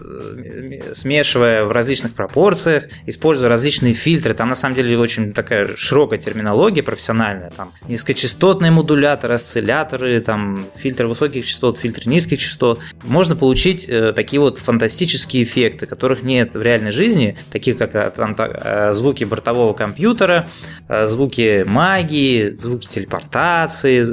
смешивая 0.92 1.64
в 1.64 1.72
различных 1.72 2.14
пропорциях, 2.14 2.84
используя 3.06 3.48
различные 3.48 3.94
фильтры, 3.94 4.34
там 4.34 4.48
на 4.48 4.54
самом 4.54 4.76
деле 4.76 4.98
очень 4.98 5.32
такая 5.32 5.68
широкая 5.76 6.18
терминология 6.18 6.82
профессиональная, 6.82 7.50
там 7.50 7.72
низкочастотные 7.88 8.70
модуляторы, 8.70 9.34
осцилляторы, 9.34 10.20
там 10.20 10.66
фильтр 10.76 11.06
высоких 11.06 11.46
частот, 11.46 11.78
фильтр 11.78 12.08
низких 12.08 12.38
частот. 12.38 12.80
Можно 13.02 13.36
получить 13.36 13.88
э, 13.88 14.12
такие 14.12 14.40
вот 14.40 14.58
фантастические 14.58 15.42
эффекты, 15.42 15.86
которых 15.86 16.22
нет 16.22 16.54
в 16.54 16.62
реальной 16.62 16.90
жизни, 16.90 17.36
таких 17.50 17.78
как 17.78 17.94
э, 17.94 18.10
там, 18.14 18.34
э, 18.38 18.92
звуки 18.92 19.24
бортового 19.24 19.72
компьютера, 19.72 20.48
звуки 20.88 21.64
магии, 21.66 22.56
звуки 22.60 22.86
телепортации, 22.86 24.04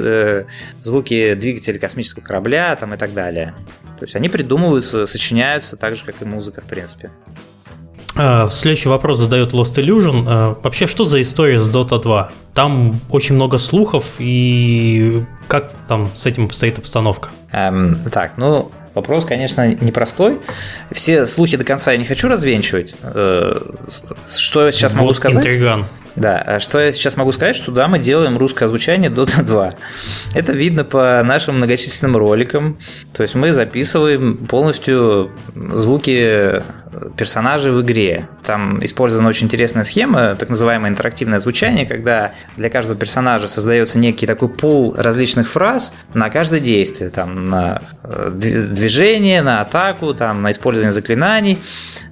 звуки 0.79 1.33
двигателя 1.35 1.79
космического 1.79 2.23
корабля 2.23 2.75
там, 2.75 2.93
и 2.93 2.97
так 2.97 3.13
далее. 3.13 3.53
То 3.99 4.05
есть 4.05 4.15
они 4.15 4.29
придумываются, 4.29 5.05
сочиняются 5.05 5.77
так 5.77 5.95
же, 5.95 6.05
как 6.05 6.21
и 6.21 6.25
музыка, 6.25 6.61
в 6.61 6.65
принципе. 6.65 7.11
А, 8.15 8.47
следующий 8.49 8.89
вопрос 8.89 9.19
задает 9.19 9.53
Lost 9.53 9.77
Illusion. 9.77 10.25
А, 10.27 10.57
вообще, 10.61 10.87
что 10.87 11.05
за 11.05 11.21
история 11.21 11.59
с 11.59 11.73
Dota 11.73 12.01
2? 12.01 12.31
Там 12.53 12.99
очень 13.09 13.35
много 13.35 13.57
слухов, 13.57 14.15
и 14.19 15.23
как 15.47 15.71
там 15.87 16.11
с 16.13 16.25
этим 16.25 16.49
стоит 16.51 16.77
обстановка? 16.77 17.29
Эм, 17.51 17.99
так, 18.11 18.37
ну, 18.37 18.71
Вопрос, 18.93 19.25
конечно, 19.25 19.67
непростой. 19.67 20.39
Все 20.91 21.25
слухи 21.25 21.55
до 21.55 21.63
конца 21.63 21.93
я 21.93 21.97
не 21.97 22.05
хочу 22.05 22.27
развенчивать. 22.27 22.95
Э, 23.01 23.59
что 24.35 24.65
я 24.65 24.71
сейчас 24.71 24.93
вот 24.93 25.01
могу 25.01 25.13
сказать? 25.13 25.37
Интриган. 25.37 25.87
Да, 26.15 26.43
а 26.45 26.59
что 26.59 26.79
я 26.79 26.91
сейчас 26.91 27.15
могу 27.15 27.31
сказать, 27.31 27.55
что 27.55 27.71
да, 27.71 27.87
мы 27.87 27.97
делаем 27.97 28.37
русское 28.37 28.65
озвучание 28.65 29.09
Dota 29.09 29.43
2. 29.43 29.73
Это 30.33 30.51
видно 30.51 30.83
по 30.83 31.21
нашим 31.23 31.57
многочисленным 31.57 32.17
роликам. 32.17 32.77
То 33.13 33.23
есть 33.23 33.35
мы 33.35 33.53
записываем 33.53 34.37
полностью 34.37 35.31
звуки 35.55 36.61
персонажей 37.15 37.71
в 37.71 37.81
игре. 37.81 38.27
Там 38.43 38.83
использована 38.83 39.29
очень 39.29 39.45
интересная 39.45 39.83
схема, 39.83 40.35
так 40.35 40.49
называемое 40.49 40.91
интерактивное 40.91 41.39
звучание, 41.39 41.85
когда 41.85 42.33
для 42.57 42.69
каждого 42.69 42.97
персонажа 42.97 43.47
создается 43.47 43.97
некий 43.97 44.25
такой 44.25 44.49
пул 44.49 44.93
различных 44.97 45.49
фраз 45.49 45.93
на 46.13 46.29
каждое 46.29 46.59
действие, 46.59 47.09
там 47.09 47.45
на 47.45 47.81
э, 48.03 48.31
движение, 48.31 49.41
на 49.41 49.61
атаку, 49.61 50.13
там 50.13 50.41
на 50.41 50.51
использование 50.51 50.91
заклинаний. 50.91 51.59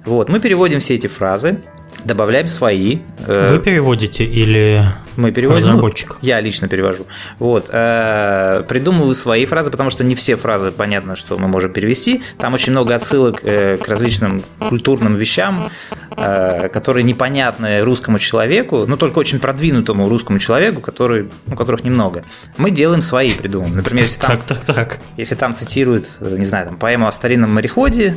Вот, 0.04 0.28
мы 0.28 0.40
переводим 0.40 0.80
все 0.80 0.94
эти 0.94 1.06
фразы, 1.06 1.58
добавляем 2.04 2.48
свои. 2.48 2.98
Э, 3.26 3.52
Вы 3.52 3.58
переводите 3.60 4.24
или 4.24 4.84
мы 5.16 5.32
переводим? 5.32 5.68
Разработчик. 5.68 6.10
Ну, 6.10 6.16
я 6.22 6.40
лично 6.40 6.68
перевожу. 6.68 7.06
Вот. 7.38 7.68
Э, 7.70 8.64
придумываю 8.68 9.14
свои 9.14 9.44
фразы, 9.44 9.70
потому 9.70 9.90
что 9.90 10.04
не 10.04 10.14
все 10.14 10.36
фразы 10.36 10.72
понятно, 10.72 11.16
что 11.16 11.36
мы 11.38 11.48
можем 11.48 11.72
перевести. 11.72 12.22
Там 12.38 12.54
очень 12.54 12.72
много 12.72 12.94
отсылок 12.94 13.40
э, 13.44 13.76
к 13.76 13.88
различным 13.88 14.42
культурным 14.68 15.16
вещам, 15.16 15.70
которые 16.16 17.04
непонятны 17.04 17.80
русскому 17.80 18.18
человеку, 18.18 18.84
но 18.86 18.96
только 18.96 19.18
очень 19.18 19.38
продвинутому 19.38 20.08
русскому 20.08 20.38
человеку, 20.38 20.80
который, 20.80 21.30
ну, 21.46 21.56
которых 21.56 21.82
немного. 21.82 22.24
Мы 22.58 22.70
делаем 22.70 23.00
свои, 23.00 23.32
придумываем. 23.32 23.76
Например, 23.76 24.04
если 24.04 24.20
там, 24.20 24.38
так, 24.38 24.58
так, 24.58 24.74
так. 24.74 24.98
Если 25.16 25.34
там 25.34 25.54
цитируют, 25.54 26.18
не 26.20 26.44
знаю, 26.44 26.66
там, 26.66 26.76
поэму 26.76 27.06
о 27.06 27.12
старинном 27.12 27.54
мореходе, 27.54 28.16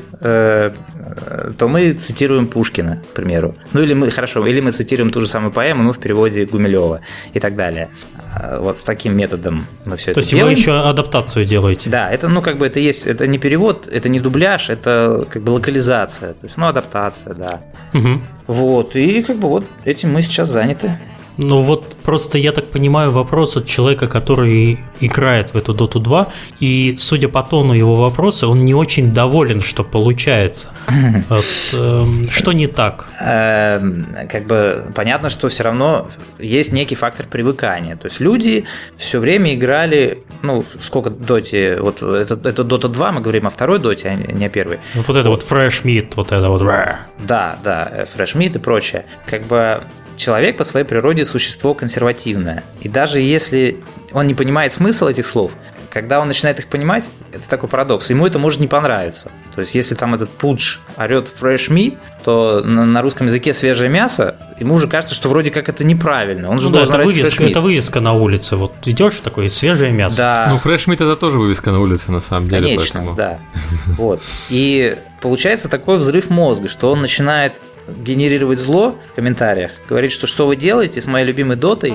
то 1.58 1.68
мы 1.68 1.94
цитируем 1.94 2.48
Пушкина, 2.48 3.02
к 3.12 3.16
примеру. 3.16 3.56
Ну 3.74 3.82
или 3.82 3.94
мы, 3.94 4.10
хорошо, 4.12 4.46
или 4.46 4.60
мы 4.60 4.72
цитируем 4.72 5.10
ту 5.10 5.22
же 5.22 5.28
самую 5.28 5.52
поэму, 5.52 5.84
но 5.84 5.94
в 5.94 6.00
переводе 6.00 6.46
Гумилева 6.46 7.02
и 7.34 7.40
так 7.40 7.56
далее. 7.56 7.90
А, 8.34 8.60
вот 8.60 8.78
с 8.78 8.84
таким 8.84 9.16
методом 9.16 9.66
мы 9.86 9.98
все 9.98 10.08
То 10.08 10.12
это 10.12 10.20
есть 10.22 10.32
делаем. 10.32 10.56
вы 10.56 10.60
еще 10.60 10.80
адаптацию 10.80 11.46
делаете? 11.46 11.90
Да, 11.90 12.10
это, 12.10 12.28
ну, 12.30 12.42
как 12.42 12.58
бы 12.58 12.66
это 12.66 12.80
есть, 12.80 13.06
это 13.06 13.28
не 13.28 13.38
перевод, 13.38 13.88
это 13.92 14.10
не 14.10 14.20
дубляж, 14.20 14.70
это 14.70 15.28
как 15.30 15.42
бы 15.44 15.52
локализация, 15.52 16.34
то 16.34 16.46
есть, 16.46 16.58
ну, 16.58 16.68
адаптация, 16.68 17.34
да. 17.34 17.62
Угу. 17.94 18.22
Вот, 18.48 18.96
и 18.96 19.22
как 19.24 19.38
бы 19.38 19.48
вот 19.48 19.66
этим 19.86 20.14
мы 20.14 20.22
сейчас 20.22 20.50
заняты. 20.50 21.00
Ну 21.38 21.62
вот 21.62 21.96
просто 22.04 22.38
я 22.38 22.52
так 22.52 22.66
понимаю 22.66 23.12
вопрос 23.12 23.58
от 23.58 23.66
человека, 23.66 24.08
который 24.08 24.80
играет 25.00 25.54
в 25.54 25.58
эту 25.58 25.74
Доту 25.74 26.00
2, 26.00 26.28
и 26.60 26.96
судя 27.00 27.28
по 27.28 27.42
тону 27.42 27.74
его 27.74 27.96
вопроса, 27.96 28.48
он 28.48 28.66
не 28.66 28.76
очень 28.76 29.12
доволен, 29.12 29.62
что 29.62 29.84
получается. 29.84 30.70
Вот, 31.30 31.46
э, 31.74 32.06
что 32.30 32.52
не 32.52 32.68
так? 32.68 33.08
Эм, 33.20 34.06
как 34.30 34.46
бы 34.46 34.86
понятно, 34.96 35.30
что 35.30 35.48
все 35.48 35.64
равно 35.64 36.08
есть 36.40 36.72
некий 36.74 36.96
фактор 36.96 37.26
привыкания. 37.26 37.96
То 37.96 38.08
есть 38.08 38.20
люди 38.20 38.66
все 38.98 39.20
время 39.20 39.54
играли, 39.54 40.24
ну 40.42 40.66
сколько 40.80 41.10
доте, 41.10 41.78
вот 41.80 42.02
это, 42.02 42.36
это 42.48 42.64
Dota 42.64 42.90
2, 42.90 43.12
мы 43.12 43.22
говорим 43.22 43.48
о 43.48 43.50
второй 43.50 43.80
доте, 43.80 44.10
а 44.10 44.16
не 44.16 44.46
о 44.46 44.50
первой. 44.50 44.80
Вот 44.96 45.16
это 45.16 45.30
вот 45.30 45.44
Fresh 45.44 45.84
Meat, 45.84 46.14
вот 46.16 46.32
это 46.32 46.50
вот. 46.50 46.62
Да, 47.20 47.58
да, 47.64 48.06
Fresh 48.16 48.36
Meat 48.36 48.56
и 48.56 48.60
прочее. 48.60 49.06
Как 49.26 49.44
бы 49.44 49.82
Человек 50.16 50.58
по 50.58 50.64
своей 50.64 50.86
природе 50.86 51.26
существо 51.26 51.74
консервативное. 51.74 52.64
И 52.82 52.90
даже 52.90 53.20
если 53.20 53.78
он 54.12 54.28
не 54.28 54.34
понимает 54.34 54.74
смысл 54.74 55.08
этих 55.08 55.26
слов, 55.26 55.54
когда 55.94 56.20
он 56.20 56.28
начинает 56.28 56.58
их 56.58 56.68
понимать, 56.68 57.12
это 57.32 57.48
такой 57.48 57.70
парадокс, 57.70 58.10
ему 58.10 58.26
это 58.26 58.40
может 58.40 58.60
не 58.60 58.66
понравиться. 58.66 59.32
То 59.54 59.62
есть, 59.62 59.76
если 59.76 59.94
там 59.94 60.16
этот 60.16 60.32
пудж 60.32 60.78
орет 60.98 61.30
fresh 61.40 61.70
meat, 61.70 62.00
то 62.24 62.62
на, 62.66 62.84
на 62.84 63.02
русском 63.04 63.28
языке 63.28 63.54
свежее 63.54 63.92
мясо, 63.92 64.38
ему 64.60 64.74
уже 64.74 64.88
кажется, 64.88 65.14
что 65.14 65.30
вроде 65.30 65.52
как 65.52 65.70
это 65.70 65.84
неправильно. 65.84 66.50
Он 66.50 66.60
же 66.60 66.70
ну, 66.70 66.78
должен 66.78 66.94
да, 66.94 67.00
это 67.00 67.08
вывеска, 67.08 67.44
это 67.44 67.62
вывеска 67.62 68.00
на 68.00 68.14
улице. 68.14 68.56
Вот 68.56 68.74
идешь 68.86 69.20
такое 69.20 69.50
свежее 69.50 69.92
мясо. 69.92 70.18
Да. 70.18 70.48
Ну, 70.50 70.58
fresh 70.58 70.88
meat 70.88 70.96
это 70.96 71.16
тоже 71.16 71.38
вывеска 71.38 71.72
на 71.72 71.80
улице, 71.80 72.12
на 72.12 72.22
самом 72.22 72.50
деле. 72.50 72.70
Конечно, 72.70 73.00
поэтому. 73.00 73.16
да. 73.16 73.40
Вот. 73.86 74.22
И 74.50 74.98
получается 75.22 75.70
такой 75.70 75.98
взрыв 75.98 76.32
мозга, 76.32 76.68
что 76.68 76.92
он 76.92 77.02
начинает 77.02 77.54
генерировать 77.88 78.60
зло 78.60 78.96
в 79.12 79.14
комментариях, 79.14 79.72
говорит, 79.88 80.12
что 80.12 80.28
что 80.28 80.48
вы 80.48 80.56
делаете 80.56 81.02
с 81.02 81.08
моей 81.08 81.26
любимой 81.26 81.56
дотой, 81.56 81.94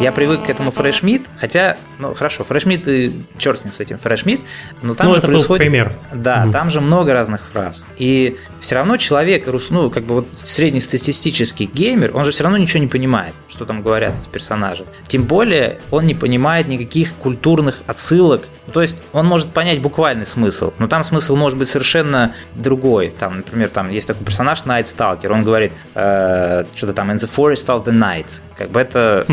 я 0.00 0.12
привык 0.12 0.44
к 0.44 0.50
этому 0.50 0.70
фрешмит, 0.70 1.22
хотя, 1.38 1.76
ну 1.98 2.14
хорошо, 2.14 2.44
фрешмит 2.44 2.88
и 2.88 3.24
черт 3.38 3.60
с 3.60 3.64
ним 3.64 3.72
с 3.72 3.80
этим 3.80 3.98
фрешмит, 3.98 4.40
но 4.82 4.94
там 4.94 5.06
ну, 5.06 5.12
же 5.14 5.18
это 5.18 5.28
происходит... 5.28 5.48
Был 5.48 5.70
пример. 5.70 5.96
Да, 6.12 6.42
угу. 6.44 6.52
там 6.52 6.70
же 6.70 6.80
много 6.80 7.12
разных 7.12 7.42
фраз. 7.52 7.86
И 7.96 8.36
все 8.60 8.74
равно 8.74 8.96
человек, 8.96 9.46
ну, 9.70 9.90
как 9.90 10.04
бы 10.04 10.16
вот 10.16 10.28
среднестатистический 10.34 11.66
геймер, 11.66 12.16
он 12.16 12.24
же 12.24 12.32
все 12.32 12.42
равно 12.42 12.58
ничего 12.58 12.80
не 12.80 12.88
понимает, 12.88 13.34
что 13.54 13.64
там 13.64 13.82
говорят 13.82 14.14
эти 14.20 14.28
персонажи. 14.28 14.84
Тем 15.06 15.24
более 15.24 15.80
он 15.90 16.06
не 16.06 16.14
понимает 16.14 16.66
никаких 16.66 17.14
культурных 17.14 17.82
отсылок. 17.86 18.48
Ну, 18.66 18.72
то 18.72 18.82
есть 18.82 19.04
он 19.12 19.26
может 19.26 19.50
понять 19.52 19.80
буквальный 19.80 20.26
смысл, 20.26 20.72
но 20.78 20.88
там 20.88 21.04
смысл 21.04 21.36
может 21.36 21.56
быть 21.56 21.68
совершенно 21.68 22.34
другой. 22.54 23.12
Там, 23.16 23.38
например, 23.38 23.68
там 23.68 23.90
есть 23.90 24.08
такой 24.08 24.26
персонаж 24.26 24.64
Night 24.64 24.84
Stalker, 24.84 25.32
он 25.32 25.44
говорит 25.44 25.72
э, 25.94 26.64
что-то 26.74 26.94
там 26.94 27.10
in 27.12 27.16
the 27.16 27.30
forest 27.30 27.68
of 27.68 27.84
the 27.84 27.92
night. 27.92 28.42
Как 28.56 28.70
бы 28.70 28.80
это 28.80 29.24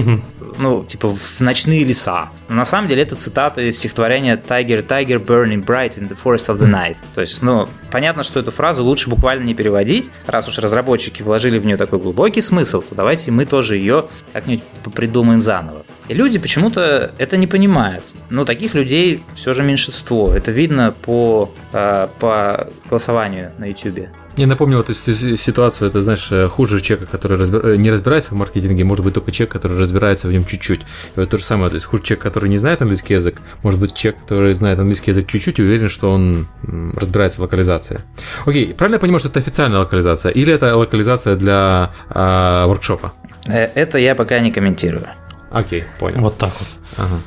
ну, 0.57 0.83
типа, 0.83 1.15
в 1.15 1.41
ночные 1.41 1.83
леса. 1.83 2.29
Но 2.49 2.55
на 2.55 2.65
самом 2.65 2.87
деле 2.87 3.03
это 3.03 3.15
цитата 3.15 3.61
из 3.61 3.77
стихотворения 3.77 4.35
Tiger, 4.35 4.85
Tiger, 4.85 5.23
burning 5.23 5.65
bright 5.65 5.97
in 5.97 6.09
the 6.09 6.17
forest 6.21 6.47
of 6.47 6.57
the 6.57 6.69
night. 6.69 6.97
То 7.13 7.21
есть, 7.21 7.41
ну, 7.41 7.69
понятно, 7.91 8.23
что 8.23 8.39
эту 8.39 8.51
фразу 8.51 8.83
лучше 8.83 9.09
буквально 9.09 9.43
не 9.43 9.53
переводить. 9.53 10.09
Раз 10.27 10.47
уж 10.47 10.57
разработчики 10.59 11.21
вложили 11.21 11.59
в 11.59 11.65
нее 11.65 11.77
такой 11.77 11.99
глубокий 11.99 12.41
смысл, 12.41 12.81
то 12.81 12.95
давайте 12.95 13.31
мы 13.31 13.45
тоже 13.45 13.77
ее 13.77 14.05
как-нибудь 14.33 14.63
придумаем 14.93 15.41
заново. 15.41 15.85
И 16.07 16.13
люди 16.13 16.39
почему-то 16.39 17.13
это 17.17 17.37
не 17.37 17.47
понимают. 17.47 18.03
Но 18.29 18.45
таких 18.45 18.73
людей 18.73 19.23
все 19.35 19.53
же 19.53 19.63
меньшинство. 19.63 20.33
Это 20.33 20.51
видно 20.51 20.91
по, 20.91 21.51
э, 21.73 22.07
по 22.19 22.69
голосованию 22.89 23.53
на 23.57 23.65
YouTube. 23.65 24.07
Я 24.37 24.47
напомнил 24.47 24.81
эту 24.81 24.93
ситуацию, 24.93 25.89
это, 25.89 26.01
знаешь, 26.01 26.31
э, 26.31 26.47
хуже 26.47 26.79
человека, 26.79 27.11
который 27.11 27.37
разбир... 27.37 27.65
Э, 27.65 27.75
не 27.75 27.91
разбирается 27.91 28.31
в 28.31 28.37
маркетинге, 28.37 28.83
может 28.83 29.03
быть 29.03 29.13
только 29.13 29.31
человек, 29.31 29.51
который 29.51 29.77
разбирается 29.77 30.27
в 30.27 30.31
нем 30.31 30.45
чуть-чуть. 30.45 30.81
И 30.81 31.19
вот 31.19 31.29
то 31.29 31.37
же 31.37 31.43
самое, 31.43 31.69
то 31.69 31.75
есть 31.75 31.85
хуже 31.85 32.03
человек, 32.03 32.23
который 32.23 32.49
не 32.49 32.57
знает 32.57 32.81
английский 32.81 33.15
язык, 33.15 33.41
может 33.61 33.79
быть 33.79 33.93
человек, 33.93 34.21
который 34.21 34.53
знает 34.53 34.79
английский 34.79 35.11
язык 35.11 35.27
чуть-чуть 35.27 35.59
и 35.59 35.63
уверен, 35.63 35.89
что 35.89 36.11
он 36.11 36.47
разбирается 36.95 37.39
в 37.39 37.41
локализации. 37.41 38.01
Окей, 38.45 38.73
правильно 38.73 38.95
я 38.95 38.99
понимаю, 38.99 39.19
что 39.19 39.29
это 39.29 39.39
официальная 39.39 39.79
локализация 39.79 40.31
или 40.31 40.53
это 40.53 40.75
локализация 40.77 41.35
для 41.35 41.91
э, 42.09 42.65
воркшопа? 42.67 43.13
Это 43.45 43.97
я 43.97 44.15
пока 44.15 44.39
не 44.39 44.51
комментирую. 44.51 45.07
Окей, 45.49 45.83
понял. 45.99 46.21
Вот 46.21 46.37
так 46.37 46.51
вот. 46.57 46.67
Ага. 46.97 47.19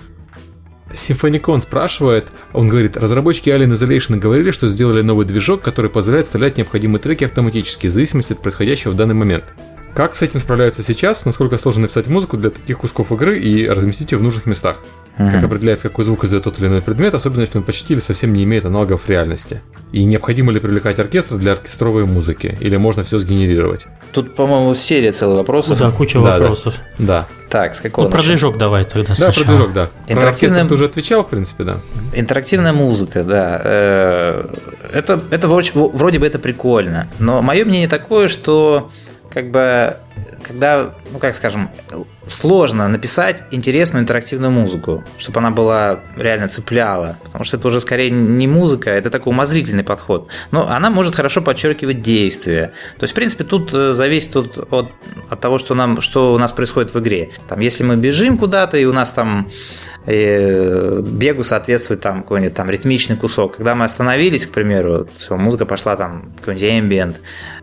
Симфоникон 0.97 1.61
спрашивает, 1.61 2.29
он 2.53 2.69
говорит, 2.69 2.97
разработчики 2.97 3.51
Alien 3.51 3.73
Isolation 3.73 4.17
говорили, 4.17 4.51
что 4.51 4.69
сделали 4.69 5.03
новый 5.03 5.27
движок, 5.27 5.63
который 5.63 5.91
позволяет 5.91 6.27
вставлять 6.27 6.57
необходимые 6.57 7.01
треки 7.01 7.25
автоматически, 7.25 7.87
в 7.87 7.91
зависимости 7.91 8.33
от 8.33 8.43
происходящего 8.43 8.93
в 8.93 8.95
данный 8.95 9.15
момент. 9.15 9.45
Как 9.95 10.15
с 10.15 10.23
этим 10.23 10.41
справляются 10.41 10.83
сейчас? 10.83 11.25
Насколько 11.25 11.57
сложно 11.57 11.83
написать 11.83 12.09
музыку 12.09 12.37
для 12.37 12.51
таких 12.51 12.79
кусков 12.79 13.13
игры 13.13 13.39
и 13.39 13.69
разместить 13.69 14.13
ее 14.13 14.19
в 14.19 14.23
нужных 14.23 14.47
местах? 14.47 14.79
Mm-hmm. 15.19 15.31
Как 15.31 15.45
определяется, 15.45 15.89
какой 15.89 16.05
звук 16.05 16.25
издает 16.25 16.45
тот 16.45 16.59
или 16.59 16.67
иной 16.67 16.83
предмет, 16.83 17.15
особенно 17.15 17.43
если 17.43 17.59
он 17.59 17.65
почти 17.65 17.95
или 17.95 18.01
совсем 18.01 18.33
не 18.33 18.43
имеет 18.43 18.67
аналогов 18.67 19.03
в 19.03 19.09
реальности? 19.09 19.63
И 19.93 20.05
необходимо 20.05 20.51
ли 20.51 20.59
привлекать 20.59 20.99
оркестр 20.99 21.37
для 21.37 21.53
оркестровой 21.53 22.05
музыки? 22.05 22.59
Или 22.61 22.77
можно 22.77 23.05
все 23.05 23.19
сгенерировать? 23.19 23.87
Тут, 24.13 24.35
по-моему, 24.35 24.75
серия 24.75 25.13
целых 25.13 25.39
вопросов. 25.39 25.79
Да, 25.79 25.93
куча 25.93 26.21
да, 26.21 26.39
вопросов. 26.39 26.75
Да. 26.99 27.05
да. 27.07 27.27
Так, 27.49 27.77
с 27.77 27.81
какого? 27.81 28.07
Ну, 28.07 28.11
про 28.11 28.23
движок 28.23 28.59
давай 28.59 28.85
тогда. 28.85 29.15
Да, 29.17 29.31
про 29.31 29.45
движок, 29.45 29.73
да. 29.73 29.91
Интерактивная... 30.09 30.63
Про 30.63 30.69
ты 30.69 30.75
уже 30.75 30.85
отвечал, 30.87 31.23
в 31.23 31.29
принципе, 31.29 31.63
да. 31.63 31.79
Интерактивная 32.13 32.73
музыка, 32.73 33.23
да. 33.23 33.61
Э, 33.63 34.49
это, 34.93 35.23
это 35.31 35.47
вроде 35.47 36.19
бы 36.19 36.27
это 36.27 36.41
прикольно. 36.41 37.07
Но 37.21 37.41
мое 37.43 37.65
мнение 37.65 37.87
такое, 37.87 38.27
что 38.27 38.91
как 39.31 39.53
бы 39.53 39.99
когда, 40.45 40.95
ну 41.13 41.19
как 41.19 41.35
скажем, 41.35 41.71
сложно 42.27 42.89
написать 42.89 43.45
интересную 43.51 44.03
интерактивную 44.03 44.51
музыку, 44.51 45.05
чтобы 45.19 45.41
она 45.41 45.51
была 45.51 46.01
реально 46.17 46.49
цепляла, 46.49 47.17
потому 47.25 47.45
что 47.45 47.57
это 47.57 47.69
уже 47.69 47.81
скорее 47.81 48.11
не 48.11 48.47
музыка, 48.47 48.91
это 48.91 49.11
такой 49.11 49.33
умозрительный 49.33 49.85
подход. 49.85 50.29
Но 50.51 50.69
она 50.69 50.91
может 50.91 51.15
хорошо 51.15 51.43
подчеркивать 51.43 52.03
действие. 52.03 52.69
То 52.99 53.05
есть, 53.05 53.13
в 53.13 53.15
принципе, 53.17 53.45
тут 53.45 53.73
э, 53.73 53.93
зависит 53.93 54.37
от, 54.37 54.73
от, 54.73 54.93
от 55.29 55.41
того, 55.41 55.59
что, 55.59 55.75
нам, 55.75 56.01
что 56.01 56.35
у 56.35 56.39
нас 56.39 56.53
происходит 56.53 56.95
в 56.95 57.01
игре. 57.01 57.31
Там, 57.49 57.61
если 57.61 57.85
мы 57.85 57.97
бежим 57.97 58.39
куда-то, 58.39 58.77
и 58.77 58.85
у 58.85 58.93
нас 58.93 59.11
там 59.11 59.51
э, 60.07 61.01
бегу 61.03 61.45
соответствует 61.45 62.01
там 62.01 62.23
какой-нибудь 62.23 62.55
там 62.55 62.71
ритмичный 62.71 63.17
кусок. 63.17 63.57
Когда 63.57 63.75
мы 63.75 63.85
остановились, 63.85 64.47
к 64.47 64.51
примеру, 64.51 65.09
все, 65.17 65.37
музыка 65.37 65.67
пошла 65.67 65.97
там 65.97 66.33
какой-нибудь 66.39 66.69
ambient, 66.69 67.17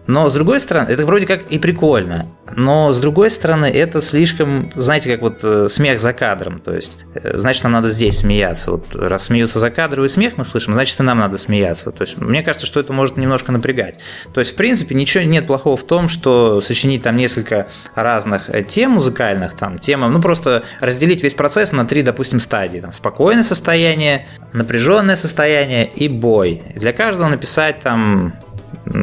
но 0.07 0.29
с 0.29 0.33
другой 0.33 0.59
стороны, 0.59 0.89
это 0.89 1.05
вроде 1.05 1.27
как 1.27 1.51
и 1.51 1.59
прикольно. 1.59 2.27
Но 2.49 2.91
с 2.91 2.99
другой 2.99 3.29
стороны, 3.29 3.65
это 3.65 4.01
слишком, 4.01 4.71
знаете, 4.75 5.09
как 5.09 5.21
вот 5.21 5.39
э, 5.43 5.69
смех 5.69 5.99
за 5.99 6.11
кадром. 6.13 6.59
То 6.59 6.73
есть, 6.73 6.97
э, 7.13 7.37
значит, 7.37 7.63
нам 7.63 7.73
надо 7.73 7.89
здесь 7.89 8.19
смеяться. 8.19 8.71
Вот 8.71 8.95
раз 8.95 9.25
смеются 9.25 9.59
за 9.59 9.69
кадровый 9.69 10.09
смех 10.09 10.37
мы 10.37 10.45
слышим, 10.45 10.73
значит, 10.73 10.99
и 10.99 11.03
нам 11.03 11.19
надо 11.19 11.37
смеяться. 11.37 11.91
То 11.91 12.01
есть, 12.01 12.17
мне 12.17 12.43
кажется, 12.43 12.65
что 12.65 12.79
это 12.79 12.93
может 12.93 13.15
немножко 13.17 13.51
напрягать. 13.51 13.99
То 14.33 14.39
есть, 14.39 14.53
в 14.53 14.55
принципе, 14.55 14.95
ничего 14.95 15.23
нет 15.23 15.47
плохого 15.47 15.77
в 15.77 15.83
том, 15.83 16.09
что 16.09 16.61
сочинить 16.61 17.03
там 17.03 17.15
несколько 17.15 17.67
разных 17.95 18.49
э, 18.49 18.63
тем 18.63 18.91
музыкальных, 18.91 19.55
там, 19.55 19.77
темам, 19.79 20.11
ну, 20.11 20.21
просто 20.21 20.63
разделить 20.79 21.23
весь 21.23 21.33
процесс 21.33 21.71
на 21.71 21.85
три, 21.85 22.01
допустим, 22.01 22.39
стадии. 22.39 22.79
Там, 22.79 22.91
спокойное 22.91 23.43
состояние, 23.43 24.27
напряженное 24.51 25.15
состояние 25.15 25.87
и 25.87 26.09
бой. 26.09 26.63
Для 26.75 26.91
каждого 26.91 27.29
написать 27.29 27.79
там 27.81 28.33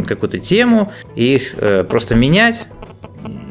какую-то 0.06 0.39
тему 0.39 0.93
их 1.15 1.55
э, 1.56 1.85
просто 1.85 2.15
менять, 2.15 2.66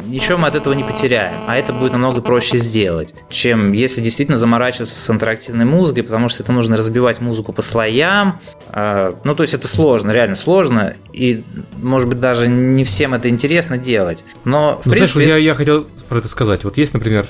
ничего 0.07 0.37
мы 0.37 0.47
от 0.47 0.55
этого 0.55 0.73
не 0.73 0.83
потеряем. 0.83 1.35
А 1.47 1.57
это 1.57 1.73
будет 1.73 1.91
намного 1.93 2.21
проще 2.21 2.57
сделать, 2.57 3.13
чем 3.29 3.71
если 3.71 4.01
действительно 4.01 4.37
заморачиваться 4.37 4.99
с 4.99 5.09
интерактивной 5.09 5.65
музыкой, 5.65 6.03
потому 6.03 6.29
что 6.29 6.43
это 6.43 6.51
нужно 6.51 6.77
разбивать 6.77 7.21
музыку 7.21 7.53
по 7.53 7.61
слоям. 7.61 8.39
Э, 8.71 9.13
ну, 9.23 9.35
то 9.35 9.43
есть 9.43 9.53
это 9.53 9.67
сложно, 9.67 10.11
реально 10.11 10.35
сложно. 10.35 10.95
И, 11.13 11.43
может 11.77 12.07
быть, 12.07 12.19
даже 12.19 12.47
не 12.47 12.83
всем 12.83 13.13
это 13.13 13.29
интересно 13.29 13.77
делать. 13.77 14.23
Но, 14.43 14.79
в 14.83 14.87
ну, 14.87 14.93
принципе... 14.93 15.19
Знаешь, 15.25 15.29
я, 15.29 15.37
я 15.37 15.55
хотел 15.55 15.85
про 16.09 16.19
это 16.19 16.27
сказать. 16.27 16.63
Вот 16.63 16.77
есть, 16.77 16.93
например, 16.93 17.27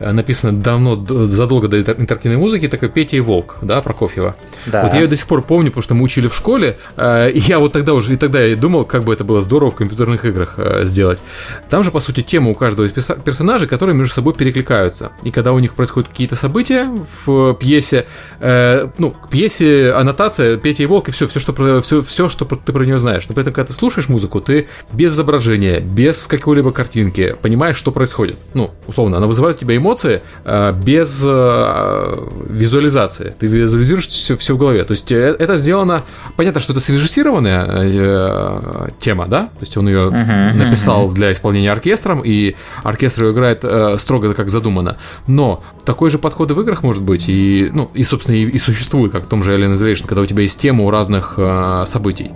Э, 0.00 0.12
написано 0.12 0.52
давно, 0.52 0.96
задолго 1.26 1.68
до 1.68 1.80
интерактивной 1.80 2.38
музыки, 2.38 2.66
такой 2.68 2.88
Петя 2.88 3.16
и 3.16 3.20
Волк, 3.20 3.58
да, 3.60 3.82
Прокофьева. 3.82 4.34
Да. 4.66 4.82
Вот 4.82 4.94
я 4.94 5.00
ее 5.00 5.06
до 5.06 5.16
сих 5.16 5.26
пор 5.26 5.42
помню, 5.42 5.70
потому 5.70 5.82
что 5.82 5.94
мы 5.94 6.04
учили 6.04 6.26
в 6.26 6.34
школе, 6.34 6.78
э, 6.96 7.30
и 7.30 7.38
я 7.38 7.58
вот 7.58 7.72
тогда 7.72 7.92
уже, 7.92 8.14
и 8.14 8.16
тогда 8.16 8.40
я 8.40 8.56
думал, 8.56 8.84
как 8.86 9.04
бы 9.04 9.12
это 9.12 9.24
было 9.24 9.42
здорово 9.42 9.70
в 9.70 9.74
компьютерных 9.74 10.24
играх 10.24 10.54
э, 10.56 10.84
сделать. 10.84 11.22
Там 11.68 11.84
же, 11.84 11.90
по 11.90 12.00
сути, 12.00 12.22
тема 12.22 12.50
у 12.50 12.54
каждого 12.54 12.86
из 12.86 12.92
персонажей, 12.92 13.68
которые 13.68 13.94
между 13.94 14.14
собой 14.14 14.32
перекликаются. 14.32 15.12
И 15.22 15.30
когда 15.30 15.52
у 15.52 15.58
них 15.58 15.74
происходят 15.74 16.08
какие-то 16.08 16.34
события 16.34 16.88
в 17.24 17.54
пьесе, 17.54 18.06
ну, 18.40 19.10
к 19.10 19.28
пьесе 19.28 19.92
аннотация 19.92 20.56
Петя 20.56 20.82
и 20.82 20.86
Волк, 20.86 21.08
и 21.08 21.12
все, 21.12 21.28
все, 21.28 21.40
что, 21.40 21.52
про, 21.52 21.80
все, 21.82 22.00
все, 22.00 22.28
что 22.28 22.44
ты 22.44 22.72
про 22.72 22.84
нее 22.84 22.98
знаешь. 22.98 23.28
Но 23.28 23.34
при 23.34 23.42
этом, 23.42 23.52
когда 23.52 23.68
ты 23.68 23.72
слушаешь 23.74 24.08
музыку, 24.08 24.40
ты 24.40 24.68
без 24.92 25.12
изображения, 25.12 25.80
без 25.80 26.26
какой-либо 26.26 26.72
картинки 26.72 27.36
понимаешь, 27.42 27.76
что 27.76 27.92
происходит. 27.92 28.38
Ну, 28.54 28.70
условно, 28.86 29.18
она 29.18 29.26
вызывает 29.26 29.56
у 29.56 29.60
тебя 29.60 29.76
эмоции, 29.76 29.89
эмоции 29.90 30.22
э, 30.44 30.72
без 30.72 31.22
э, 31.26 32.26
визуализации. 32.48 33.34
Ты 33.38 33.46
визуализируешь 33.46 34.06
все, 34.06 34.36
все 34.36 34.54
в 34.54 34.58
голове. 34.58 34.84
То 34.84 34.92
есть 34.92 35.10
э, 35.10 35.36
это 35.38 35.56
сделано... 35.56 36.02
Понятно, 36.36 36.60
что 36.60 36.72
это 36.72 36.80
срежиссированная 36.80 38.90
тема, 38.98 39.26
да? 39.26 39.44
То 39.44 39.60
есть 39.60 39.76
он 39.76 39.88
ее 39.88 40.08
uh-huh, 40.08 40.54
написал 40.54 41.08
uh-huh. 41.08 41.14
для 41.14 41.32
исполнения 41.32 41.72
оркестром, 41.72 42.22
и 42.24 42.56
оркестр 42.82 43.24
ее 43.24 43.32
играет 43.32 43.64
строго 44.00 44.34
как 44.34 44.50
задумано. 44.50 44.96
Но 45.26 45.62
такой 45.84 46.10
же 46.10 46.18
подход 46.18 46.50
в 46.50 46.60
играх 46.60 46.82
может 46.82 47.02
быть, 47.02 47.28
и, 47.28 47.70
ну, 47.72 47.90
и 47.94 48.04
собственно, 48.04 48.36
и, 48.36 48.44
и 48.44 48.58
существует, 48.58 49.12
как 49.12 49.24
в 49.24 49.26
том 49.26 49.42
же 49.42 49.56
Alien 49.56 49.74
Isolation, 49.74 50.06
когда 50.06 50.22
у 50.22 50.26
тебя 50.26 50.42
есть 50.42 50.60
тема 50.60 50.84
у 50.84 50.90
разных 50.90 51.38
событий. 51.86 52.30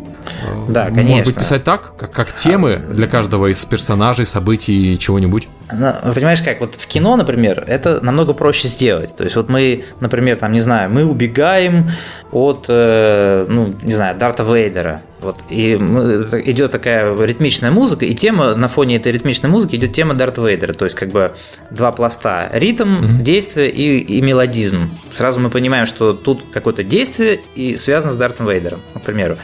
Да, 0.68 0.86
конечно. 0.86 1.10
Может 1.10 1.26
быть, 1.26 1.36
писать 1.36 1.64
так, 1.64 1.96
как, 1.96 2.12
как 2.12 2.34
темы 2.34 2.80
для 2.90 3.06
каждого 3.06 3.50
из 3.50 3.64
персонажей, 3.64 4.26
событий, 4.26 4.98
чего-нибудь? 4.98 5.48
Ну, 5.72 5.92
понимаешь 6.14 6.42
как, 6.42 6.60
вот 6.60 6.74
в 6.74 6.86
кино, 6.86 7.16
например, 7.16 7.64
это 7.66 8.04
намного 8.04 8.34
проще 8.34 8.68
сделать. 8.68 9.16
То 9.16 9.24
есть 9.24 9.36
вот 9.36 9.48
мы, 9.48 9.84
например, 10.00 10.36
там, 10.36 10.52
не 10.52 10.60
знаю, 10.60 10.90
мы 10.90 11.04
убегаем 11.04 11.90
от, 12.30 12.66
э, 12.68 13.46
ну, 13.48 13.74
не 13.82 13.92
знаю, 13.92 14.16
Дарта 14.16 14.42
Вейдера. 14.42 15.02
Вот, 15.24 15.38
и 15.48 15.72
идет 15.72 16.70
такая 16.72 17.16
ритмичная 17.16 17.70
музыка, 17.70 18.04
и 18.04 18.14
тема 18.14 18.54
на 18.54 18.68
фоне 18.68 18.96
этой 18.96 19.10
ритмичной 19.10 19.48
музыки 19.48 19.76
идет 19.76 19.94
тема 19.94 20.12
Дарта 20.12 20.42
Вейдера. 20.42 20.74
То 20.74 20.84
есть, 20.84 20.94
как 20.96 21.08
бы 21.12 21.34
два 21.70 21.92
пласта: 21.92 22.50
ритм, 22.52 22.88
mm-hmm. 22.88 23.22
действие 23.22 23.70
и, 23.70 24.00
и 24.00 24.20
мелодизм. 24.20 24.90
Сразу 25.10 25.40
мы 25.40 25.48
понимаем, 25.48 25.86
что 25.86 26.12
тут 26.12 26.42
какое-то 26.52 26.84
действие 26.84 27.40
и 27.54 27.78
связано 27.78 28.12
с 28.12 28.16
Дартом 28.16 28.46
Вейдером, 28.46 28.82
к 28.94 29.00
примеру. 29.00 29.38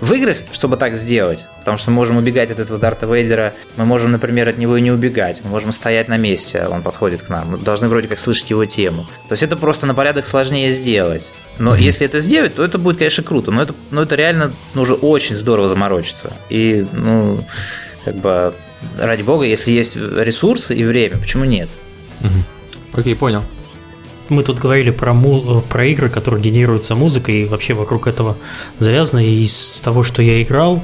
В 0.00 0.10
играх, 0.14 0.38
чтобы 0.52 0.78
так 0.78 0.94
сделать, 0.94 1.46
потому 1.58 1.76
что 1.76 1.90
мы 1.90 1.96
можем 1.96 2.16
убегать 2.16 2.50
от 2.50 2.58
этого 2.58 2.78
Дарта 2.78 3.04
Вейдера, 3.06 3.52
мы 3.76 3.84
можем, 3.84 4.12
например, 4.12 4.48
от 4.48 4.56
него 4.56 4.78
и 4.78 4.80
не 4.80 4.90
убегать, 4.90 5.42
мы 5.44 5.50
можем 5.50 5.72
стоять 5.72 6.08
на 6.08 6.16
месте, 6.16 6.66
он 6.66 6.82
подходит 6.82 7.22
к 7.22 7.28
нам, 7.28 7.50
мы 7.50 7.58
должны 7.58 7.88
вроде 7.88 8.08
как 8.08 8.18
слышать 8.18 8.48
его 8.48 8.64
тему. 8.64 9.06
То 9.28 9.32
есть 9.32 9.42
это 9.42 9.56
просто 9.56 9.84
на 9.84 9.94
порядок 9.94 10.24
сложнее 10.24 10.70
сделать. 10.72 11.34
Но 11.58 11.74
mm-hmm. 11.74 11.80
если 11.80 12.06
это 12.06 12.20
сделать, 12.20 12.54
то 12.54 12.64
это 12.64 12.78
будет, 12.78 12.98
конечно, 12.98 13.24
круто, 13.24 13.50
но 13.50 13.62
это, 13.62 13.74
но 13.90 14.02
это 14.02 14.14
реально 14.14 14.54
нужно 14.74 14.96
очень 14.96 15.36
здорово 15.36 15.68
заморочиться. 15.68 16.34
И, 16.50 16.86
ну, 16.92 17.46
как 18.04 18.16
бы, 18.16 18.54
ради 18.98 19.22
бога, 19.22 19.44
если 19.44 19.70
есть 19.70 19.96
ресурсы 19.96 20.74
и 20.74 20.84
время, 20.84 21.18
почему 21.18 21.44
нет? 21.44 21.68
Угу. 22.20 23.00
Окей, 23.00 23.16
понял 23.16 23.42
мы 24.28 24.42
тут 24.42 24.58
говорили 24.58 24.90
про, 24.90 25.12
му- 25.12 25.60
про 25.60 25.86
игры, 25.86 26.08
которые 26.08 26.42
генерируются 26.42 26.94
музыкой, 26.94 27.42
и 27.42 27.44
вообще 27.44 27.74
вокруг 27.74 28.06
этого 28.06 28.36
завязано. 28.78 29.24
И 29.24 29.44
из 29.44 29.80
того, 29.80 30.02
что 30.02 30.22
я 30.22 30.42
играл, 30.42 30.82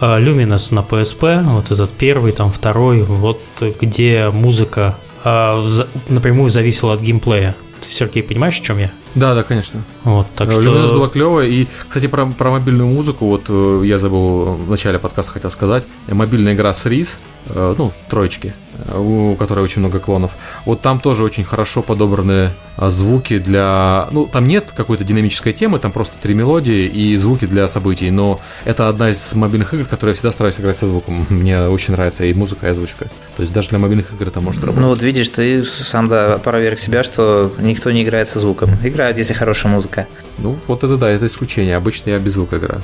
э, 0.00 0.04
Luminous 0.04 0.74
на 0.74 0.80
PSP, 0.80 1.42
вот 1.42 1.70
этот 1.70 1.90
первый, 1.92 2.32
там 2.32 2.52
второй, 2.52 3.02
вот 3.02 3.40
где 3.80 4.30
музыка 4.30 4.98
э, 5.24 5.64
напрямую 6.08 6.50
зависела 6.50 6.94
от 6.94 7.00
геймплея. 7.00 7.56
Ты, 7.80 7.90
Сергей, 7.90 8.22
понимаешь, 8.22 8.60
в 8.60 8.64
чем 8.64 8.78
я? 8.78 8.92
Да, 9.14 9.34
да, 9.34 9.42
конечно. 9.42 9.82
Вот, 10.04 10.26
так 10.34 10.50
что... 10.50 10.62
Luminous 10.62 10.92
была 10.92 11.08
клевая. 11.08 11.46
И, 11.48 11.68
кстати, 11.86 12.06
про, 12.06 12.26
про 12.26 12.50
мобильную 12.50 12.88
музыку, 12.88 13.26
вот 13.26 13.44
э, 13.48 13.82
я 13.84 13.98
забыл 13.98 14.54
в 14.54 14.70
начале 14.70 14.98
подкаста 14.98 15.32
хотел 15.32 15.50
сказать. 15.50 15.84
Мобильная 16.08 16.54
игра 16.54 16.72
Сриз, 16.72 17.20
ну, 17.46 17.92
троечки, 18.08 18.54
у 18.94 19.36
которой 19.36 19.60
очень 19.60 19.80
много 19.80 20.00
клонов. 20.00 20.32
Вот 20.64 20.80
там 20.80 21.00
тоже 21.00 21.24
очень 21.24 21.44
хорошо 21.44 21.82
подобраны 21.82 22.50
а, 22.76 22.90
звуки 22.90 23.38
для... 23.38 24.08
Ну, 24.10 24.26
там 24.26 24.46
нет 24.46 24.72
какой-то 24.74 25.04
динамической 25.04 25.52
темы, 25.52 25.78
там 25.78 25.92
просто 25.92 26.16
три 26.20 26.34
мелодии 26.34 26.86
и 26.86 27.16
звуки 27.16 27.46
для 27.46 27.68
событий, 27.68 28.10
но 28.10 28.40
это 28.64 28.88
одна 28.88 29.10
из 29.10 29.34
мобильных 29.34 29.74
игр, 29.74 29.84
которые 29.84 30.12
я 30.12 30.14
всегда 30.14 30.32
стараюсь 30.32 30.58
играть 30.58 30.76
со 30.76 30.86
звуком. 30.86 31.26
Мне 31.30 31.62
очень 31.62 31.92
нравится 31.92 32.24
и 32.24 32.32
музыка, 32.34 32.66
и 32.66 32.70
озвучка. 32.70 33.10
То 33.36 33.42
есть 33.42 33.52
даже 33.52 33.70
для 33.70 33.78
мобильных 33.78 34.12
игр 34.12 34.28
это 34.28 34.40
может 34.40 34.62
работать. 34.62 34.82
Ну 34.82 34.88
вот 34.88 35.02
видишь, 35.02 35.28
ты 35.30 35.62
сам 35.64 36.08
да, 36.08 36.38
проверь 36.38 36.78
себя, 36.78 37.02
что 37.02 37.52
никто 37.58 37.90
не 37.90 38.02
играет 38.02 38.28
со 38.28 38.38
звуком. 38.38 38.70
Играют, 38.82 39.18
если 39.18 39.34
хорошая 39.34 39.72
музыка. 39.72 40.06
Ну, 40.38 40.58
вот 40.66 40.84
это 40.84 40.96
да, 40.96 41.10
это 41.10 41.26
исключение. 41.26 41.76
Обычно 41.76 42.10
я 42.10 42.18
без 42.18 42.34
звука 42.34 42.58
играю. 42.58 42.82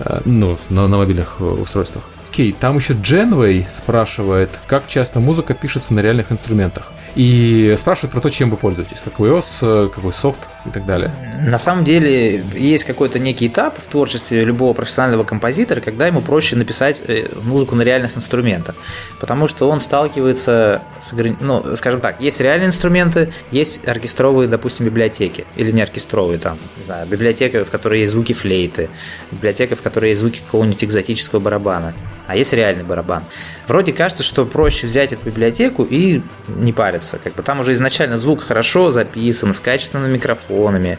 Э, 0.00 0.20
ну, 0.24 0.58
на, 0.68 0.88
на 0.88 0.96
мобильных 0.96 1.36
э, 1.40 1.44
устройствах. 1.44 2.04
Окей, 2.30 2.52
там 2.52 2.76
еще 2.76 2.92
Дженвей 2.92 3.66
спрашивает, 3.72 4.60
как 4.68 4.86
часто 4.86 5.18
музыка 5.18 5.52
пишется 5.52 5.92
на 5.94 5.98
реальных 5.98 6.30
инструментах. 6.30 6.92
И 7.16 7.74
спрашивают 7.76 8.12
про 8.12 8.20
то, 8.20 8.30
чем 8.30 8.50
вы 8.50 8.56
пользуетесь, 8.56 9.00
какой 9.02 9.30
OS, 9.30 9.58
э, 9.62 9.88
какой 9.92 10.12
софт 10.12 10.48
и 10.66 10.70
так 10.70 10.86
далее. 10.86 11.10
На 11.46 11.58
самом 11.58 11.84
деле 11.84 12.44
есть 12.54 12.84
какой-то 12.84 13.18
некий 13.18 13.48
этап 13.48 13.78
в 13.78 13.86
творчестве 13.86 14.44
любого 14.44 14.74
профессионального 14.74 15.24
композитора, 15.24 15.80
когда 15.80 16.06
ему 16.06 16.20
проще 16.20 16.56
написать 16.56 17.02
э, 17.06 17.28
музыку 17.42 17.74
на 17.74 17.82
реальных 17.82 18.16
инструментах, 18.16 18.76
потому 19.18 19.48
что 19.48 19.68
он 19.70 19.80
сталкивается 19.80 20.82
с, 20.98 21.12
ну, 21.40 21.76
скажем 21.76 22.00
так, 22.00 22.20
есть 22.20 22.40
реальные 22.40 22.68
инструменты, 22.68 23.32
есть 23.50 23.86
оркестровые, 23.88 24.48
допустим, 24.48 24.86
библиотеки, 24.86 25.46
или 25.56 25.70
не 25.70 25.82
оркестровые, 25.82 26.38
там, 26.38 26.58
не 26.76 26.84
знаю, 26.84 27.06
библиотека, 27.06 27.64
в 27.64 27.70
которой 27.70 28.00
есть 28.00 28.12
звуки 28.12 28.32
флейты, 28.32 28.90
библиотека, 29.30 29.76
в 29.76 29.82
которой 29.82 30.10
есть 30.10 30.20
звуки 30.20 30.40
какого-нибудь 30.40 30.84
экзотического 30.84 31.40
барабана, 31.40 31.94
а 32.26 32.36
есть 32.36 32.52
реальный 32.52 32.84
барабан. 32.84 33.24
Вроде 33.66 33.92
кажется, 33.92 34.22
что 34.22 34.44
проще 34.44 34.86
взять 34.86 35.12
эту 35.12 35.24
библиотеку 35.24 35.84
и 35.84 36.20
не 36.48 36.72
париться, 36.72 37.18
как 37.22 37.34
бы 37.34 37.42
там 37.42 37.60
уже 37.60 37.72
изначально 37.72 38.18
звук 38.18 38.42
хорошо 38.42 38.92
записан, 38.92 39.54
с 39.54 39.60
качественными 39.60 40.14
микрофонами, 40.14 40.49
микрофонами, 40.50 40.98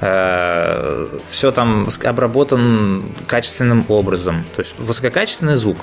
э, 0.00 1.18
все 1.30 1.52
там 1.52 1.88
обработан 2.04 3.14
качественным 3.26 3.84
образом, 3.88 4.44
то 4.56 4.62
есть 4.62 4.78
высококачественный 4.78 5.56
звук. 5.56 5.78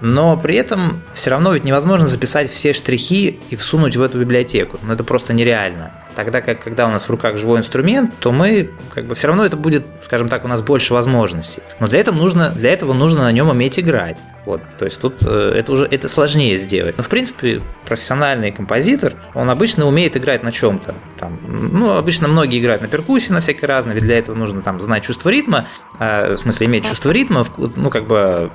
Но 0.00 0.36
при 0.36 0.56
этом 0.56 1.02
все 1.14 1.30
равно 1.30 1.52
ведь 1.52 1.64
невозможно 1.64 2.06
записать 2.06 2.50
все 2.50 2.72
штрихи 2.72 3.40
и 3.50 3.56
всунуть 3.56 3.96
в 3.96 4.02
эту 4.02 4.18
библиотеку. 4.18 4.78
Ну 4.82 4.92
это 4.92 5.04
просто 5.04 5.32
нереально. 5.32 5.92
Тогда 6.14 6.40
как 6.40 6.62
когда 6.62 6.86
у 6.86 6.90
нас 6.90 7.08
в 7.08 7.10
руках 7.10 7.36
живой 7.36 7.60
инструмент, 7.60 8.12
то 8.18 8.32
мы 8.32 8.70
как 8.92 9.06
бы 9.06 9.14
все 9.14 9.28
равно 9.28 9.44
это 9.44 9.56
будет, 9.56 9.86
скажем 10.00 10.28
так, 10.28 10.44
у 10.44 10.48
нас 10.48 10.62
больше 10.62 10.94
возможностей. 10.94 11.62
Но 11.80 11.86
для 11.86 12.00
этого 12.00 12.16
нужно, 12.16 12.50
для 12.50 12.72
этого 12.72 12.92
нужно 12.92 13.22
на 13.22 13.32
нем 13.32 13.48
уметь 13.48 13.78
играть. 13.78 14.18
Вот, 14.44 14.62
то 14.78 14.86
есть 14.86 14.98
тут 15.00 15.16
э, 15.20 15.52
это 15.56 15.72
уже 15.72 15.84
это 15.84 16.08
сложнее 16.08 16.56
сделать. 16.56 16.96
Но 16.96 17.02
в 17.02 17.08
принципе 17.08 17.60
профессиональный 17.84 18.50
композитор, 18.50 19.12
он 19.34 19.50
обычно 19.50 19.86
умеет 19.86 20.16
играть 20.16 20.42
на 20.42 20.52
чем-то. 20.52 20.94
Там, 21.18 21.38
ну, 21.46 21.92
обычно 21.92 22.28
многие 22.28 22.58
играют 22.58 22.80
на 22.80 22.88
перкуссии 22.88 23.30
на 23.30 23.40
всякие 23.40 23.68
разные, 23.68 23.94
ведь 23.94 24.04
для 24.04 24.18
этого 24.18 24.34
нужно 24.34 24.62
там 24.62 24.80
знать 24.80 25.04
чувство 25.04 25.28
ритма, 25.28 25.66
э, 26.00 26.34
в 26.34 26.38
смысле 26.38 26.66
иметь 26.66 26.86
чувство 26.86 27.10
ритма, 27.10 27.44
ну 27.76 27.90
как 27.90 28.06
бы 28.06 28.50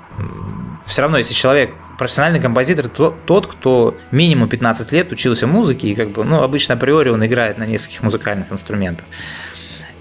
все 0.86 1.02
равно, 1.02 1.18
если 1.18 1.34
человек 1.34 1.72
профессиональный 1.98 2.40
композитор, 2.40 2.88
то, 2.88 3.16
тот, 3.26 3.48
кто 3.48 3.98
минимум 4.12 4.50
15 4.50 4.92
лет 4.92 5.12
учился 5.12 5.48
музыке, 5.48 5.88
и 5.88 5.96
как 5.96 6.12
бы, 6.12 6.24
ну, 6.24 6.42
обычно 6.42 6.76
априори 6.76 7.10
он 7.10 7.26
играет 7.26 7.58
на 7.58 7.66
нескольких 7.66 8.04
музыкальных 8.04 8.52
инструментах. 8.52 9.06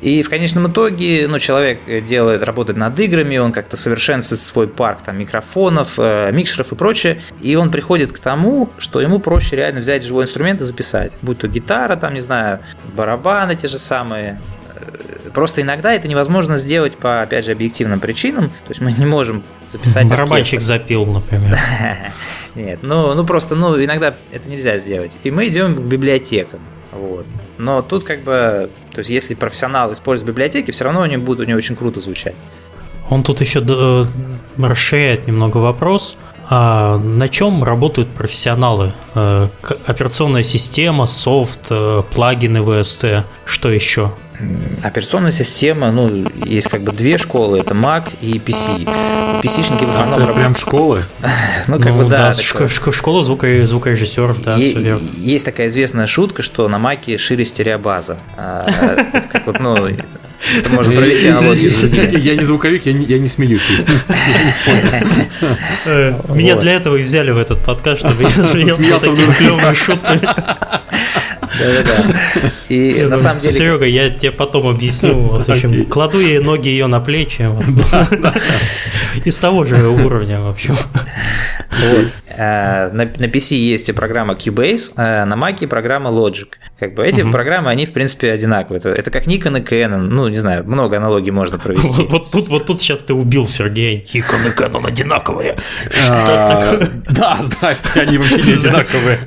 И 0.03 0.25
в 0.25 0.29
конечном 0.29 0.67
итоге 0.67 1.29
ну, 1.29 1.39
человек 1.39 2.05
делает, 2.05 2.43
работает 2.43 2.77
над 2.77 2.99
играми, 2.99 3.37
он 3.37 3.53
как-то 3.53 3.77
совершенствует 3.77 4.41
свой 4.41 4.67
парк 4.67 4.99
там, 5.05 5.17
микрофонов, 5.17 5.95
э, 5.97 6.33
микшеров 6.33 6.73
и 6.73 6.75
прочее, 6.75 7.23
и 7.41 7.55
он 7.55 7.71
приходит 7.71 8.11
к 8.11 8.19
тому, 8.19 8.69
что 8.79 9.01
ему 9.01 9.21
проще 9.21 9.55
реально 9.55 9.81
взять 9.81 10.03
живой 10.03 10.25
инструмент 10.25 10.61
и 10.61 10.65
записать. 10.65 11.13
Будь 11.23 11.39
то 11.39 11.47
гитара, 11.47 11.95
там, 11.95 12.15
не 12.15 12.21
знаю, 12.21 12.59
барабаны 12.95 13.55
те 13.55 13.69
же 13.69 13.79
самые, 13.79 14.41
Просто 15.33 15.63
иногда 15.63 15.93
это 15.93 16.09
невозможно 16.09 16.57
сделать 16.57 16.97
по, 16.97 17.23
опять 17.23 17.45
же, 17.45 17.53
объективным 17.53 18.01
причинам. 18.01 18.49
То 18.49 18.71
есть 18.71 18.81
мы 18.81 18.93
не 18.93 19.07
можем 19.07 19.43
записать 19.69 20.07
Барабанщик 20.09 20.55
оркестр. 20.55 20.79
запил, 20.79 21.07
например. 21.07 21.59
Нет, 22.55 22.81
ну, 22.83 23.15
ну 23.15 23.25
просто, 23.25 23.55
ну, 23.55 23.83
иногда 23.83 24.15
это 24.31 24.49
нельзя 24.49 24.79
сделать. 24.79 25.19
И 25.23 25.31
мы 25.31 25.49
идем 25.49 25.75
к 25.75 25.81
библиотекам. 25.81 26.61
Вот. 26.93 27.27
Но 27.59 27.81
тут 27.81 28.05
как 28.05 28.25
бы, 28.25 28.71
то 28.93 28.99
есть 28.99 29.11
если 29.11 29.35
профессионал 29.35 29.93
использует 29.93 30.29
библиотеки, 30.29 30.71
все 30.71 30.85
равно 30.85 31.03
они 31.03 31.17
будут 31.17 31.47
у 31.47 31.49
него 31.49 31.59
очень 31.59 31.77
круто 31.77 32.01
звучать. 32.01 32.35
Он 33.09 33.23
тут 33.23 33.41
еще 33.41 34.07
расширяет 34.59 35.27
немного 35.27 35.59
вопрос. 35.59 36.17
А 36.51 36.99
на 36.99 37.29
чем 37.29 37.65
работают 37.65 38.11
профессионалы? 38.11 38.93
Э, 39.15 39.49
операционная 39.87 40.43
система, 40.43 41.07
софт, 41.07 41.69
э, 41.71 42.03
плагины 42.13 42.59
VST, 42.59 43.25
что 43.47 43.71
еще? 43.71 44.13
Операционная 44.83 45.33
система, 45.33 45.93
ну, 45.93 46.25
есть 46.45 46.69
как 46.69 46.83
бы 46.83 46.93
две 46.93 47.19
школы, 47.19 47.59
это 47.59 47.75
Mac 47.75 48.11
и 48.21 48.39
PC. 48.39 48.89
PC-шники 49.43 49.87
в 49.87 49.91
основном... 49.91 50.21
А, 50.21 50.25
это 50.25 50.33
прям 50.33 50.55
школы? 50.55 51.05
ну, 51.69 51.79
как 51.79 51.93
ну, 51.93 52.05
бы, 52.05 52.11
да. 52.11 52.33
да 52.33 52.69
школа 52.69 53.23
звука, 53.23 53.67
звукорежиссеров, 53.67 54.43
да, 54.43 54.57
е- 54.57 54.99
Есть 55.17 55.45
такая 55.45 55.69
известная 55.69 56.07
шутка, 56.07 56.43
что 56.43 56.69
на 56.69 56.79
Маке 56.79 57.19
шире 57.19 57.45
стереобаза. 57.45 58.19
А, 58.37 58.65
как 59.31 59.47
вот, 59.47 59.61
ну, 59.61 59.77
это 60.59 60.71
можно 60.71 60.95
провести 60.95 61.29
аналогию. 61.29 61.73
Я 62.19 62.37
не 62.37 62.45
звуковик, 62.45 62.87
я 62.87 63.19
не, 63.19 63.29
смеюсь. 63.29 63.63
Э, 65.85 66.21
меня 66.29 66.57
для 66.57 66.73
этого 66.73 66.97
и 66.97 67.03
взяли 67.03 67.31
в 67.31 67.39
этот 67.39 67.65
подкаст, 67.65 68.01
чтобы 68.01 68.25
я 68.25 68.47
смеялся 68.47 69.11
такими 69.11 69.33
клевыми 69.33 69.75
шутками. 69.75 70.21
Да-да-да. 71.59 72.51
И 72.69 73.05
на 73.05 73.17
самом 73.17 73.41
деле... 73.41 73.53
Серега, 73.53 73.87
я 73.87 74.11
тебе 74.11 74.33
потом 74.33 74.69
объясню. 74.69 75.15
В 75.45 75.49
общем, 75.49 75.87
кладу 75.87 76.21
ей 76.21 76.39
ноги 76.39 76.69
ее 76.69 76.87
на 76.87 77.01
плечи. 77.01 77.43
Из 79.25 79.39
того 79.39 79.65
же 79.65 79.89
уровня, 79.89 80.41
в 80.41 80.49
общем. 80.49 80.75
Вот. 80.75 82.07
Э, 82.37 82.91
на, 82.93 83.05
на 83.05 83.27
PC 83.27 83.55
есть 83.57 83.95
программа 83.95 84.35
Cubase, 84.35 84.93
а 84.97 85.25
на 85.25 85.35
Mac 85.35 85.67
программа 85.67 86.11
Logic. 86.11 86.49
Как 86.79 86.95
бы 86.95 87.07
эти 87.07 87.21
угу. 87.23 87.31
программы, 87.31 87.71
они 87.71 87.87
в 87.87 87.93
принципе 87.93 88.33
одинаковые. 88.33 88.79
Это, 88.81 88.89
это 88.89 89.11
как 89.11 89.27
Nikon 89.27 89.61
и 89.61 89.63
Canon. 89.63 89.99
Ну, 89.99 90.29
не 90.29 90.37
знаю, 90.37 90.65
много 90.65 90.97
аналогий 90.97 91.31
можно 91.31 91.59
провести. 91.59 92.03
Вот, 92.03 92.11
вот 92.11 92.31
тут, 92.31 92.49
вот 92.49 92.67
тут 92.67 92.81
сейчас 92.81 93.05
ты 93.05 93.15
убил 93.15 93.47
Сергея. 93.47 94.01
Nikon 94.01 94.49
и 94.49 94.51
Canon 94.51 94.87
одинаковые. 94.87 95.57
А, 96.09 96.81
да, 97.11 97.39
здрасте, 97.41 98.01
они 98.01 98.19
вообще 98.19 98.43
не 98.43 98.53
одинаковые. 98.53 99.19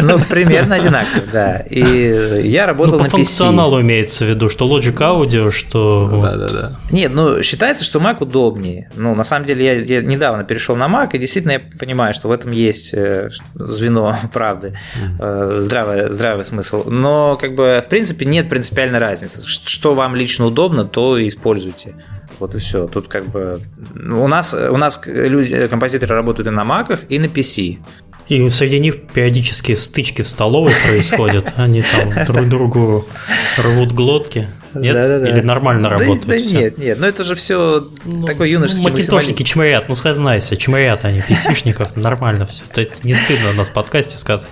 Ну, 0.00 0.18
примерно 0.28 0.76
одинаковые, 0.76 1.17
да. 1.32 1.58
И 1.58 2.48
я 2.48 2.66
работал 2.66 2.98
ну, 2.98 3.04
на 3.04 3.08
PC. 3.08 3.10
По 3.10 3.16
функционалу 3.16 3.80
имеется 3.80 4.24
в 4.24 4.28
виду, 4.28 4.48
что 4.48 4.66
Logic 4.66 4.94
Audio, 4.94 5.50
что... 5.50 6.20
Да, 6.22 6.36
да, 6.36 6.48
да. 6.48 6.80
Нет, 6.90 7.12
ну, 7.14 7.42
считается, 7.42 7.84
что 7.84 7.98
Mac 7.98 8.16
удобнее. 8.20 8.90
Ну, 8.96 9.14
на 9.14 9.24
самом 9.24 9.46
деле, 9.46 9.64
я, 9.64 9.72
я 9.74 10.02
недавно 10.02 10.44
перешел 10.44 10.76
на 10.76 10.86
Mac, 10.86 11.10
и 11.12 11.18
действительно 11.18 11.52
я 11.52 11.60
понимаю, 11.60 12.14
что 12.14 12.28
в 12.28 12.32
этом 12.32 12.50
есть 12.50 12.94
э, 12.94 13.30
звено 13.54 14.16
правды, 14.32 14.76
mm-hmm. 14.96 15.60
здравый, 15.60 16.10
здравый 16.10 16.44
смысл. 16.44 16.84
Но, 16.88 17.36
как 17.40 17.54
бы, 17.54 17.82
в 17.84 17.88
принципе, 17.88 18.26
нет 18.26 18.48
принципиальной 18.48 18.98
разницы. 18.98 19.42
Что 19.46 19.94
вам 19.94 20.14
лично 20.14 20.46
удобно, 20.46 20.84
то 20.84 21.18
и 21.18 21.28
используйте. 21.28 21.94
Вот 22.38 22.54
и 22.54 22.58
все. 22.58 22.86
Тут 22.86 23.08
как 23.08 23.26
бы 23.26 23.60
у 23.94 24.28
нас 24.28 24.54
у 24.54 24.76
нас 24.76 25.00
люди, 25.06 25.66
композиторы 25.66 26.14
работают 26.14 26.48
и 26.48 26.50
на 26.50 26.64
маках, 26.64 27.00
и 27.08 27.18
на 27.18 27.26
PC. 27.26 27.78
И 28.28 28.48
среди 28.50 28.78
них 28.78 29.06
периодически 29.08 29.74
стычки 29.74 30.22
в 30.22 30.28
столовой 30.28 30.72
происходят. 30.86 31.52
Они 31.56 31.82
там 31.82 32.26
друг 32.26 32.48
другу 32.48 33.08
рвут 33.56 33.92
глотки. 33.92 34.48
Нет? 34.74 34.94
Да, 34.94 35.08
да, 35.08 35.18
да. 35.20 35.28
Или 35.30 35.40
нормально 35.40 35.88
работают? 35.88 36.26
Да, 36.26 36.34
да 36.34 36.60
нет, 36.60 36.78
нет. 36.78 37.00
Но 37.00 37.06
это 37.06 37.24
же 37.24 37.34
все 37.34 37.88
ну, 38.04 38.26
такой 38.26 38.50
юношеский 38.50 38.84
ну, 38.84 38.90
Макинтошники 38.90 39.42
чморят, 39.42 39.88
ну 39.88 39.94
сознайся, 39.94 40.56
чморят 40.56 41.06
они 41.06 41.22
писишников, 41.22 41.96
нормально 41.96 42.44
все. 42.44 42.64
Это 42.74 42.86
не 43.02 43.14
стыдно 43.14 43.50
у 43.50 43.54
нас 43.54 43.68
в 43.68 43.72
подкасте 43.72 44.18
сказать. 44.18 44.48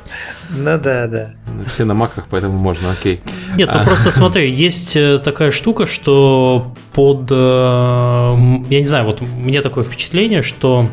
Ну 0.49 0.79
да, 0.79 1.07
да. 1.07 1.35
Все 1.67 1.85
на 1.85 1.95
маках, 1.95 2.27
поэтому 2.31 2.57
можно, 2.57 2.91
окей. 2.93 3.21
Нет, 3.57 3.69
ну 3.73 3.81
а. 3.81 3.85
просто 3.85 4.11
смотри, 4.11 4.51
есть 4.51 4.97
э, 4.97 5.19
такая 5.19 5.51
штука, 5.51 5.87
что 5.87 6.75
под... 6.93 7.29
Э, 7.31 8.35
я 8.71 8.81
не 8.81 8.87
знаю, 8.87 9.05
вот 9.05 9.21
меня 9.21 9.61
такое 9.63 9.85
впечатление, 9.85 10.43
что 10.43 10.89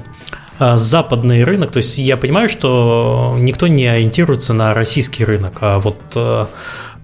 западный 0.60 1.44
рынок, 1.44 1.72
то 1.72 1.78
есть 1.78 1.98
я 1.98 2.18
понимаю, 2.18 2.50
что 2.50 3.36
никто 3.40 3.68
не 3.68 3.88
ориентируется 3.88 4.54
на 4.54 4.74
российский 4.74 5.26
рынок, 5.26 5.58
а 5.62 5.80
вот 5.80 5.98
э, 6.16 6.46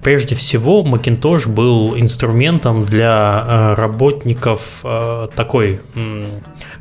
прежде 0.02 0.36
всего 0.36 0.84
Macintosh 0.84 1.48
был 1.48 1.98
инструментом 1.98 2.86
для 2.86 3.44
э, 3.46 3.74
работников 3.76 4.84
такой 5.36 5.82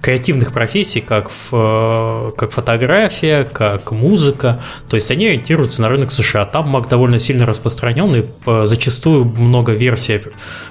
креативных 0.00 0.52
профессий, 0.52 1.00
как, 1.00 1.30
в, 1.30 2.32
как 2.36 2.52
фотография, 2.52 3.44
как 3.44 3.90
музыка. 3.92 4.60
То 4.88 4.96
есть 4.96 5.10
они 5.10 5.26
ориентируются 5.26 5.82
на 5.82 5.88
рынок 5.88 6.12
США. 6.12 6.44
Там 6.46 6.74
Mac 6.74 6.88
довольно 6.88 7.18
сильно 7.18 7.46
распространен, 7.46 8.14
и 8.14 8.66
зачастую 8.66 9.24
много 9.24 9.72
версий 9.72 10.22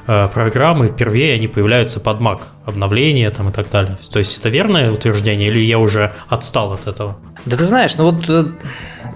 программы 0.06 0.90
первее 0.90 1.36
они 1.36 1.48
появляются 1.48 2.00
под 2.00 2.20
Mac 2.20 2.40
обновления 2.66 3.30
там 3.32 3.50
и 3.50 3.52
так 3.52 3.70
далее. 3.70 3.98
То 4.12 4.20
есть 4.20 4.40
это 4.40 4.50
верное 4.50 4.92
утверждение 4.92 5.50
или 5.50 5.60
я 5.60 5.80
уже 5.80 6.14
отстал 6.30 6.74
от 6.74 6.88
этого? 6.88 7.18
Да 7.48 7.56
ты 7.56 7.64
знаешь, 7.64 7.96
ну 7.96 8.12
вот 8.12 8.30
э, 8.30 8.46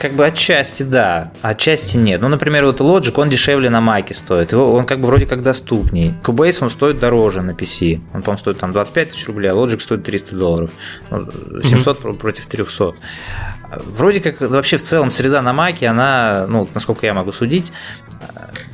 как 0.01 0.13
бы 0.13 0.25
отчасти 0.25 0.83
да, 0.83 1.31
отчасти 1.41 1.97
нет. 1.97 2.21
Ну, 2.21 2.27
например, 2.27 2.65
вот 2.65 2.79
Logic, 2.79 3.13
он 3.19 3.29
дешевле 3.29 3.69
на 3.69 3.81
Маке 3.81 4.13
стоит. 4.13 4.51
Его, 4.51 4.73
он 4.73 4.85
как 4.85 4.99
бы 4.99 5.07
вроде 5.07 5.25
как 5.25 5.43
доступней. 5.43 6.15
Cubase, 6.23 6.57
он 6.61 6.69
стоит 6.69 6.97
дороже 6.97 7.41
на 7.41 7.51
PC. 7.51 7.99
Он, 8.13 8.21
по-моему, 8.21 8.39
стоит 8.39 8.57
там 8.57 8.73
25 8.73 9.09
тысяч 9.09 9.27
рублей, 9.27 9.51
а 9.51 9.53
Logic 9.53 9.79
стоит 9.79 10.03
300 10.03 10.35
долларов. 10.35 10.71
700 11.09 11.99
mm-hmm. 11.99 12.17
против 12.17 12.47
300. 12.47 12.93
Вроде 13.95 14.21
как 14.21 14.41
вообще 14.41 14.77
в 14.77 14.81
целом 14.81 15.11
среда 15.11 15.41
на 15.41 15.53
Маке, 15.53 15.87
она, 15.87 16.45
ну, 16.47 16.67
насколько 16.73 17.05
я 17.05 17.13
могу 17.13 17.31
судить, 17.31 17.71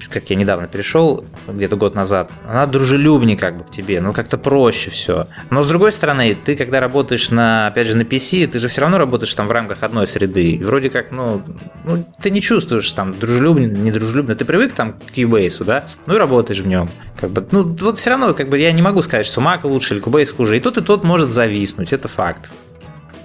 как 0.10 0.30
я 0.30 0.36
недавно 0.36 0.68
перешел, 0.68 1.26
где-то 1.48 1.76
год 1.76 1.96
назад, 1.96 2.32
она 2.48 2.66
дружелюбнее 2.66 3.38
как 3.38 3.58
бы 3.58 3.64
к 3.64 3.72
тебе, 3.72 4.02
ну 4.02 4.14
как-то 4.14 4.38
проще 4.38 4.90
все. 4.90 5.28
Но 5.50 5.64
с 5.64 5.68
другой 5.68 5.92
стороны, 5.92 6.36
ты 6.36 6.56
когда 6.56 6.80
работаешь 6.80 7.30
на, 7.30 7.68
опять 7.68 7.88
же, 7.88 7.98
на 7.98 8.02
PC, 8.02 8.48
ты 8.48 8.60
же 8.60 8.68
все 8.68 8.82
равно 8.82 8.98
работаешь 8.98 9.34
там 9.34 9.48
в 9.48 9.52
рамках 9.52 9.84
одной 9.84 10.08
среды. 10.08 10.52
И 10.52 10.64
вроде 10.64 10.90
как, 10.90 11.12
ну, 11.12 11.42
ну 11.84 12.06
ты 12.22 12.30
не 12.30 12.42
чувствуешь 12.42 12.92
там 12.94 13.18
дружелюбно, 13.18 13.66
недружелюбно. 13.66 14.36
Ты 14.36 14.46
привык 14.46 14.74
там 14.74 14.94
к 14.94 15.18
Cubase, 15.18 15.64
да, 15.64 15.88
ну 16.06 16.16
и 16.16 16.18
работаешь 16.18 16.60
в 16.60 16.68
нем. 16.68 16.90
Как 17.20 17.32
бы, 17.32 17.46
ну, 17.52 17.64
вот 17.64 18.00
все 18.00 18.12
равно, 18.12 18.34
как 18.34 18.50
бы 18.50 18.60
я 18.60 18.72
не 18.72 18.82
могу 18.82 19.02
сказать, 19.02 19.26
что 19.26 19.42
Mac 19.42 19.68
лучше 19.68 19.96
или 19.96 20.04
Cubase 20.04 20.36
хуже. 20.36 20.58
И 20.58 20.60
тот, 20.60 20.78
и 20.78 20.82
тот 20.82 21.04
может 21.04 21.32
зависнуть, 21.32 21.94
это 21.94 22.08
факт. 22.08 22.50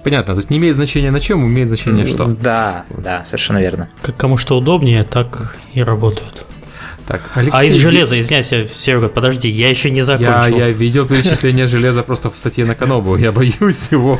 Понятно, 0.03 0.35
тут 0.35 0.49
не 0.49 0.57
имеет 0.57 0.75
значения 0.75 1.11
на 1.11 1.19
чем, 1.19 1.45
имеет 1.45 1.69
значение 1.69 2.05
что. 2.05 2.25
Да, 2.25 2.85
да, 2.89 3.23
совершенно 3.23 3.59
верно. 3.59 3.89
Как 4.01 4.17
кому 4.17 4.37
что 4.37 4.57
удобнее, 4.57 5.03
так 5.03 5.57
и 5.73 5.81
работают. 5.81 6.45
Так, 7.05 7.31
Алексей, 7.35 7.57
а 7.59 7.63
из 7.63 7.75
железа, 7.75 8.19
извиняйся, 8.19 8.65
Серега, 8.73 9.09
подожди, 9.09 9.49
я 9.49 9.69
еще 9.69 9.91
не 9.91 10.03
закончил. 10.03 10.57
Я, 10.57 10.67
я 10.67 10.69
видел 10.69 11.05
перечисление 11.05 11.67
железа 11.67 12.01
просто 12.01 12.31
в 12.31 12.37
статье 12.37 12.65
на 12.65 12.75
Канобу, 12.75 13.17
я 13.17 13.31
боюсь 13.31 13.89
его. 13.91 14.19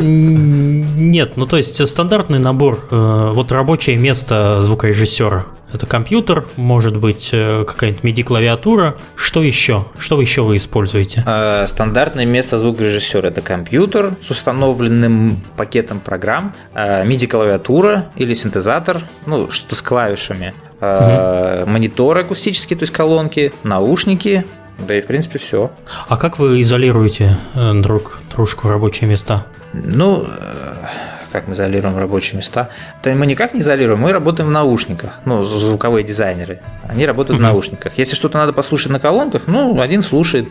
Нет, 0.00 1.36
ну 1.36 1.46
то 1.46 1.58
есть 1.58 1.86
стандартный 1.86 2.38
набор, 2.38 2.86
э, 2.90 3.32
вот 3.34 3.52
рабочее 3.52 3.96
место 3.96 4.62
звукорежиссера. 4.62 5.44
Это 5.72 5.86
компьютер, 5.86 6.44
может 6.56 6.96
быть 6.96 7.30
э, 7.32 7.64
какая-нибудь 7.64 8.02
MIDI-клавиатура. 8.02 8.96
Что 9.16 9.42
еще? 9.42 9.86
Что 9.98 10.20
еще 10.20 10.42
вы 10.42 10.56
используете? 10.56 11.24
Э, 11.26 11.66
стандартное 11.66 12.26
место 12.26 12.58
звукорежиссера– 12.58 13.28
это 13.28 13.42
компьютер 13.42 14.16
с 14.20 14.30
установленным 14.30 15.42
пакетом 15.56 16.00
программ, 16.00 16.54
MIDI-клавиатура 16.74 18.10
или 18.16 18.34
синтезатор, 18.34 19.02
ну, 19.26 19.50
что 19.50 19.74
с 19.74 19.82
клавишами, 19.82 20.54
угу. 20.80 21.70
мониторы 21.70 22.22
акустические, 22.22 22.78
то 22.78 22.82
есть 22.82 22.92
колонки, 22.92 23.52
наушники, 23.62 24.44
да 24.78 24.96
и 24.96 25.00
в 25.00 25.06
принципе 25.06 25.38
все. 25.38 25.70
А 26.08 26.16
как 26.16 26.38
вы 26.38 26.60
изолируете 26.60 27.36
э, 27.54 27.72
друг 27.74 28.18
дружку 28.30 28.68
рабочие 28.68 29.08
места? 29.08 29.46
Ну, 29.72 30.24
э, 30.26 30.86
как 31.32 31.48
мы 31.48 31.54
изолируем 31.54 31.98
рабочие 31.98 32.36
места? 32.36 32.68
То 33.02 33.10
мы 33.14 33.26
никак 33.26 33.54
не 33.54 33.60
изолируем, 33.60 34.00
мы 34.00 34.12
работаем 34.12 34.48
в 34.48 34.52
наушниках, 34.52 35.20
ну, 35.24 35.42
звуковые 35.42 36.04
дизайнеры. 36.04 36.60
Они 36.88 37.06
работают 37.06 37.40
угу. 37.40 37.48
в 37.48 37.50
наушниках. 37.50 37.96
Если 37.96 38.14
что-то 38.14 38.38
надо 38.38 38.52
послушать 38.52 38.92
на 38.92 39.00
колонках, 39.00 39.42
ну, 39.46 39.80
один 39.80 40.02
слушает 40.02 40.48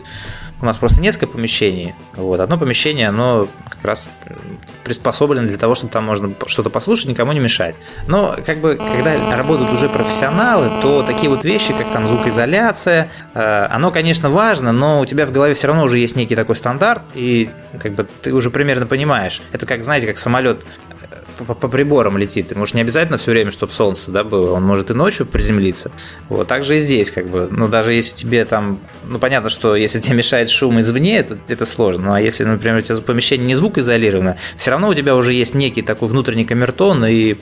у 0.62 0.64
нас 0.64 0.78
просто 0.78 1.00
несколько 1.00 1.26
помещений. 1.26 1.92
Вот. 2.14 2.38
Одно 2.38 2.56
помещение, 2.56 3.08
оно 3.08 3.48
как 3.68 3.84
раз 3.84 4.06
приспособлено 4.84 5.48
для 5.48 5.58
того, 5.58 5.74
чтобы 5.74 5.92
там 5.92 6.04
можно 6.04 6.32
что-то 6.46 6.70
послушать, 6.70 7.06
никому 7.06 7.32
не 7.32 7.40
мешать. 7.40 7.74
Но 8.06 8.36
как 8.46 8.58
бы, 8.58 8.76
когда 8.76 9.36
работают 9.36 9.72
уже 9.72 9.88
профессионалы, 9.88 10.70
то 10.80 11.02
такие 11.02 11.28
вот 11.28 11.42
вещи, 11.44 11.72
как 11.72 11.88
там 11.92 12.06
звукоизоляция, 12.06 13.08
э, 13.34 13.66
оно, 13.70 13.90
конечно, 13.90 14.30
важно, 14.30 14.70
но 14.70 15.00
у 15.00 15.04
тебя 15.04 15.26
в 15.26 15.32
голове 15.32 15.54
все 15.54 15.66
равно 15.66 15.82
уже 15.82 15.98
есть 15.98 16.14
некий 16.14 16.36
такой 16.36 16.54
стандарт, 16.54 17.02
и 17.14 17.50
как 17.80 17.94
бы 17.94 18.06
ты 18.22 18.32
уже 18.32 18.50
примерно 18.50 18.86
понимаешь. 18.86 19.42
Это 19.50 19.66
как, 19.66 19.82
знаете, 19.82 20.06
как 20.06 20.18
самолет 20.18 20.64
по, 21.36 21.54
по 21.54 21.68
приборам 21.68 22.18
летит. 22.18 22.48
Ты 22.48 22.54
можешь 22.54 22.74
не 22.74 22.80
обязательно 22.80 23.18
все 23.18 23.30
время, 23.30 23.50
чтобы 23.50 23.72
солнце 23.72 24.10
да, 24.10 24.24
было. 24.24 24.52
Он 24.52 24.62
может 24.62 24.90
и 24.90 24.94
ночью 24.94 25.26
приземлиться. 25.26 25.90
Вот 26.28 26.48
так 26.48 26.64
же 26.64 26.76
и 26.76 26.78
здесь, 26.78 27.10
как 27.10 27.28
бы. 27.28 27.48
Ну, 27.50 27.68
даже 27.68 27.92
если 27.92 28.16
тебе 28.16 28.44
там. 28.44 28.80
Ну, 29.04 29.18
понятно, 29.18 29.50
что 29.50 29.76
если 29.76 30.00
тебе 30.00 30.16
мешает 30.16 30.50
шум 30.50 30.80
извне, 30.80 31.18
это, 31.18 31.38
это 31.48 31.66
сложно. 31.66 32.06
Ну, 32.06 32.12
а 32.14 32.20
если, 32.20 32.44
например, 32.44 32.78
у 32.78 32.80
тебя 32.80 32.96
помещение 32.96 33.46
не 33.46 33.54
звукоизолировано, 33.54 34.36
все 34.56 34.70
равно 34.70 34.88
у 34.88 34.94
тебя 34.94 35.14
уже 35.16 35.32
есть 35.32 35.54
некий 35.54 35.82
такой 35.82 36.08
внутренний 36.08 36.44
камертон, 36.44 37.04
и 37.04 37.36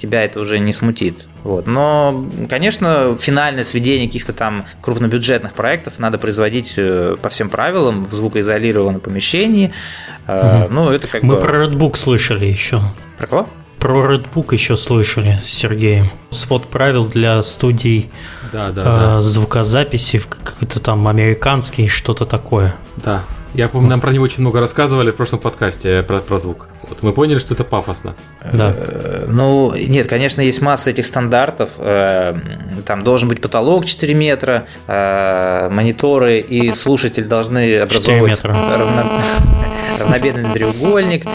тебя 0.00 0.24
это 0.24 0.40
уже 0.40 0.58
не 0.58 0.72
смутит. 0.72 1.26
Вот. 1.44 1.66
Но, 1.66 2.26
конечно, 2.48 3.16
финальное 3.18 3.64
сведение 3.64 4.06
каких-то 4.06 4.32
там 4.32 4.66
крупнобюджетных 4.80 5.52
проектов 5.52 5.98
надо 5.98 6.18
производить 6.18 6.74
э, 6.76 7.16
по 7.20 7.28
всем 7.28 7.48
правилам 7.48 8.04
в 8.04 8.12
звукоизолированном 8.12 9.00
помещении. 9.00 9.72
Угу. 10.26 10.68
Ну, 10.70 10.90
это 10.90 11.06
как 11.08 11.22
Мы 11.22 11.34
бы... 11.34 11.40
про 11.40 11.64
Redbook 11.64 11.96
слышали 11.96 12.46
еще. 12.46 12.80
Про 13.18 13.26
кого? 13.26 13.48
Про 13.78 14.14
Redbook 14.14 14.52
еще 14.52 14.76
слышали 14.76 15.38
с 15.42 15.48
Сергеем. 15.48 16.10
Свод 16.30 16.66
правил 16.66 17.06
для 17.06 17.42
студий 17.42 18.10
да, 18.52 18.70
да, 18.70 18.82
э, 18.82 18.84
да. 18.84 19.20
звукозаписи, 19.20 20.20
какой-то 20.28 20.80
там 20.80 21.08
американский, 21.08 21.88
что-то 21.88 22.26
такое. 22.26 22.74
Да, 22.96 23.24
я 23.54 23.68
помню, 23.68 23.90
нам 23.90 24.00
про 24.00 24.12
него 24.12 24.24
очень 24.24 24.40
много 24.40 24.60
рассказывали 24.60 25.10
в 25.10 25.16
прошлом 25.16 25.40
подкасте 25.40 25.88
э, 25.88 26.02
про, 26.02 26.20
про 26.20 26.38
звук. 26.38 26.68
Вот 26.88 27.02
мы 27.02 27.12
поняли, 27.12 27.38
что 27.38 27.54
это 27.54 27.64
пафосно. 27.64 28.14
Да. 28.52 28.72
Э, 28.76 29.26
ну, 29.28 29.74
нет, 29.74 30.06
конечно, 30.06 30.40
есть 30.40 30.62
масса 30.62 30.90
этих 30.90 31.06
стандартов. 31.06 31.70
Э, 31.78 32.38
там 32.86 33.02
должен 33.02 33.28
быть 33.28 33.40
потолок 33.40 33.86
4 33.86 34.14
метра, 34.14 34.66
мониторы 34.86 36.38
и 36.40 36.72
слушатель 36.72 37.26
должны 37.26 37.78
образовывать 37.78 38.42
равно... 38.44 39.04
равнобедный 39.98 40.50
треугольник. 40.52 41.26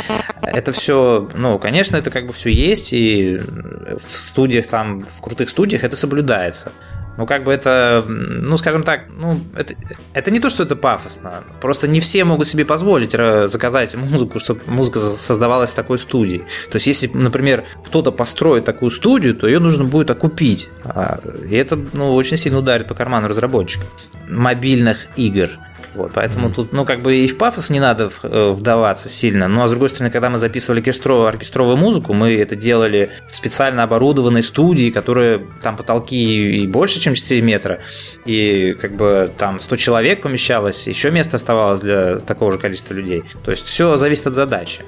Это 0.42 0.72
все, 0.72 1.30
ну, 1.36 1.60
конечно, 1.60 1.98
это 1.98 2.12
как 2.12 2.28
бы 2.28 2.34
все 2.34 2.52
есть, 2.52 2.94
и 2.94 3.38
в 3.38 4.16
студиях 4.16 4.68
там, 4.68 5.06
в 5.18 5.22
крутых 5.22 5.50
студиях 5.50 5.84
это 5.84 5.96
соблюдается. 5.96 6.72
Ну, 7.18 7.26
как 7.26 7.44
бы 7.44 7.52
это, 7.54 8.04
ну, 8.08 8.58
скажем 8.58 8.84
так, 8.84 9.06
ну, 9.10 9.40
это, 9.56 9.74
это 10.14 10.32
не 10.32 10.40
то, 10.40 10.50
что 10.50 10.64
это 10.64 10.76
пафосно. 10.76 11.44
Просто 11.62 11.88
не 11.88 12.00
все 12.00 12.26
могут 12.26 12.48
себе 12.48 12.66
позволить 12.66 13.12
заказать 13.12 13.96
музыку, 13.96 14.40
чтобы 14.40 14.62
музыка 14.68 15.00
создавалась 15.00 15.70
в 15.70 15.76
такой 15.76 15.98
студии. 15.98 16.40
То 16.70 16.76
есть, 16.76 16.88
если, 16.88 17.10
например, 17.14 17.64
кто-то 17.86 18.12
построит 18.12 18.66
такую 18.66 18.92
студию, 18.92 19.36
то 19.36 19.48
ее 19.48 19.60
нужно 19.60 19.86
будет 19.86 20.10
окупить. 20.10 20.70
А, 20.84 21.20
и 21.50 21.56
это, 21.56 21.80
ну, 21.94 22.14
очень 22.14 22.38
сильно 22.38 22.60
ударит 22.60 22.88
по 22.88 22.94
карману 22.94 23.28
разработчика 23.28 23.86
мобильных 24.28 25.08
игр. 25.16 25.52
Вот, 25.94 26.12
поэтому 26.14 26.50
mm-hmm. 26.50 26.54
тут, 26.54 26.74
ну, 26.74 26.86
как 26.86 27.02
бы 27.02 27.16
и 27.16 27.28
в 27.28 27.38
пафос 27.38 27.70
не 27.70 27.80
надо 27.80 28.12
э, 28.24 28.52
вдаваться 28.52 29.08
сильно. 29.08 29.48
Ну, 29.48 29.64
а 29.64 29.68
с 29.68 29.72
другой 29.72 29.90
стороны, 29.90 30.12
когда 30.12 30.30
мы 30.30 30.38
записывали 30.38 30.80
оркестровую, 30.80 31.28
оркестровую 31.28 31.78
музыку, 31.78 32.14
мы 32.14 32.36
это 32.36 32.56
делали 32.56 33.12
в 33.30 33.36
специально 33.36 33.84
оборудованной 33.84 34.44
студии, 34.44 34.90
которая 34.90 35.42
там 35.62 35.78
потолки 35.78 36.60
и 36.62 36.68
больше, 36.68 37.00
чем 37.00 37.16
4 37.16 37.42
метра. 37.42 37.80
И 38.26 38.76
как 38.80 38.96
бы 38.96 39.32
там 39.38 39.60
100 39.60 39.76
человек 39.78 40.22
помещалось, 40.22 40.88
еще 40.88 41.12
место 41.12 41.38
оставалось 41.38 41.80
для 41.80 42.18
такого 42.18 42.52
же 42.52 42.58
количества 42.58 42.94
людей. 42.94 43.24
То 43.44 43.52
есть 43.52 43.66
все 43.66 43.96
зависит 43.96 44.28
от 44.28 44.36
задачи. 44.36 44.84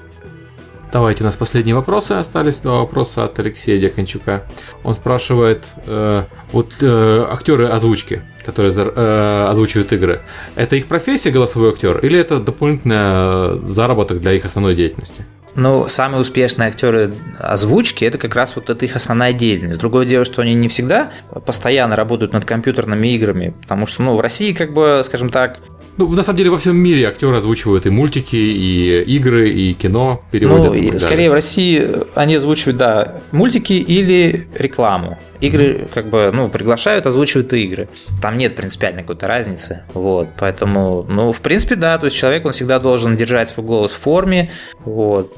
Давайте, 0.91 1.23
у 1.23 1.25
нас 1.25 1.35
последние 1.35 1.75
вопросы 1.75 2.13
остались. 2.13 2.61
Два 2.61 2.79
вопроса 2.79 3.25
от 3.25 3.37
Алексея 3.39 3.79
Дьякончука. 3.79 4.43
Он 4.83 4.93
спрашивает, 4.93 5.65
э, 5.85 6.23
вот 6.53 6.77
э, 6.81 7.25
актеры 7.29 7.67
озвучки, 7.67 8.21
которые 8.45 8.73
э, 8.73 9.45
озвучивают 9.49 9.91
игры, 9.91 10.21
это 10.55 10.77
их 10.77 10.87
профессия 10.87 11.31
голосовой 11.31 11.71
актер 11.71 11.97
или 11.99 12.17
это 12.17 12.39
дополнительный 12.39 13.65
заработок 13.65 14.21
для 14.21 14.33
их 14.33 14.45
основной 14.45 14.75
деятельности? 14.75 15.25
Ну, 15.55 15.89
самые 15.89 16.21
успешные 16.21 16.69
актеры 16.69 17.13
озвучки 17.39 18.05
это 18.05 18.17
как 18.19 18.35
раз 18.35 18.55
вот 18.55 18.69
это 18.69 18.85
их 18.85 18.95
основная 18.95 19.33
деятельность. 19.33 19.79
Другое 19.79 20.05
дело, 20.05 20.23
что 20.23 20.43
они 20.43 20.53
не 20.53 20.67
всегда 20.67 21.11
постоянно 21.45 21.95
работают 21.95 22.31
над 22.31 22.45
компьютерными 22.45 23.07
играми, 23.07 23.55
потому 23.61 23.87
что, 23.87 24.03
ну, 24.03 24.15
в 24.15 24.21
России, 24.21 24.53
как 24.53 24.71
бы, 24.71 25.01
скажем 25.03 25.29
так, 25.29 25.57
ну, 25.97 26.07
на 26.09 26.23
самом 26.23 26.37
деле, 26.37 26.49
во 26.49 26.57
всем 26.57 26.77
мире 26.77 27.07
актеры 27.07 27.37
озвучивают 27.37 27.85
и 27.85 27.89
мультики, 27.89 28.35
и 28.35 29.01
игры, 29.03 29.49
и 29.49 29.73
кино 29.73 30.21
переводят. 30.31 30.93
Ну, 30.93 30.99
скорее 30.99 31.29
в 31.29 31.33
России 31.33 31.87
они 32.15 32.35
озвучивают, 32.35 32.77
да, 32.77 33.21
мультики 33.31 33.73
или 33.73 34.47
рекламу. 34.57 35.17
Игры, 35.39 35.65
mm-hmm. 35.65 35.89
как 35.93 36.09
бы, 36.09 36.31
ну, 36.33 36.49
приглашают, 36.49 37.05
озвучивают 37.05 37.53
игры. 37.53 37.89
Там 38.21 38.37
нет 38.37 38.55
принципиальной 38.55 39.01
какой-то 39.01 39.27
разницы. 39.27 39.83
Вот, 39.93 40.29
поэтому, 40.37 41.05
ну, 41.07 41.31
в 41.31 41.41
принципе, 41.41 41.75
да, 41.75 41.97
то 41.97 42.05
есть 42.05 42.17
человек, 42.17 42.45
он 42.45 42.53
всегда 42.53 42.79
должен 42.79 43.15
держать 43.15 43.49
свой 43.49 43.65
голос 43.65 43.93
в 43.93 43.99
форме. 43.99 44.51
Вот. 44.79 45.35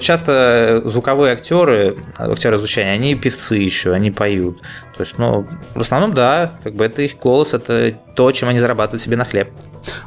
Часто 0.00 0.82
звуковые 0.84 1.34
актеры, 1.34 1.96
актеры 2.16 2.56
звучания, 2.56 2.92
они 2.92 3.14
певцы 3.14 3.56
еще, 3.56 3.92
они 3.92 4.10
поют. 4.10 4.62
То 4.98 5.04
есть, 5.04 5.16
ну, 5.16 5.46
в 5.76 5.80
основном, 5.80 6.12
да, 6.12 6.54
как 6.64 6.74
бы 6.74 6.84
это 6.84 7.02
их 7.02 7.18
голос, 7.18 7.54
это 7.54 7.94
то, 8.16 8.32
чем 8.32 8.48
они 8.48 8.58
зарабатывают 8.58 9.00
себе 9.00 9.16
на 9.16 9.24
хлеб. 9.24 9.48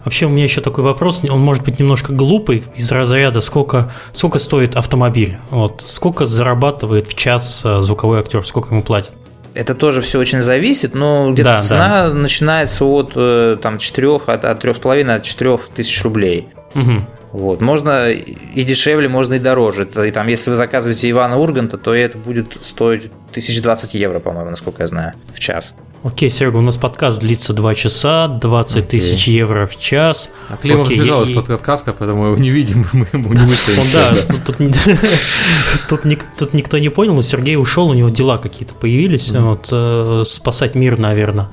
Вообще 0.03 0.25
у 0.25 0.29
меня 0.29 0.43
еще 0.43 0.59
такой 0.59 0.83
вопрос, 0.83 1.23
он 1.23 1.39
может 1.39 1.63
быть 1.63 1.79
немножко 1.79 2.11
глупый, 2.11 2.61
из 2.75 2.91
разряда 2.91 3.39
сколько, 3.39 3.89
сколько 4.11 4.37
стоит 4.37 4.75
автомобиль, 4.75 5.37
вот, 5.49 5.81
сколько 5.81 6.25
зарабатывает 6.25 7.07
в 7.07 7.15
час 7.15 7.61
э, 7.63 7.79
звуковой 7.79 8.19
актер, 8.19 8.45
сколько 8.45 8.71
ему 8.71 8.83
платят? 8.83 9.13
Это 9.53 9.75
тоже 9.75 10.01
все 10.01 10.19
очень 10.19 10.41
зависит, 10.41 10.93
но 10.93 11.31
где-то 11.31 11.53
да, 11.53 11.61
цена 11.61 12.07
да. 12.09 12.13
начинается 12.13 12.83
от 12.83 13.13
э, 13.15 13.57
там, 13.61 13.77
4, 13.77 14.15
от, 14.27 14.43
от 14.43 14.65
3,5 14.65 15.09
от 15.09 15.23
4 15.23 15.57
тысяч 15.73 16.03
рублей. 16.03 16.49
Угу. 16.75 17.05
Вот. 17.31 17.61
Можно 17.61 18.11
и 18.11 18.63
дешевле, 18.63 19.07
можно 19.07 19.35
и 19.35 19.39
дороже. 19.39 19.87
И 20.05 20.11
там, 20.11 20.27
если 20.27 20.49
вы 20.49 20.55
заказываете 20.55 21.09
Ивана 21.09 21.37
Урганта, 21.37 21.77
то 21.77 21.93
это 21.93 22.17
будет 22.17 22.57
стоить 22.61 23.05
1020 23.31 23.93
евро, 23.95 24.19
по-моему, 24.19 24.51
насколько 24.51 24.83
я 24.83 24.87
знаю, 24.87 25.13
в 25.33 25.39
час. 25.39 25.75
Окей, 26.03 26.31
Серега, 26.31 26.57
у 26.57 26.61
нас 26.61 26.77
подкаст 26.77 27.19
длится 27.19 27.53
2 27.53 27.75
часа, 27.75 28.27
20 28.27 28.87
тысяч 28.87 29.27
евро 29.27 29.67
в 29.67 29.79
час. 29.79 30.31
А 30.49 30.57
Климов 30.57 30.87
Окей, 30.87 30.97
сбежал 30.97 31.23
и- 31.23 31.31
из 31.31 31.35
подкаста, 31.35 31.93
поэтому 31.93 32.25
его 32.25 32.37
не 32.37 32.49
видим, 32.49 32.87
мы 32.93 33.07
ему 33.13 33.31
не 33.33 33.45
выставим. 33.45 33.83
Да, 33.93 34.15
тут, 34.27 34.57
тут, 34.57 34.57
тут 35.89 36.05
ник- 36.05 36.25
тут 36.37 36.53
никто 36.53 36.79
не 36.79 36.89
понял, 36.89 37.13
но 37.13 37.21
Сергей 37.21 37.55
ушел, 37.55 37.87
у 37.87 37.93
него 37.93 38.09
дела 38.09 38.39
какие-то 38.39 38.73
появились, 38.73 39.29
вот, 39.29 39.69
э, 39.71 40.23
спасать 40.25 40.73
мир, 40.73 40.97
наверное. 40.97 41.49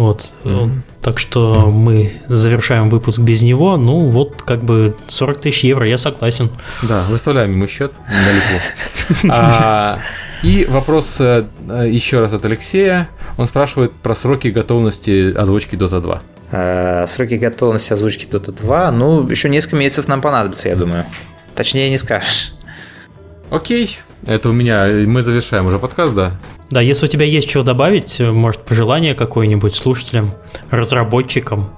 Вот, 0.00 0.32
э, 0.44 0.68
так 1.02 1.18
что 1.18 1.70
мы 1.70 2.10
завершаем 2.26 2.88
выпуск 2.88 3.18
без 3.18 3.42
него. 3.42 3.76
Ну, 3.76 4.06
вот, 4.06 4.40
как 4.40 4.64
бы 4.64 4.96
40 5.08 5.40
тысяч 5.42 5.62
евро, 5.64 5.86
я 5.86 5.98
согласен. 5.98 6.48
Да, 6.80 7.04
выставляем 7.10 7.52
ему 7.52 7.66
счет 7.68 7.92
на. 9.22 9.28
А, 9.30 9.98
И 10.42 10.64
вопрос 10.64 11.20
э, 11.20 11.44
э, 11.68 11.86
еще 11.90 12.20
раз 12.20 12.32
от 12.32 12.46
Алексея. 12.46 13.10
Он 13.36 13.46
спрашивает 13.46 13.92
про 13.92 14.14
сроки 14.14 14.48
готовности 14.48 15.34
озвучки 15.36 15.74
Dota 15.74 16.00
2. 16.00 16.22
Э, 16.52 17.06
Сроки 17.06 17.34
готовности 17.34 17.92
озвучки 17.92 18.24
Dota 18.24 18.52
2, 18.52 18.90
ну, 18.92 19.28
еще 19.28 19.50
несколько 19.50 19.76
месяцев 19.76 20.08
нам 20.08 20.22
понадобится, 20.22 20.70
я 20.70 20.76
думаю. 20.76 21.04
Точнее 21.54 21.90
не 21.90 21.98
скажешь. 21.98 22.54
Окей, 23.50 23.98
это 24.26 24.48
у 24.48 24.52
меня, 24.52 24.86
мы 25.06 25.22
завершаем 25.22 25.66
уже 25.66 25.78
подкаст, 25.78 26.14
да? 26.14 26.32
Да, 26.70 26.80
если 26.80 27.06
у 27.06 27.08
тебя 27.08 27.24
есть 27.24 27.48
чего 27.48 27.62
добавить, 27.62 28.20
может, 28.20 28.60
пожелание 28.60 29.14
какое-нибудь 29.14 29.74
слушателям, 29.74 30.32
разработчикам 30.70 31.70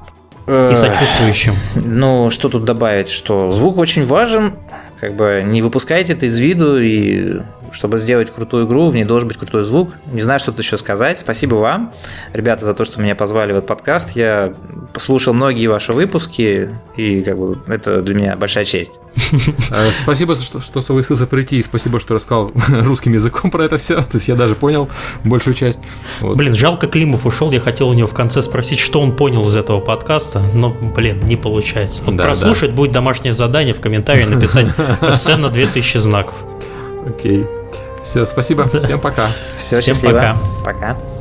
и 0.46 0.74
сочувствующим. 0.74 1.54
Ну, 1.74 2.30
что 2.30 2.48
тут 2.48 2.64
добавить, 2.64 3.08
что 3.08 3.50
звук 3.50 3.78
очень 3.78 4.04
важен, 4.04 4.54
как 5.00 5.14
бы 5.16 5.42
не 5.44 5.62
выпускайте 5.62 6.12
это 6.12 6.26
из 6.26 6.38
виду, 6.38 6.78
и 6.78 7.40
чтобы 7.72 7.98
сделать 7.98 8.30
крутую 8.30 8.66
игру, 8.66 8.88
в 8.90 8.94
ней 8.94 9.04
должен 9.04 9.28
быть 9.28 9.38
крутой 9.38 9.64
звук. 9.64 9.92
Не 10.12 10.20
знаю, 10.20 10.38
что 10.38 10.52
тут 10.52 10.60
еще 10.60 10.76
сказать. 10.76 11.18
Спасибо 11.18 11.56
вам, 11.56 11.92
ребята, 12.32 12.64
за 12.64 12.74
то, 12.74 12.84
что 12.84 13.00
меня 13.00 13.14
позвали 13.14 13.52
в 13.52 13.56
этот 13.56 13.68
подкаст. 13.68 14.10
Я 14.14 14.52
послушал 14.92 15.34
многие 15.34 15.66
ваши 15.66 15.92
выпуски, 15.92 16.70
и 16.96 17.22
как 17.22 17.38
бы 17.38 17.58
это 17.66 18.02
для 18.02 18.14
меня 18.14 18.36
большая 18.36 18.64
честь. 18.64 19.00
Э, 19.70 19.90
Спасибо, 19.90 20.34
что, 20.34 20.60
что 20.60 20.82
согласился 20.82 21.26
прийти, 21.26 21.58
и 21.58 21.62
спасибо, 21.62 21.98
что 21.98 22.14
рассказал 22.14 22.52
русским 22.68 23.14
языком 23.14 23.50
про 23.50 23.64
это 23.64 23.78
все. 23.78 23.96
То 23.96 24.14
есть 24.14 24.28
я 24.28 24.34
даже 24.34 24.54
понял 24.54 24.88
большую 25.24 25.54
часть. 25.54 25.80
Вот. 26.20 26.36
Блин, 26.36 26.54
жалко 26.54 26.86
Климов 26.86 27.24
ушел, 27.26 27.50
я 27.50 27.60
хотел 27.60 27.88
у 27.88 27.94
него 27.94 28.06
в 28.06 28.14
конце 28.14 28.42
спросить, 28.42 28.78
что 28.78 29.00
он 29.00 29.16
понял 29.16 29.46
из 29.46 29.56
этого 29.56 29.80
подкаста, 29.80 30.42
но, 30.54 30.70
блин, 30.70 31.20
не 31.20 31.36
получается. 31.36 32.02
Вот 32.04 32.16
Да, 32.16 32.24
прослушать 32.24 32.72
будет 32.72 32.92
домашнее 32.92 33.32
задание 33.32 33.72
в 33.72 33.80
комментарии 33.80 34.24
написать 34.24 34.68
сцена 35.12 35.48
2000 35.48 35.96
знаков. 35.98 36.34
Окей. 37.06 37.46
Все, 38.02 38.26
спасибо. 38.26 38.68
Всем 38.78 39.00
пока. 39.00 39.28
Все, 39.56 39.80
Всем 39.80 39.94
счастливо. 39.94 40.12
пока. 40.12 40.36
Пока. 40.64 41.11